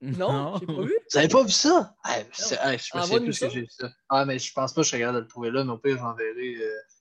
Non, 0.00 0.56
j'ai 0.60 0.66
pas 0.66 0.82
vu. 0.82 0.96
Vous 1.10 1.18
avez 1.18 1.28
pas 1.28 1.42
vu 1.42 1.50
ça? 1.50 1.94
je 2.04 2.98
me 2.98 3.02
sais 3.02 3.20
plus 3.20 3.40
que 3.40 3.48
j'ai 3.50 3.60
vu 3.60 3.68
ça. 3.68 3.90
Ah, 4.08 4.24
mais 4.24 4.38
je 4.38 4.52
pense 4.52 4.72
pas 4.72 4.80
que 4.80 4.84
je 4.84 4.90
serais 4.90 5.00
capable 5.00 5.18
de 5.18 5.22
le 5.22 5.28
trouver 5.28 5.50
là, 5.50 5.64
mais 5.64 5.72
au 5.72 5.78
pire, 5.78 5.98
j'enverrai. 5.98 6.56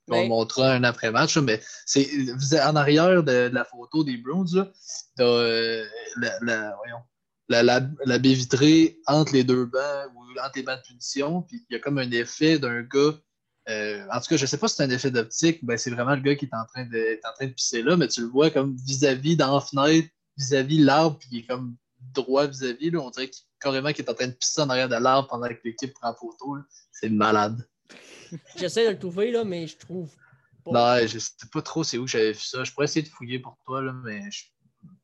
On 0.09 0.21
ben- 0.21 0.29
montrera 0.29 0.71
un 0.71 0.83
après-match, 0.83 1.37
mais 1.37 1.61
c'est 1.85 2.61
en 2.61 2.75
arrière 2.75 3.23
de, 3.23 3.49
la 3.51 3.65
photo 3.65 4.03
des 4.03 4.17
Browns, 4.17 4.71
t'as 5.17 5.23
euh, 5.23 5.85
la, 6.17 6.31
la, 6.41 6.75
voyons, 6.77 6.99
la, 7.49 7.63
la, 7.63 8.19
baie 8.19 8.33
vitrée 8.33 8.99
entre 9.05 9.33
les 9.33 9.43
deux 9.43 9.65
bancs 9.65 10.11
ou 10.15 10.39
entre 10.39 10.53
les 10.55 10.63
bancs 10.63 10.79
de 10.79 10.87
punition, 10.87 11.41
puis 11.41 11.65
il 11.69 11.73
y 11.73 11.75
a 11.77 11.79
comme 11.79 11.97
un 11.97 12.11
effet 12.11 12.59
d'un 12.59 12.81
gars. 12.83 13.19
Euh, 13.69 14.05
en 14.13 14.21
tout 14.21 14.27
cas, 14.29 14.37
je 14.37 14.45
sais 14.45 14.57
pas 14.57 14.69
si 14.69 14.75
c'est 14.75 14.83
un 14.83 14.89
effet 14.89 15.11
d'optique, 15.11 15.63
ben 15.65 15.77
c'est 15.77 15.91
vraiment 15.91 16.15
le 16.15 16.21
gars 16.21 16.35
qui 16.35 16.45
est 16.45 16.55
en 16.55 16.65
train 16.65 16.85
de, 16.85 16.95
est 16.95 17.25
en 17.25 17.33
train 17.33 17.47
de 17.47 17.51
pisser 17.51 17.81
là, 17.81 17.97
mais 17.97 18.07
tu 18.07 18.21
le 18.21 18.27
vois 18.27 18.49
comme 18.49 18.77
vis-à-vis 18.85 19.35
dans 19.35 19.55
la 19.55 19.61
fenêtre, 19.61 20.07
vis-à-vis 20.37 20.79
l'arbre, 20.79 21.17
puis 21.19 21.27
il 21.31 21.39
est 21.39 21.47
comme 21.47 21.75
droit 22.13 22.47
vis-à-vis. 22.47 22.95
on 22.95 23.09
dirait 23.09 23.29
qu'il, 23.29 23.43
carrément 23.59 23.91
qu'il 23.91 24.05
est 24.05 24.09
en 24.09 24.13
train 24.13 24.27
de 24.27 24.33
pisser 24.33 24.61
en 24.61 24.69
arrière 24.69 24.87
de 24.87 24.95
l'arbre 24.95 25.27
pendant 25.27 25.47
que 25.47 25.59
l'équipe 25.65 25.93
prend 25.93 26.13
photo. 26.13 26.57
C'est 26.91 27.09
malade. 27.09 27.67
J'essaie 28.55 28.85
de 28.85 28.91
le 28.91 28.99
trouver, 28.99 29.31
là, 29.31 29.43
mais 29.43 29.67
je 29.67 29.77
trouve 29.77 30.09
pas. 30.63 30.99
Non, 30.99 31.07
je 31.07 31.19
sais 31.19 31.31
pas 31.51 31.61
trop 31.61 31.83
c'est 31.83 31.97
où 31.97 32.07
j'avais 32.07 32.31
vu 32.33 32.39
ça. 32.39 32.63
Je 32.63 32.71
pourrais 32.71 32.85
essayer 32.85 33.03
de 33.03 33.11
fouiller 33.11 33.39
pour 33.39 33.57
toi, 33.65 33.81
là, 33.81 33.93
mais 33.93 34.21
je 34.31 34.45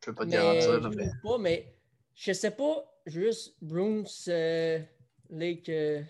peux 0.01 0.13
pas 0.13 0.25
te 0.25 0.31
garantir. 0.31 0.79
Là, 0.79 0.89
mais... 0.95 1.09
Pas, 1.21 1.37
mais 1.37 1.73
je 2.15 2.33
sais 2.33 2.51
pas, 2.51 2.85
juste 3.05 3.55
Bruins 3.61 4.03
euh, 4.27 4.79
Lake. 5.29 5.69
Euh... 5.69 6.03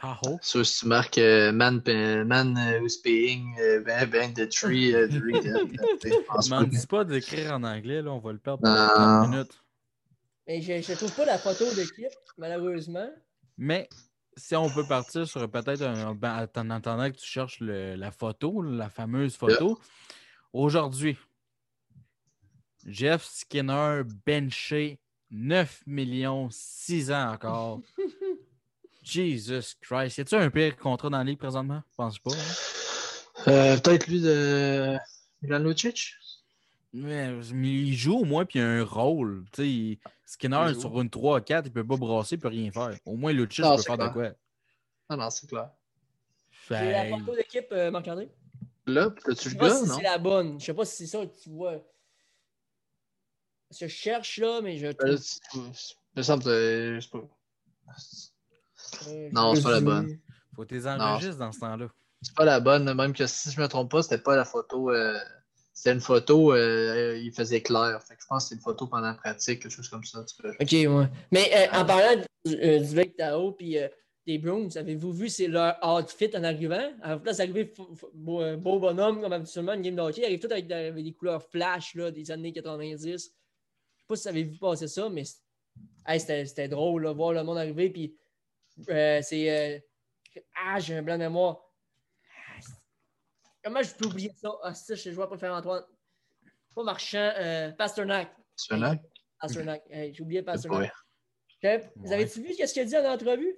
Tahoe. 0.00 0.38
Ça, 0.42 0.64
si 0.64 0.80
tu 0.80 0.86
marques 0.88 1.18
euh, 1.18 1.52
Man, 1.52 1.80
man 2.26 2.56
uh, 2.56 2.80
who's 2.80 2.96
paying 2.96 3.54
uh, 3.58 3.80
ben, 3.84 4.10
ben 4.10 4.34
the 4.34 4.48
tree, 4.48 4.92
uh, 4.92 5.06
the 5.06 6.50
M'en 6.50 6.62
dis 6.68 6.86
pas 6.86 7.04
d'écrire 7.04 7.52
en 7.52 7.62
anglais, 7.62 8.02
là, 8.02 8.10
on 8.10 8.18
va 8.18 8.32
le 8.32 8.38
perdre 8.38 8.62
pour 8.62 8.94
30 8.94 9.30
minutes. 9.30 9.62
Mais 10.46 10.60
je, 10.60 10.82
je 10.82 10.92
trouve 10.94 11.14
pas 11.14 11.24
la 11.24 11.38
photo 11.38 11.64
d'équipe, 11.74 12.12
malheureusement. 12.36 13.08
Mais 13.56 13.88
si 14.36 14.56
on 14.56 14.70
peut 14.70 14.86
partir 14.86 15.26
sur 15.26 15.48
peut-être 15.50 15.82
un. 15.82 16.14
Ben, 16.14 16.48
en 16.56 16.70
attendant 16.70 17.10
que 17.10 17.16
tu 17.16 17.26
cherches 17.26 17.60
la 17.60 18.10
photo, 18.10 18.62
la 18.62 18.88
fameuse 18.88 19.36
photo. 19.36 19.78
Aujourd'hui, 20.52 21.16
Jeff 22.86 23.24
Skinner 23.24 24.02
benché 24.26 24.98
9 25.30 25.82
millions, 25.86 26.48
6 26.50 27.10
ans 27.10 27.32
encore. 27.32 27.80
Jesus 29.02 29.74
Christ. 29.80 30.18
Y 30.18 30.20
a-tu 30.22 30.34
un 30.36 30.50
pire 30.50 30.76
contrat 30.76 31.10
dans 31.10 31.18
la 31.18 31.24
ligue 31.24 31.38
présentement? 31.38 31.82
Je 31.90 31.94
pense 31.96 32.18
pas. 32.18 32.30
Hein? 32.30 33.48
Euh, 33.48 33.76
peut-être 33.78 34.06
lui 34.06 34.20
de 34.22 34.96
Milan 35.42 35.58
Lucic? 35.58 36.14
Mais, 36.96 37.36
il 37.52 37.94
joue 37.94 38.20
au 38.20 38.24
moins, 38.24 38.44
puis 38.44 38.60
il 38.60 38.62
a 38.62 38.68
un 38.68 38.84
rôle. 38.84 39.44
Skinner, 40.24 40.74
sur 40.78 41.00
une 41.00 41.08
3-4, 41.08 41.62
il 41.66 41.72
peut 41.72 41.84
pas 41.84 41.96
brasser, 41.96 42.36
il 42.36 42.38
peut 42.38 42.48
rien 42.48 42.70
faire. 42.70 42.96
Au 43.04 43.16
moins, 43.16 43.32
le 43.32 43.48
peut 43.48 43.54
faire 43.54 43.98
de 43.98 44.12
quoi. 44.12 44.30
Ah 45.08 45.16
non, 45.16 45.28
c'est 45.28 45.48
clair. 45.48 45.70
J'ai 46.68 46.92
la 46.92 47.18
photo 47.18 47.34
d'équipe, 47.34 47.66
euh, 47.72 47.90
Marc-André. 47.90 48.30
Là, 48.86 49.12
as-tu 49.26 49.50
le 49.50 49.54
gars, 49.56 49.74
si 49.74 49.88
non? 49.88 49.96
c'est 49.96 50.02
la 50.02 50.18
bonne. 50.18 50.60
Je 50.60 50.66
sais 50.66 50.74
pas 50.74 50.84
si 50.84 50.96
c'est 50.96 51.06
ça 51.06 51.26
que 51.26 51.34
tu 51.34 51.50
vois. 51.50 51.84
Je 53.70 53.88
cherche 53.88 54.38
là, 54.38 54.60
mais 54.62 54.78
je. 54.78 54.86
Euh, 54.86 55.18
me 56.16 56.22
semble 56.22 56.44
que 56.44 56.98
c'est 57.00 57.10
pas. 57.10 57.18
Euh, 59.08 59.30
non, 59.32 59.54
c'est 59.54 59.62
pas 59.62 59.72
la 59.72 59.80
bonne. 59.80 60.18
Faut 60.54 60.64
tes 60.64 60.86
enregistres 60.86 61.38
dans 61.38 61.50
ce 61.50 61.58
temps-là. 61.58 61.88
C'est 62.22 62.34
pas 62.34 62.44
la 62.44 62.60
bonne, 62.60 62.94
même 62.94 63.12
que 63.12 63.26
si 63.26 63.50
je 63.50 63.60
me 63.60 63.66
trompe 63.66 63.90
pas, 63.90 64.02
c'était 64.02 64.18
pas 64.18 64.36
la 64.36 64.44
photo. 64.44 64.90
Euh... 64.90 65.18
C'était 65.74 65.92
une 65.92 66.00
photo, 66.00 66.52
euh, 66.52 67.18
il 67.20 67.32
faisait 67.32 67.60
clair. 67.60 68.00
Je 68.08 68.26
pense 68.28 68.44
que 68.44 68.48
c'est 68.50 68.54
une 68.54 68.60
photo 68.60 68.86
pendant 68.86 69.08
la 69.08 69.14
pratique, 69.14 69.60
quelque 69.60 69.72
chose 69.72 69.88
comme 69.88 70.04
ça. 70.04 70.24
Ok, 70.60 70.70
ouais. 70.70 71.08
Mais 71.32 71.50
euh, 71.52 71.66
en 71.72 71.84
parlant 71.84 72.22
du 72.44 72.56
du 72.56 73.14
Tao 73.16 73.56
et 73.58 73.82
euh, 73.82 73.88
des 74.24 74.38
Browns, 74.38 74.70
avez-vous 74.76 75.12
vu 75.12 75.28
c'est 75.28 75.48
leur 75.48 75.76
outfit 75.82 76.30
en 76.36 76.44
arrivant? 76.44 76.92
La 77.02 77.18
place 77.18 77.38
d'arriver 77.38 77.74
beau, 78.14 78.56
beau, 78.56 78.78
bonhomme 78.78 79.20
comme 79.20 79.32
habituellement 79.32 79.72
une 79.72 79.82
game 79.82 79.96
de 79.96 80.00
hockey, 80.00 80.20
ils 80.20 80.26
arrivent 80.26 80.38
tous 80.38 80.52
avec, 80.52 80.68
des 80.68 81.12
couleurs 81.12 81.42
flash 81.42 81.96
là, 81.96 82.12
des 82.12 82.30
années 82.30 82.52
90. 82.52 83.02
Je 83.02 83.16
sais 83.16 83.30
pas 84.06 84.14
si 84.14 84.22
vous 84.22 84.28
avez 84.28 84.44
vu 84.44 84.56
passer 84.56 84.86
ça, 84.86 85.08
mais 85.08 85.24
c'était 86.18 86.68
drôle 86.68 87.04
de 87.04 87.08
voir 87.08 87.32
le 87.32 87.42
monde 87.42 87.58
arriver. 87.58 87.90
Puis 87.90 88.16
c'est. 88.86 89.84
ah, 90.54 90.78
j'ai 90.78 90.94
un 90.94 91.02
blanc 91.02 91.14
de 91.14 91.24
mémoire. 91.24 91.63
Comment 93.64 93.82
je 93.82 93.94
peux 93.94 94.06
oublier 94.06 94.30
ça? 94.36 94.50
Ah, 94.62 94.74
ça, 94.74 94.94
je 94.94 95.10
vois 95.10 95.28
pas 95.28 95.38
faire 95.38 95.54
Antoine. 95.54 95.82
Pas 96.74 96.82
Marchand, 96.82 97.32
euh, 97.38 97.72
Pasternak. 97.72 98.30
Pasternak? 98.56 99.00
Pasternak. 99.40 99.82
J'ai 99.90 100.20
oublié 100.20 100.42
Pasternak. 100.42 100.92
Vous 101.96 102.12
avez-tu 102.12 102.42
vu 102.42 102.52
ce 102.52 102.72
qu'il 102.72 102.82
a 102.82 102.84
dit 102.84 102.96
en 102.98 103.10
entrevue? 103.10 103.56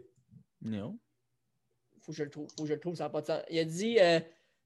Non. 0.63 0.97
Faut 2.03 2.13
que 2.13 2.19
je 2.19 2.23
le 2.23 2.31
trouve. 2.31 2.47
Faut 2.57 2.63
que 2.63 2.69
je 2.69 2.75
le 2.75 2.81
trouve, 2.81 2.95
ça 2.95 3.05
n'a 3.05 3.11
pas 3.11 3.21
de 3.21 3.27
sens. 3.27 3.43
Il 3.51 3.59
a 3.59 3.65
dit 3.65 3.99
euh, 3.99 4.21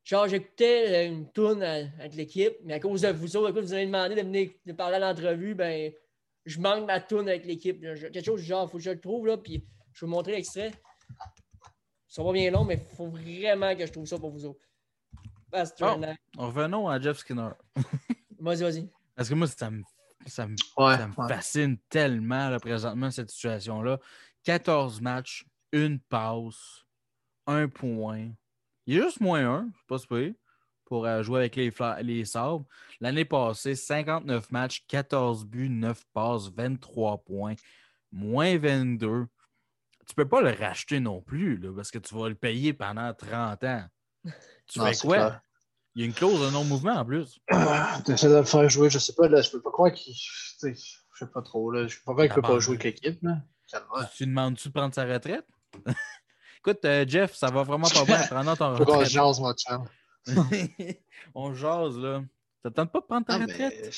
genre, 0.05 0.28
j'écoutais 0.28 1.07
euh, 1.07 1.09
une 1.09 1.32
tourne 1.32 1.62
avec 1.62 2.14
l'équipe, 2.14 2.57
mais 2.64 2.74
à 2.74 2.80
cause 2.80 3.01
de 3.01 3.09
vous 3.09 3.36
autres, 3.38 3.59
vous 3.62 3.72
avez 3.72 3.86
demandé 3.86 4.16
de 4.16 4.20
venir 4.20 4.51
de 4.66 4.72
parler 4.74 4.97
à 4.97 4.99
l'entrevue, 4.99 5.55
ben, 5.55 5.91
je 6.45 6.61
manque 6.61 6.86
ma 6.86 7.01
tourne 7.01 7.30
avec 7.30 7.47
l'équipe. 7.47 7.80
Quelque 7.80 8.22
chose 8.22 8.43
du 8.43 8.47
genre, 8.47 8.70
faut 8.70 8.76
que 8.76 8.84
je 8.84 8.91
le 8.91 9.01
trouve, 9.01 9.26
là, 9.26 9.38
puis 9.38 9.66
je 9.95 10.05
vais 10.05 10.07
vous 10.07 10.14
montrer 10.14 10.32
l'extrait. 10.32 10.72
Ça 12.09 12.22
va 12.22 12.32
bien 12.32 12.51
long, 12.51 12.64
mais 12.64 12.74
il 12.74 12.95
faut 12.95 13.09
vraiment 13.09 13.74
que 13.74 13.86
je 13.86 13.93
trouve 13.93 14.05
ça 14.05 14.18
pour 14.18 14.30
vous 14.30 14.45
autres. 14.45 14.61
Revenons 16.37 16.89
à 16.89 17.01
Jeff 17.01 17.19
Skinner. 17.19 17.51
vas-y, 18.39 18.63
vas-y. 18.63 18.89
Parce 19.15 19.29
que 19.29 19.35
moi, 19.35 19.47
ça 19.47 19.71
me, 19.71 19.83
ça 20.27 20.47
me, 20.47 20.57
fascine 21.29 21.79
tellement 21.89 22.49
là, 22.49 22.59
présentement 22.59 23.11
cette 23.11 23.31
situation-là. 23.31 23.99
14 24.45 25.01
matchs, 25.01 25.47
une 25.73 26.01
passe, 26.01 26.87
un 27.47 27.69
point. 27.69 28.31
Il 28.87 28.97
est 28.97 29.03
juste 29.03 29.21
moins 29.21 29.47
un, 29.47 29.71
je 29.91 29.97
sais 29.99 30.07
pas 30.07 30.17
pour 30.91 31.07
euh, 31.07 31.23
jouer 31.23 31.39
avec 31.39 31.55
les, 31.55 31.73
les 32.03 32.25
sabres. 32.25 32.67
L'année 33.01 33.25
passée, 33.25 33.77
59 33.77 34.51
matchs, 34.51 34.85
14 34.89 35.47
buts, 35.47 35.71
9 35.71 36.05
passes, 36.13 36.51
23 36.51 37.19
points, 37.19 37.55
moins 38.11 38.59
22. 38.59 39.27
Tu 40.07 40.15
peux 40.17 40.29
pas 40.29 40.41
le 40.41 40.51
racheter 40.51 40.99
non 40.99 41.23
plus, 41.23 41.59
là, 41.59 41.73
parce 41.75 41.93
que 41.93 41.99
tu 41.99 42.15
vas 42.17 42.29
le 42.29 42.35
payer 42.35 42.73
pendant 42.73 43.15
30 43.15 43.65
ans. 43.65 43.85
Tu 44.71 44.81
fais 44.81 45.07
quoi? 45.07 45.41
Il 45.95 46.03
y 46.03 46.05
a 46.05 46.07
une 46.07 46.14
clause 46.14 46.41
de 46.41 46.53
non-mouvement 46.53 46.95
en 46.95 47.05
plus. 47.05 47.41
tu 48.07 48.12
essaies 48.12 48.29
de 48.29 48.37
le 48.37 48.45
faire 48.45 48.68
jouer, 48.68 48.91
je 48.91 48.99
sais 48.99 49.12
pas, 49.12 49.29
là, 49.29 49.43
je 49.43 49.51
peux 49.51 49.61
pas 49.61 49.71
croire 49.71 49.93
qu'il. 49.93 50.14
Je 50.14 50.73
sais 51.27 51.27
pas 51.33 51.43
trop, 51.43 51.71
là. 51.71 51.87
Je 51.87 51.97
peux 51.97 52.05
pas 52.07 52.12
croire 52.12 52.27
qu'il 52.29 52.35
peut 52.35 52.43
pas 52.43 52.59
jouer 52.61 52.77
avec 52.77 53.03
l'équipe, 53.03 53.23
là. 53.23 53.39
Tu, 54.16 54.27
demandes-tu 54.27 54.68
de 54.68 54.73
prendre 54.73 54.95
sa 54.95 55.05
retraite? 55.05 55.47
Écoute, 56.59 56.85
euh, 56.85 57.05
Jeff, 57.07 57.35
ça 57.35 57.49
va 57.49 57.62
vraiment 57.62 57.89
pas 57.89 58.05
bien. 58.05 58.18
Prends 58.27 58.57
ton 58.57 58.75
retraite. 58.77 58.89
On 58.89 59.05
jase, 59.05 59.41
mon 59.41 59.55
chum. 59.55 59.89
On 61.35 61.55
jase, 61.55 61.99
là. 61.99 62.23
Ça 62.62 62.71
te 62.71 62.75
tente 62.75 62.93
pas 62.93 63.01
de 63.01 63.05
prendre 63.07 63.27
ta 63.27 63.39
retraite? 63.39 63.95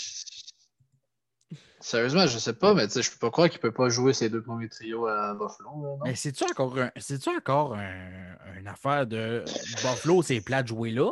Sérieusement, 1.83 2.27
je 2.29 2.39
sais 2.39 2.53
pas, 2.53 2.75
mais 2.75 2.87
je 2.89 3.11
peux 3.11 3.19
pas 3.19 3.31
croire 3.31 3.51
qu'il 3.51 3.61
peut 3.61 3.73
pas 3.73 3.89
jouer 3.89 4.13
ces 4.13 4.31
deux 4.31 4.41
premiers 4.41 4.69
trios 4.69 5.07
à 5.07 5.35
Buffalo. 5.35 5.99
mais 6.05 6.15
c'est-tu 6.15 6.45
encore, 6.45 6.79
un, 6.79 6.91
c'est-tu 6.97 7.29
encore 7.29 7.75
un, 7.75 8.59
une 8.59 8.69
affaire 8.69 9.07
de 9.07 9.43
Buffalo, 9.83 10.23
c'est 10.23 10.41
plat 10.41 10.63
de 10.63 10.69
jouer 10.69 10.93
là? 10.93 11.11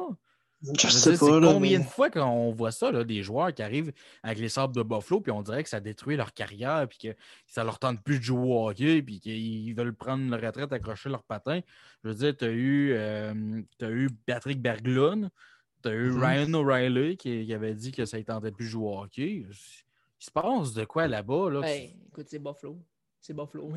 Je, 0.63 0.89
sais 0.89 1.17
pas. 1.17 1.41
Là, 1.41 1.53
combien 1.53 1.79
de 1.79 1.85
fois 1.85 2.11
qu'on 2.11 2.53
voit 2.53 2.71
ça, 2.71 2.93
là, 2.93 3.03
des 3.03 3.23
joueurs 3.23 3.53
qui 3.53 3.63
arrivent 3.63 3.93
avec 4.23 4.39
les 4.39 4.51
sables 4.51 4.75
de 4.75 4.83
Buffalo, 4.83 5.21
puis 5.21 5.33
on 5.33 5.43
dirait 5.43 5.63
que 5.63 5.71
ça 5.71 5.81
détruit 5.81 6.17
leur 6.17 6.35
carrière, 6.35 6.87
puis 6.87 6.99
que 6.99 7.17
ça 7.47 7.65
leur 7.65 7.79
tente 7.79 8.03
plus 8.05 8.19
de 8.19 8.25
jouer 8.25 8.47
au 8.47 8.69
hockey, 8.69 9.03
puis 9.03 9.21
qu'ils 9.21 9.75
veulent 9.75 9.95
prendre 9.95 10.31
leur 10.31 10.41
retraite, 10.41 10.73
accrocher 10.73 11.09
leur 11.09 11.25
patin. 11.25 11.61
Je 12.05 12.11
veux 12.11 12.15
dire, 12.15 12.37
tu 12.37 12.45
as 12.45 12.51
eu, 12.51 12.93
euh, 12.93 13.63
eu 13.83 14.09
Patrick 14.27 14.61
Berglund, 14.61 15.31
tu 15.83 15.89
as 15.89 15.93
eu 15.93 16.11
mm-hmm. 16.11 16.27
Ryan 16.27 16.55
O'Reilly 16.55 17.17
qui, 17.17 17.53
avait 17.55 17.75
dit 17.75 17.91
que 17.91 18.05
ça 18.05 18.19
ne 18.19 18.23
tentait 18.23 18.53
plus 18.53 18.67
de 18.67 18.71
jouer 18.71 18.87
au 18.87 19.01
hockey. 19.01 19.47
Il 20.21 20.25
se 20.25 20.31
passe 20.31 20.75
de 20.75 20.85
quoi 20.85 21.09
là-bas? 21.09 21.51
Là? 21.51 21.61
Ben, 21.61 21.91
écoute, 22.09 22.27
c'est 22.29 22.39
Buffalo. 22.39 22.79
C'est 23.21 23.35
Buffalo. 23.35 23.73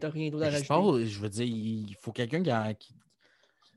T'as 0.00 0.08
rien 0.08 0.30
d'autre 0.30 0.46
à 0.46 0.50
rajouter. 0.50 1.06
Je, 1.06 1.20
veux 1.20 1.28
dire, 1.28 1.46
il 1.46 1.96
faut 2.00 2.12
quelqu'un 2.12 2.42
qui, 2.74 2.94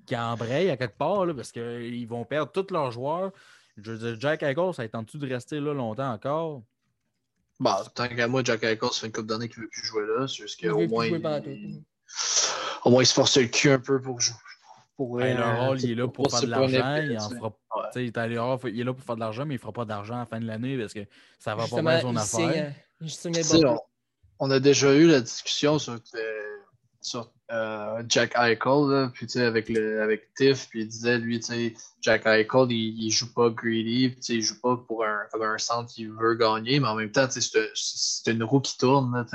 qui, 0.06 0.16
embraye 0.16 0.70
à 0.70 0.78
quelque 0.78 0.98
part 0.98 1.26
là, 1.26 1.34
parce 1.34 1.52
qu'ils 1.52 2.08
vont 2.08 2.24
perdre 2.24 2.52
tous 2.52 2.74
leurs 2.74 2.92
joueurs. 2.92 3.32
Je 3.78 3.92
veux 3.92 3.98
dire, 3.98 4.20
Jack 4.20 4.44
Eichel, 4.44 4.74
ça 4.74 4.88
tente-tu 4.88 5.18
de 5.18 5.28
rester 5.28 5.60
là 5.60 5.74
longtemps 5.74 6.12
encore? 6.12 6.64
Bon, 7.60 7.76
tant 7.94 8.08
qu'à 8.08 8.28
moi, 8.28 8.42
Jack 8.44 8.64
Eichel, 8.64 8.90
ça 8.92 9.02
fait 9.02 9.08
une 9.08 9.14
couple 9.14 9.28
d'années 9.28 9.50
qu'il 9.50 9.60
ne 9.60 9.64
veut 9.66 9.70
plus 9.70 9.86
jouer 9.86 10.04
là. 10.08 10.28
C'est 10.28 10.44
juste 10.44 10.62
qu'au 10.62 10.88
moins. 10.88 11.08
Il... 11.08 11.84
Au 12.84 12.90
moins, 12.90 13.04
il 13.04 13.06
se 13.06 13.14
force 13.14 13.38
le 13.38 13.48
cul 13.48 13.70
un 13.70 13.80
peu 13.80 14.02
pour 14.02 14.20
jouer. 14.20 14.36
Pour, 14.98 15.18
ben, 15.18 15.38
le 15.38 15.44
rôle, 15.44 15.82
il 15.82 15.92
est 15.92 15.96
là 15.96 16.08
pour 16.08 16.30
faire 16.30 16.42
de 16.42 16.48
l'argent. 16.48 16.96
Il 16.98 17.18
en 17.18 17.30
fera 17.30 17.54
Il, 17.96 18.02
est 18.02 18.18
allé, 18.18 18.36
il 18.66 18.80
est 18.80 18.84
là 18.84 18.94
pour 18.94 19.04
faire 19.04 19.16
de 19.16 19.22
l'argent, 19.22 19.46
mais 19.46 19.56
il 19.56 19.58
ne 19.58 19.62
fera 19.62 19.74
pas 19.74 19.86
d'argent 19.86 20.16
à 20.16 20.20
la 20.20 20.26
fin 20.26 20.40
de 20.40 20.46
l'année 20.46 20.78
parce 20.78 20.94
que 20.94 21.06
ça 21.40 21.56
va 21.56 21.68
pas 21.68 21.82
bien 21.82 22.02
son 22.02 22.16
affaire. 22.16 22.74
on, 23.02 23.78
on, 24.40 24.52
a 24.52 24.60
déjà 24.60 24.94
eu 24.94 25.08
la 25.08 25.22
discussion 25.22 25.80
sur, 25.80 25.98
sur 27.02 27.32
euh, 27.52 28.04
Jack 28.08 28.34
Eichel, 28.38 29.12
puis 29.14 29.28
avec, 29.40 29.68
le, 29.68 30.02
avec 30.02 30.34
Tiff, 30.36 30.70
puis 30.70 30.82
il 30.82 30.88
disait, 30.88 31.18
lui, 31.18 31.42
Jack 32.00 32.26
Eichel, 32.26 32.72
il, 32.72 33.04
il 33.04 33.12
joue 33.12 33.34
pas 33.34 33.50
greedy, 33.50 34.16
il 34.30 34.42
joue 34.42 34.60
pas 34.62 34.78
pour 34.78 35.04
un, 35.04 35.24
comme 35.32 35.42
un 35.42 35.58
centre 35.58 35.92
qui 35.92 36.06
veut 36.06 36.36
gagner, 36.36 36.80
mais 36.80 36.88
en 36.88 36.96
même 36.96 37.12
temps, 37.12 37.28
c'est 37.30 38.32
une 38.32 38.44
roue 38.44 38.62
qui 38.62 38.78
tourne. 38.78 39.26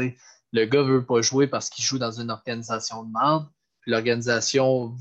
le 0.53 0.65
gars 0.65 0.83
veut 0.83 1.05
pas 1.05 1.21
jouer 1.21 1.47
parce 1.47 1.69
qu'il 1.69 1.85
joue 1.85 1.99
dans 1.99 2.13
une 2.13 2.31
organisation 2.31 3.03
de 3.03 3.13
merde, 3.13 3.49
puis 3.81 3.91
l'organisation 3.91 4.95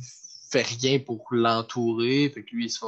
fait 0.56 0.78
rien 0.80 1.00
pour 1.00 1.26
l'entourer, 1.32 2.32
fait 2.34 2.44
que 2.44 2.56
lui, 2.56 2.66
il 2.66 2.70
se 2.70 2.86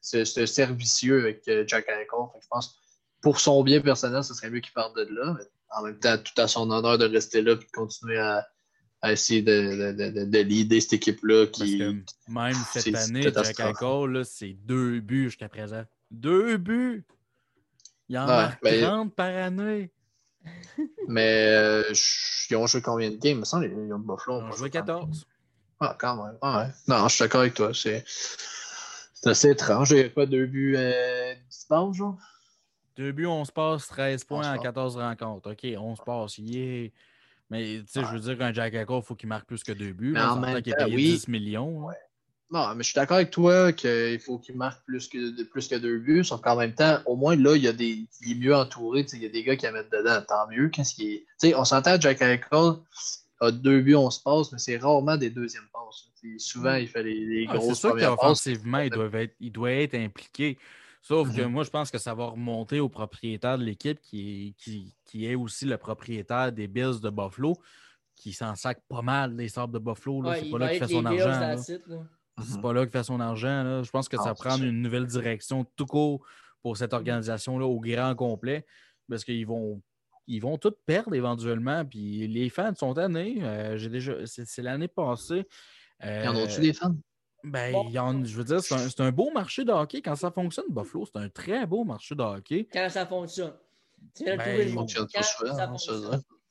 c'est 0.00 0.46
servicieux 0.46 1.20
avec 1.20 1.46
euh, 1.48 1.64
Jack 1.66 1.88
Eichel. 1.88 2.06
je 2.40 2.48
pense 2.48 2.78
pour 3.20 3.38
son 3.38 3.62
bien 3.62 3.80
personnel, 3.80 4.24
ce 4.24 4.34
serait 4.34 4.50
mieux 4.50 4.60
qu'il 4.60 4.72
parte 4.72 4.96
de 4.96 5.02
là, 5.14 5.36
mais 5.38 5.44
en 5.70 5.82
même 5.82 5.98
temps, 5.98 6.18
tout 6.18 6.40
à 6.40 6.48
son 6.48 6.70
honneur 6.70 6.98
de 6.98 7.04
rester 7.06 7.40
là 7.40 7.52
et 7.52 7.56
de 7.56 7.64
continuer 7.72 8.18
à, 8.18 8.46
à 9.00 9.12
essayer 9.12 9.42
de, 9.42 9.92
de, 9.92 10.80
cette 10.80 10.94
équipe-là. 10.94 11.46
Qui, 11.46 11.78
même 12.28 12.54
cette 12.72 12.94
année, 12.94 13.22
Jack 13.22 13.60
Eichel, 13.60 14.24
c'est 14.24 14.56
deux 14.64 15.00
buts 15.00 15.24
jusqu'à 15.24 15.48
présent. 15.48 15.84
Deux 16.10 16.56
buts! 16.56 17.04
Il 18.08 18.16
y 18.16 18.18
en 18.18 18.28
a 18.28 18.52
30 18.62 19.14
par 19.14 19.34
année. 19.34 19.90
Mais 21.06 21.46
euh, 21.48 21.92
ils 22.50 22.56
ont 22.56 22.66
joué 22.66 22.82
combien 22.82 23.10
de 23.10 23.16
games? 23.16 23.44
Ça, 23.44 23.60
ils 23.62 23.92
ont 23.92 23.98
Buffalo. 24.00 24.40
Ils 24.40 24.52
ont 24.52 24.52
joué 24.52 24.70
14. 24.70 25.26
Ah, 25.82 25.96
quand 25.98 26.24
même. 26.24 26.38
Ah, 26.40 26.62
ouais. 26.62 26.72
Non, 26.86 27.08
je 27.08 27.14
suis 27.14 27.24
d'accord 27.24 27.40
avec 27.40 27.54
toi. 27.54 27.72
C'est 27.74 28.04
assez 29.24 29.50
étrange. 29.50 29.90
Il 29.90 29.96
n'y 29.96 30.04
a 30.04 30.10
pas 30.10 30.26
deux 30.26 30.46
buts 30.46 30.74
euh, 30.76 31.34
dimanche, 31.68 31.96
genre? 31.96 32.18
Deux 32.96 33.10
buts, 33.10 33.26
on 33.26 33.44
se 33.44 33.52
passe 33.52 33.88
13 33.88 34.24
points 34.24 34.52
en 34.52 34.58
14 34.58 34.96
rencontres. 34.96 35.52
OK, 35.52 35.66
on 35.78 35.96
se 35.96 36.02
passe. 36.02 36.38
Yeah. 36.38 36.90
Mais 37.50 37.80
tu 37.80 37.84
sais, 37.88 38.00
je 38.00 38.12
veux 38.12 38.20
dire 38.20 38.38
qu'un 38.38 38.52
Jack 38.52 38.74
Eichel, 38.74 38.86
il 38.88 39.02
faut 39.02 39.14
qu'il 39.14 39.28
marque 39.28 39.46
plus 39.46 39.64
que 39.64 39.72
deux 39.72 39.92
buts. 39.92 40.12
Mais 40.12 40.22
en 40.22 40.36
même 40.36 40.62
temps, 40.62 40.84
payé 40.84 40.96
10 40.96 41.28
millions. 41.28 41.88
Non, 42.50 42.74
mais 42.74 42.82
je 42.82 42.90
suis 42.90 42.94
d'accord 42.94 43.16
avec 43.16 43.30
toi 43.30 43.72
qu'il 43.72 44.20
faut 44.20 44.38
qu'il 44.38 44.56
marque 44.56 44.84
plus 44.84 45.08
que, 45.08 45.42
plus 45.44 45.68
que 45.68 45.76
deux 45.76 45.98
buts, 45.98 46.22
sauf 46.22 46.42
qu'en 46.42 46.54
même 46.54 46.74
temps, 46.74 46.98
au 47.06 47.16
moins 47.16 47.34
là, 47.34 47.56
il, 47.56 47.62
y 47.62 47.68
a 47.68 47.72
des, 47.72 48.06
il 48.20 48.32
est 48.32 48.34
mieux 48.34 48.54
entouré. 48.54 49.06
Il 49.12 49.22
y 49.22 49.26
a 49.26 49.30
des 49.30 49.42
gars 49.42 49.56
qui 49.56 49.64
la 49.64 49.72
mettent 49.72 49.90
dedans, 49.90 50.22
tant 50.28 50.46
mieux. 50.48 50.68
Qu'est-ce 50.68 50.94
qui 50.94 51.14
est... 51.14 51.26
sais, 51.38 51.54
on 51.54 51.64
s'entend 51.64 51.98
Jack 51.98 52.20
Eichel 52.20 52.76
a 53.42 53.50
deux 53.50 53.80
buts, 53.80 53.96
on 53.96 54.10
se 54.10 54.22
passe, 54.22 54.52
mais 54.52 54.58
c'est 54.58 54.76
rarement 54.76 55.16
des 55.16 55.30
deuxièmes 55.30 55.68
passes. 55.72 56.08
souvent, 56.38 56.74
il 56.74 56.88
fait 56.88 57.02
les, 57.02 57.46
ah, 57.48 57.56
grosses 57.56 57.80
premières 57.80 58.16
passes. 58.16 58.24
Offensivement, 58.24 58.78
il 58.78 58.90
doit, 58.90 59.10
être, 59.14 59.34
il 59.40 59.50
doit 59.50 59.72
être 59.72 59.94
impliqué. 59.94 60.58
Sauf 61.02 61.34
que 61.34 61.42
mhm. 61.42 61.50
moi, 61.50 61.64
je 61.64 61.70
pense 61.70 61.90
que 61.90 61.98
ça 61.98 62.14
va 62.14 62.26
remonter 62.26 62.78
au 62.78 62.88
propriétaire 62.88 63.58
de 63.58 63.64
l'équipe 63.64 64.00
qui, 64.00 64.54
qui, 64.56 64.94
qui, 65.04 65.26
est 65.26 65.34
aussi 65.34 65.64
le 65.64 65.76
propriétaire 65.76 66.52
des 66.52 66.68
Bills 66.68 67.00
de 67.00 67.10
Buffalo, 67.10 67.56
qui 68.14 68.32
s'en 68.32 68.54
sac 68.54 68.80
pas 68.88 69.02
mal 69.02 69.34
des 69.34 69.48
sables 69.48 69.72
de 69.72 69.80
Buffalo. 69.80 70.22
c'est 70.34 70.50
pas 70.50 70.58
là 70.58 70.68
qu'il 70.70 70.78
fait 70.78 70.88
son 70.88 71.04
argent. 71.04 71.56
C'est 71.58 72.60
pas 72.62 72.72
là 72.72 72.82
qu'il 72.82 72.92
fait 72.92 73.04
son 73.04 73.20
argent. 73.20 73.82
Je 73.82 73.90
pense 73.90 74.08
que 74.08 74.16
ça 74.16 74.34
prend 74.34 74.56
une 74.56 74.80
nouvelle 74.80 75.06
direction 75.06 75.66
tout 75.76 75.86
court 75.86 76.24
pour 76.62 76.76
cette 76.76 76.94
organisation-là 76.94 77.66
au 77.66 77.80
grand 77.80 78.14
complet. 78.14 78.64
Parce 79.08 79.24
qu'ils 79.24 79.46
vont 79.46 79.82
ils 80.26 80.40
vont 80.40 80.58
tous 80.58 80.74
perdre 80.86 81.14
éventuellement. 81.14 81.84
Puis 81.84 82.26
les 82.28 82.48
fans 82.48 82.74
sont 82.74 82.94
tannés. 82.94 83.38
Euh, 83.42 83.76
j'ai 83.76 83.88
déjà, 83.88 84.14
c'est, 84.26 84.62
l'année 84.62 84.88
passée. 84.88 85.46
Euh, 86.04 86.24
y 86.24 86.28
en 86.28 86.36
a-tu 86.36 86.60
des 86.60 86.72
fans? 86.72 86.94
Ben, 87.44 87.74
je 88.24 88.36
veux 88.36 88.44
dire, 88.44 88.60
c'est 88.62 89.00
un, 89.00 89.10
beau 89.10 89.30
marché 89.32 89.64
de 89.64 89.72
hockey. 89.72 90.00
Quand 90.00 90.14
ça 90.14 90.30
fonctionne, 90.30 90.66
Buffalo, 90.68 91.06
c'est 91.06 91.18
un 91.18 91.28
très 91.28 91.66
beau 91.66 91.84
marché 91.84 92.14
de 92.14 92.22
hockey. 92.22 92.68
Quand 92.72 92.88
ça 92.88 93.04
fonctionne. 93.04 93.52
Tu 94.14 94.24
trouver 94.24 94.64
le 94.64 94.72
mot. 94.72 94.86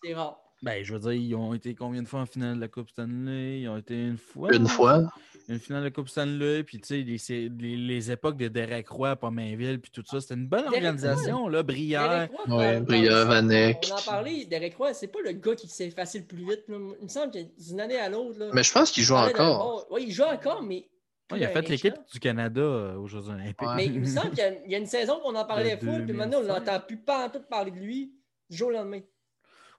C'est 0.03 0.13
rare. 0.13 0.41
Ben, 0.61 0.83
je 0.83 0.93
veux 0.93 0.99
dire, 0.99 1.13
ils 1.13 1.35
ont 1.35 1.53
été 1.55 1.73
combien 1.73 2.03
de 2.03 2.07
fois 2.07 2.21
en 2.21 2.25
finale 2.25 2.55
de 2.55 2.61
la 2.61 2.67
Coupe 2.67 2.89
Stanley? 2.89 3.61
Ils 3.61 3.67
ont 3.69 3.77
été 3.77 3.95
une 3.95 4.17
fois. 4.17 4.53
Une 4.53 4.67
fois. 4.67 5.09
Une 5.51 5.59
finale 5.59 5.81
de 5.81 5.87
la 5.87 5.91
Coupe 5.91 6.07
Stanley, 6.07 6.63
puis 6.63 6.79
tu 6.79 7.17
sais, 7.17 7.47
les, 7.49 7.75
les, 7.75 8.11
époques 8.11 8.37
de 8.37 8.47
Derek 8.47 8.87
Roy 8.87 9.11
à 9.11 9.15
Pomainville, 9.17 9.81
puis 9.81 9.91
tout 9.91 10.03
ça, 10.05 10.21
c'était 10.21 10.35
une 10.35 10.47
bonne 10.47 10.65
organisation, 10.65 11.49
là, 11.49 11.61
Brière. 11.61 12.29
Oui, 12.47 12.79
Brière, 12.79 13.27
Vanek. 13.27 13.89
On 13.91 13.95
en 13.95 14.01
parlait, 14.01 14.45
Derek 14.45 14.75
Roy, 14.77 14.93
c'est 14.93 15.07
pas 15.07 15.19
le 15.25 15.33
gars 15.33 15.55
qui 15.55 15.67
s'efface 15.67 16.15
le 16.15 16.23
plus 16.23 16.45
vite. 16.45 16.63
Il 16.69 16.75
me 16.75 17.07
semble 17.09 17.33
d'une 17.33 17.79
année 17.81 17.97
à 17.97 18.07
l'autre. 18.07 18.49
Mais 18.53 18.63
je 18.63 18.71
pense 18.71 18.91
qu'il 18.91 19.03
joue 19.03 19.15
encore. 19.15 19.87
Oui, 19.91 20.05
il 20.07 20.13
joue 20.13 20.23
encore, 20.23 20.63
mais 20.63 20.87
il 21.35 21.43
a 21.43 21.49
fait 21.49 21.67
l'équipe 21.67 21.95
du 22.11 22.19
Canada 22.19 22.61
euh, 22.61 22.95
aux 22.95 23.07
Jeux 23.07 23.29
Olympiques. 23.29 23.67
Mais 23.75 23.85
il 23.85 23.99
me 23.99 24.05
semble 24.05 24.31
qu'il 24.31 24.61
y, 24.67 24.75
a 24.75 24.77
une 24.77 24.85
saison 24.85 25.19
qu'on 25.19 25.35
en 25.35 25.45
parlait 25.45 25.77
full, 25.81 26.05
puis 26.05 26.13
maintenant 26.13 26.39
on 26.39 26.45
n'entend 26.45 26.79
plus 26.79 26.97
pas 26.97 27.25
en 27.25 27.29
tout 27.29 27.41
parler 27.41 27.71
de 27.71 27.79
lui 27.79 28.13
du 28.49 28.57
jour 28.57 28.69
au 28.69 28.71
lendemain. 28.71 29.01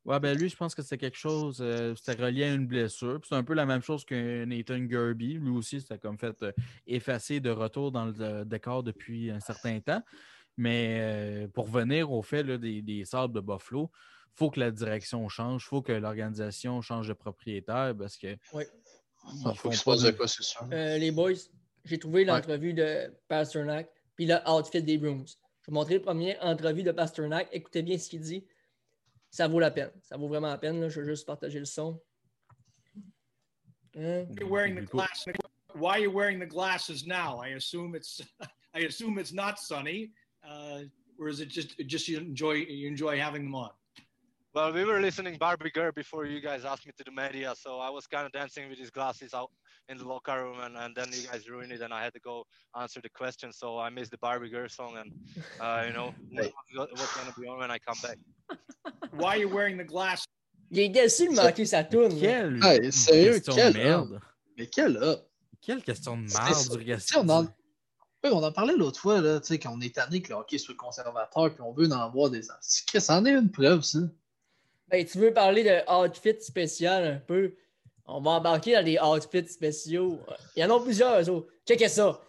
Ouais, 0.05 0.19
ben 0.19 0.37
lui, 0.37 0.49
je 0.49 0.57
pense 0.57 0.75
que 0.75 0.83
c'est 0.83 0.99
quelque 0.99 1.17
chose, 1.17 1.59
euh, 1.61 1.95
c'était 1.95 2.21
relié 2.21 2.45
à 2.45 2.55
une 2.55 2.67
blessure. 2.67 3.21
C'est 3.27 3.37
un 3.37 3.45
peu 3.45 3.55
la 3.55 3.67
même 3.67 3.83
chose 3.83 4.05
que 4.05 4.45
Nathan 4.45 4.89
Gerby. 4.89 5.35
Lui 5.35 5.51
aussi, 5.51 5.81
c'était 5.81 5.99
comme 5.99 6.19
fait 6.19 6.43
euh, 6.43 6.53
effacer 6.87 7.39
de 7.39 7.51
retour 7.51 7.93
dans 7.93 8.07
le 8.07 8.45
décor 8.45 8.83
depuis 8.83 9.31
un 9.31 9.41
certain 9.41 9.79
temps. 9.81 10.03
Mais 10.57 11.49
pour 11.55 11.67
venir 11.67 12.13
au 12.13 12.21
fait 12.21 12.45
des, 12.45 12.83
des 12.83 13.05
sables 13.07 13.33
de 13.33 13.41
Buffalo, 13.41 13.91
il 14.35 14.39
faut 14.39 14.51
que 14.51 14.61
la 14.61 14.71
direction 14.71 15.27
change, 15.29 15.63
il 15.65 15.69
faut 15.69 15.83
que 15.83 15.93
l'organisation 15.93 16.83
change 16.83 17.09
de 17.09 17.15
propriétaire 17.15 17.95
parce 17.99 18.17
que 18.17 18.37
il 19.47 19.57
faut 19.57 19.73
se 19.73 20.07
de 20.07 20.11
quoi, 20.13 20.27
c'est 20.27 20.43
sûr. 20.43 20.67
Euh, 20.73 20.99
les 20.99 21.11
boys, 21.11 21.33
j'ai 21.85 21.99
trouvé 21.99 22.25
l'entrevue 22.25 22.75
de 22.75 23.13
Pasternak 23.29 23.89
puis 24.17 24.27
le 24.27 24.37
outfit 24.49 24.83
des 24.83 24.99
Brooms. 24.99 25.27
Je 25.27 25.33
vais 25.33 25.69
vous 25.69 25.75
montrer 25.75 25.95
le 25.95 26.03
premier 26.03 26.39
entrevue 26.41 26.83
de 26.83 26.93
Pasternak. 26.93 27.49
Écoutez 27.53 27.83
bien 27.83 27.99
ce 27.99 28.09
qu'il 28.09 28.21
dit. 28.21 28.47
Ça 29.33 29.49
vaut 29.49 29.61
la 29.61 29.70
peine. 29.70 29.91
Ça 30.03 30.18
vaut 30.18 30.28
vraiment 30.28 30.49
la 30.49 30.59
peine. 30.59 30.78
Là. 30.78 30.91
Je 30.91 31.01
vais 31.01 31.07
juste 31.07 31.26
partager 31.26 31.59
le 31.59 31.64
son. 31.64 31.99
You're 33.95 34.49
wearing 34.49 34.74
the. 34.74 34.87
Why 35.74 35.93
are 35.93 35.99
you 35.99 36.11
wearing 36.11 36.39
the 36.39 36.47
glasses 36.47 37.07
now? 37.07 37.39
I 37.39 37.55
assume 37.57 37.95
it's 37.95 38.20
I 38.74 38.80
assume 38.80 39.18
it's 39.18 39.33
not 39.33 39.59
sunny. 39.59 40.12
Uh, 40.47 40.83
or 41.18 41.28
is 41.28 41.41
it 41.41 41.49
just 41.49 41.78
just 41.87 42.09
you 42.09 42.18
enjoy 42.18 42.53
you 42.53 42.87
enjoy 42.87 43.18
having 43.18 43.45
them 43.45 43.55
on? 43.55 43.70
Well, 44.55 44.71
we 44.71 44.85
were 44.85 45.01
listening 45.01 45.39
Barbie 45.39 45.71
Girl 45.71 45.93
before 45.93 46.27
you 46.27 46.39
guys 46.39 46.67
asked 46.67 46.85
me 46.85 46.93
to 46.99 47.05
the 47.05 47.11
media, 47.11 47.55
so 47.57 47.79
I 47.79 47.89
was 47.89 48.07
kind 48.07 48.27
of 48.27 48.33
dancing 48.33 48.69
with 48.69 48.77
these 48.77 48.91
glasses 48.91 49.33
out 49.33 49.51
in 49.89 49.97
the 49.97 50.05
locker 50.05 50.45
room, 50.45 50.59
and, 50.61 50.77
and 50.77 50.95
then 50.95 51.09
you 51.11 51.27
guys 51.27 51.49
ruined 51.49 51.73
it, 51.73 51.81
and 51.81 51.91
I 51.91 52.05
had 52.05 52.13
to 52.13 52.21
go 52.21 52.45
answer 52.79 53.01
the 53.01 53.09
question. 53.09 53.51
So 53.51 53.79
I 53.79 53.89
missed 53.89 54.11
the 54.11 54.19
Barbie 54.19 54.51
Girl 54.51 54.69
song, 54.69 54.99
and 54.99 55.11
uh, 55.59 55.85
you 55.87 55.95
know 55.95 56.13
what's 56.75 57.17
gonna 57.17 57.33
be 57.39 57.49
on 57.49 57.61
when 57.61 57.71
I 57.71 57.79
come 57.79 57.97
back. 58.03 58.19
Why 59.13 59.37
are 59.37 59.39
you 59.39 59.49
wearing 59.49 59.79
the 59.79 59.85
glass? 59.85 60.27
Il 60.71 60.81
est 60.81 60.89
déçu 60.91 61.29
de 61.29 61.35
manquer 61.35 61.65
sa 61.65 61.83
tourne. 61.85 62.19
Quelle 62.21 62.63
hey, 62.63 62.93
sérieux, 62.93 63.41
quelle 63.41 63.73
merde. 63.73 64.21
Mais 64.59 64.67
quelle 64.67 64.99
up. 64.99 65.31
Quelle 65.63 65.83
question 65.83 66.19
de 66.19 66.25
merde 66.25 66.79
du 66.79 66.85
gars. 66.85 66.99
On 67.17 67.29
en... 67.31 67.45
Oui, 68.25 68.31
on 68.31 68.43
en 68.43 68.53
parlait 68.53 68.77
l'autre 68.77 69.01
fois, 69.01 69.21
là, 69.21 69.41
quand 69.51 69.73
on 69.75 69.81
est 69.81 69.95
tanné 69.95 70.21
que 70.21 70.29
le 70.31 70.35
hockey 70.35 70.59
soit 70.59 70.75
conservateur, 70.75 71.55
puis 71.55 71.63
on 71.63 71.73
veut 71.73 71.91
en 71.91 72.11
voir 72.11 72.31
des. 72.31 72.43
Ça 72.43 73.17
en 73.17 73.25
est 73.25 73.33
une 73.33 73.51
preuve, 73.51 73.83
ça. 73.83 73.99
Tu 74.93 75.18
veux 75.18 75.32
parler 75.32 75.64
de 75.64 75.90
outfit 75.90 76.40
spécial 76.40 77.05
un 77.05 77.18
peu? 77.18 77.55
On 78.05 78.20
va 78.20 78.32
embarquer 78.32 78.74
dans 78.74 78.85
des 78.85 78.98
outfits 78.98 79.48
spéciaux. 79.48 80.20
Il 80.55 80.60
y 80.60 80.64
en 80.64 80.77
a 80.77 80.82
plusieurs, 80.82 81.31
eux 81.31 81.48
Checkez 81.66 81.89
ça. 81.89 82.20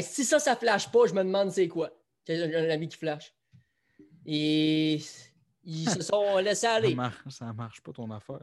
si 0.00 0.24
ça, 0.24 0.38
ça 0.38 0.56
flash 0.56 0.90
pas, 0.90 1.06
je 1.06 1.12
me 1.12 1.22
demande 1.22 1.50
c'est 1.50 1.68
quoi. 1.68 1.90
J'ai 2.26 2.42
un 2.42 2.70
ami 2.70 2.88
qui 2.88 2.96
flash. 2.96 3.34
Et 4.24 4.94
ils 5.62 5.90
se 5.90 6.02
sont 6.02 6.38
laissés 6.38 6.66
aller. 6.66 6.90
Ça 6.90 6.96
marche, 6.96 7.28
ça 7.28 7.52
marche 7.52 7.80
pas 7.82 7.92
ton 7.92 8.10
affaire. 8.10 8.40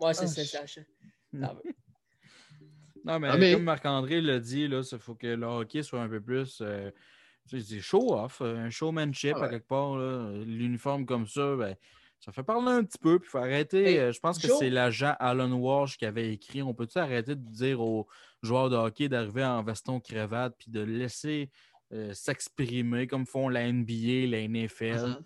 Ouais, 0.00 0.14
c'est 0.14 0.26
ça, 0.26 0.44
ça. 0.66 0.80
Non, 3.04 3.18
mais, 3.18 3.28
ah, 3.30 3.36
mais... 3.38 3.52
comme 3.52 3.62
Marc-André 3.62 4.20
l'a 4.20 4.40
dit, 4.40 4.64
il 4.64 4.82
faut 4.98 5.14
que 5.14 5.28
le 5.28 5.46
hockey 5.46 5.82
soit 5.82 6.02
un 6.02 6.08
peu 6.08 6.20
plus. 6.20 6.60
Euh, 6.60 6.90
c'est 7.46 7.80
show-off, 7.80 8.40
euh, 8.42 8.66
un 8.66 8.70
showmanship 8.70 9.36
ah 9.36 9.44
à 9.44 9.48
quelque 9.48 9.66
part. 9.66 9.96
L'uniforme 9.96 11.04
comme 11.04 11.26
ça, 11.26 11.56
ben, 11.56 11.76
ça 12.20 12.32
fait 12.32 12.42
parler 12.42 12.70
un 12.70 12.84
petit 12.84 12.98
peu. 12.98 13.18
Puis 13.18 13.28
il 13.28 13.30
faut 13.30 13.38
arrêter. 13.38 13.98
Euh, 13.98 14.12
je 14.12 14.20
pense 14.20 14.38
que 14.38 14.48
c'est 14.48 14.70
l'agent 14.70 15.14
Alan 15.18 15.50
Walsh 15.52 15.96
qui 15.96 16.04
avait 16.04 16.32
écrit 16.32 16.62
On 16.62 16.74
peut-tu 16.74 16.98
arrêter 16.98 17.34
de 17.34 17.50
dire 17.50 17.80
aux 17.80 18.06
joueurs 18.42 18.68
de 18.68 18.76
hockey 18.76 19.08
d'arriver 19.08 19.44
en 19.44 19.62
veston-cravate 19.62 20.54
puis 20.58 20.70
de 20.70 20.80
laisser 20.80 21.50
euh, 21.92 22.12
s'exprimer 22.12 23.06
comme 23.06 23.26
font 23.26 23.48
la 23.48 23.70
NBA, 23.70 24.26
la 24.28 24.46
NFL 24.46 24.82
mm-hmm. 24.82 25.22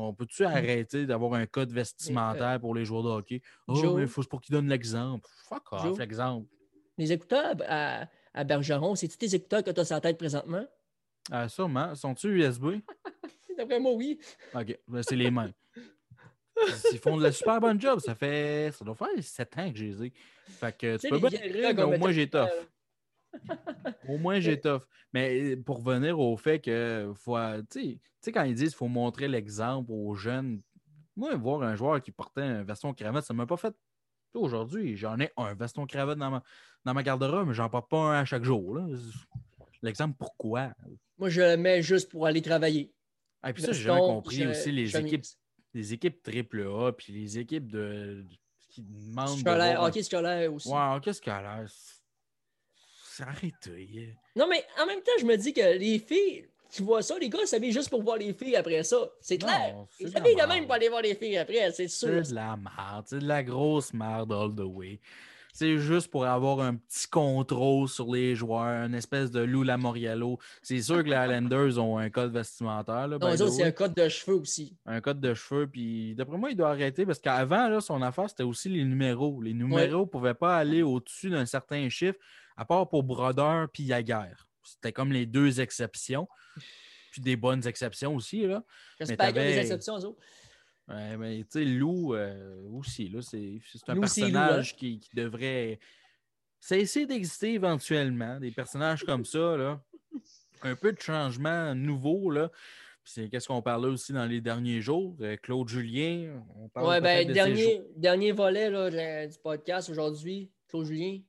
On 0.00 0.14
peut-tu 0.14 0.44
arrêter 0.44 1.06
d'avoir 1.06 1.34
un 1.34 1.46
code 1.46 1.72
vestimentaire 1.72 2.60
pour 2.60 2.72
les 2.72 2.84
joueurs 2.84 3.02
de 3.02 3.08
hockey? 3.08 3.42
Oh, 3.66 3.96
mais 3.96 4.02
il 4.02 4.08
faut 4.08 4.22
pour 4.22 4.40
qu'ils 4.40 4.52
donnent 4.52 4.68
l'exemple. 4.68 5.28
Fuck 5.48 5.72
off, 5.72 5.98
l'exemple. 5.98 6.46
Les 6.98 7.10
écouteurs 7.10 7.56
à, 7.66 8.06
à 8.32 8.44
Bergeron, 8.44 8.94
c'est-tu 8.94 9.18
tes 9.18 9.34
écouteurs 9.34 9.64
que 9.64 9.72
tu 9.72 9.80
as 9.80 9.84
sur 9.84 9.96
la 9.96 10.00
tête 10.00 10.16
présentement? 10.16 10.64
Ah, 11.30 11.48
sûrement. 11.48 11.94
Sont-ils 11.94 12.30
USB? 12.30 12.66
D'après 13.56 13.80
moi, 13.80 13.92
oui. 13.92 14.18
OK. 14.54 14.78
Ben, 14.86 15.02
c'est 15.02 15.16
les 15.16 15.30
mêmes. 15.30 15.52
Ils 16.92 16.98
font 16.98 17.16
de 17.16 17.22
la 17.22 17.32
super 17.32 17.60
bonne 17.60 17.80
job. 17.80 18.00
Ça 18.00 18.14
fait. 18.14 18.72
Ça 18.72 18.84
doit 18.84 18.94
faire 18.94 19.08
7 19.20 19.58
ans 19.58 19.70
que 19.70 19.76
j'ai 19.76 19.92
les 19.92 20.12
Fait 20.46 20.76
que 20.76 20.96
tu 20.96 21.08
peux 21.08 21.18
bien 21.18 21.40
rire, 21.40 21.74
mais 21.74 21.82
au 21.82 21.98
moins 21.98 22.12
j'ai 22.12 22.28
tough. 22.28 22.48
Au 24.08 24.18
moins, 24.18 24.40
j'étoffe. 24.40 24.86
Mais 25.12 25.54
euh, 25.54 25.62
pour 25.62 25.84
revenir 25.84 26.18
au 26.18 26.36
fait 26.36 26.60
que, 26.60 27.12
faut, 27.14 27.36
euh, 27.36 27.62
tu 27.70 28.00
sais, 28.20 28.32
quand 28.32 28.42
ils 28.44 28.54
disent 28.54 28.70
qu'il 28.70 28.78
faut 28.78 28.88
montrer 28.88 29.28
l'exemple 29.28 29.90
aux 29.92 30.14
jeunes, 30.14 30.62
moi, 31.16 31.34
voir 31.36 31.62
un 31.62 31.74
joueur 31.74 32.02
qui 32.02 32.12
portait 32.12 32.42
un 32.42 32.62
veston 32.62 32.94
cravate, 32.94 33.24
ça 33.24 33.34
ne 33.34 33.38
m'a 33.38 33.46
pas 33.46 33.56
fait. 33.56 33.74
Aujourd'hui, 34.34 34.96
j'en 34.96 35.18
ai 35.18 35.30
un 35.36 35.54
veston 35.54 35.86
cravate 35.86 36.18
dans 36.18 36.30
ma, 36.30 36.42
dans 36.84 36.94
ma 36.94 37.02
garde-robe, 37.02 37.48
mais 37.48 37.54
j'en 37.54 37.68
porte 37.68 37.90
pas 37.90 37.98
un 37.98 38.20
à 38.20 38.24
chaque 38.24 38.44
jour. 38.44 38.78
L'exemple, 39.82 40.16
pourquoi? 40.18 40.72
Moi, 41.18 41.28
je 41.28 41.40
le 41.40 41.56
mets 41.56 41.82
juste 41.82 42.10
pour 42.10 42.26
aller 42.26 42.42
travailler. 42.42 42.80
Et 42.80 42.92
ah, 43.42 43.52
puis 43.52 43.62
ça, 43.62 43.72
j'ai 43.72 43.84
jamais 43.84 44.00
compris 44.00 44.46
aussi 44.46 44.72
les 44.72 44.96
équipes, 44.96 45.24
les 45.74 45.92
équipes 45.92 46.26
AAA, 46.26 46.92
puis 46.92 47.12
les 47.12 47.38
équipes 47.38 47.70
de, 47.70 48.24
qui 48.68 48.82
demandent. 48.82 49.38
Scolaire, 49.38 49.82
hockey 49.82 50.02
scolaire 50.02 50.52
aussi. 50.52 50.68
Ouais, 50.68 50.94
hockey 50.96 51.12
scolaire. 51.12 51.66
Arrêtez. 53.20 54.14
Non, 54.36 54.46
mais 54.48 54.64
en 54.80 54.86
même 54.86 55.00
temps, 55.00 55.12
je 55.18 55.24
me 55.24 55.36
dis 55.36 55.52
que 55.52 55.76
les 55.76 55.98
filles, 55.98 56.48
tu 56.70 56.82
vois 56.82 57.02
ça, 57.02 57.18
les 57.18 57.28
gars 57.28 57.44
s'habillent 57.46 57.72
juste 57.72 57.90
pour 57.90 58.02
voir 58.02 58.16
les 58.16 58.32
filles 58.32 58.56
après 58.56 58.82
ça. 58.84 58.96
C'est 59.20 59.38
clair. 59.38 59.86
Ils 59.98 60.10
s'habillent 60.10 60.36
quand 60.36 60.46
même 60.46 60.64
pour 60.64 60.74
aller 60.74 60.88
voir 60.88 61.02
les 61.02 61.14
filles 61.14 61.38
après, 61.38 61.70
c'est 61.72 61.88
sûr. 61.88 62.24
C'est 62.24 62.30
de 62.30 62.36
la 62.36 62.56
merde. 62.56 63.06
C'est 63.08 63.18
de 63.18 63.26
la 63.26 63.42
grosse 63.42 63.92
merde 63.92 64.32
all 64.32 64.54
the 64.54 64.60
way. 64.60 65.00
C'est 65.52 65.78
juste 65.78 66.08
pour 66.08 66.26
avoir 66.26 66.60
un 66.60 66.76
petit 66.76 67.08
contrôle 67.08 67.88
sur 67.88 68.12
les 68.12 68.34
joueurs, 68.34 68.84
une 68.84 68.94
espèce 68.94 69.30
de 69.30 69.40
Lula 69.40 69.76
Moriello. 69.76 70.38
C'est 70.62 70.80
sûr 70.80 70.98
que 70.98 71.08
les 71.08 71.14
Highlanders 71.14 71.78
ont 71.78 71.98
un 71.98 72.10
code 72.10 72.32
vestimentaire. 72.32 73.08
Là, 73.08 73.18
non, 73.18 73.48
c'est 73.48 73.64
un 73.64 73.72
code 73.72 73.94
de 73.94 74.08
cheveux 74.08 74.36
aussi. 74.36 74.76
Un 74.86 75.00
code 75.00 75.20
de 75.20 75.34
cheveux. 75.34 75.66
Puis 75.66 76.14
d'après 76.14 76.38
moi, 76.38 76.50
il 76.50 76.56
doit 76.56 76.70
arrêter 76.70 77.04
parce 77.06 77.18
qu'avant, 77.18 77.80
son 77.80 78.02
affaire, 78.02 78.28
c'était 78.28 78.44
aussi 78.44 78.68
les 78.68 78.84
numéros. 78.84 79.40
Les 79.42 79.54
numéros 79.54 80.02
ne 80.02 80.06
pouvaient 80.06 80.34
pas 80.34 80.56
aller 80.56 80.82
au-dessus 80.82 81.30
d'un 81.30 81.46
certain 81.46 81.88
chiffre 81.88 82.18
à 82.56 82.64
part 82.64 82.88
pour 82.88 83.02
Brodeur 83.02 83.68
puis 83.72 83.84
Yaguerre. 83.84 84.46
C'était 84.62 84.92
comme 84.92 85.12
les 85.12 85.26
deux 85.26 85.60
exceptions. 85.60 86.28
Puis 87.10 87.22
des 87.22 87.36
bonnes 87.36 87.66
exceptions 87.66 88.14
aussi. 88.14 88.46
Là. 88.46 88.62
J'espère 88.98 89.28
qu'il 89.28 89.36
y 89.36 89.40
a 89.40 89.52
des 89.52 89.58
exceptions, 89.58 89.94
autres. 89.94 90.20
Ouais, 90.88 91.16
mais 91.16 91.38
tu 91.40 91.46
sais, 91.50 91.64
Lou 91.64 92.14
euh, 92.14 92.62
aussi, 92.72 93.08
là, 93.08 93.20
c'est, 93.20 93.60
un 93.88 94.00
personnage 94.00 94.72
hein. 94.72 94.76
qui, 94.78 95.00
devrait 95.12 95.78
cesser 96.60 97.06
d'exister 97.06 97.54
éventuellement. 97.54 98.40
Des 98.40 98.50
personnages 98.50 99.04
comme 99.04 99.24
ça, 99.24 99.56
là. 99.56 99.80
Un 100.62 100.74
peu 100.74 100.92
de 100.92 101.00
changement 101.00 101.74
nouveau, 101.74 102.30
là. 102.30 102.50
C'est 103.04 103.28
qu'est-ce 103.28 103.48
qu'on 103.48 103.62
parlait 103.62 103.88
aussi 103.88 104.12
dans 104.12 104.26
les 104.26 104.40
derniers 104.40 104.80
jours. 104.80 105.16
Euh, 105.20 105.36
Claude 105.36 105.68
Julien, 105.68 106.42
on 106.56 106.68
parle 106.68 106.88
ouais, 106.88 107.00
ben, 107.00 107.32
dernier, 107.32 107.82
dernier 107.96 108.32
volet 108.32 108.70
là, 108.70 109.26
du 109.26 109.38
podcast 109.38 109.88
aujourd'hui. 109.88 110.50
Claude 110.68 110.86
Julien, 110.86 111.20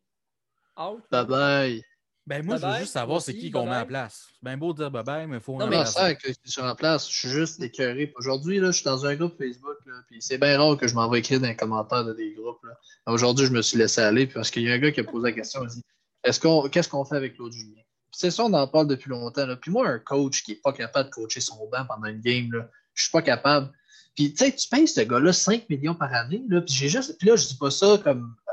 Bye 1.12 1.26
bye. 1.26 1.84
Ben 2.30 2.46
moi, 2.46 2.58
je 2.58 2.66
veux 2.68 2.78
juste 2.78 2.94
savoir 2.94 3.24
c'est 3.24 3.34
qui 3.34 3.50
qu'on 3.50 3.66
met 3.66 3.76
en 3.76 3.88
place. 3.88 4.28
C'est 4.34 4.44
bien 4.44 4.56
beau 4.56 4.72
de 4.72 4.78
dire 4.78 4.92
bye 4.92 5.04
bye, 5.04 5.26
mais 5.26 5.38
il 5.38 5.42
faut. 5.42 5.58
Non, 5.58 5.66
mais 5.66 5.84
ça 5.86 6.14
que 6.14 6.28
je 6.28 6.52
suis 6.52 6.62
en 6.62 6.76
place. 6.76 7.10
Je 7.10 7.18
suis 7.18 7.30
juste 7.30 7.60
écœuré. 7.60 8.14
Aujourd'hui, 8.18 8.60
je 8.60 8.72
suis 8.72 8.84
dans 8.84 9.04
un 9.04 9.16
groupe 9.16 9.36
Facebook. 9.36 9.78
Là, 9.88 9.94
puis 10.08 10.22
c'est 10.22 10.38
bien 10.38 10.56
rare 10.60 10.78
que 10.78 10.88
je 10.88 10.94
m'envoie 10.94 11.18
écrire 11.18 11.40
dans 11.40 11.48
les 11.48 11.56
commentaires 11.56 12.06
de 12.06 12.14
des 12.14 12.36
groupes. 12.36 12.60
Aujourd'hui, 13.08 13.48
je 13.48 13.52
me 13.52 13.64
suis 13.64 13.80
laissé 13.80 14.02
aller 14.02 14.28
parce 14.28 14.52
qu'il 14.52 14.62
y 14.62 14.70
a 14.70 14.76
un 14.76 14.78
gars 14.78 14.92
qui 14.92 15.00
a 15.00 15.06
posé 15.06 15.30
la 15.30 15.32
question. 15.32 15.64
Il 15.64 15.70
dit 15.70 15.82
Est-ce 16.24 16.40
qu'on, 16.40 16.70
Qu'est-ce 16.70 16.88
qu'on 16.88 17.04
fait 17.04 17.16
avec 17.16 17.34
Claude 17.34 17.52
Julien? 17.52 17.82
C'est 18.12 18.30
ça, 18.30 18.44
on 18.44 18.54
en 18.54 18.68
parle 18.68 18.86
depuis 18.86 19.10
longtemps. 19.10 19.48
Là. 19.48 19.56
Puis 19.56 19.72
moi, 19.72 19.88
un 19.88 19.98
coach 19.98 20.44
qui 20.44 20.52
n'est 20.52 20.58
pas 20.58 20.74
capable 20.74 21.10
de 21.10 21.14
coacher 21.16 21.42
son 21.42 21.68
banc 21.72 21.84
pendant 21.88 22.10
une 22.10 22.22
game, 22.22 22.52
là, 22.52 22.70
je 22.94 23.04
suis 23.06 23.12
pas 23.12 23.24
capable. 23.24 23.72
Puis 24.16 24.36
tu 24.36 24.46
sais, 24.46 24.56
tu 24.56 24.70
payes 24.70 24.88
ce 24.88 25.02
gars-là 25.02 25.34
5 25.34 25.68
millions 25.68 25.96
par 25.96 26.14
année. 26.14 26.44
Là, 26.48 26.62
puis 26.62 26.76
j'ai 26.76 26.90
juste. 26.90 27.18
Puis 27.18 27.28
là, 27.28 27.36
je 27.36 27.48
dis 27.48 27.58
pas 27.58 27.72
ça 27.72 28.00
comme. 28.04 28.36
Euh, 28.48 28.52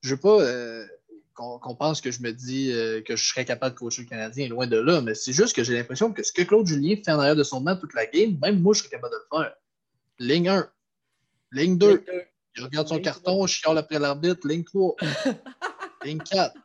je 0.00 0.14
veux 0.14 0.20
pas. 0.20 0.40
Euh, 0.40 0.86
qu'on 1.36 1.74
pense 1.74 2.00
que 2.00 2.10
je 2.10 2.22
me 2.22 2.32
dis 2.32 2.72
euh, 2.72 3.02
que 3.02 3.14
je 3.14 3.24
serais 3.24 3.44
capable 3.44 3.74
de 3.74 3.78
coacher 3.78 4.02
le 4.02 4.08
Canadien, 4.08 4.48
loin 4.48 4.66
de 4.66 4.78
là, 4.78 5.02
mais 5.02 5.14
c'est 5.14 5.34
juste 5.34 5.54
que 5.54 5.62
j'ai 5.62 5.74
l'impression 5.74 6.12
que 6.12 6.22
ce 6.22 6.32
que 6.32 6.42
Claude 6.42 6.66
Julien 6.66 6.96
fait 6.96 7.12
en 7.12 7.18
arrière 7.18 7.36
de 7.36 7.42
son 7.42 7.60
banc 7.60 7.76
toute 7.76 7.92
la 7.94 8.06
game, 8.06 8.38
même 8.40 8.60
moi, 8.60 8.72
je 8.72 8.80
serais 8.80 8.88
capable 8.90 9.12
de 9.12 9.18
le 9.18 9.38
faire. 9.38 9.54
Ligne 10.18 10.48
1, 10.48 10.70
ligne 11.52 11.76
2, 11.76 12.04
il 12.56 12.64
regarde 12.64 12.88
son 12.88 13.00
carton, 13.00 13.46
je 13.46 13.54
chiale 13.54 13.76
après 13.76 13.98
l'arbitre, 13.98 14.48
ligne 14.48 14.64
3, 14.64 14.96
ligne 16.04 16.18
4, 16.18 16.56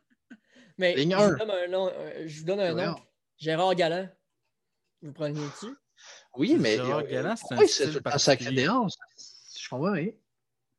mais 0.77 0.95
ligne 0.95 1.15
1. 1.15 1.19
Euh, 1.19 2.23
je 2.25 2.39
vous 2.39 2.45
donne 2.45 2.61
un 2.61 2.73
nom, 2.73 2.95
Gérard 3.37 3.75
Galland. 3.75 4.07
Vous 5.01 5.11
prenez 5.11 5.33
dessus? 5.33 5.75
Oui, 6.37 6.55
mais 6.57 6.77
Gérard 6.77 7.05
Galland, 7.07 7.35
c'est 7.35 7.53
un 7.53 7.57
particulier. 7.57 8.19
sacré 8.19 8.51
déance. 8.51 8.97
Je 9.59 9.67
comprends, 9.67 9.91
oui. 9.91 10.15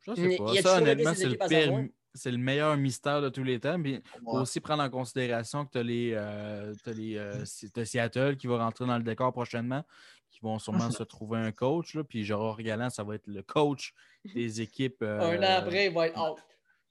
Je 0.00 0.14
sais 0.14 0.36
pas. 0.38 0.62
Ça, 0.62 0.78
honnêtement, 0.78 1.14
c'est 1.14 1.26
le 1.26 1.36
pire 1.36 1.88
c'est 2.14 2.30
le 2.30 2.38
meilleur 2.38 2.76
mystère 2.76 3.22
de 3.22 3.28
tous 3.28 3.42
les 3.42 3.60
temps. 3.60 3.80
Il 3.84 4.02
faut 4.24 4.38
aussi 4.38 4.60
prendre 4.60 4.82
en 4.82 4.90
considération 4.90 5.64
que 5.64 5.72
tu 5.72 5.78
as, 5.78 5.82
les, 5.82 6.12
euh, 6.14 6.74
les 6.86 7.16
euh, 7.16 7.44
Seattle 7.44 8.36
qui 8.36 8.46
va 8.46 8.58
rentrer 8.58 8.86
dans 8.86 8.96
le 8.96 9.02
décor 9.02 9.32
prochainement, 9.32 9.82
qui 10.30 10.40
vont 10.40 10.58
sûrement 10.58 10.90
se 10.90 11.02
trouver 11.02 11.38
un 11.38 11.52
coach. 11.52 11.94
Là, 11.94 12.04
puis 12.04 12.24
Gérard 12.24 12.62
Galland, 12.62 12.90
ça 12.90 13.02
va 13.02 13.14
être 13.14 13.26
le 13.26 13.42
coach 13.42 13.94
des 14.34 14.60
équipes. 14.60 15.02
un 15.02 15.38
an 15.38 15.42
euh, 15.42 15.58
après, 15.58 15.86
il 15.86 15.94
va 15.94 16.08
être 16.08 16.20
out. 16.20 16.38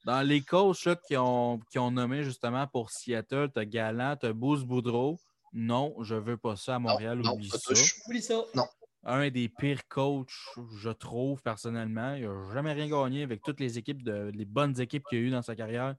Dans 0.04 0.22
les 0.22 0.40
coachs 0.40 0.88
qui, 1.06 1.16
ont, 1.16 1.60
qui 1.70 1.78
ont 1.78 1.92
nommé 1.92 2.24
justement 2.24 2.66
pour 2.66 2.90
Seattle, 2.90 3.50
tu 3.54 3.60
as 3.60 3.64
Galland, 3.64 4.16
tu 4.16 4.26
as 4.26 4.32
Boudreau. 4.32 5.18
Non, 5.52 5.94
je 6.02 6.14
ne 6.14 6.20
veux 6.20 6.36
pas 6.36 6.56
ça 6.56 6.76
à 6.76 6.78
Montréal. 6.78 7.20
oublie 7.20 7.48
ça. 7.48 7.72
Oublie 8.08 8.22
ça. 8.22 8.42
Non 8.54 8.64
un 9.04 9.30
des 9.30 9.48
pires 9.48 9.86
coachs, 9.88 10.30
je 10.76 10.90
trouve, 10.90 11.42
personnellement. 11.42 12.14
Il 12.14 12.24
n'a 12.24 12.52
jamais 12.52 12.72
rien 12.72 12.88
gagné 12.88 13.22
avec 13.22 13.42
toutes 13.42 13.60
les 13.60 13.78
équipes, 13.78 14.02
de, 14.02 14.30
les 14.34 14.44
bonnes 14.44 14.80
équipes 14.80 15.04
qu'il 15.08 15.18
a 15.18 15.20
eues 15.22 15.30
dans 15.30 15.42
sa 15.42 15.56
carrière. 15.56 15.96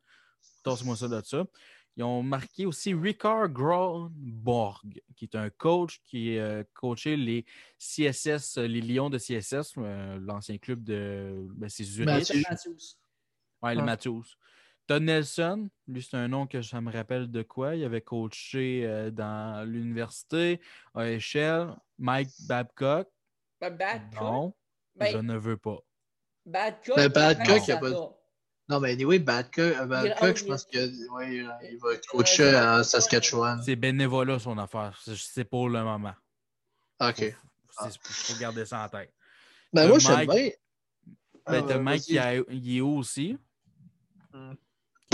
Tasse-moi 0.63 0.95
ça 0.95 1.07
de 1.07 1.21
ça. 1.23 1.45
Ils 1.95 2.03
ont 2.03 2.23
marqué 2.23 2.65
aussi 2.65 2.93
Ricard 2.93 3.49
Gronborg, 3.49 5.01
qui 5.15 5.25
est 5.25 5.35
un 5.35 5.49
coach 5.51 6.01
qui 6.05 6.39
a 6.39 6.41
euh, 6.41 6.63
coaché 6.73 7.15
les 7.15 7.45
CSS, 7.77 8.57
les 8.57 8.81
Lions 8.81 9.11
de 9.11 9.19
CSS, 9.19 9.73
euh, 9.77 10.17
l'ancien 10.19 10.57
club 10.57 10.83
de. 10.83 11.45
Ben, 11.55 11.69
c'est 11.69 11.83
Zurich. 11.83 12.31
Ouais, 13.61 13.75
le 13.75 13.81
ah. 13.81 13.85
Matthews. 13.85 14.25
Todd 14.87 15.03
Nelson, 15.03 15.69
lui, 15.87 16.01
c'est 16.01 16.17
un 16.17 16.27
nom 16.27 16.45
que 16.45 16.61
ça 16.61 16.81
me 16.81 16.91
rappelle 16.91 17.31
de 17.31 17.41
quoi. 17.41 17.75
Il 17.75 17.85
avait 17.85 18.01
coaché 18.01 18.85
euh, 18.85 19.11
dans 19.11 19.67
l'université, 19.67 20.59
à 20.93 21.09
échelle. 21.09 21.73
Mike 22.03 22.29
Babcock? 22.47 23.07
Babcock? 23.59 24.21
Non, 24.21 24.53
ben, 24.95 25.11
je 25.11 25.17
ne 25.17 25.37
veux 25.37 25.57
pas. 25.57 25.79
Babcock? 26.45 26.95
Ben, 26.95 27.09
Babcock, 27.09 27.67
il 27.67 27.71
a 27.71 27.77
pas... 27.77 27.89
Non, 28.69 28.79
mais 28.79 28.91
anyway, 28.91 29.19
Babcock, 29.19 29.59
euh, 29.59 29.85
Babcock 29.85 30.37
je 30.37 30.45
pense 30.45 30.65
qu'il 30.65 31.07
ouais, 31.11 31.45
il 31.63 31.77
va 31.79 31.89
coacher 32.09 32.55
à 32.55 32.83
Saskatchewan. 32.83 33.61
C'est 33.63 33.75
bénévolat, 33.75 34.39
son 34.39 34.57
affaire. 34.57 35.01
C'est 35.03 35.43
pour 35.43 35.69
le 35.69 35.83
moment. 35.83 36.13
OK. 36.99 37.19
Il 37.21 37.35
faut, 38.01 38.39
garder 38.39 38.65
ça 38.65 38.85
en 38.85 38.89
tête. 38.89 39.11
Ben, 39.73 39.87
moi, 39.87 39.99
j'aime 39.99 40.27
bien. 40.27 40.49
Ben, 41.47 41.65
t'as 41.65 41.79
Mike 41.79 42.03
qui 42.03 42.17
est 42.17 42.81
aussi. 42.81 43.37
Hmm 44.31 44.53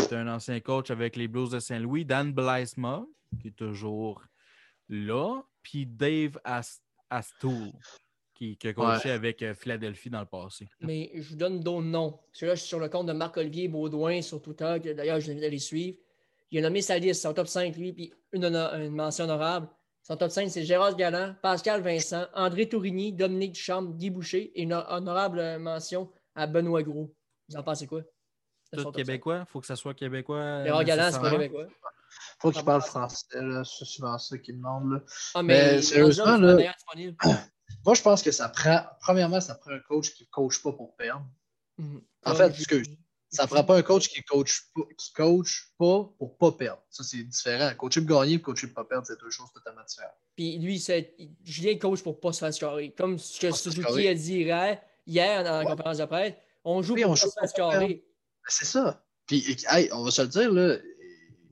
qui 0.07 0.13
est 0.13 0.17
un 0.17 0.27
ancien 0.27 0.59
coach 0.59 0.91
avec 0.91 1.15
les 1.15 1.27
Blues 1.27 1.51
de 1.51 1.59
Saint-Louis, 1.59 2.05
Dan 2.05 2.31
Blysma, 2.31 3.05
qui 3.41 3.49
est 3.49 3.55
toujours 3.55 4.23
là, 4.87 5.41
puis 5.69 5.85
Dave 5.85 6.39
Astoul, 7.09 7.71
qui, 8.33 8.57
a 8.63 8.73
coaché 8.73 9.11
avec 9.11 9.43
euh, 9.43 9.53
Philadelphie 9.53 10.09
dans 10.09 10.21
le 10.21 10.25
passé. 10.25 10.67
Mais 10.81 11.11
je 11.13 11.29
vous 11.29 11.35
donne 11.35 11.59
d'autres 11.59 11.85
noms. 11.85 12.19
Parce 12.31 12.41
là, 12.41 12.55
je 12.55 12.61
suis 12.61 12.69
sur 12.69 12.79
le 12.79 12.89
compte 12.89 13.05
de 13.05 13.13
Marc-Olivier 13.13 13.67
Baudouin 13.67 14.21
sur 14.21 14.41
Twitter, 14.41 14.79
d'ailleurs, 14.95 15.19
je 15.19 15.25
vous 15.25 15.31
invite 15.31 15.43
à 15.43 15.49
les 15.49 15.59
suivre. 15.59 15.97
Il 16.51 16.57
a 16.57 16.61
nommé 16.61 16.81
sa 16.81 16.97
liste, 16.97 17.21
son 17.21 17.33
top 17.33 17.47
5, 17.47 17.75
lui, 17.75 17.93
puis 17.93 18.13
une, 18.31 18.45
une 18.45 18.95
mention 18.95 19.25
honorable. 19.25 19.69
Son 20.01 20.17
top 20.17 20.31
5, 20.31 20.49
c'est 20.49 20.63
Gérard 20.63 20.95
Galland, 20.95 21.35
Pascal 21.43 21.81
Vincent, 21.81 22.25
André 22.33 22.67
Tourigny, 22.67 23.13
Dominique 23.13 23.51
Duchamp, 23.51 23.83
Guy 23.83 24.09
Boucher 24.09 24.51
et 24.55 24.63
une 24.63 24.73
honorable 24.73 25.59
mention 25.59 26.09
à 26.33 26.47
Benoît 26.47 26.81
Gros. 26.81 27.13
Vous 27.47 27.57
en 27.57 27.61
pensez 27.63 27.85
quoi? 27.85 28.01
Tout 28.71 28.91
québécois? 28.91 29.45
Faut 29.45 29.59
que 29.59 29.67
ça 29.67 29.75
soit 29.75 29.93
québécois. 29.93 30.63
Les 30.63 30.85
Galant, 30.85 31.11
c'est 31.11 31.19
pas 31.19 31.31
québécois. 31.31 31.67
Faut 32.39 32.51
qu'il 32.51 32.63
parle 32.63 32.81
français, 32.81 33.25
C'est 33.31 33.85
souvent 33.85 34.17
ça 34.17 34.37
qu'il 34.37 34.57
demande, 34.57 34.93
là. 34.93 34.99
Ah, 35.35 35.43
mais, 35.43 35.81
sérieusement, 35.81 36.37
là. 36.37 36.73
Moi, 37.85 37.95
je 37.95 38.01
pense 38.01 38.21
que 38.21 38.31
ça 38.31 38.49
prend. 38.49 38.81
Premièrement, 39.01 39.41
ça 39.41 39.55
prend 39.55 39.71
un 39.71 39.79
coach 39.79 40.13
qui 40.13 40.23
ne 40.23 40.29
coach 40.29 40.61
pas 40.61 40.71
pour 40.71 40.95
perdre. 40.95 41.25
Mhm. 41.77 42.01
En 42.25 42.35
fait, 42.35 42.47
excuse. 42.47 42.87
Ça 43.31 43.43
ne 43.43 43.47
prend 43.47 43.63
pas 43.63 43.77
un 43.77 43.83
coach 43.83 44.09
qui 44.09 44.23
coach 44.23 44.71
pas, 44.73 44.81
qui 44.97 45.13
coach 45.13 45.71
pas 45.77 46.09
pour 46.17 46.37
pas 46.37 46.51
perdre. 46.51 46.81
Ça, 46.89 47.03
c'est 47.03 47.23
différent. 47.23 47.71
Coacher 47.77 48.01
pour 48.01 48.19
gagner 48.19 48.35
et 48.35 48.41
coacher 48.41 48.67
pour 48.67 48.83
pas 48.83 48.85
perdre, 48.85 49.05
c'est 49.05 49.19
deux 49.19 49.29
choses 49.29 49.51
totalement 49.53 49.83
différentes. 49.87 50.17
Puis 50.35 50.57
lui, 50.57 50.79
c'est 50.79 51.15
Julien 51.43 51.77
coach 51.77 52.01
pour 52.01 52.19
pas 52.19 52.33
se 52.33 52.39
faire 52.39 52.53
scorer. 52.53 52.91
Comme 52.97 53.19
ce 53.19 53.39
que 53.39 53.51
Suzuki 53.51 54.07
a 54.07 54.15
dit 54.15 54.39
hier, 54.39 54.81
hier 55.05 55.43
dans 55.43 55.59
la 55.59 55.65
conférence 55.65 55.97
de 55.99 56.05
presse, 56.05 56.33
on 56.63 56.81
joue 56.81 56.95
pour 56.95 57.09
pas 57.11 57.15
se 57.15 57.27
faire 57.29 57.49
scorer. 57.49 58.03
C'est 58.47 58.65
ça. 58.65 59.05
Puis, 59.27 59.45
on 59.91 60.03
va 60.03 60.09
se 60.09 60.23
le 60.23 60.27
dire, 60.27 60.51
là, 60.51 60.77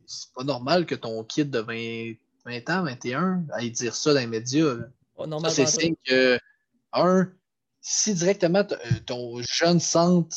c'est 0.07 0.33
pas 0.33 0.43
normal 0.43 0.85
que 0.85 0.95
ton 0.95 1.23
kid 1.23 1.51
de 1.51 1.59
20, 1.59 2.15
20 2.45 2.69
ans, 2.69 2.83
21, 2.83 3.43
aille 3.53 3.71
dire 3.71 3.93
ça 3.93 4.13
dans 4.13 4.19
les 4.19 4.27
médias. 4.27 4.77
c'est 5.49 5.67
signe 5.67 5.95
que, 6.05 6.39
un, 6.93 7.29
si 7.81 8.13
directement 8.13 8.65
euh, 8.71 8.75
ton 9.05 9.41
jeune 9.41 9.79
centre 9.79 10.35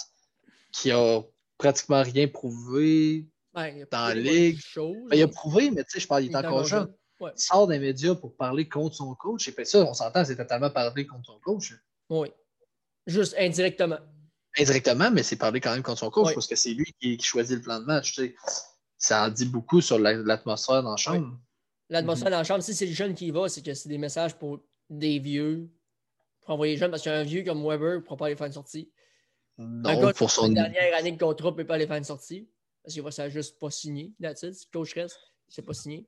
qui 0.73 0.91
a 0.91 1.23
pratiquement 1.57 2.03
rien 2.03 2.27
prouvé, 2.27 3.27
Ben, 3.55 3.87
dans 3.91 4.09
la 4.09 4.15
ligue. 4.15 4.59
Ben, 4.77 4.95
il 5.13 5.23
a 5.23 5.29
prouvé, 5.29 5.71
mais 5.71 5.85
tu 5.85 5.93
sais, 5.93 6.01
je 6.01 6.09
parle, 6.09 6.25
il 6.25 6.33
est, 6.33 6.37
encore 6.37 6.65
jeune. 6.65 6.93
Il 7.21 7.33
sort 7.37 7.67
des 7.67 7.79
médias 7.79 8.15
pour 8.15 8.35
parler 8.37 8.69
contre 8.69 8.97
son 8.97 9.15
coach. 9.15 9.47
Et 9.49 9.53
puis 9.53 9.67
ça, 9.67 9.85
on 9.85 9.95
s'entend, 9.95 10.25
c'est 10.25 10.37
totalement 10.37 10.71
parler 10.71 11.07
contre 11.07 11.27
son 11.27 11.39
coach. 11.41 11.75
Oui. 12.09 12.29
Juste 13.07 13.35
indirectement. 13.39 13.99
Indirectement, 14.59 15.11
mais 15.11 15.23
c'est 15.23 15.37
parler 15.37 15.61
quand 15.61 15.73
même 15.73 15.83
contre 15.83 16.01
son 16.01 16.11
coach 16.11 16.35
parce 16.35 16.47
que 16.47 16.57
c'est 16.57 16.73
lui 16.73 16.93
qui, 17.01 17.21
choisit 17.21 17.59
le 17.59 17.63
plan 17.63 17.79
de 17.79 17.85
match. 17.85 18.15
Tu 18.15 18.23
sais. 18.23 18.35
Ça 19.01 19.27
en 19.27 19.31
dit 19.31 19.47
beaucoup 19.47 19.81
sur 19.81 19.99
l'atmosphère 19.99 20.83
dans 20.83 20.91
la 20.91 20.97
chambre. 20.97 21.37
L'atmosphère 21.89 22.31
dans 22.31 22.37
la 22.37 22.45
chambre, 22.45 22.63
si 22.63 22.75
c'est 22.75 22.87
les 22.87 22.93
jeunes 22.93 23.15
qui 23.15 23.27
y 23.27 23.31
vont, 23.31 23.49
c'est 23.49 23.63
que 23.63 23.75
c'est 23.75 23.89
des 23.89 23.99
messages 23.99 24.37
pour 24.37 24.61
des 24.91 25.19
vieux, 25.19 25.71
pour 26.43 26.51
envoyer 26.55 26.75
les 26.75 26.79
jeunes, 26.79 26.91
parce 26.91 27.03
qu'un 27.03 27.23
vieux 27.23 27.43
comme 27.43 27.67
Weber 27.67 27.95
ne 27.95 27.99
pourra 28.01 28.17
pas 28.19 28.27
aller 28.27 28.37
faire 28.37 28.47
une 28.47 28.53
sortie. 28.53 28.93
Non, 29.57 29.89
un 29.89 30.01
gars 30.01 30.13
pour 30.13 30.31
son. 30.31 30.49
dernière 30.51 30.97
année 30.97 31.13
de 31.13 31.19
contrat 31.19 31.51
ne 31.51 31.57
peut 31.57 31.67
pas 31.67 31.75
aller 31.75 31.87
faire 31.87 31.97
une 31.97 32.05
sortie. 32.05 32.49
Parce 32.83 32.95
qu'il 32.95 33.03
va 33.03 33.11
ça 33.11 33.29
juste 33.29 33.59
pas 33.59 33.71
signer. 33.71 34.13
Le 34.21 34.33
coach 34.73 34.95
reste, 34.95 35.19
il 35.57 35.61
ne 35.61 35.67
pas 35.67 35.75
signé. 35.75 36.07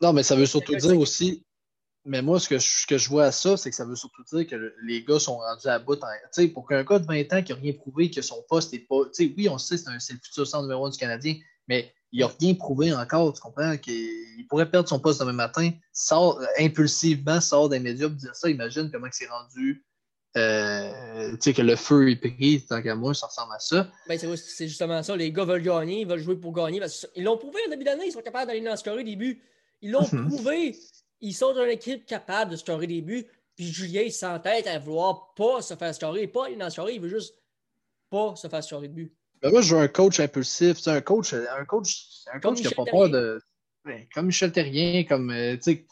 Non, 0.00 0.12
mais 0.12 0.22
ça 0.22 0.36
veut 0.36 0.46
surtout 0.46 0.74
dire 0.74 0.98
aussi. 0.98 1.44
Mais 2.04 2.22
moi, 2.22 2.40
ce 2.40 2.48
que, 2.48 2.58
je, 2.58 2.86
que 2.88 2.98
je 2.98 3.08
vois 3.08 3.26
à 3.26 3.32
ça, 3.32 3.56
c'est 3.56 3.70
que 3.70 3.76
ça 3.76 3.84
veut 3.84 3.94
surtout 3.94 4.24
dire 4.32 4.46
que 4.48 4.74
les 4.82 5.04
gars 5.04 5.20
sont 5.20 5.36
rendus 5.36 5.68
à 5.68 5.78
bout. 5.78 6.00
sais, 6.32 6.48
pour 6.48 6.66
qu'un 6.66 6.82
gars 6.82 6.98
de 6.98 7.06
20 7.06 7.32
ans 7.32 7.42
qui 7.42 7.52
n'a 7.52 7.58
rien 7.58 7.72
prouvé, 7.72 8.10
que 8.10 8.20
son 8.22 8.42
poste 8.48 8.72
n'est 8.72 8.80
pas. 8.80 9.02
Oui, 9.20 9.48
on 9.48 9.58
sait, 9.58 9.76
c'est 9.76 10.12
le 10.12 10.18
futur 10.20 10.46
centre 10.46 10.64
numéro 10.64 10.84
1 10.86 10.90
du 10.90 10.98
Canadien, 10.98 11.36
mais 11.68 11.94
il 12.12 12.20
n'a 12.20 12.30
rien 12.38 12.54
prouvé 12.54 12.92
encore, 12.92 13.32
tu 13.32 13.40
comprends? 13.40 13.76
Qu'il 13.78 14.46
pourrait 14.48 14.70
perdre 14.70 14.88
son 14.88 15.00
poste 15.00 15.20
demain 15.20 15.32
matin, 15.32 15.70
sort 15.92 16.40
impulsivement, 16.58 17.40
sort 17.40 17.68
des 17.70 17.78
médias 17.78 18.08
pour 18.08 18.16
dire 18.16 18.36
ça. 18.36 18.50
Imagine 18.50 18.90
comment 18.92 19.08
c'est 19.10 19.28
rendu. 19.28 19.84
Euh, 20.36 21.32
tu 21.32 21.38
sais, 21.40 21.52
que 21.52 21.62
le 21.62 21.76
feu 21.76 22.10
est 22.10 22.16
pris, 22.16 22.64
tant 22.66 22.80
qu'à 22.82 22.94
moi, 22.94 23.14
ça 23.14 23.26
ressemble 23.26 23.52
à 23.54 23.58
ça. 23.58 23.90
Ben, 24.08 24.18
c'est 24.18 24.68
justement 24.68 25.02
ça. 25.02 25.16
Les 25.16 25.32
gars 25.32 25.44
veulent 25.44 25.62
gagner, 25.62 26.00
ils 26.00 26.06
veulent 26.06 26.20
jouer 26.20 26.36
pour 26.36 26.52
gagner. 26.52 26.80
ils 27.16 27.24
l'ont 27.24 27.36
prouvé 27.36 27.60
en 27.66 27.70
début 27.70 27.84
d'année, 27.84 28.06
ils 28.06 28.12
sont 28.12 28.22
capables 28.22 28.46
d'aller 28.46 28.62
dans 28.62 28.76
scorer 28.76 29.04
des 29.04 29.16
buts. 29.16 29.42
Ils 29.80 29.90
l'ont 29.90 30.06
mhm. 30.12 30.28
prouvé. 30.28 30.76
Ils 31.20 31.34
sont 31.34 31.54
dans 31.54 31.64
une 31.64 31.70
équipe 31.70 32.04
capable 32.06 32.52
de 32.52 32.56
scorer 32.56 32.86
des 32.86 33.00
buts. 33.00 33.26
Puis 33.56 33.66
Julien, 33.66 34.02
il 34.02 34.12
s'entête 34.12 34.66
à 34.66 34.78
vouloir 34.78 35.34
pas 35.34 35.60
se 35.60 35.74
faire 35.74 35.94
scorer, 35.94 36.26
pas 36.26 36.46
aller 36.46 36.56
dans 36.56 36.70
scorer, 36.70 36.94
il 36.94 37.00
veut 37.00 37.08
juste 37.08 37.34
pas 38.10 38.34
se 38.36 38.48
faire 38.48 38.64
scorer 38.64 38.88
de 38.88 38.94
buts. 38.94 39.16
Ben 39.42 39.50
moi, 39.50 39.60
je 39.60 39.74
veux 39.74 39.82
un 39.82 39.88
coach 39.88 40.20
impulsif. 40.20 40.78
C'est 40.78 40.90
un 40.90 41.00
coach, 41.00 41.34
un 41.34 41.64
coach, 41.64 41.96
un 42.32 42.40
coach 42.40 42.58
qui 42.58 42.64
n'a 42.64 42.70
pas 42.70 42.84
peur 42.84 43.10
de. 43.10 43.40
comme 44.14 44.26
Michel 44.26 44.52
Terrien, 44.52 45.04
comme. 45.04 45.30
Euh, 45.30 45.56
tu 45.56 45.62
sais, 45.62 45.86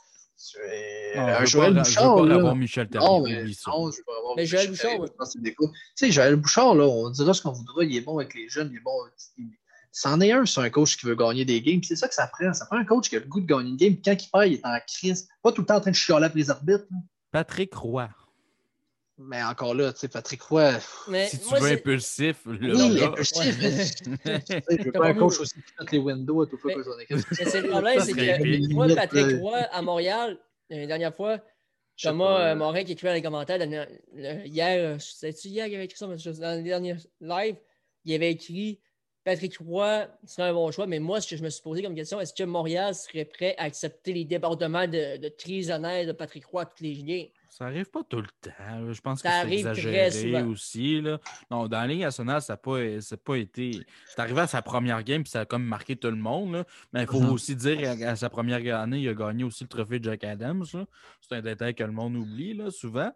un 1.16 1.44
Joël 1.44 1.74
Bouchard. 1.74 2.18
Je 2.18 2.22
veux 2.22 2.28
pas 2.28 2.34
avoir 2.36 2.56
Michel 2.56 2.88
Terrien. 2.88 3.08
Non, 3.08 3.22
mais, 3.22 3.42
non, 3.42 3.90
je 3.90 3.96
veux 3.96 4.04
pas 4.06 4.18
avoir 4.18 4.36
mais 4.36 4.46
Joël 4.46 4.68
Bouchard. 4.68 4.92
Tu 5.34 5.54
sais, 5.96 6.10
Joël 6.10 6.36
Bouchard, 6.36 6.74
là, 6.74 6.84
on 6.84 7.10
dira 7.10 7.34
ce 7.34 7.42
qu'on 7.42 7.52
voudra. 7.52 7.84
Il 7.84 7.96
est 7.96 8.00
bon 8.00 8.18
avec 8.18 8.34
les 8.34 8.48
jeunes. 8.48 8.70
Il 8.72 8.76
est 8.76 8.82
bon. 8.82 8.92
C'en 9.92 10.20
est 10.20 10.30
un 10.30 10.46
c'est 10.46 10.60
un 10.60 10.70
coach 10.70 10.96
qui 10.96 11.06
veut 11.06 11.16
gagner 11.16 11.44
des 11.44 11.60
games. 11.60 11.82
C'est 11.82 11.96
ça 11.96 12.06
que 12.06 12.14
ça 12.14 12.28
prend. 12.28 12.52
Ça 12.52 12.66
prend 12.66 12.76
un 12.76 12.84
coach 12.84 13.08
qui 13.08 13.16
a 13.16 13.18
le 13.18 13.26
goût 13.26 13.40
de 13.40 13.46
gagner 13.46 13.70
une 13.70 13.76
game. 13.76 13.96
Quand 14.02 14.12
il 14.12 14.30
perd, 14.30 14.46
il 14.46 14.54
est 14.54 14.66
en 14.66 14.78
crise. 14.86 15.28
Pas 15.42 15.50
tout 15.50 15.62
le 15.62 15.66
temps 15.66 15.76
en 15.76 15.80
train 15.80 15.90
de 15.90 15.96
chialer 15.96 16.26
après 16.26 16.38
les 16.38 16.50
arbitres. 16.50 16.86
Patrick 17.32 17.74
Roy. 17.74 18.08
Mais 19.22 19.42
encore 19.42 19.74
là, 19.74 19.92
tu 19.92 20.00
sais, 20.00 20.08
Patrick 20.08 20.40
Roy. 20.42 20.80
si 20.80 21.38
tu 21.38 21.54
veux 21.54 21.72
impulsif, 21.72 22.38
là, 22.46 22.74
oui, 22.74 23.02
impulsif. 23.02 23.58
je 23.60 24.84
veux 24.84 24.92
pas 24.92 25.08
un 25.08 25.14
coach 25.14 25.40
aussi 25.40 25.54
qui 25.54 25.72
fait 25.72 25.92
les 25.92 25.98
windows 25.98 26.42
à 26.42 26.46
tout 26.46 26.56
fois 26.56 26.72
que 26.72 26.82
son 26.82 26.98
équipe. 26.98 27.18
C'est 27.32 27.60
le 27.60 27.68
problème, 27.68 28.00
c'est 28.00 28.12
que 28.12 28.72
moi, 28.72 28.86
Patrick 28.94 29.40
Roy, 29.40 29.58
à 29.58 29.82
Montréal, 29.82 30.38
la 30.70 30.86
dernière 30.86 31.14
fois, 31.14 31.38
Thomas 32.00 32.52
euh, 32.52 32.54
Morin 32.54 32.82
qui 32.82 32.92
écrivait 32.92 33.10
dans 33.10 33.14
les 33.16 33.22
commentaires, 33.22 33.58
hier, 34.46 34.96
c'est-tu 35.00 35.48
hier 35.48 35.66
qu'il 35.66 35.74
avait 35.74 35.84
écrit 35.84 35.98
ça, 35.98 36.06
dans 36.06 36.56
le 36.56 36.62
dernier 36.62 36.96
live, 37.20 37.56
il 38.06 38.14
avait 38.14 38.32
écrit 38.32 38.80
Patrick 39.22 39.58
Roy 39.58 40.06
serait 40.24 40.48
un 40.48 40.54
bon 40.54 40.70
choix, 40.70 40.86
mais 40.86 40.98
moi, 40.98 41.20
ce 41.20 41.28
que 41.28 41.36
je 41.36 41.42
me 41.42 41.50
suis 41.50 41.62
posé 41.62 41.82
comme 41.82 41.94
question, 41.94 42.20
est-ce 42.20 42.32
que 42.32 42.44
Montréal 42.44 42.94
serait 42.94 43.26
prêt 43.26 43.54
à 43.58 43.64
accepter 43.64 44.14
les 44.14 44.24
débordements 44.24 44.86
de, 44.86 45.18
de 45.18 46.06
de 46.06 46.12
Patrick 46.12 46.46
Roy 46.46 46.64
toutes 46.64 46.80
les 46.80 46.94
liens? 46.94 47.26
Ça 47.50 47.66
arrive 47.66 47.90
pas 47.90 48.04
tout 48.04 48.20
le 48.20 48.28
temps. 48.40 48.92
Je 48.92 49.00
pense 49.00 49.22
que 49.22 49.28
c'est 49.28 49.52
exagéré 49.52 50.42
aussi. 50.44 51.00
Là. 51.00 51.18
Non, 51.50 51.66
dans 51.66 51.80
la 51.80 51.86
Ligue 51.88 52.02
nationale, 52.02 52.40
ça 52.40 52.52
n'a 52.52 52.56
pas, 52.56 52.78
pas, 53.24 53.36
été. 53.36 53.84
C'est 54.06 54.20
arrivé 54.20 54.40
à 54.40 54.46
sa 54.46 54.62
première 54.62 55.02
game, 55.02 55.24
puis 55.24 55.30
ça 55.30 55.40
a 55.40 55.44
comme 55.44 55.64
marqué 55.64 55.96
tout 55.96 56.10
le 56.10 56.16
monde. 56.16 56.64
Mais 56.92 57.02
il 57.02 57.06
faut 57.08 57.20
uh-huh. 57.20 57.30
aussi 57.30 57.56
dire 57.56 57.98
qu'à 57.98 58.14
sa 58.14 58.30
première 58.30 58.80
année, 58.80 59.00
il 59.00 59.08
a 59.08 59.14
gagné 59.14 59.42
aussi 59.42 59.64
le 59.64 59.68
trophée 59.68 59.98
de 59.98 60.04
Jack 60.04 60.22
Adams. 60.22 60.64
C'est 60.64 61.34
un 61.34 61.42
détail 61.42 61.74
que 61.74 61.82
le 61.82 61.92
monde 61.92 62.16
oublie 62.16 62.54
là, 62.54 62.70
souvent. 62.70 63.10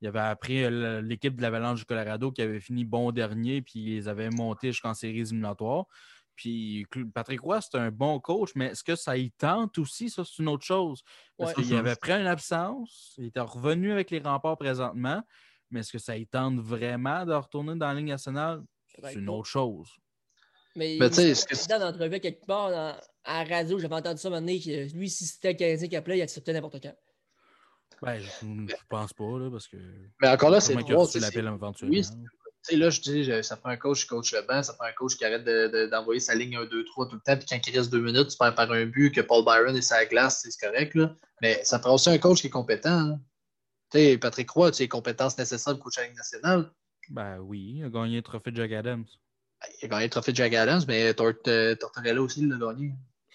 Il 0.00 0.08
avait 0.08 0.20
appris 0.20 0.64
euh, 0.64 1.02
l'équipe 1.02 1.36
de 1.36 1.42
l'Avalanche 1.42 1.80
du 1.80 1.84
Colorado 1.84 2.30
qui 2.30 2.42
avait 2.42 2.60
fini 2.60 2.84
bon 2.84 3.10
dernier, 3.10 3.60
puis 3.60 3.96
ils 3.96 4.08
avaient 4.08 4.30
monté 4.30 4.68
jusqu'en 4.68 4.94
séries 4.94 5.20
éliminatoires. 5.20 5.86
Puis 6.40 6.86
Patrick 7.12 7.42
Roy, 7.42 7.60
c'est 7.60 7.76
un 7.76 7.90
bon 7.90 8.18
coach, 8.18 8.52
mais 8.54 8.68
est-ce 8.68 8.82
que 8.82 8.96
ça 8.96 9.14
y 9.14 9.30
tente 9.30 9.76
aussi? 9.76 10.08
Ça, 10.08 10.22
c'est 10.24 10.42
une 10.42 10.48
autre 10.48 10.64
chose. 10.64 11.02
Parce 11.36 11.52
qu'il 11.52 11.74
avait 11.74 11.96
pris 11.96 12.12
une 12.12 12.26
absence, 12.26 13.12
il 13.18 13.26
était 13.26 13.40
revenu 13.40 13.92
avec 13.92 14.10
les 14.10 14.20
remparts 14.20 14.56
présentement, 14.56 15.22
mais 15.70 15.80
est-ce 15.80 15.92
que 15.92 15.98
ça 15.98 16.16
y 16.16 16.26
tente 16.26 16.58
vraiment 16.58 17.26
de 17.26 17.34
retourner 17.34 17.76
dans 17.76 17.88
la 17.88 17.94
Ligue 17.94 18.08
nationale? 18.08 18.62
C'est 19.02 19.16
une 19.16 19.28
autre 19.28 19.48
chose. 19.48 19.90
Mais, 20.76 20.96
mais 20.98 21.10
tu 21.10 21.16
sais, 21.16 21.28
est-ce 21.28 21.44
que. 21.44 21.68
Dans 21.68 21.84
l'entrevue 21.84 22.20
quelque 22.20 22.46
part 22.46 22.68
à 23.24 23.44
la 23.44 23.56
radio, 23.56 23.78
j'avais 23.78 23.96
entendu 23.96 24.18
ça 24.18 24.28
un 24.28 24.30
moment 24.30 24.40
donné, 24.40 24.60
que 24.60 24.96
lui, 24.96 25.10
si 25.10 25.26
c'était 25.26 25.52
le 25.52 25.58
Canadien 25.58 25.88
qui 25.88 25.96
appelait, 25.96 26.18
il 26.18 26.22
acceptait 26.22 26.54
n'importe 26.54 26.80
quand. 26.80 26.94
Ben, 28.00 28.18
je, 28.18 28.46
ne 28.46 28.66
pense 28.88 29.12
pas, 29.12 29.38
là, 29.38 29.50
parce 29.50 29.68
que. 29.68 29.76
Mais 30.22 30.28
encore 30.28 30.48
là, 30.48 30.60
c'est 30.62 30.74
drôle. 30.74 31.06
Oui, 31.82 32.02
sais, 32.62 32.76
là, 32.76 32.90
je 32.90 33.00
dis, 33.00 33.30
ça 33.42 33.56
prend 33.56 33.70
un 33.70 33.76
coach 33.76 34.02
qui 34.02 34.08
coach 34.08 34.32
le 34.32 34.42
banc, 34.42 34.62
ça 34.62 34.74
prend 34.74 34.86
un 34.86 34.92
coach 34.92 35.16
qui 35.16 35.24
arrête 35.24 35.44
d'envoyer 35.90 36.20
sa 36.20 36.34
ligne 36.34 36.56
1, 36.56 36.66
2, 36.66 36.84
3 36.84 37.08
tout 37.08 37.16
le 37.16 37.20
temps, 37.20 37.36
puis 37.36 37.46
quand 37.48 37.58
il 37.66 37.78
reste 37.78 37.90
deux 37.90 38.00
minutes, 38.00 38.28
tu 38.28 38.36
perds 38.36 38.54
par 38.54 38.70
un 38.70 38.86
but, 38.86 39.12
que 39.12 39.20
Paul 39.20 39.44
Byron 39.44 39.76
est 39.76 39.82
sa 39.82 40.04
glace, 40.06 40.46
c'est 40.48 40.66
correct, 40.66 40.94
là. 40.94 41.16
Mais 41.42 41.60
ça 41.64 41.78
prend 41.78 41.94
aussi 41.94 42.10
un 42.10 42.18
coach 42.18 42.40
qui 42.40 42.48
est 42.48 42.50
compétent. 42.50 42.90
Hein. 42.90 43.20
Tu 43.90 43.98
sais, 43.98 44.18
Patrick 44.18 44.50
Roy, 44.50 44.70
tu 44.70 44.82
as 44.82 44.84
les 44.84 44.88
compétences 44.88 45.38
nécessaires 45.38 45.74
pour 45.74 45.84
coacher 45.84 46.02
la 46.02 46.06
Ligue 46.08 46.16
nationale. 46.16 46.70
Ben 47.08 47.38
oui, 47.40 47.76
il 47.78 47.84
a 47.84 47.88
gagné 47.88 48.16
le 48.16 48.22
trophée 48.22 48.50
de 48.50 48.56
Jack 48.56 48.72
Adams. 48.72 49.04
Ben, 49.60 49.68
il 49.80 49.84
a 49.86 49.88
gagné 49.88 50.04
le 50.04 50.10
trophée 50.10 50.32
de 50.32 50.36
Jack 50.36 50.54
Adams, 50.54 50.82
mais 50.86 51.12
euh, 51.18 51.74
Tortorella 51.74 52.22
aussi, 52.22 52.46
l'a 52.46 52.56
gagné. 52.56 52.92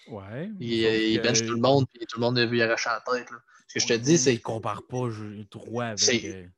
Ouais. 0.08 0.50
Il, 0.60 0.72
il 0.72 1.20
bench 1.20 1.44
tout 1.44 1.52
le 1.52 1.60
monde, 1.60 1.86
puis 1.92 2.06
tout 2.06 2.18
le 2.18 2.24
monde 2.24 2.38
a 2.38 2.46
vu 2.46 2.62
arracher 2.62 2.90
la 2.90 3.02
tête. 3.12 3.30
Là. 3.30 3.38
Ce 3.68 3.74
que 3.74 3.80
je 3.80 3.86
te 3.86 3.92
dis, 3.94 4.18
c'est. 4.18 4.34
Il 4.34 4.40
compare 4.40 4.86
pas 4.86 5.08
Roy 5.54 5.84
avec. 5.84 6.50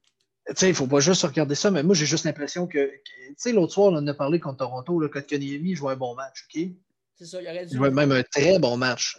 Tu 0.49 0.55
sais, 0.57 0.67
il 0.67 0.71
ne 0.71 0.75
faut 0.75 0.87
pas 0.87 1.01
juste 1.01 1.23
regarder 1.23 1.55
ça, 1.55 1.71
mais 1.71 1.83
moi, 1.83 1.95
j'ai 1.95 2.07
juste 2.07 2.25
l'impression 2.25 2.67
que. 2.67 2.91
Tu 2.91 3.35
sais, 3.37 3.53
l'autre 3.53 3.75
soir, 3.75 3.93
on 3.93 3.97
en 3.97 4.07
a 4.07 4.15
parlé 4.15 4.41
contre 4.41 4.59
Toronto, 4.59 4.99
le 4.99 5.09
Kotkaniemi 5.09 5.75
jouait 5.75 5.93
un 5.93 5.97
bon 5.97 6.15
match, 6.15 6.47
OK? 6.49 6.63
C'est 7.17 7.27
ça, 7.27 7.43
il 7.43 7.49
aurait 7.49 7.67
dû. 7.67 7.75
Il 7.75 7.77
jouait 7.77 7.91
même 7.91 8.13
un 8.13 8.23
très 8.23 8.59
bon 8.59 8.77
match. 8.77 9.19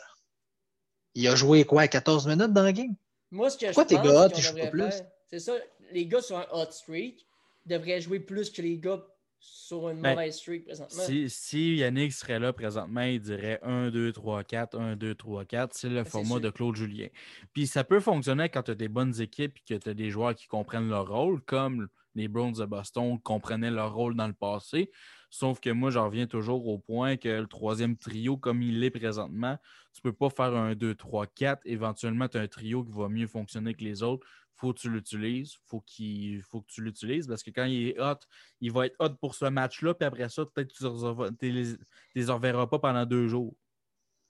Il 1.13 1.27
a 1.27 1.35
joué 1.35 1.65
quoi, 1.65 1.87
14 1.87 2.27
minutes 2.27 2.53
dans 2.53 2.63
la 2.63 2.71
game? 2.71 2.95
Moi, 3.31 3.49
ce 3.49 3.57
que 3.57 3.65
Pourquoi 3.67 3.83
je 3.83 3.87
tes 3.89 3.95
gars, 3.95 4.29
tu 4.29 4.41
joues 4.41 4.69
plus? 4.71 4.93
C'est 5.27 5.39
ça, 5.39 5.53
les 5.91 6.07
gars 6.07 6.21
sur 6.21 6.37
un 6.37 6.47
hot 6.51 6.71
streak 6.71 7.25
devraient 7.65 8.01
jouer 8.01 8.19
plus 8.19 8.49
que 8.49 8.61
les 8.61 8.77
gars 8.77 9.05
sur 9.39 9.89
une 9.89 10.01
ben, 10.01 10.11
mauvaise 10.11 10.37
streak 10.37 10.65
présentement. 10.65 11.03
Si, 11.27 11.75
Yannick 11.75 12.11
serait 12.11 12.39
là 12.39 12.51
présentement, 12.53 13.01
il 13.01 13.21
dirait 13.21 13.59
1, 13.63 13.89
2, 13.89 14.11
3, 14.11 14.43
4, 14.43 14.79
1, 14.79 14.95
2, 14.95 15.15
3, 15.15 15.45
4. 15.45 15.73
C'est 15.73 15.89
le 15.89 15.95
ben, 15.95 16.05
format 16.05 16.39
de 16.39 16.49
Claude 16.49 16.75
Julien. 16.75 17.07
Puis 17.53 17.67
ça 17.67 17.83
peut 17.83 17.99
fonctionner 17.99 18.49
quand 18.49 18.63
tu 18.63 18.71
as 18.71 18.75
des 18.75 18.89
bonnes 18.89 19.19
équipes 19.21 19.57
et 19.57 19.73
que 19.73 19.79
tu 19.79 19.89
as 19.89 19.93
des 19.93 20.09
joueurs 20.09 20.35
qui 20.35 20.47
comprennent 20.47 20.89
leur 20.89 21.07
rôle, 21.07 21.41
comme 21.41 21.87
les 22.15 22.27
Browns 22.27 22.53
de 22.53 22.65
Boston 22.65 23.19
comprenaient 23.21 23.71
leur 23.71 23.93
rôle 23.93 24.15
dans 24.15 24.27
le 24.27 24.33
passé. 24.33 24.91
Sauf 25.29 25.59
que 25.59 25.69
moi, 25.69 25.91
j'en 25.91 26.05
reviens 26.05 26.25
toujours 26.25 26.67
au 26.67 26.79
point 26.79 27.15
que 27.15 27.29
le 27.29 27.47
troisième 27.47 27.95
trio, 27.95 28.35
comme 28.35 28.61
il 28.63 28.83
est 28.83 28.89
présentement, 28.89 29.57
tu 29.93 30.01
ne 30.03 30.09
peux 30.09 30.15
pas 30.15 30.29
faire 30.29 30.55
un 30.55 30.75
2, 30.75 30.95
3, 30.95 31.27
4. 31.27 31.61
Éventuellement, 31.65 32.27
tu 32.27 32.37
as 32.37 32.41
un 32.41 32.47
trio 32.47 32.83
qui 32.83 32.91
va 32.91 33.09
mieux 33.09 33.27
fonctionner 33.27 33.73
que 33.73 33.83
les 33.83 34.01
autres 34.03 34.25
faut 34.59 34.73
que 34.73 34.79
tu 34.79 34.89
l'utilises, 34.89 35.53
faut 35.65 35.81
qu'il 35.81 36.41
faut 36.43 36.61
que 36.61 36.67
tu 36.67 36.83
l'utilises 36.83 37.27
parce 37.27 37.43
que 37.43 37.51
quand 37.51 37.65
il 37.65 37.89
est 37.89 37.99
hot, 37.99 38.19
il 38.61 38.71
va 38.71 38.85
être 38.85 38.95
hot 38.99 39.15
pour 39.15 39.35
ce 39.35 39.45
match-là, 39.45 39.93
puis 39.93 40.05
après 40.05 40.29
ça, 40.29 40.45
peut-être 40.45 40.73
que 40.73 40.77
tu 40.77 41.45
ne 41.45 41.77
les, 42.15 42.25
reverras 42.25 42.67
pas 42.67 42.79
pendant 42.79 43.05
deux 43.05 43.27
jours. 43.27 43.55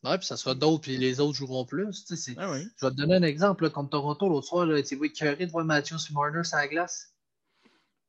Oui, 0.04 0.18
puis 0.18 0.28
ça 0.28 0.38
sera 0.38 0.56
d'autres, 0.56 0.84
puis 0.84 0.98
les 0.98 1.20
autres 1.20 1.36
joueront 1.36 1.66
plus. 1.66 2.06
Ah 2.38 2.58
Je 2.58 2.86
vais 2.86 2.92
te 2.92 2.96
donner 2.96 3.16
un 3.16 3.24
exemple. 3.24 3.70
contre 3.70 3.90
Toronto, 3.90 4.30
l'autre 4.30 4.48
soir, 4.48 4.68
tu 4.88 4.96
vois 4.96 5.08
écœuré 5.08 5.46
de 5.46 5.52
voir 5.52 5.66
Matthews 5.66 5.98
Marner 6.12 6.44
sur 6.44 6.58
la 6.58 6.68
glace. 6.68 7.14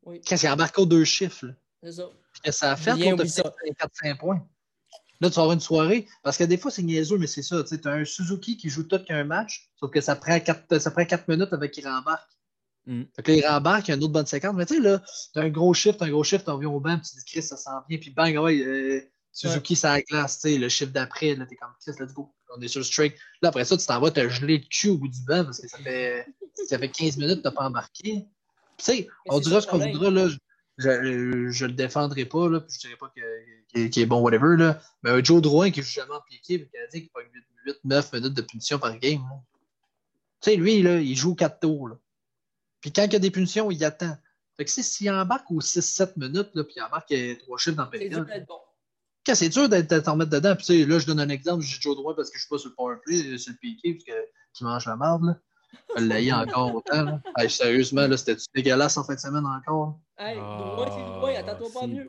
Oui. 0.04 0.20
Qu'est-ce 0.20 0.42
qu'il 0.42 0.50
embarqué 0.50 0.80
aux 0.80 0.86
deux 0.86 1.04
chiffres? 1.04 1.46
C'est 1.82 1.92
ça. 1.92 2.08
Puis 2.32 2.52
ça 2.52 2.72
a 2.72 2.76
fait, 2.76 2.92
te 2.92 2.98
4-5 2.98 4.18
points? 4.18 4.46
Là, 5.20 5.28
tu 5.28 5.36
vas 5.36 5.42
avoir 5.42 5.54
une 5.54 5.60
soirée. 5.60 6.06
Parce 6.22 6.36
que 6.36 6.44
des 6.44 6.56
fois, 6.56 6.70
c'est 6.70 6.82
niaiseux, 6.82 7.18
mais 7.18 7.26
c'est 7.26 7.42
ça. 7.42 7.62
Tu 7.62 7.76
as 7.84 7.92
un 7.92 8.04
Suzuki 8.04 8.56
qui 8.56 8.70
joue 8.70 8.84
tout 8.84 9.02
qu'un 9.04 9.24
match, 9.24 9.70
sauf 9.76 9.90
que 9.90 10.00
ça 10.00 10.16
prend 10.16 10.38
4, 10.38 10.78
ça 10.78 10.90
prend 10.90 11.04
minutes 11.28 11.52
avec 11.52 11.72
qu'il 11.72 11.86
rembarque. 11.86 12.30
Mm. 12.86 13.02
Fait 13.14 13.22
que 13.22 13.32
là, 13.32 13.36
il 13.36 13.46
rembarque, 13.46 13.88
il 13.88 13.90
y 13.90 13.92
a 13.92 13.96
une 13.96 14.04
autre 14.04 14.12
bonne 14.12 14.26
séquence. 14.26 14.54
Mais 14.54 14.66
tu 14.66 14.76
sais, 14.76 14.80
là, 14.80 15.02
tu 15.32 15.38
as 15.38 15.42
un 15.42 15.50
gros 15.50 15.74
shift, 15.74 16.00
un 16.00 16.08
gros 16.08 16.24
shift, 16.24 16.48
on 16.48 16.56
vient 16.56 16.70
au 16.70 16.80
banc, 16.80 16.98
tu 16.98 17.16
dis, 17.16 17.24
Chris, 17.24 17.42
ça 17.42 17.56
s'en 17.56 17.82
vient, 17.88 17.98
puis 17.98 18.10
bang, 18.10 18.36
ouais, 18.38 18.60
euh, 18.60 19.00
Suzuki, 19.32 19.76
ça 19.76 19.92
la 19.92 20.02
glace, 20.02 20.40
tu 20.40 20.48
sais, 20.48 20.58
le 20.58 20.68
shift 20.68 20.92
d'après, 20.92 21.34
là, 21.34 21.46
t'es 21.46 21.56
comme, 21.56 21.70
Chris, 21.80 21.92
let's 22.00 22.14
go. 22.14 22.34
On 22.56 22.60
est 22.60 22.68
sur 22.68 22.80
le 22.80 22.84
strike. 22.84 23.16
Là, 23.42 23.50
après 23.50 23.64
ça, 23.64 23.76
tu 23.76 23.86
t'en 23.86 24.00
vas 24.00 24.10
te 24.10 24.28
geler 24.28 24.58
le 24.58 24.64
cul 24.68 24.88
au 24.88 24.98
bout 24.98 25.08
du 25.08 25.22
banc 25.22 25.44
parce 25.44 25.60
que 25.60 25.68
ça 25.68 25.78
fait, 25.78 26.26
ça 26.66 26.78
fait 26.78 26.88
15 26.88 27.16
minutes 27.18 27.36
que 27.36 27.42
tu 27.42 27.48
n'as 27.48 27.52
pas 27.52 27.66
embarqué. 27.66 28.26
Tu 28.76 28.84
sais, 28.84 29.08
on 29.26 29.38
dira 29.38 29.60
ce 29.60 29.66
qu'on 29.68 29.78
voudra, 29.78 30.10
là 30.10 30.28
je, 30.80 31.50
je 31.50 31.66
le 31.66 31.72
défendrai 31.72 32.24
pas, 32.24 32.48
là, 32.48 32.60
puis 32.60 32.74
je 32.74 32.80
dirais 32.80 32.96
pas 32.96 33.12
que, 33.14 33.20
qui, 33.72 34.00
est 34.00 34.06
bon, 34.06 34.20
whatever. 34.20 34.56
Là. 34.56 34.80
Mais 35.02 35.10
un 35.10 35.22
Joe 35.22 35.40
Drouin 35.40 35.70
qui 35.70 35.82
joue 35.82 35.90
jamais 35.90 36.12
en 36.12 36.20
piqué, 36.20 36.58
le 36.58 36.64
Canadien 36.66 37.00
qui 37.00 37.08
pas 37.08 37.20
8-9 37.84 38.14
minutes 38.14 38.34
de 38.34 38.42
punition 38.42 38.78
par 38.78 38.98
game. 38.98 39.22
Tu 40.40 40.50
sais, 40.50 40.56
lui, 40.56 40.82
là, 40.82 41.00
il 41.00 41.16
joue 41.16 41.34
4 41.34 41.60
tours. 41.60 41.88
Là. 41.88 41.96
Puis 42.80 42.92
quand 42.92 43.04
il 43.04 43.12
y 43.12 43.16
a 43.16 43.20
des 43.20 43.30
punitions, 43.30 43.70
il 43.70 43.84
attend. 43.84 44.16
Fait 44.56 44.64
que 44.64 44.70
s'il 44.70 45.10
embarque 45.10 45.50
aux 45.50 45.60
6-7 45.60 46.12
minutes, 46.16 46.50
là, 46.54 46.64
puis 46.64 46.74
il 46.76 46.82
embarque 46.82 47.14
3 47.38 47.58
chiffres 47.58 47.76
dans 47.76 47.84
le 47.84 47.90
période. 47.90 48.46
C'est 49.32 49.48
dur 49.48 49.68
d'être 49.68 50.08
en 50.08 50.16
mettre 50.16 50.30
dedans. 50.30 50.56
Puis 50.56 50.84
là, 50.84 50.98
je 50.98 51.06
donne 51.06 51.20
un 51.20 51.28
exemple, 51.28 51.62
j'ai 51.62 51.80
Joe 51.80 51.94
Drouin 51.94 52.14
parce 52.14 52.30
que 52.30 52.36
je 52.36 52.42
suis 52.42 52.48
pas 52.48 52.58
sur 52.58 52.70
le 52.70 52.74
power 52.74 52.96
play, 53.04 53.38
sur 53.38 53.52
le 53.52 53.58
piqué, 53.58 53.94
parce 53.94 54.04
qu'il 54.54 54.66
mange 54.66 54.86
la 54.86 54.96
marde. 54.96 55.40
Je 55.96 56.02
l'ai 56.02 56.32
encore 56.32 56.74
autant. 56.74 57.04
Là. 57.04 57.22
Hey, 57.36 57.48
sérieusement, 57.48 58.08
là, 58.08 58.16
c'était 58.16 58.36
dégueulasse 58.54 58.96
en 58.96 59.04
fin 59.04 59.14
de 59.14 59.20
semaine 59.20 59.46
encore? 59.46 60.00
Hey, 60.18 60.36
Drouin, 60.36 60.86
c'est 60.86 61.04
Drouin, 61.04 61.34
attends-toi 61.34 61.80
pas 61.80 61.86
mieux. 61.86 62.08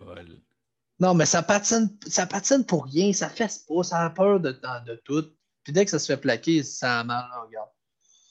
Non, 1.01 1.15
mais 1.15 1.25
ça 1.25 1.41
patine, 1.41 1.89
ça 2.07 2.27
patine 2.27 2.63
pour 2.63 2.85
rien, 2.85 3.11
ça 3.11 3.27
fesse 3.27 3.65
pas, 3.67 3.81
ça 3.81 4.05
a 4.05 4.09
peur 4.11 4.39
de, 4.39 4.51
de, 4.51 4.85
de 4.85 5.01
tout. 5.03 5.25
Puis 5.63 5.73
dès 5.73 5.83
que 5.83 5.89
ça 5.89 5.97
se 5.97 6.05
fait 6.05 6.17
plaquer, 6.17 6.61
ça 6.61 6.99
a 6.99 7.03
mal, 7.03 7.25
là, 7.27 7.41
regarde. 7.41 7.69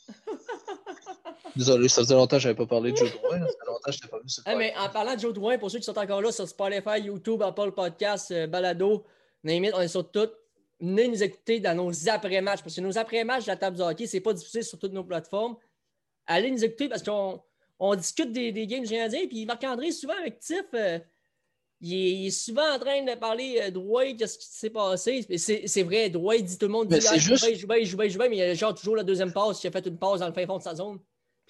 Désolé, 1.57 1.89
ça 1.89 2.03
faisait 2.03 2.15
longtemps 2.15 2.37
que 2.37 2.43
je 2.43 2.49
n'avais 2.49 2.57
pas 2.57 2.67
parlé 2.67 2.93
de 2.93 2.97
Joe 2.97 3.11
Drouin. 3.11 3.41
Ça 3.41 3.47
fait 3.47 3.67
longtemps 3.67 3.91
que 3.91 3.93
je 3.93 4.07
pas 4.07 4.19
vu 4.21 4.29
ce 4.29 4.43
ah, 4.45 4.55
mais 4.55 4.73
En 4.79 4.89
parlant 4.89 5.17
de 5.17 5.21
Joe 5.21 5.35
Drouin, 5.35 5.59
pour 5.59 5.69
ceux 5.69 5.79
qui 5.79 5.85
sont 5.85 5.99
encore 5.99 6.23
là 6.23 6.31
sur 6.31 6.47
Spotify, 6.47 7.01
YouTube, 7.01 7.43
Apple 7.43 7.73
Podcast, 7.73 8.31
euh, 8.31 8.47
Balado, 8.47 9.05
Name 9.43 9.67
on 9.75 9.81
est 9.81 9.89
sur 9.89 10.09
tout. 10.09 10.29
Venez 10.79 11.09
nous 11.09 11.23
écouter 11.25 11.59
dans 11.59 11.75
nos 11.75 12.09
après-matchs. 12.09 12.63
Parce 12.63 12.77
que 12.77 12.81
nos 12.81 12.97
après-matchs 12.97 13.47
de 13.47 13.51
la 13.51 13.57
table 13.57 13.79
de 13.79 13.83
hockey, 13.83 14.07
ce 14.07 14.17
n'est 14.17 14.21
pas 14.21 14.33
diffusé 14.33 14.63
sur 14.63 14.79
toutes 14.79 14.93
nos 14.93 15.03
plateformes. 15.03 15.57
Allez 16.25 16.53
nous 16.53 16.65
écouter 16.65 16.89
parce 16.89 17.03
qu'on 17.03 17.43
on 17.81 17.97
discute 17.97 18.31
des, 18.31 18.53
des 18.53 18.69
games 18.69 18.87
géants. 18.87 19.09
Puis 19.29 19.45
Marc-André, 19.45 19.91
souvent 19.91 20.17
avec 20.21 20.39
Tiff, 20.39 20.67
euh, 20.75 21.01
il, 21.81 22.27
est, 22.27 22.31
souvent 22.31 22.75
en 22.75 22.79
train 22.79 23.03
de 23.03 23.19
parler 23.19 23.61
euh, 23.63 23.71
Drouin, 23.71 24.15
qu'est-ce 24.15 24.39
qui 24.39 24.47
s'est 24.47 24.71
passé? 24.71 25.27
C'est 25.39 25.83
vrai, 25.83 26.11
Drouin 26.11 26.39
dit 26.39 26.59
tout 26.59 26.67
le 26.67 26.73
monde 26.73 26.89
dit 26.89 26.99
ah, 27.09 27.17
juste... 27.17 27.45
joue 27.59 27.67
bien, 27.67 27.85
joue 27.85 27.97
bien, 27.97 28.09
joue 28.09 28.19
bien, 28.19 28.29
mais 28.29 28.37
il 28.37 28.43
a 28.43 28.55
genre 28.55 28.75
toujours 28.75 28.97
la 28.97 29.05
deuxième 29.05 29.33
passe. 29.33 29.63
Il 29.65 29.69
a 29.69 29.71
fait 29.71 29.87
une 29.87 29.99
pause 29.99 30.21
dans 30.21 30.29
le 30.29 30.33
fin 30.35 30.47
fond 30.47 30.59
de 30.59 30.63
sa 30.63 30.75
zone. 30.75 30.99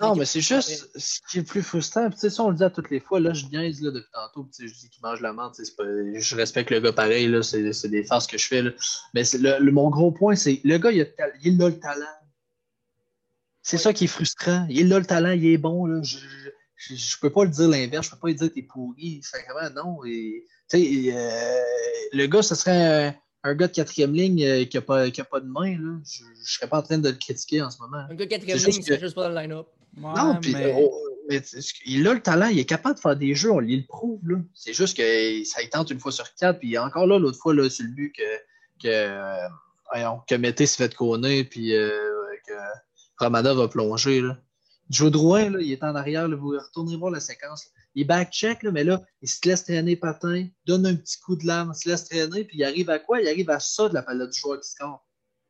Non, 0.00 0.16
mais 0.16 0.24
c'est 0.24 0.40
juste 0.40 0.88
ce 0.98 1.18
qui 1.30 1.40
est 1.40 1.42
plus 1.42 1.62
frustrant. 1.62 2.08
Tu 2.08 2.16
sais, 2.16 2.30
ça, 2.30 2.42
on 2.42 2.50
le 2.50 2.56
dit 2.56 2.64
à 2.64 2.70
toutes 2.70 2.90
les 2.90 3.00
fois. 3.00 3.20
Là, 3.20 3.34
je 3.34 3.44
niaise 3.46 3.82
là, 3.82 3.90
depuis 3.90 4.10
tantôt. 4.12 4.48
Je 4.58 4.64
dis 4.64 4.88
qu'il 4.88 5.02
mange 5.02 5.20
la 5.20 5.34
menthe. 5.34 5.56
Pas... 5.76 5.84
Je 5.84 6.36
respecte 6.36 6.70
le 6.70 6.80
gars 6.80 6.92
pareil. 6.92 7.30
C'est 7.42 7.88
des 7.88 8.04
farces 8.04 8.26
que 8.26 8.38
je 8.38 8.46
fais. 8.46 8.62
Là. 8.62 8.70
Mais 9.12 9.24
le, 9.34 9.62
le, 9.62 9.72
mon 9.72 9.90
gros 9.90 10.10
point, 10.10 10.36
c'est 10.36 10.60
le 10.64 10.78
gars, 10.78 10.90
il 10.90 11.02
a, 11.02 11.04
il 11.42 11.62
a 11.62 11.68
le 11.68 11.78
talent. 11.78 12.06
C'est 13.62 13.76
ça 13.76 13.92
qui 13.92 14.04
est 14.04 14.08
frustrant. 14.08 14.66
Il 14.70 14.90
a 14.94 14.98
le 14.98 15.04
talent, 15.04 15.32
il 15.32 15.44
est 15.44 15.58
bon. 15.58 15.84
Là. 15.84 16.00
Je, 16.02 16.16
je, 16.80 16.94
je 16.94 17.18
peux 17.20 17.30
pas 17.30 17.44
le 17.44 17.50
dire 17.50 17.68
l'inverse. 17.68 18.06
Je 18.06 18.10
peux 18.12 18.18
pas 18.18 18.28
lui 18.28 18.34
dire 18.34 18.50
t'es 18.52 18.62
pourri. 18.62 19.20
Sincèrement, 19.22 19.70
non. 19.74 20.04
Et, 20.04 20.46
euh, 20.74 21.60
le 22.12 22.26
gars, 22.26 22.42
ce 22.42 22.54
serait 22.54 23.08
un, 23.08 23.14
un, 23.44 23.54
gars 23.54 23.66
de 23.68 23.72
quatrième 23.72 24.12
ligne 24.12 24.44
euh, 24.44 24.64
qui 24.64 24.76
n'a 24.76 24.82
pas, 24.82 25.10
qui 25.10 25.20
a 25.20 25.24
pas 25.24 25.40
de 25.40 25.46
main. 25.46 25.76
Là. 25.78 25.98
Je 26.04 26.24
ne 26.24 26.44
serais 26.44 26.68
pas 26.68 26.78
en 26.78 26.82
train 26.82 26.98
de 26.98 27.08
le 27.08 27.16
critiquer 27.16 27.62
en 27.62 27.70
ce 27.70 27.78
moment. 27.80 28.04
Un 28.08 28.14
gars 28.14 28.24
de 28.24 28.30
quatrième 28.30 28.58
ligne, 28.58 28.82
c'est 28.82 29.00
juste 29.00 29.14
pas 29.14 29.24
dans 29.24 29.34
le 29.34 29.40
line-up 29.40 29.66
non, 29.96 30.38
puis 30.40 30.54
oh, 30.76 30.92
il 31.84 32.06
a 32.08 32.14
le 32.14 32.20
talent, 32.20 32.46
il 32.46 32.58
est 32.58 32.64
capable 32.64 32.96
de 32.96 33.00
faire 33.00 33.16
des 33.16 33.34
jeux, 33.34 33.50
on 33.50 33.60
lui 33.60 33.76
le 33.76 33.86
prouve. 33.86 34.20
C'est 34.54 34.72
juste 34.72 34.96
que 34.96 35.44
ça 35.44 35.62
il 35.62 35.68
tente 35.70 35.90
une 35.90 36.00
fois 36.00 36.12
sur 36.12 36.32
quatre, 36.34 36.58
puis 36.58 36.78
encore 36.78 37.06
là, 37.06 37.18
l'autre 37.18 37.38
fois, 37.38 37.54
là, 37.54 37.68
c'est 37.68 37.82
le 37.82 37.90
but 37.90 38.12
que, 38.12 38.22
que, 38.82 38.88
euh, 38.88 40.16
que 40.28 40.34
Mété 40.34 40.66
s'est 40.66 40.76
fait 40.76 40.94
connaître, 40.94 41.50
puis 41.50 41.74
euh, 41.74 41.98
que 42.46 42.52
Ramada 43.18 43.54
va 43.54 43.68
plonger. 43.68 44.20
Là. 44.20 44.38
Joe 44.90 45.12
Drouin, 45.12 45.50
là, 45.50 45.60
il 45.60 45.70
est 45.70 45.84
en 45.84 45.94
arrière, 45.94 46.28
vous 46.36 46.50
retournez 46.50 46.96
voir 46.96 47.12
la 47.12 47.20
séquence. 47.20 47.64
Il 47.94 48.08
back-check, 48.08 48.64
mais 48.64 48.82
là, 48.82 49.00
il 49.22 49.28
se 49.28 49.38
laisse 49.48 49.62
traîner 49.62 49.94
patin, 49.94 50.48
donne 50.66 50.84
un 50.84 50.96
petit 50.96 51.18
coup 51.20 51.36
de 51.36 51.46
lame, 51.46 51.72
se 51.74 51.88
laisse 51.88 52.08
traîner, 52.08 52.44
puis 52.44 52.58
il 52.58 52.64
arrive 52.64 52.90
à 52.90 52.98
quoi? 52.98 53.20
Il 53.20 53.28
arrive 53.28 53.50
à 53.50 53.60
ça 53.60 53.88
de 53.88 53.94
la 53.94 54.02
palette 54.02 54.30
du 54.30 54.38
joueur 54.38 54.60
qui 54.60 54.68
score. 54.68 55.06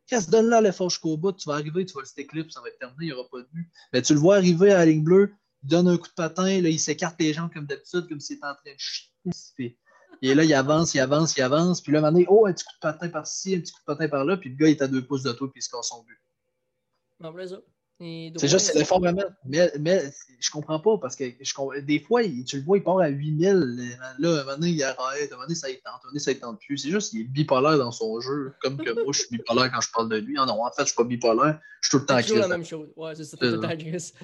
Qu'est-ce 0.07 0.27
que 0.27 0.33
donne 0.33 0.51
là 0.51 0.61
l'effort 0.61 0.91
jusqu'au 0.91 1.17
bout, 1.17 1.33
tu 1.33 1.49
vas 1.49 1.55
arriver, 1.55 1.87
tu 1.87 1.95
vas 1.95 2.01
le 2.01 2.07
stick 2.07 2.31
ça 2.51 2.61
va 2.61 2.69
être 2.69 2.79
terminé, 2.79 2.97
il 3.01 3.07
n'y 3.07 3.13
aura 3.13 3.29
pas 3.31 3.39
de 3.39 3.49
but. 3.51 3.71
Mais 3.95 4.03
tu 4.03 4.13
le 4.13 4.21
vois 4.21 4.37
arriver 4.37 4.73
à 4.73 4.79
la 4.79 4.87
ligne 4.87 5.03
bleue, 5.03 5.33
il 5.63 5.71
donne 5.71 5.89
un 5.89 5.97
coup 5.97 6.09
de 6.09 6.15
patin, 6.15 6.61
là, 6.61 6.69
il 6.69 6.79
s'écarte 6.79 7.19
les 7.19 7.33
jambes 7.33 7.51
comme 7.53 7.67
d'habitude, 7.67 8.09
comme 8.09 8.21
s'il 8.21 8.37
était 8.37 8.47
en 8.47 8.55
train 8.55 8.73
de 8.73 8.79
chier. 8.79 9.79
Et 10.23 10.35
là, 10.35 10.45
il 10.45 10.53
avance, 10.53 10.93
il 10.93 11.01
avance, 11.01 11.35
il 11.39 11.43
avance. 11.43 11.81
Puis 11.81 11.93
là, 11.93 12.03
maintenant, 12.03 12.21
oh, 12.29 12.47
un 12.47 12.53
petit 12.53 12.65
coup 12.65 12.75
de 12.75 12.81
patin 12.81 13.09
par-ci, 13.09 13.55
un 13.55 13.61
petit 13.61 13.73
coup 13.73 13.81
de 13.81 13.85
patin 13.87 14.09
par-là. 14.09 14.37
Puis 14.37 14.51
le 14.51 14.57
gars, 14.57 14.69
il 14.69 14.73
est 14.73 14.83
à 14.83 14.89
deux 14.89 15.07
pouces 15.07 15.23
de 15.23 15.33
toi, 15.33 15.51
puis 15.51 15.61
il 15.61 15.63
score 15.63 15.83
son 15.83 16.03
but. 16.03 16.21
Non. 17.21 17.33
C'est 18.01 18.49
juste, 18.49 18.73
c'est 18.73 18.79
l'effort 18.79 18.99
vraiment. 18.99 19.25
Mais, 19.45 19.71
mais 19.79 20.03
je 20.39 20.51
comprends 20.51 20.81
pas 20.81 20.97
parce 20.97 21.17
que 21.17 21.25
je, 21.39 21.81
des 21.81 22.01
fois, 22.01 22.23
tu 22.23 22.57
le 22.57 22.63
vois, 22.63 22.79
il 22.79 22.83
part 22.83 22.99
à 22.99 23.09
8000. 23.09 23.99
Là, 24.19 24.29
à 24.29 24.41
un 24.41 24.45
moment 24.45 24.57
donné, 24.57 24.71
il 24.71 24.83
arrête. 24.83 24.99
À 25.31 25.35
un 25.35 25.37
moment 25.37 25.43
donné, 25.43 25.55
ça 25.55 25.69
ne 25.69 25.75
tente. 25.75 25.83
À 25.85 25.89
un 25.89 25.93
moment 25.93 26.09
donné, 26.09 26.19
ça 26.19 26.35
tente 26.35 26.61
plus. 26.61 26.79
C'est 26.79 26.89
juste 26.89 27.11
qu'il 27.11 27.21
est 27.21 27.25
bipolaire 27.25 27.77
dans 27.77 27.93
son 27.93 28.19
jeu. 28.21 28.55
Comme 28.63 28.79
que 28.79 28.91
moi, 29.05 29.13
je 29.13 29.21
suis 29.21 29.29
bipolaire 29.37 29.71
quand 29.71 29.83
je 29.83 29.91
parle 29.93 30.09
de 30.09 30.17
lui. 30.17 30.35
Ah 30.39 30.47
non, 30.47 30.65
en 30.65 30.71
fait, 30.71 30.77
je 30.79 30.83
ne 30.83 30.87
suis 30.87 30.97
pas 30.97 31.05
bipolaire. 31.05 31.61
Je 31.83 31.89
suis 31.89 31.99
tout 31.99 32.01
le 32.01 32.07
temps 32.07 32.21
C'est 32.23 32.37
la 32.37 32.49
même 32.49 32.65
chose. 32.65 32.89
Ouais, 32.97 33.15
c'est 33.15 33.25
ça. 33.25 33.37
Tout 33.37 33.45
le 33.45 33.61
temps 33.61 33.69
C'est 33.99 34.15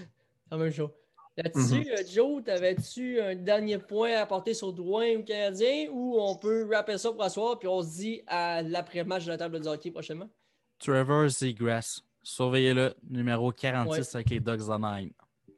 la 0.50 0.56
même 0.56 0.72
chose. 0.72 0.90
Là-dessus, 1.36 1.82
mm-hmm. 1.82 2.00
euh, 2.00 2.14
Joe, 2.14 2.44
t'avais-tu 2.44 3.20
un 3.20 3.34
dernier 3.34 3.76
point 3.76 4.14
à 4.14 4.22
apporter 4.22 4.54
sur 4.54 4.72
Drouin 4.72 5.16
ou 5.16 5.22
Canadien 5.22 5.88
ou 5.92 6.18
on 6.18 6.34
peut 6.36 6.66
rappeler 6.72 6.96
ça 6.96 7.12
pour 7.12 7.22
asseoir 7.22 7.58
puis 7.58 7.68
on 7.68 7.82
se 7.82 7.88
dit 7.88 8.22
à 8.26 8.62
l'après-match 8.62 9.26
de 9.26 9.32
la 9.32 9.36
table 9.36 9.60
de 9.60 9.68
hockey 9.68 9.90
prochainement? 9.90 10.30
Trevor 10.78 11.30
Seagrass. 11.30 12.05
Surveillez-le, 12.26 12.92
numéro 13.08 13.52
46 13.52 14.16
avec 14.16 14.30
les 14.30 14.40
Ducks 14.40 14.68
Anaheim. 14.68 15.10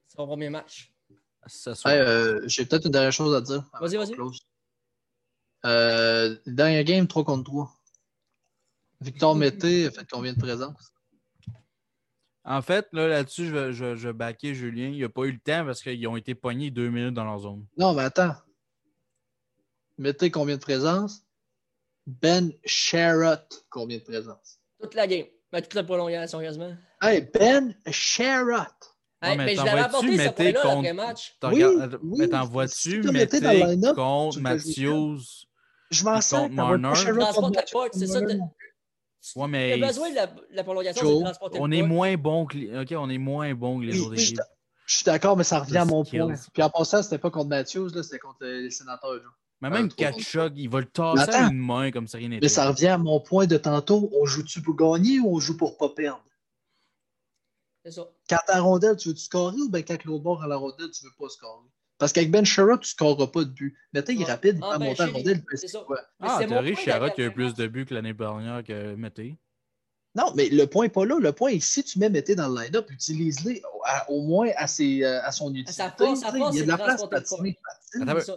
C'est 0.06 0.16
son 0.16 0.26
premier 0.26 0.50
match. 0.50 0.92
Euh, 1.86 2.42
J'ai 2.44 2.66
peut-être 2.66 2.84
une 2.84 2.92
dernière 2.92 3.10
chose 3.10 3.34
à 3.34 3.40
dire. 3.40 3.64
Vas-y, 3.80 3.96
vas-y. 3.96 4.14
Euh, 5.64 6.36
dernier 6.46 6.84
game, 6.84 7.08
3 7.08 7.24
contre 7.24 7.44
3. 7.44 7.72
Victor 9.00 9.34
Mété 9.36 9.86
a 9.86 9.90
fait 9.90 10.06
combien 10.10 10.34
de 10.34 10.38
présences? 10.38 10.92
En 12.44 12.60
fait, 12.60 12.86
là, 12.92 13.08
là-dessus, 13.08 13.46
je, 13.46 13.72
je, 13.72 13.96
je 13.96 14.10
baquais 14.10 14.52
Julien. 14.52 14.88
Il 14.88 15.00
n'a 15.00 15.08
pas 15.08 15.22
eu 15.22 15.32
le 15.32 15.40
temps 15.40 15.64
parce 15.64 15.82
qu'ils 15.82 16.06
ont 16.06 16.16
été 16.18 16.34
poignés 16.34 16.70
deux 16.70 16.90
minutes 16.90 17.14
dans 17.14 17.24
leur 17.24 17.38
zone. 17.38 17.66
Non, 17.78 17.94
mais 17.94 18.02
attends. 18.02 18.34
Mété, 19.96 20.30
combien 20.30 20.56
de 20.56 20.60
présences? 20.60 21.22
Ben 22.06 22.52
Sherrott, 22.66 23.64
combien 23.70 23.96
de 23.96 24.04
présences? 24.04 24.60
Toute 24.78 24.92
la 24.92 25.06
game. 25.06 25.28
Ben, 25.52 25.62
toute 25.62 25.74
la 25.74 25.84
prolongation, 25.84 26.40
quasiment. 26.40 26.74
Hey, 27.00 27.28
Ben 27.32 27.74
Sherrott. 27.90 28.96
Hey, 29.20 29.36
mais, 29.36 29.56
je 29.56 29.64
l'avais 29.64 29.80
apporté 29.80 30.16
ce 30.16 30.28
point-là 30.30 30.62
contre... 30.62 30.78
après-match. 30.78 31.36
Oui, 31.42 31.64
oui, 31.64 32.18
mais 32.18 32.28
t'en 32.28 32.44
vois-tu 32.44 33.02
Mété 33.10 33.40
contre 33.94 34.38
Matthews 34.40 35.20
Je 35.90 36.04
m'en 36.04 36.20
sers 36.20 36.42
contre 36.42 36.54
Marner. 36.54 36.92
Je 36.94 37.10
transporte 37.12 37.56
la 37.56 37.62
POC, 37.62 37.90
c'est 37.94 38.06
ça. 38.06 38.20
Ouais, 38.20 39.48
mais... 39.48 39.76
Il 39.76 39.84
a 39.84 39.88
besoin 39.88 40.10
de 40.10 40.14
la, 40.14 40.30
la 40.52 40.64
prolongation, 40.64 41.18
de 41.18 41.24
transporter 41.24 41.58
on 41.60 41.70
est 41.70 41.82
moins 41.82 42.16
bon 42.16 42.46
que 42.46 42.56
les... 42.56 42.78
OK, 42.78 42.94
on 42.96 43.10
est 43.10 43.18
moins 43.18 43.52
bon 43.54 43.80
que 43.80 43.86
les 43.86 44.00
autres 44.00 44.14
équipes. 44.14 44.40
Je 44.86 44.96
suis 44.96 45.04
d'accord, 45.04 45.36
mais 45.36 45.44
ça 45.44 45.58
revient 45.58 45.78
à 45.78 45.84
mon 45.84 46.04
point. 46.04 46.34
Puis 46.54 46.62
en 46.62 46.70
passant, 46.70 47.02
c'était 47.02 47.18
pas 47.18 47.30
contre 47.30 47.48
Matthews, 47.48 47.90
c'était 48.02 48.18
contre 48.18 48.44
les 48.44 48.70
sénateurs. 48.70 49.20
Mais 49.60 49.70
même 49.70 49.92
Kachuk, 49.92 50.52
il 50.56 50.68
va 50.68 50.80
le 50.80 50.86
tasser 50.86 51.30
à 51.30 51.48
une 51.48 51.58
main 51.58 51.90
comme 51.90 52.06
ça 52.06 52.18
rien 52.18 52.28
n'était. 52.28 52.44
Mais 52.44 52.48
ça 52.48 52.68
revient 52.68 52.88
à 52.88 52.98
mon 52.98 53.20
point 53.20 53.46
de 53.46 53.56
tantôt. 53.56 54.10
On 54.12 54.24
joue-tu 54.24 54.62
pour 54.62 54.76
gagner 54.76 55.18
ou 55.18 55.36
on 55.36 55.40
joue 55.40 55.56
pour 55.56 55.76
pas 55.76 55.88
perdre? 55.88 56.24
C'est 57.84 57.92
ça. 57.92 58.08
Quand 58.28 58.38
t'as 58.46 58.54
la 58.54 58.60
rondelle, 58.60 58.96
tu 58.96 59.08
veux-tu 59.08 59.22
scorer 59.22 59.56
ou 59.56 59.70
bien 59.70 59.82
quand 59.82 60.04
l'autre 60.04 60.22
bord 60.22 60.42
à 60.42 60.46
la 60.46 60.56
rondelle, 60.56 60.90
tu 60.90 61.04
veux 61.04 61.12
pas 61.18 61.28
scorer? 61.28 61.66
Parce 61.98 62.12
qu'avec 62.12 62.30
Ben 62.30 62.44
Sherrod, 62.44 62.80
tu 62.80 62.86
ne 62.86 62.90
scoreras 62.90 63.26
pas 63.26 63.44
de 63.44 63.50
but. 63.50 63.76
Mais 63.92 64.04
tu 64.04 64.12
il 64.12 64.22
est 64.22 64.24
rapide, 64.24 64.56
il 64.56 64.60
va 64.60 64.78
ben, 64.78 64.86
monter 64.86 65.02
à 65.02 65.06
la 65.06 65.12
rondelle. 65.12 65.44
C'est 65.54 65.66
ça. 65.66 65.84
Ah, 66.20 66.36
en 66.36 66.38
théorie, 66.38 66.76
Sherrod 66.76 67.12
qui 67.14 67.22
a 67.22 67.26
eu 67.26 67.32
plus 67.32 67.54
de 67.54 67.66
buts 67.66 67.86
que 67.86 67.94
l'année 67.94 68.14
dernière 68.14 68.62
que 68.62 68.94
Mété. 68.94 69.36
Non, 70.18 70.32
mais 70.34 70.48
le 70.48 70.66
point 70.66 70.86
n'est 70.86 70.90
pas 70.90 71.04
là. 71.04 71.16
Le 71.20 71.32
point 71.32 71.50
est 71.50 71.60
si 71.60 71.84
tu 71.84 72.00
mets 72.00 72.10
Mété 72.10 72.34
dans 72.34 72.48
le 72.48 72.60
line-up, 72.60 72.90
utilise-le 72.90 73.60
au 74.08 74.22
moins 74.22 74.48
à, 74.56 74.66
ses, 74.66 75.04
euh, 75.04 75.22
à 75.22 75.30
son 75.30 75.50
utilité. 75.50 75.72
Ça 75.72 75.94
force, 75.96 76.20
ça 76.20 76.32
force, 76.32 76.56
il 76.56 76.58
y 76.58 76.60
a 76.62 76.64
de 76.64 76.68
la 76.68 76.76
place 76.76 77.00
pour 77.00 77.08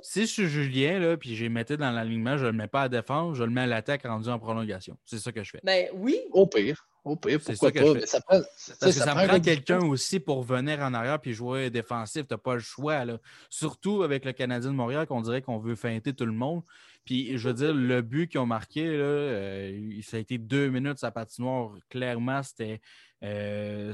Si 0.04 0.22
je 0.22 0.26
suis 0.26 0.48
Julien, 0.48 1.00
là, 1.00 1.18
puis 1.18 1.36
j'ai 1.36 1.50
Mété 1.50 1.78
dans 1.78 1.90
l'alignement, 1.90 2.38
je 2.38 2.46
ne 2.46 2.52
le 2.52 2.58
mets 2.58 2.68
pas 2.68 2.84
à 2.84 2.90
défense, 2.90 3.36
je 3.36 3.44
le 3.44 3.50
mets 3.50 3.62
à 3.62 3.68
l'attaque 3.68 4.04
rendu 4.04 4.30
en 4.30 4.38
prolongation. 4.38 4.96
C'est 5.06 5.18
ça 5.18 5.32
que 5.32 5.44
je 5.44 5.50
fais. 5.50 5.60
Ben 5.64 5.88
oui. 5.96 6.20
Au 6.32 6.46
pire. 6.46 6.88
Pourquoi 7.04 7.72
pas? 7.72 7.94
Mais 7.94 8.06
ça 8.06 8.22
prend, 8.22 8.40
Parce 8.80 8.80
que 8.80 8.92
ça, 8.92 9.16
prend, 9.16 9.40
quelqu'un 9.40 9.80
aussi 9.80 10.20
pour 10.20 10.44
venir 10.44 10.80
en 10.82 10.94
arrière 10.94 11.20
puis 11.20 11.34
jouer 11.34 11.70
défensif. 11.70 12.28
Tu 12.28 12.34
n'as 12.34 12.38
pas 12.38 12.54
le 12.54 12.60
choix. 12.60 13.06
Là. 13.06 13.18
Surtout 13.50 14.04
avec 14.04 14.24
le 14.26 14.34
Canadien 14.34 14.72
de 14.72 14.76
Montréal, 14.76 15.08
qu'on 15.08 15.22
dirait 15.22 15.42
qu'on 15.42 15.58
veut 15.58 15.76
feinter 15.76 16.14
tout 16.14 16.26
le 16.26 16.32
monde. 16.32 16.62
Puis, 17.06 17.38
je 17.38 17.48
veux 17.48 17.54
dire, 17.54 17.74
le 17.74 18.02
but 18.02 18.28
qu'ils 18.28 18.40
ont 18.40 18.46
marqué, 18.46 18.86
là, 18.86 19.04
euh, 19.04 20.02
ça 20.04 20.18
a 20.18 20.20
été 20.20 20.38
deux 20.38 20.70
minutes 20.70 21.00
sa 21.00 21.10
patinoire. 21.10 21.72
Clairement, 21.90 22.44
c'était 22.44 22.80
euh, 23.24 23.92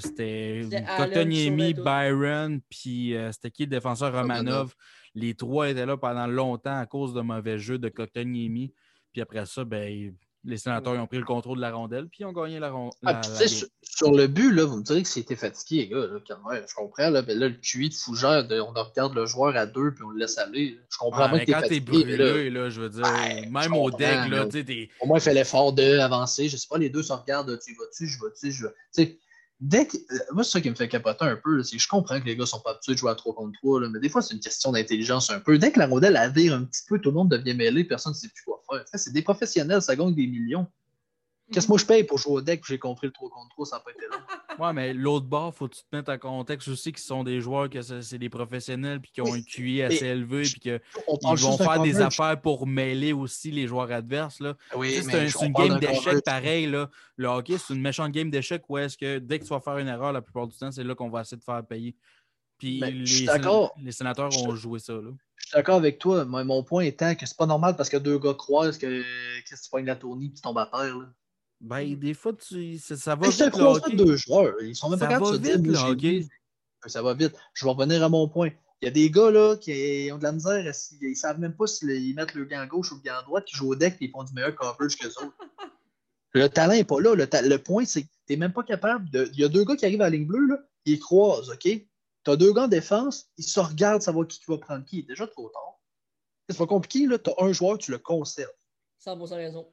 Byron, 1.74 2.60
puis 2.70 3.16
euh, 3.16 3.32
c'était 3.32 3.52
qui 3.52 3.64
le 3.64 3.70
défenseur 3.70 4.14
Romanov. 4.14 4.74
Les 5.16 5.34
trois 5.36 5.70
étaient 5.70 5.86
là 5.86 5.98
pendant 5.98 6.28
longtemps 6.28 6.78
à 6.78 6.86
cause 6.86 7.14
de 7.14 7.22
mauvais 7.22 7.58
jeu 7.58 7.78
de 7.78 7.88
Kotkaniemi. 7.88 8.74
Puis 9.14 9.22
après 9.22 9.46
ça, 9.46 9.64
ben, 9.64 10.14
Les 10.44 10.58
sénateurs 10.58 10.96
ils 10.96 11.00
ont 11.00 11.08
pris 11.08 11.18
le 11.18 11.26
contrôle 11.26 11.58
de 11.58 11.62
la 11.62 11.72
rondelle, 11.72 12.08
puis 12.08 12.20
ils 12.22 12.26
ont 12.26 12.32
gagné 12.32 12.60
la 12.60 12.72
rondelle. 12.72 12.94
Ah, 13.06 13.22
sur, 13.82 14.14
le 14.14 14.28
but, 14.28 14.52
là, 14.52 14.66
vous 14.66 14.78
me 14.78 14.84
direz 14.84 15.04
que 15.04 15.10
c'était 15.10 15.36
fatigué, 15.36 15.82
les 15.82 15.88
gars. 15.90 16.08
Là, 16.08 16.20
je 16.68 16.76
comprends. 16.76 17.10
Là, 17.10 17.22
mais 17.26 17.36
là, 17.36 17.50
le 17.50 17.56
QI 17.56 17.90
de 17.90 17.94
Fougère, 17.94 18.48
on 18.50 18.72
regarde 18.72 19.14
le 19.16 19.26
joueur 19.26 19.56
à 19.58 19.66
deux, 19.66 19.92
puis 19.94 20.04
on 20.04 20.10
le 20.10 20.20
laisse 20.20 20.38
aller. 20.38 20.80
Je 20.90 20.98
comprends 20.98 21.30
pas 21.30 21.40
que 21.40 21.52
quand 21.52 21.62
t'es 21.68 21.80
brûlé, 21.80 22.50
là, 22.50 22.70
je 22.70 22.82
veux 22.82 22.90
dire, 22.90 23.08
même 23.50 23.74
au 23.74 23.92
deck, 23.92 24.30
là, 24.30 24.46
tu 24.46 24.64
sais, 24.64 24.90
Au 25.02 25.08
moins, 25.08 25.18
il 25.18 25.22
fait 25.22 25.34
l'effort 25.34 25.74
d'avancer. 25.74 26.48
Je 26.48 26.58
sais 26.58 26.68
pas, 26.70 26.78
les 26.78 26.90
deux 26.90 27.04
se 27.04 27.14
regardent, 27.14 27.60
tu 27.60 27.74
vas-tu, 27.76 28.08
je 28.08 28.20
vas-tu, 28.20 28.52
je 28.52 28.68
vais 28.68 29.20
dès 29.60 29.88
que, 29.88 29.98
euh, 29.98 30.18
moi, 30.34 30.44
c'est 30.44 30.52
ça 30.52 30.62
qui 30.62 30.70
me 30.70 30.76
fait 30.76 30.88
capoter 30.88 31.26
un 31.26 31.36
peu. 31.36 31.64
C'est 31.64 31.78
je 31.78 31.88
comprends 31.88 32.20
que 32.20 32.26
les 32.26 32.36
gars 32.36 32.46
sont 32.46 32.60
pas 32.60 32.72
habitués 32.72 32.94
de 32.94 32.98
jouer 32.98 33.12
à 33.12 33.16
3 33.16 33.34
contre 33.34 33.58
3, 33.62 33.82
là, 33.82 33.90
mais 33.90 34.00
des 34.00 34.10
fois, 34.10 34.22
c'est 34.22 34.34
une 34.34 34.40
question 34.40 34.72
d'intelligence 34.72 35.30
un 35.30 35.40
peu. 35.40 35.58
Dès 35.58 35.72
que 35.72 35.80
la 35.80 35.88
rondelle 35.88 36.20
vire 36.36 36.54
un 36.54 36.64
petit 36.64 36.84
peu, 36.88 37.00
tout 37.00 37.10
le 37.10 37.16
monde 37.16 37.30
devient 37.30 37.54
mêlé, 37.54 37.84
personne 37.84 38.14
ne 38.14 38.18
sait 38.18 38.30
plus 38.30 38.44
quoi 38.44 38.62
faire. 38.70 38.84
C'est 38.94 39.14
des 39.14 39.22
professionnels, 39.22 39.82
ça 39.82 39.96
gagne 39.96 40.14
des 40.14 40.28
millions. 40.28 40.68
Qu'est-ce 41.52 41.68
que 41.68 41.72
moi 41.72 41.78
je 41.78 41.86
paye 41.86 42.04
pour 42.04 42.18
jouer 42.18 42.34
au 42.34 42.42
deck 42.42 42.64
j'ai 42.68 42.78
compris 42.78 43.08
le 43.08 43.14
3 43.14 43.30
contre 43.30 43.50
3, 43.50 43.66
ça 43.66 43.76
n'a 43.78 43.80
pas 43.82 43.92
été 43.92 44.06
long. 44.12 44.18
Ouais, 44.60 44.74
mais 44.74 44.92
l'autre 44.92 45.28
bord, 45.28 45.54
faut 45.54 45.68
que 45.68 45.76
tu 45.76 45.82
te 45.84 45.96
mettes 45.96 46.10
en 46.10 46.18
contexte 46.18 46.68
aussi 46.68 46.92
qu'ils 46.92 47.04
sont 47.04 47.24
des 47.24 47.42
joueurs, 47.42 47.70
que 47.70 47.80
c'est 47.84 48.18
des 48.18 48.28
professionnels, 48.30 49.00
puis 49.00 49.12
qui 49.12 49.22
ont 49.22 49.32
un 49.32 49.42
QI 49.42 49.84
assez 49.84 50.08
élevé, 50.08 50.42
puis 50.42 50.60
qu'ils 50.60 50.82
vont 51.06 51.58
faire 51.58 51.80
des 51.84 52.02
affaires 52.02 52.42
pour 52.42 52.66
mêler 52.66 53.14
aussi 53.14 53.52
les 53.52 53.68
joueurs 53.68 53.92
adverses. 53.92 54.40
Là. 54.40 54.56
Oui, 54.76 55.00
c'est 55.04 55.46
une 55.46 55.54
game 55.54 55.80
d'échecs 55.80 56.24
pareil. 56.26 56.66
Là. 56.66 56.90
Le 57.18 57.28
hockey, 57.28 57.60
c'est 57.60 57.76
une 57.76 57.82
méchante 57.82 58.12
game 58.12 58.32
d'échecs 58.32 58.64
où 58.68 58.80
est-ce 58.80 58.98
que 58.98 59.20
dès 59.20 59.38
que 59.38 59.44
tu 59.44 59.50
vas 59.52 59.60
faire 59.60 59.78
une 59.78 59.88
erreur, 59.88 60.12
la 60.12 60.24
plupart 60.24 60.48
du 60.48 60.58
temps, 60.58 60.72
c'est 60.72 60.84
là 60.84 60.96
qu'on 60.96 61.10
va 61.10 61.22
essayer 61.22 61.38
de 61.38 61.44
faire 61.44 61.64
payer. 61.64 61.96
Puis 62.58 62.80
les, 62.80 62.92
les, 62.92 63.92
sénateurs 63.92 64.36
ont 64.44 64.56
joué 64.56 64.80
ça. 64.80 64.94
Là. 64.94 65.12
Je 65.36 65.46
suis 65.46 65.56
d'accord 65.56 65.76
avec 65.76 66.00
toi. 66.00 66.26
Mon 66.26 66.64
point 66.64 66.84
étant 66.84 67.14
que 67.14 67.28
c'est 67.28 67.38
pas 67.38 67.46
normal 67.46 67.76
parce 67.76 67.90
que 67.90 67.98
deux 67.98 68.18
gars 68.18 68.34
croisent 68.34 68.80
que 68.80 69.04
Chris, 69.46 69.56
tu 69.64 69.70
pognes 69.70 69.86
la 69.86 69.96
tournée 69.96 70.26
et 70.26 70.34
tu 70.34 70.42
tombes 70.42 70.58
à 70.58 70.66
terre. 70.66 70.98
Là. 70.98 71.06
Ben, 71.60 71.96
des 71.96 72.14
fois, 72.14 72.34
tu... 72.34 72.78
ça, 72.78 73.16
va 73.16 73.30
vite. 73.30 73.38
C'est 73.38 73.96
deux 73.96 74.16
joueurs. 74.16 74.54
Ils 74.62 74.76
sont 74.76 74.90
même 74.90 75.00
pas 75.00 75.08
capables 75.08 75.40
de 75.40 75.74
se 75.74 75.94
dire. 75.94 76.26
Ça 76.86 77.02
va 77.02 77.14
vite. 77.14 77.36
Je 77.54 77.66
vais 77.66 77.72
revenir 77.72 78.04
à 78.04 78.10
mon 78.10 78.28
point. 78.28 78.52
Il 78.82 78.86
y 78.86 78.88
a 78.88 78.92
des 78.92 79.10
gars 79.10 79.32
là, 79.32 79.56
qui 79.58 80.10
ont 80.14 80.20
de 80.20 80.24
la 80.24 80.32
misère, 80.32 80.60
ils 80.60 81.10
ne 81.10 81.16
savent 81.16 81.40
même 81.40 81.56
pas 81.56 81.66
s'ils 81.66 82.16
mettent 82.16 82.36
le 82.36 82.46
gant 82.46 82.66
gauche 82.68 82.92
ou 82.92 82.96
le 82.96 83.02
gant 83.02 83.24
droit, 83.24 83.42
qui 83.42 83.56
jouent 83.56 83.72
au 83.72 83.76
deck 83.76 83.96
et 84.00 84.06
ils 84.06 84.12
font 84.12 84.24
du 84.24 84.34
meilleur 84.34 84.54
coverage 84.54 84.96
que 84.98 85.08
les 85.08 85.18
autres. 85.18 85.36
Le 86.34 86.50
talent 86.50 86.74
n'est 86.74 86.84
pas 86.84 87.00
là. 87.00 87.16
Le, 87.16 87.56
point, 87.58 87.86
c'est 87.86 88.04
que 88.04 88.08
tu 88.28 88.34
n'es 88.34 88.36
même 88.36 88.54
pas 88.54 88.62
capable 88.62 89.10
de. 89.10 89.28
Il 89.34 89.40
y 89.40 89.44
a 89.44 89.48
deux 89.48 89.64
gars 89.64 89.76
qui 89.76 89.86
arrivent 89.86 90.02
à 90.02 90.10
la 90.10 90.10
ligne 90.12 90.28
bleue, 90.28 90.46
là, 90.46 90.60
ils 90.86 91.00
croisent, 91.00 91.50
OK? 91.50 91.62
Tu 91.64 91.86
as 92.28 92.36
deux 92.36 92.54
gars 92.54 92.66
en 92.66 92.68
défense, 92.68 93.32
ils 93.38 93.44
se 93.44 93.60
regardent 93.60 94.04
savoir 94.04 94.28
qui, 94.28 94.40
qui 94.40 94.46
va 94.48 94.58
prendre 94.60 94.86
qui. 94.86 95.02
Déjà 95.04 95.26
trop 95.26 95.50
tard. 95.50 95.80
C'est 96.48 96.58
pas 96.58 96.68
compliqué, 96.68 97.08
là. 97.08 97.18
Tu 97.18 97.32
as 97.32 97.44
un 97.44 97.54
joueur, 97.54 97.80
tu 97.80 97.90
le 97.90 97.98
conserves. 97.98 98.52
100% 99.04 99.34
raison. 99.36 99.68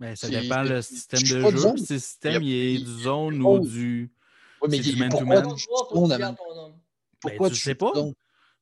Mais 0.00 0.16
ça 0.16 0.28
dépend 0.28 0.62
le 0.62 0.80
système 0.80 1.20
de 1.20 1.26
jeu. 1.26 1.76
Si 1.76 1.92
le 1.92 1.98
système 1.98 2.42
il 2.42 2.52
est 2.52 2.78
du 2.78 3.02
zone 3.02 3.42
ou 3.42 3.58
du. 3.60 4.10
Oui, 4.62 4.68
mais 4.70 4.78
du 4.78 4.96
man-to-man. 4.96 5.54
Pourquoi 7.20 7.48
ben, 7.48 7.54
tu 7.54 7.60
sais 7.60 7.74
pas? 7.74 7.92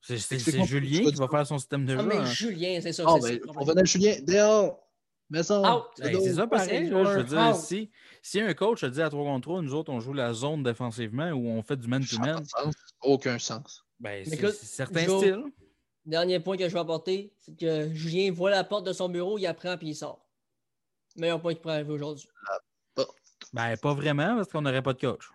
C'est 0.01 0.65
Julien 0.65 1.09
qui 1.09 1.15
va 1.15 1.27
faire 1.29 1.47
son 1.47 1.57
système 1.57 1.85
de 1.85 1.93
jeu. 1.93 1.99
Ah, 2.01 2.03
mais 2.03 2.17
hein. 2.17 2.25
Julien, 2.25 2.79
c'est 2.81 2.91
ça. 2.91 3.03
Ah, 3.07 3.15
ben, 3.21 3.39
on 3.55 3.63
venait 3.63 3.85
Julien, 3.85 4.15
dehors. 4.21 4.85
Mais 5.29 5.43
ça. 5.43 5.61
Ben, 5.99 6.19
c'est 6.21 6.33
ça 6.33 6.47
pareil. 6.47 6.87
je 6.89 6.93
veux 6.93 7.23
dire, 7.23 7.55
si, 7.55 7.89
si 8.21 8.41
un 8.41 8.53
coach 8.53 8.83
a 8.83 8.89
dit 8.89 9.01
à 9.01 9.09
3 9.09 9.23
contre 9.23 9.41
3, 9.41 9.61
nous 9.61 9.73
autres, 9.73 9.91
on 9.91 9.99
joue 10.01 10.13
la 10.13 10.33
zone 10.33 10.63
défensivement 10.63 11.29
ou 11.31 11.47
on 11.47 11.61
fait 11.63 11.77
du 11.77 11.87
man-to-man. 11.87 12.43
Aucun 13.01 13.39
sens. 13.39 13.85
Ben, 13.99 14.25
c'est 14.25 14.51
certains 14.53 15.03
styles. 15.03 15.43
Dernier 16.05 16.39
point 16.39 16.57
que 16.57 16.67
je 16.67 16.73
vais 16.73 16.79
apporter, 16.79 17.33
c'est 17.37 17.57
que 17.57 17.93
Julien 17.93 18.31
voit 18.31 18.49
la 18.49 18.63
porte 18.63 18.85
de 18.85 18.93
son 18.93 19.09
bureau, 19.09 19.37
il 19.37 19.45
apprend 19.45 19.77
puis 19.77 19.89
il 19.89 19.95
sort 19.95 20.28
meilleur 21.19 21.41
point 21.41 21.53
qui 21.53 21.59
pourrait 21.59 21.75
arriver 21.75 21.93
aujourd'hui? 21.93 22.27
Ben, 23.53 23.77
pas 23.77 23.93
vraiment, 23.93 24.35
parce 24.35 24.49
qu'on 24.49 24.61
n'aurait 24.61 24.81
pas 24.81 24.93
de 24.93 24.99
coach. 24.99 25.29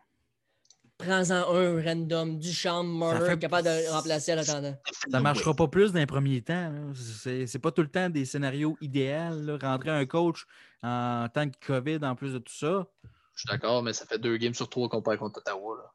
Prends-en 0.96 1.52
un 1.52 1.82
random, 1.82 2.38
du 2.38 2.52
champ, 2.52 2.84
Murray, 2.84 3.36
capable 3.38 3.66
de 3.66 3.90
remplacer 3.90 4.32
à 4.32 4.36
l'attendant. 4.36 4.76
Ça 5.10 5.18
ne 5.18 5.22
marchera 5.22 5.52
pas 5.52 5.66
plus 5.66 5.92
d'un 5.92 6.06
premier 6.06 6.40
temps. 6.40 6.72
C'est 6.94 7.58
pas 7.58 7.72
tout 7.72 7.82
le 7.82 7.88
temps 7.88 8.08
des 8.08 8.24
scénarios 8.24 8.76
idéaux. 8.80 9.58
Rentrer 9.60 9.90
un 9.90 10.06
coach 10.06 10.46
en 10.82 11.26
tant 11.34 11.50
que 11.50 11.56
COVID 11.66 11.98
en 12.02 12.14
plus 12.14 12.34
de 12.34 12.38
tout 12.38 12.52
ça. 12.52 12.86
Je 13.34 13.40
suis 13.40 13.48
d'accord, 13.48 13.82
mais 13.82 13.92
ça 13.92 14.06
fait 14.06 14.18
deux 14.18 14.36
games 14.36 14.54
sur 14.54 14.68
trois 14.68 14.88
qu'on 14.88 15.02
perd 15.02 15.18
contre 15.18 15.40
Ottawa. 15.40 15.76
Là. 15.78 15.92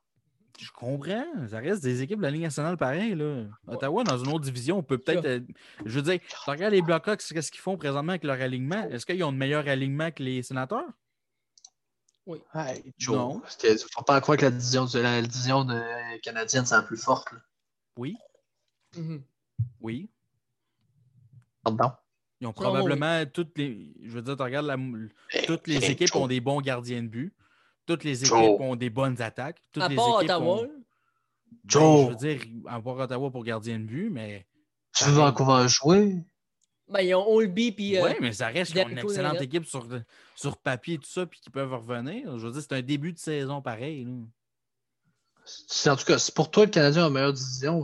Je 0.59 0.71
comprends. 0.71 1.25
Ça 1.47 1.59
reste 1.59 1.81
des 1.81 2.01
équipes 2.01 2.17
de 2.17 2.23
la 2.23 2.31
Ligue 2.31 2.41
nationale 2.41 2.75
pareil. 2.75 3.15
Là. 3.15 3.45
Ottawa, 3.65 4.03
dans 4.03 4.17
une 4.17 4.27
autre 4.27 4.43
division, 4.43 4.79
on 4.79 4.83
peut 4.83 4.97
peut-être. 4.97 5.25
Euh, 5.25 5.39
je 5.85 5.99
veux 5.99 6.01
dire, 6.01 6.19
regarde 6.45 6.73
les 6.73 6.81
Blackhawks, 6.81 7.21
qu'est-ce 7.21 7.49
qu'ils 7.49 7.61
font 7.61 7.77
présentement 7.77 8.11
avec 8.11 8.25
leur 8.25 8.41
alignement? 8.41 8.89
Est-ce 8.89 9.05
qu'ils 9.05 9.23
ont 9.23 9.31
de 9.31 9.37
meilleur 9.37 9.67
alignement 9.67 10.11
que 10.11 10.21
les 10.21 10.43
sénateurs? 10.43 10.89
Oui. 12.25 12.41
Hey, 12.53 12.93
non. 13.07 13.39
Parce 13.39 13.55
qu'il 13.55 13.71
ne 13.71 13.77
faut 13.77 14.03
pas 14.03 14.19
croire 14.19 14.37
que 14.37 14.45
la 14.45 14.51
division, 14.51 14.85
la 14.95 15.21
division 15.21 15.65
canadienne, 16.21 16.65
c'est 16.65 16.75
la 16.75 16.83
plus 16.83 16.97
forte. 16.97 17.29
Oui. 17.95 18.17
Mm-hmm. 18.95 19.21
Oui. 19.79 20.09
Pardon? 21.63 21.91
Ils 22.41 22.47
ont 22.47 22.53
probablement 22.53 23.25
toutes 23.25 23.57
les. 23.57 23.93
Je 24.03 24.11
veux 24.11 24.21
dire, 24.21 24.35
tu 24.35 24.43
regardes 24.43 24.67
la... 24.67 24.77
toutes 25.45 25.67
les 25.67 25.89
équipes 25.89 26.15
ont 26.15 26.27
des 26.27 26.41
bons 26.41 26.61
gardiens 26.61 27.01
de 27.01 27.07
but. 27.07 27.33
Toutes 27.89 28.03
les 28.03 28.23
équipes 28.23 28.61
ont 28.61 28.75
des 28.75 28.91
bonnes 28.91 29.19
attaques. 29.19 29.63
Toutes 29.71 29.81
à 29.81 29.87
les 29.87 29.95
part 29.95 30.17
Ottawa. 30.17 30.61
Ben, 30.61 30.69
je 31.65 32.09
veux 32.09 32.15
dire, 32.15 32.41
à 32.67 32.79
part 32.79 32.97
Ottawa 32.97 33.31
pour 33.31 33.43
gardien 33.43 33.79
de 33.79 33.85
but, 33.85 34.11
mais. 34.11 34.45
Tu 34.95 35.05
veux 35.05 35.13
Vancouver 35.13 35.67
jouer? 35.67 36.23
Ben, 36.87 37.01
ils 37.01 37.15
ont 37.15 37.27
Olby 37.27 37.71
puis. 37.71 37.97
Euh, 37.97 38.03
oui, 38.03 38.11
mais 38.21 38.31
ça 38.31 38.49
reste 38.49 38.75
une 38.75 38.95
excellente 38.95 39.41
équipe 39.41 39.65
sur, 39.65 39.87
sur 40.35 40.57
papier 40.57 40.95
et 40.95 40.97
tout 40.99 41.09
ça, 41.09 41.25
puis 41.25 41.39
qui 41.39 41.49
peuvent 41.49 41.73
revenir. 41.73 42.37
Je 42.37 42.45
veux 42.45 42.51
dire, 42.51 42.61
c'est 42.61 42.75
un 42.75 42.83
début 42.83 43.11
de 43.11 43.17
saison 43.17 43.59
pareil. 43.59 44.07
En 45.87 45.95
tout 45.95 46.05
cas, 46.05 46.19
c'est 46.19 46.35
pour 46.35 46.51
toi 46.51 46.65
le 46.65 46.71
Canadien 46.71 47.07
en 47.07 47.09
meilleure 47.09 47.33
division, 47.33 47.81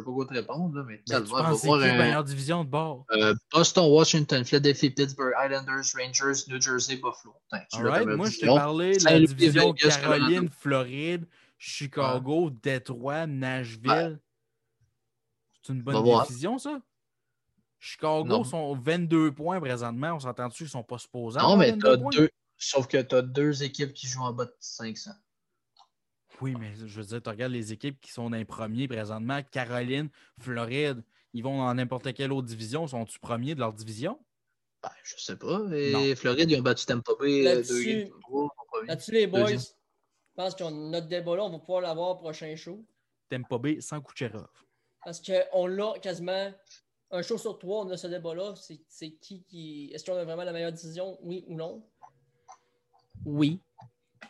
sais 0.00 0.04
pas 0.04 0.12
quoi 0.12 0.26
te 0.26 0.34
répondre, 0.34 0.84
mais 0.86 1.02
ben, 1.08 1.24
tu 1.24 1.30
penses 1.30 1.64
voir, 1.64 1.80
euh, 1.80 1.98
meilleure 1.98 2.24
division 2.24 2.64
de 2.64 2.70
bord? 2.70 3.04
Euh, 3.12 3.34
Boston, 3.52 3.90
Washington, 3.90 4.44
Philadelphie, 4.44 4.90
Pittsburgh, 4.90 5.34
Islanders, 5.44 5.84
Rangers, 5.94 6.44
New 6.48 6.60
Jersey, 6.60 6.96
Buffalo. 6.96 7.34
right, 7.52 8.06
moi, 8.06 8.28
je 8.30 8.38
t'ai 8.38 8.46
parlé 8.46 8.96
de 8.96 9.04
la 9.04 9.20
division 9.20 9.72
Caroline, 9.72 10.48
Floride, 10.50 11.26
Chicago, 11.58 12.50
Détroit, 12.50 13.26
Nashville. 13.26 14.20
C'est 15.62 15.72
une 15.72 15.82
bonne 15.82 16.24
division, 16.26 16.58
ça? 16.58 16.80
Chicago 17.80 18.42
sont 18.44 18.74
22 18.74 19.32
points 19.32 19.60
présentement. 19.60 20.14
On 20.14 20.20
s'entend 20.20 20.48
dessus 20.48 20.64
qu'ils 20.64 20.66
ne 20.66 20.70
sont 20.70 20.82
pas 20.82 20.98
supposés. 20.98 21.38
Non, 21.38 21.56
mais 21.56 21.76
t'as 21.76 21.96
deux. 21.96 22.30
Sauf 22.56 22.88
que 22.88 23.00
tu 23.00 23.14
as 23.14 23.22
deux 23.22 23.62
équipes 23.62 23.92
qui 23.92 24.08
jouent 24.08 24.24
en 24.24 24.32
bas 24.32 24.46
de 24.46 24.54
500. 24.58 25.12
Oui, 26.40 26.54
mais 26.58 26.74
je 26.76 27.00
veux 27.00 27.06
dire, 27.06 27.22
tu 27.22 27.28
regardes 27.28 27.52
les 27.52 27.72
équipes 27.72 28.00
qui 28.00 28.12
sont 28.12 28.30
dans 28.30 28.36
les 28.36 28.44
premiers 28.44 28.86
présentement, 28.86 29.40
Caroline, 29.50 30.08
Floride, 30.38 31.02
ils 31.34 31.42
vont 31.42 31.58
dans 31.58 31.74
n'importe 31.74 32.12
quelle 32.14 32.32
autre 32.32 32.46
division. 32.46 32.86
Sont-ils 32.86 33.18
premiers 33.18 33.54
de 33.54 33.60
leur 33.60 33.72
division? 33.72 34.18
Ben, 34.82 34.90
je 35.02 35.16
sais 35.18 35.36
pas. 35.36 35.60
Et 35.72 36.14
Floride, 36.14 36.50
ils 36.50 36.58
ont 36.58 36.62
battu 36.62 36.86
Tampa 36.86 37.12
Bay 37.20 37.40
euh. 37.40 37.62
Là-dessus, 38.86 39.12
les 39.12 39.26
boys, 39.26 39.48
je 39.48 39.64
pense 40.36 40.54
que 40.54 40.64
notre 40.64 41.08
débat 41.08 41.36
là, 41.36 41.44
on 41.44 41.50
va 41.50 41.58
pouvoir 41.58 41.80
l'avoir 41.80 42.10
au 42.10 42.16
prochain 42.16 42.54
show. 42.54 42.84
Tampa 43.28 43.58
Bay 43.58 43.80
sans 43.80 44.00
Kucherov. 44.00 44.48
Parce 45.04 45.20
qu'on 45.20 45.66
l'a 45.66 45.94
quasiment 46.00 46.52
un 47.10 47.22
show 47.22 47.38
sur 47.38 47.58
trois, 47.58 47.84
on 47.84 47.90
a 47.90 47.96
ce 47.96 48.06
débat-là. 48.06 48.54
C'est 48.88 49.10
qui 49.10 49.42
qui. 49.42 49.90
Est-ce 49.92 50.04
qu'on 50.04 50.16
a 50.16 50.24
vraiment 50.24 50.44
la 50.44 50.52
meilleure 50.52 50.72
décision, 50.72 51.18
oui 51.22 51.44
ou 51.48 51.56
non? 51.56 51.84
Oui. 53.24 53.60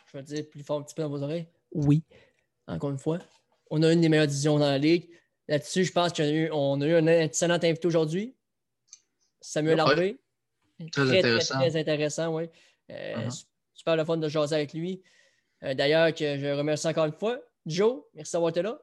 Je 0.07 0.17
vais 0.17 0.23
dire 0.23 0.49
plus 0.49 0.63
fort 0.63 0.79
un 0.79 0.83
petit 0.83 0.95
peu 0.95 1.03
dans 1.03 1.09
vos 1.09 1.21
oreilles. 1.21 1.47
Oui. 1.71 2.03
Encore 2.67 2.91
une 2.91 2.99
fois. 2.99 3.19
On 3.69 3.83
a 3.83 3.91
une 3.91 4.01
des 4.01 4.09
meilleures 4.09 4.27
divisions 4.27 4.59
dans 4.59 4.69
la 4.69 4.77
Ligue. 4.77 5.09
Là-dessus, 5.47 5.85
je 5.85 5.91
pense 5.91 6.13
qu'on 6.13 6.23
a, 6.23 6.29
eu, 6.29 6.49
on 6.51 6.81
a 6.81 6.85
eu 6.85 6.95
un 6.95 7.07
excellent 7.07 7.55
invité 7.55 7.87
aujourd'hui. 7.87 8.35
Samuel 9.41 9.79
Harvey. 9.79 10.19
Très, 10.91 11.17
intéressant. 11.17 11.59
Très, 11.59 11.79
intéressant, 11.79 12.35
oui. 12.35 12.43
Euh, 12.91 13.15
uh-huh. 13.15 13.45
Super 13.73 13.95
le 13.95 14.05
fun 14.05 14.17
de 14.17 14.29
jaser 14.29 14.55
avec 14.55 14.73
lui. 14.73 15.01
Euh, 15.63 15.73
d'ailleurs, 15.73 16.13
que 16.13 16.37
je 16.37 16.47
remercie 16.47 16.87
encore 16.87 17.05
une 17.05 17.13
fois. 17.13 17.39
Joe, 17.65 18.03
merci 18.13 18.33
d'avoir 18.33 18.49
été 18.49 18.61
là. 18.61 18.79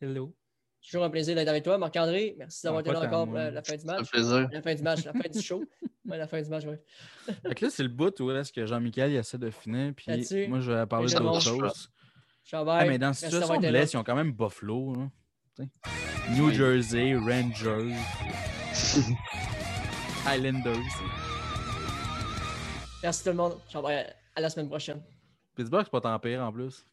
Hello. 0.00 0.34
Toujours 0.82 1.04
un 1.04 1.10
plaisir 1.10 1.34
d'être 1.34 1.48
avec 1.48 1.62
toi. 1.62 1.78
Marc-André, 1.78 2.34
merci 2.38 2.62
d'avoir 2.64 2.80
été 2.80 2.92
là 2.92 3.02
encore 3.02 3.26
pour 3.26 3.34
la, 3.34 3.62
fin 3.62 3.76
du 3.76 3.84
match. 3.84 4.00
Un 4.00 4.04
plaisir. 4.04 4.48
La 4.50 4.62
fin 4.62 4.74
du 4.74 4.82
match, 4.82 5.04
la 5.04 5.12
fin 5.12 5.28
du 5.28 5.40
show. 5.40 5.64
Ouais, 6.06 6.16
la 6.18 6.26
fin 6.26 6.40
du 6.42 6.48
match, 6.48 6.64
oui. 6.66 6.74
Donc 7.44 7.60
là, 7.60 7.70
c'est 7.70 7.84
le 7.84 7.88
bout 7.88 8.18
où 8.20 8.30
est-ce 8.32 8.50
que 8.50 8.66
Jean-Michel 8.66 9.14
essaie 9.14 9.38
de 9.38 9.50
finir. 9.50 9.92
Puis 9.94 10.48
moi, 10.48 10.58
je 10.58 10.72
vais 10.72 10.86
parler 10.86 11.12
d'autre 11.12 11.40
chose. 11.40 11.90
Ah, 12.52 12.84
mais 12.86 12.98
dans 12.98 13.08
la 13.08 13.14
situation 13.14 13.60
de 13.60 13.68
l'Est, 13.68 13.92
ils 13.92 13.96
ont 13.96 14.04
quand 14.04 14.14
même 14.14 14.32
Buffalo. 14.32 14.94
Hein, 14.96 15.10
New 16.30 16.50
Jersey, 16.52 17.14
Rangers, 17.14 17.94
Islanders. 20.26 20.76
Merci 23.02 23.24
tout 23.24 23.30
le 23.30 23.36
monde. 23.36 23.56
À 24.36 24.40
la 24.40 24.50
semaine 24.50 24.68
prochaine. 24.68 25.00
Pittsburgh, 25.54 25.84
c'est 25.84 25.90
pas 25.90 26.00
tant 26.00 26.18
pire 26.18 26.42
en 26.42 26.52
plus. 26.52 26.84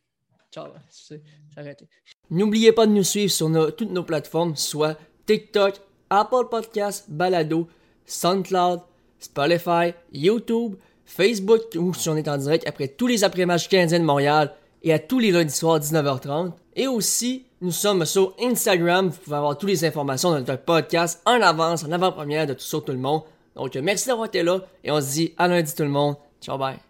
Ciao, 0.52 0.68
j'ai 1.10 1.22
arrêté. 1.56 1.88
N'oubliez 2.30 2.72
pas 2.72 2.88
de 2.88 2.92
nous 2.92 3.04
suivre 3.04 3.32
sur 3.32 3.76
toutes 3.76 3.92
nos 3.92 4.04
plateformes, 4.04 4.56
soit 4.56 4.98
TikTok, 5.26 5.80
Apple 6.10 6.48
Podcasts, 6.50 7.10
Balado, 7.10 7.68
SoundCloud, 8.06 8.82
Spotify, 9.20 9.94
YouTube, 10.12 10.76
Facebook 11.06 11.64
où 11.76 11.94
si 11.94 12.10
on 12.10 12.16
est 12.16 12.28
en 12.28 12.38
direct 12.38 12.68
après 12.68 12.88
tous 12.88 13.08
les 13.08 13.24
après-matchs 13.24 13.68
canadiens 13.68 14.00
de 14.00 14.06
Montréal 14.06 14.54
et 14.84 14.94
à 14.94 15.00
tous 15.00 15.20
les 15.20 15.32
lundis 15.32 15.54
soirs 15.54 15.80
19h30. 15.80 16.52
Et 16.76 16.88
aussi, 16.88 17.46
nous 17.62 17.72
sommes 17.72 18.06
sur 18.06 18.34
Instagram. 18.42 19.10
Vous 19.10 19.18
pouvez 19.18 19.36
avoir 19.36 19.58
toutes 19.58 19.70
les 19.70 19.86
informations 19.86 20.32
de 20.32 20.40
notre 20.40 20.58
podcast 20.58 21.22
en 21.26 21.42
avance, 21.42 21.84
en 21.84 21.92
avant-première 21.92 22.48
de 22.48 22.54
tout 22.54 22.62
ça, 22.62 22.78
tout 22.86 22.92
le 22.92 22.98
monde. 22.98 23.22
Donc, 23.56 23.76
merci 23.76 24.08
d'avoir 24.08 24.28
été 24.28 24.44
là 24.44 24.60
et 24.84 24.92
on 24.92 25.02
se 25.02 25.12
dit 25.12 25.34
à 25.38 25.48
lundi 25.48 25.74
tout 25.74 25.84
le 25.84 25.90
monde. 25.90 26.16
Ciao, 26.42 26.58
bye. 26.58 26.87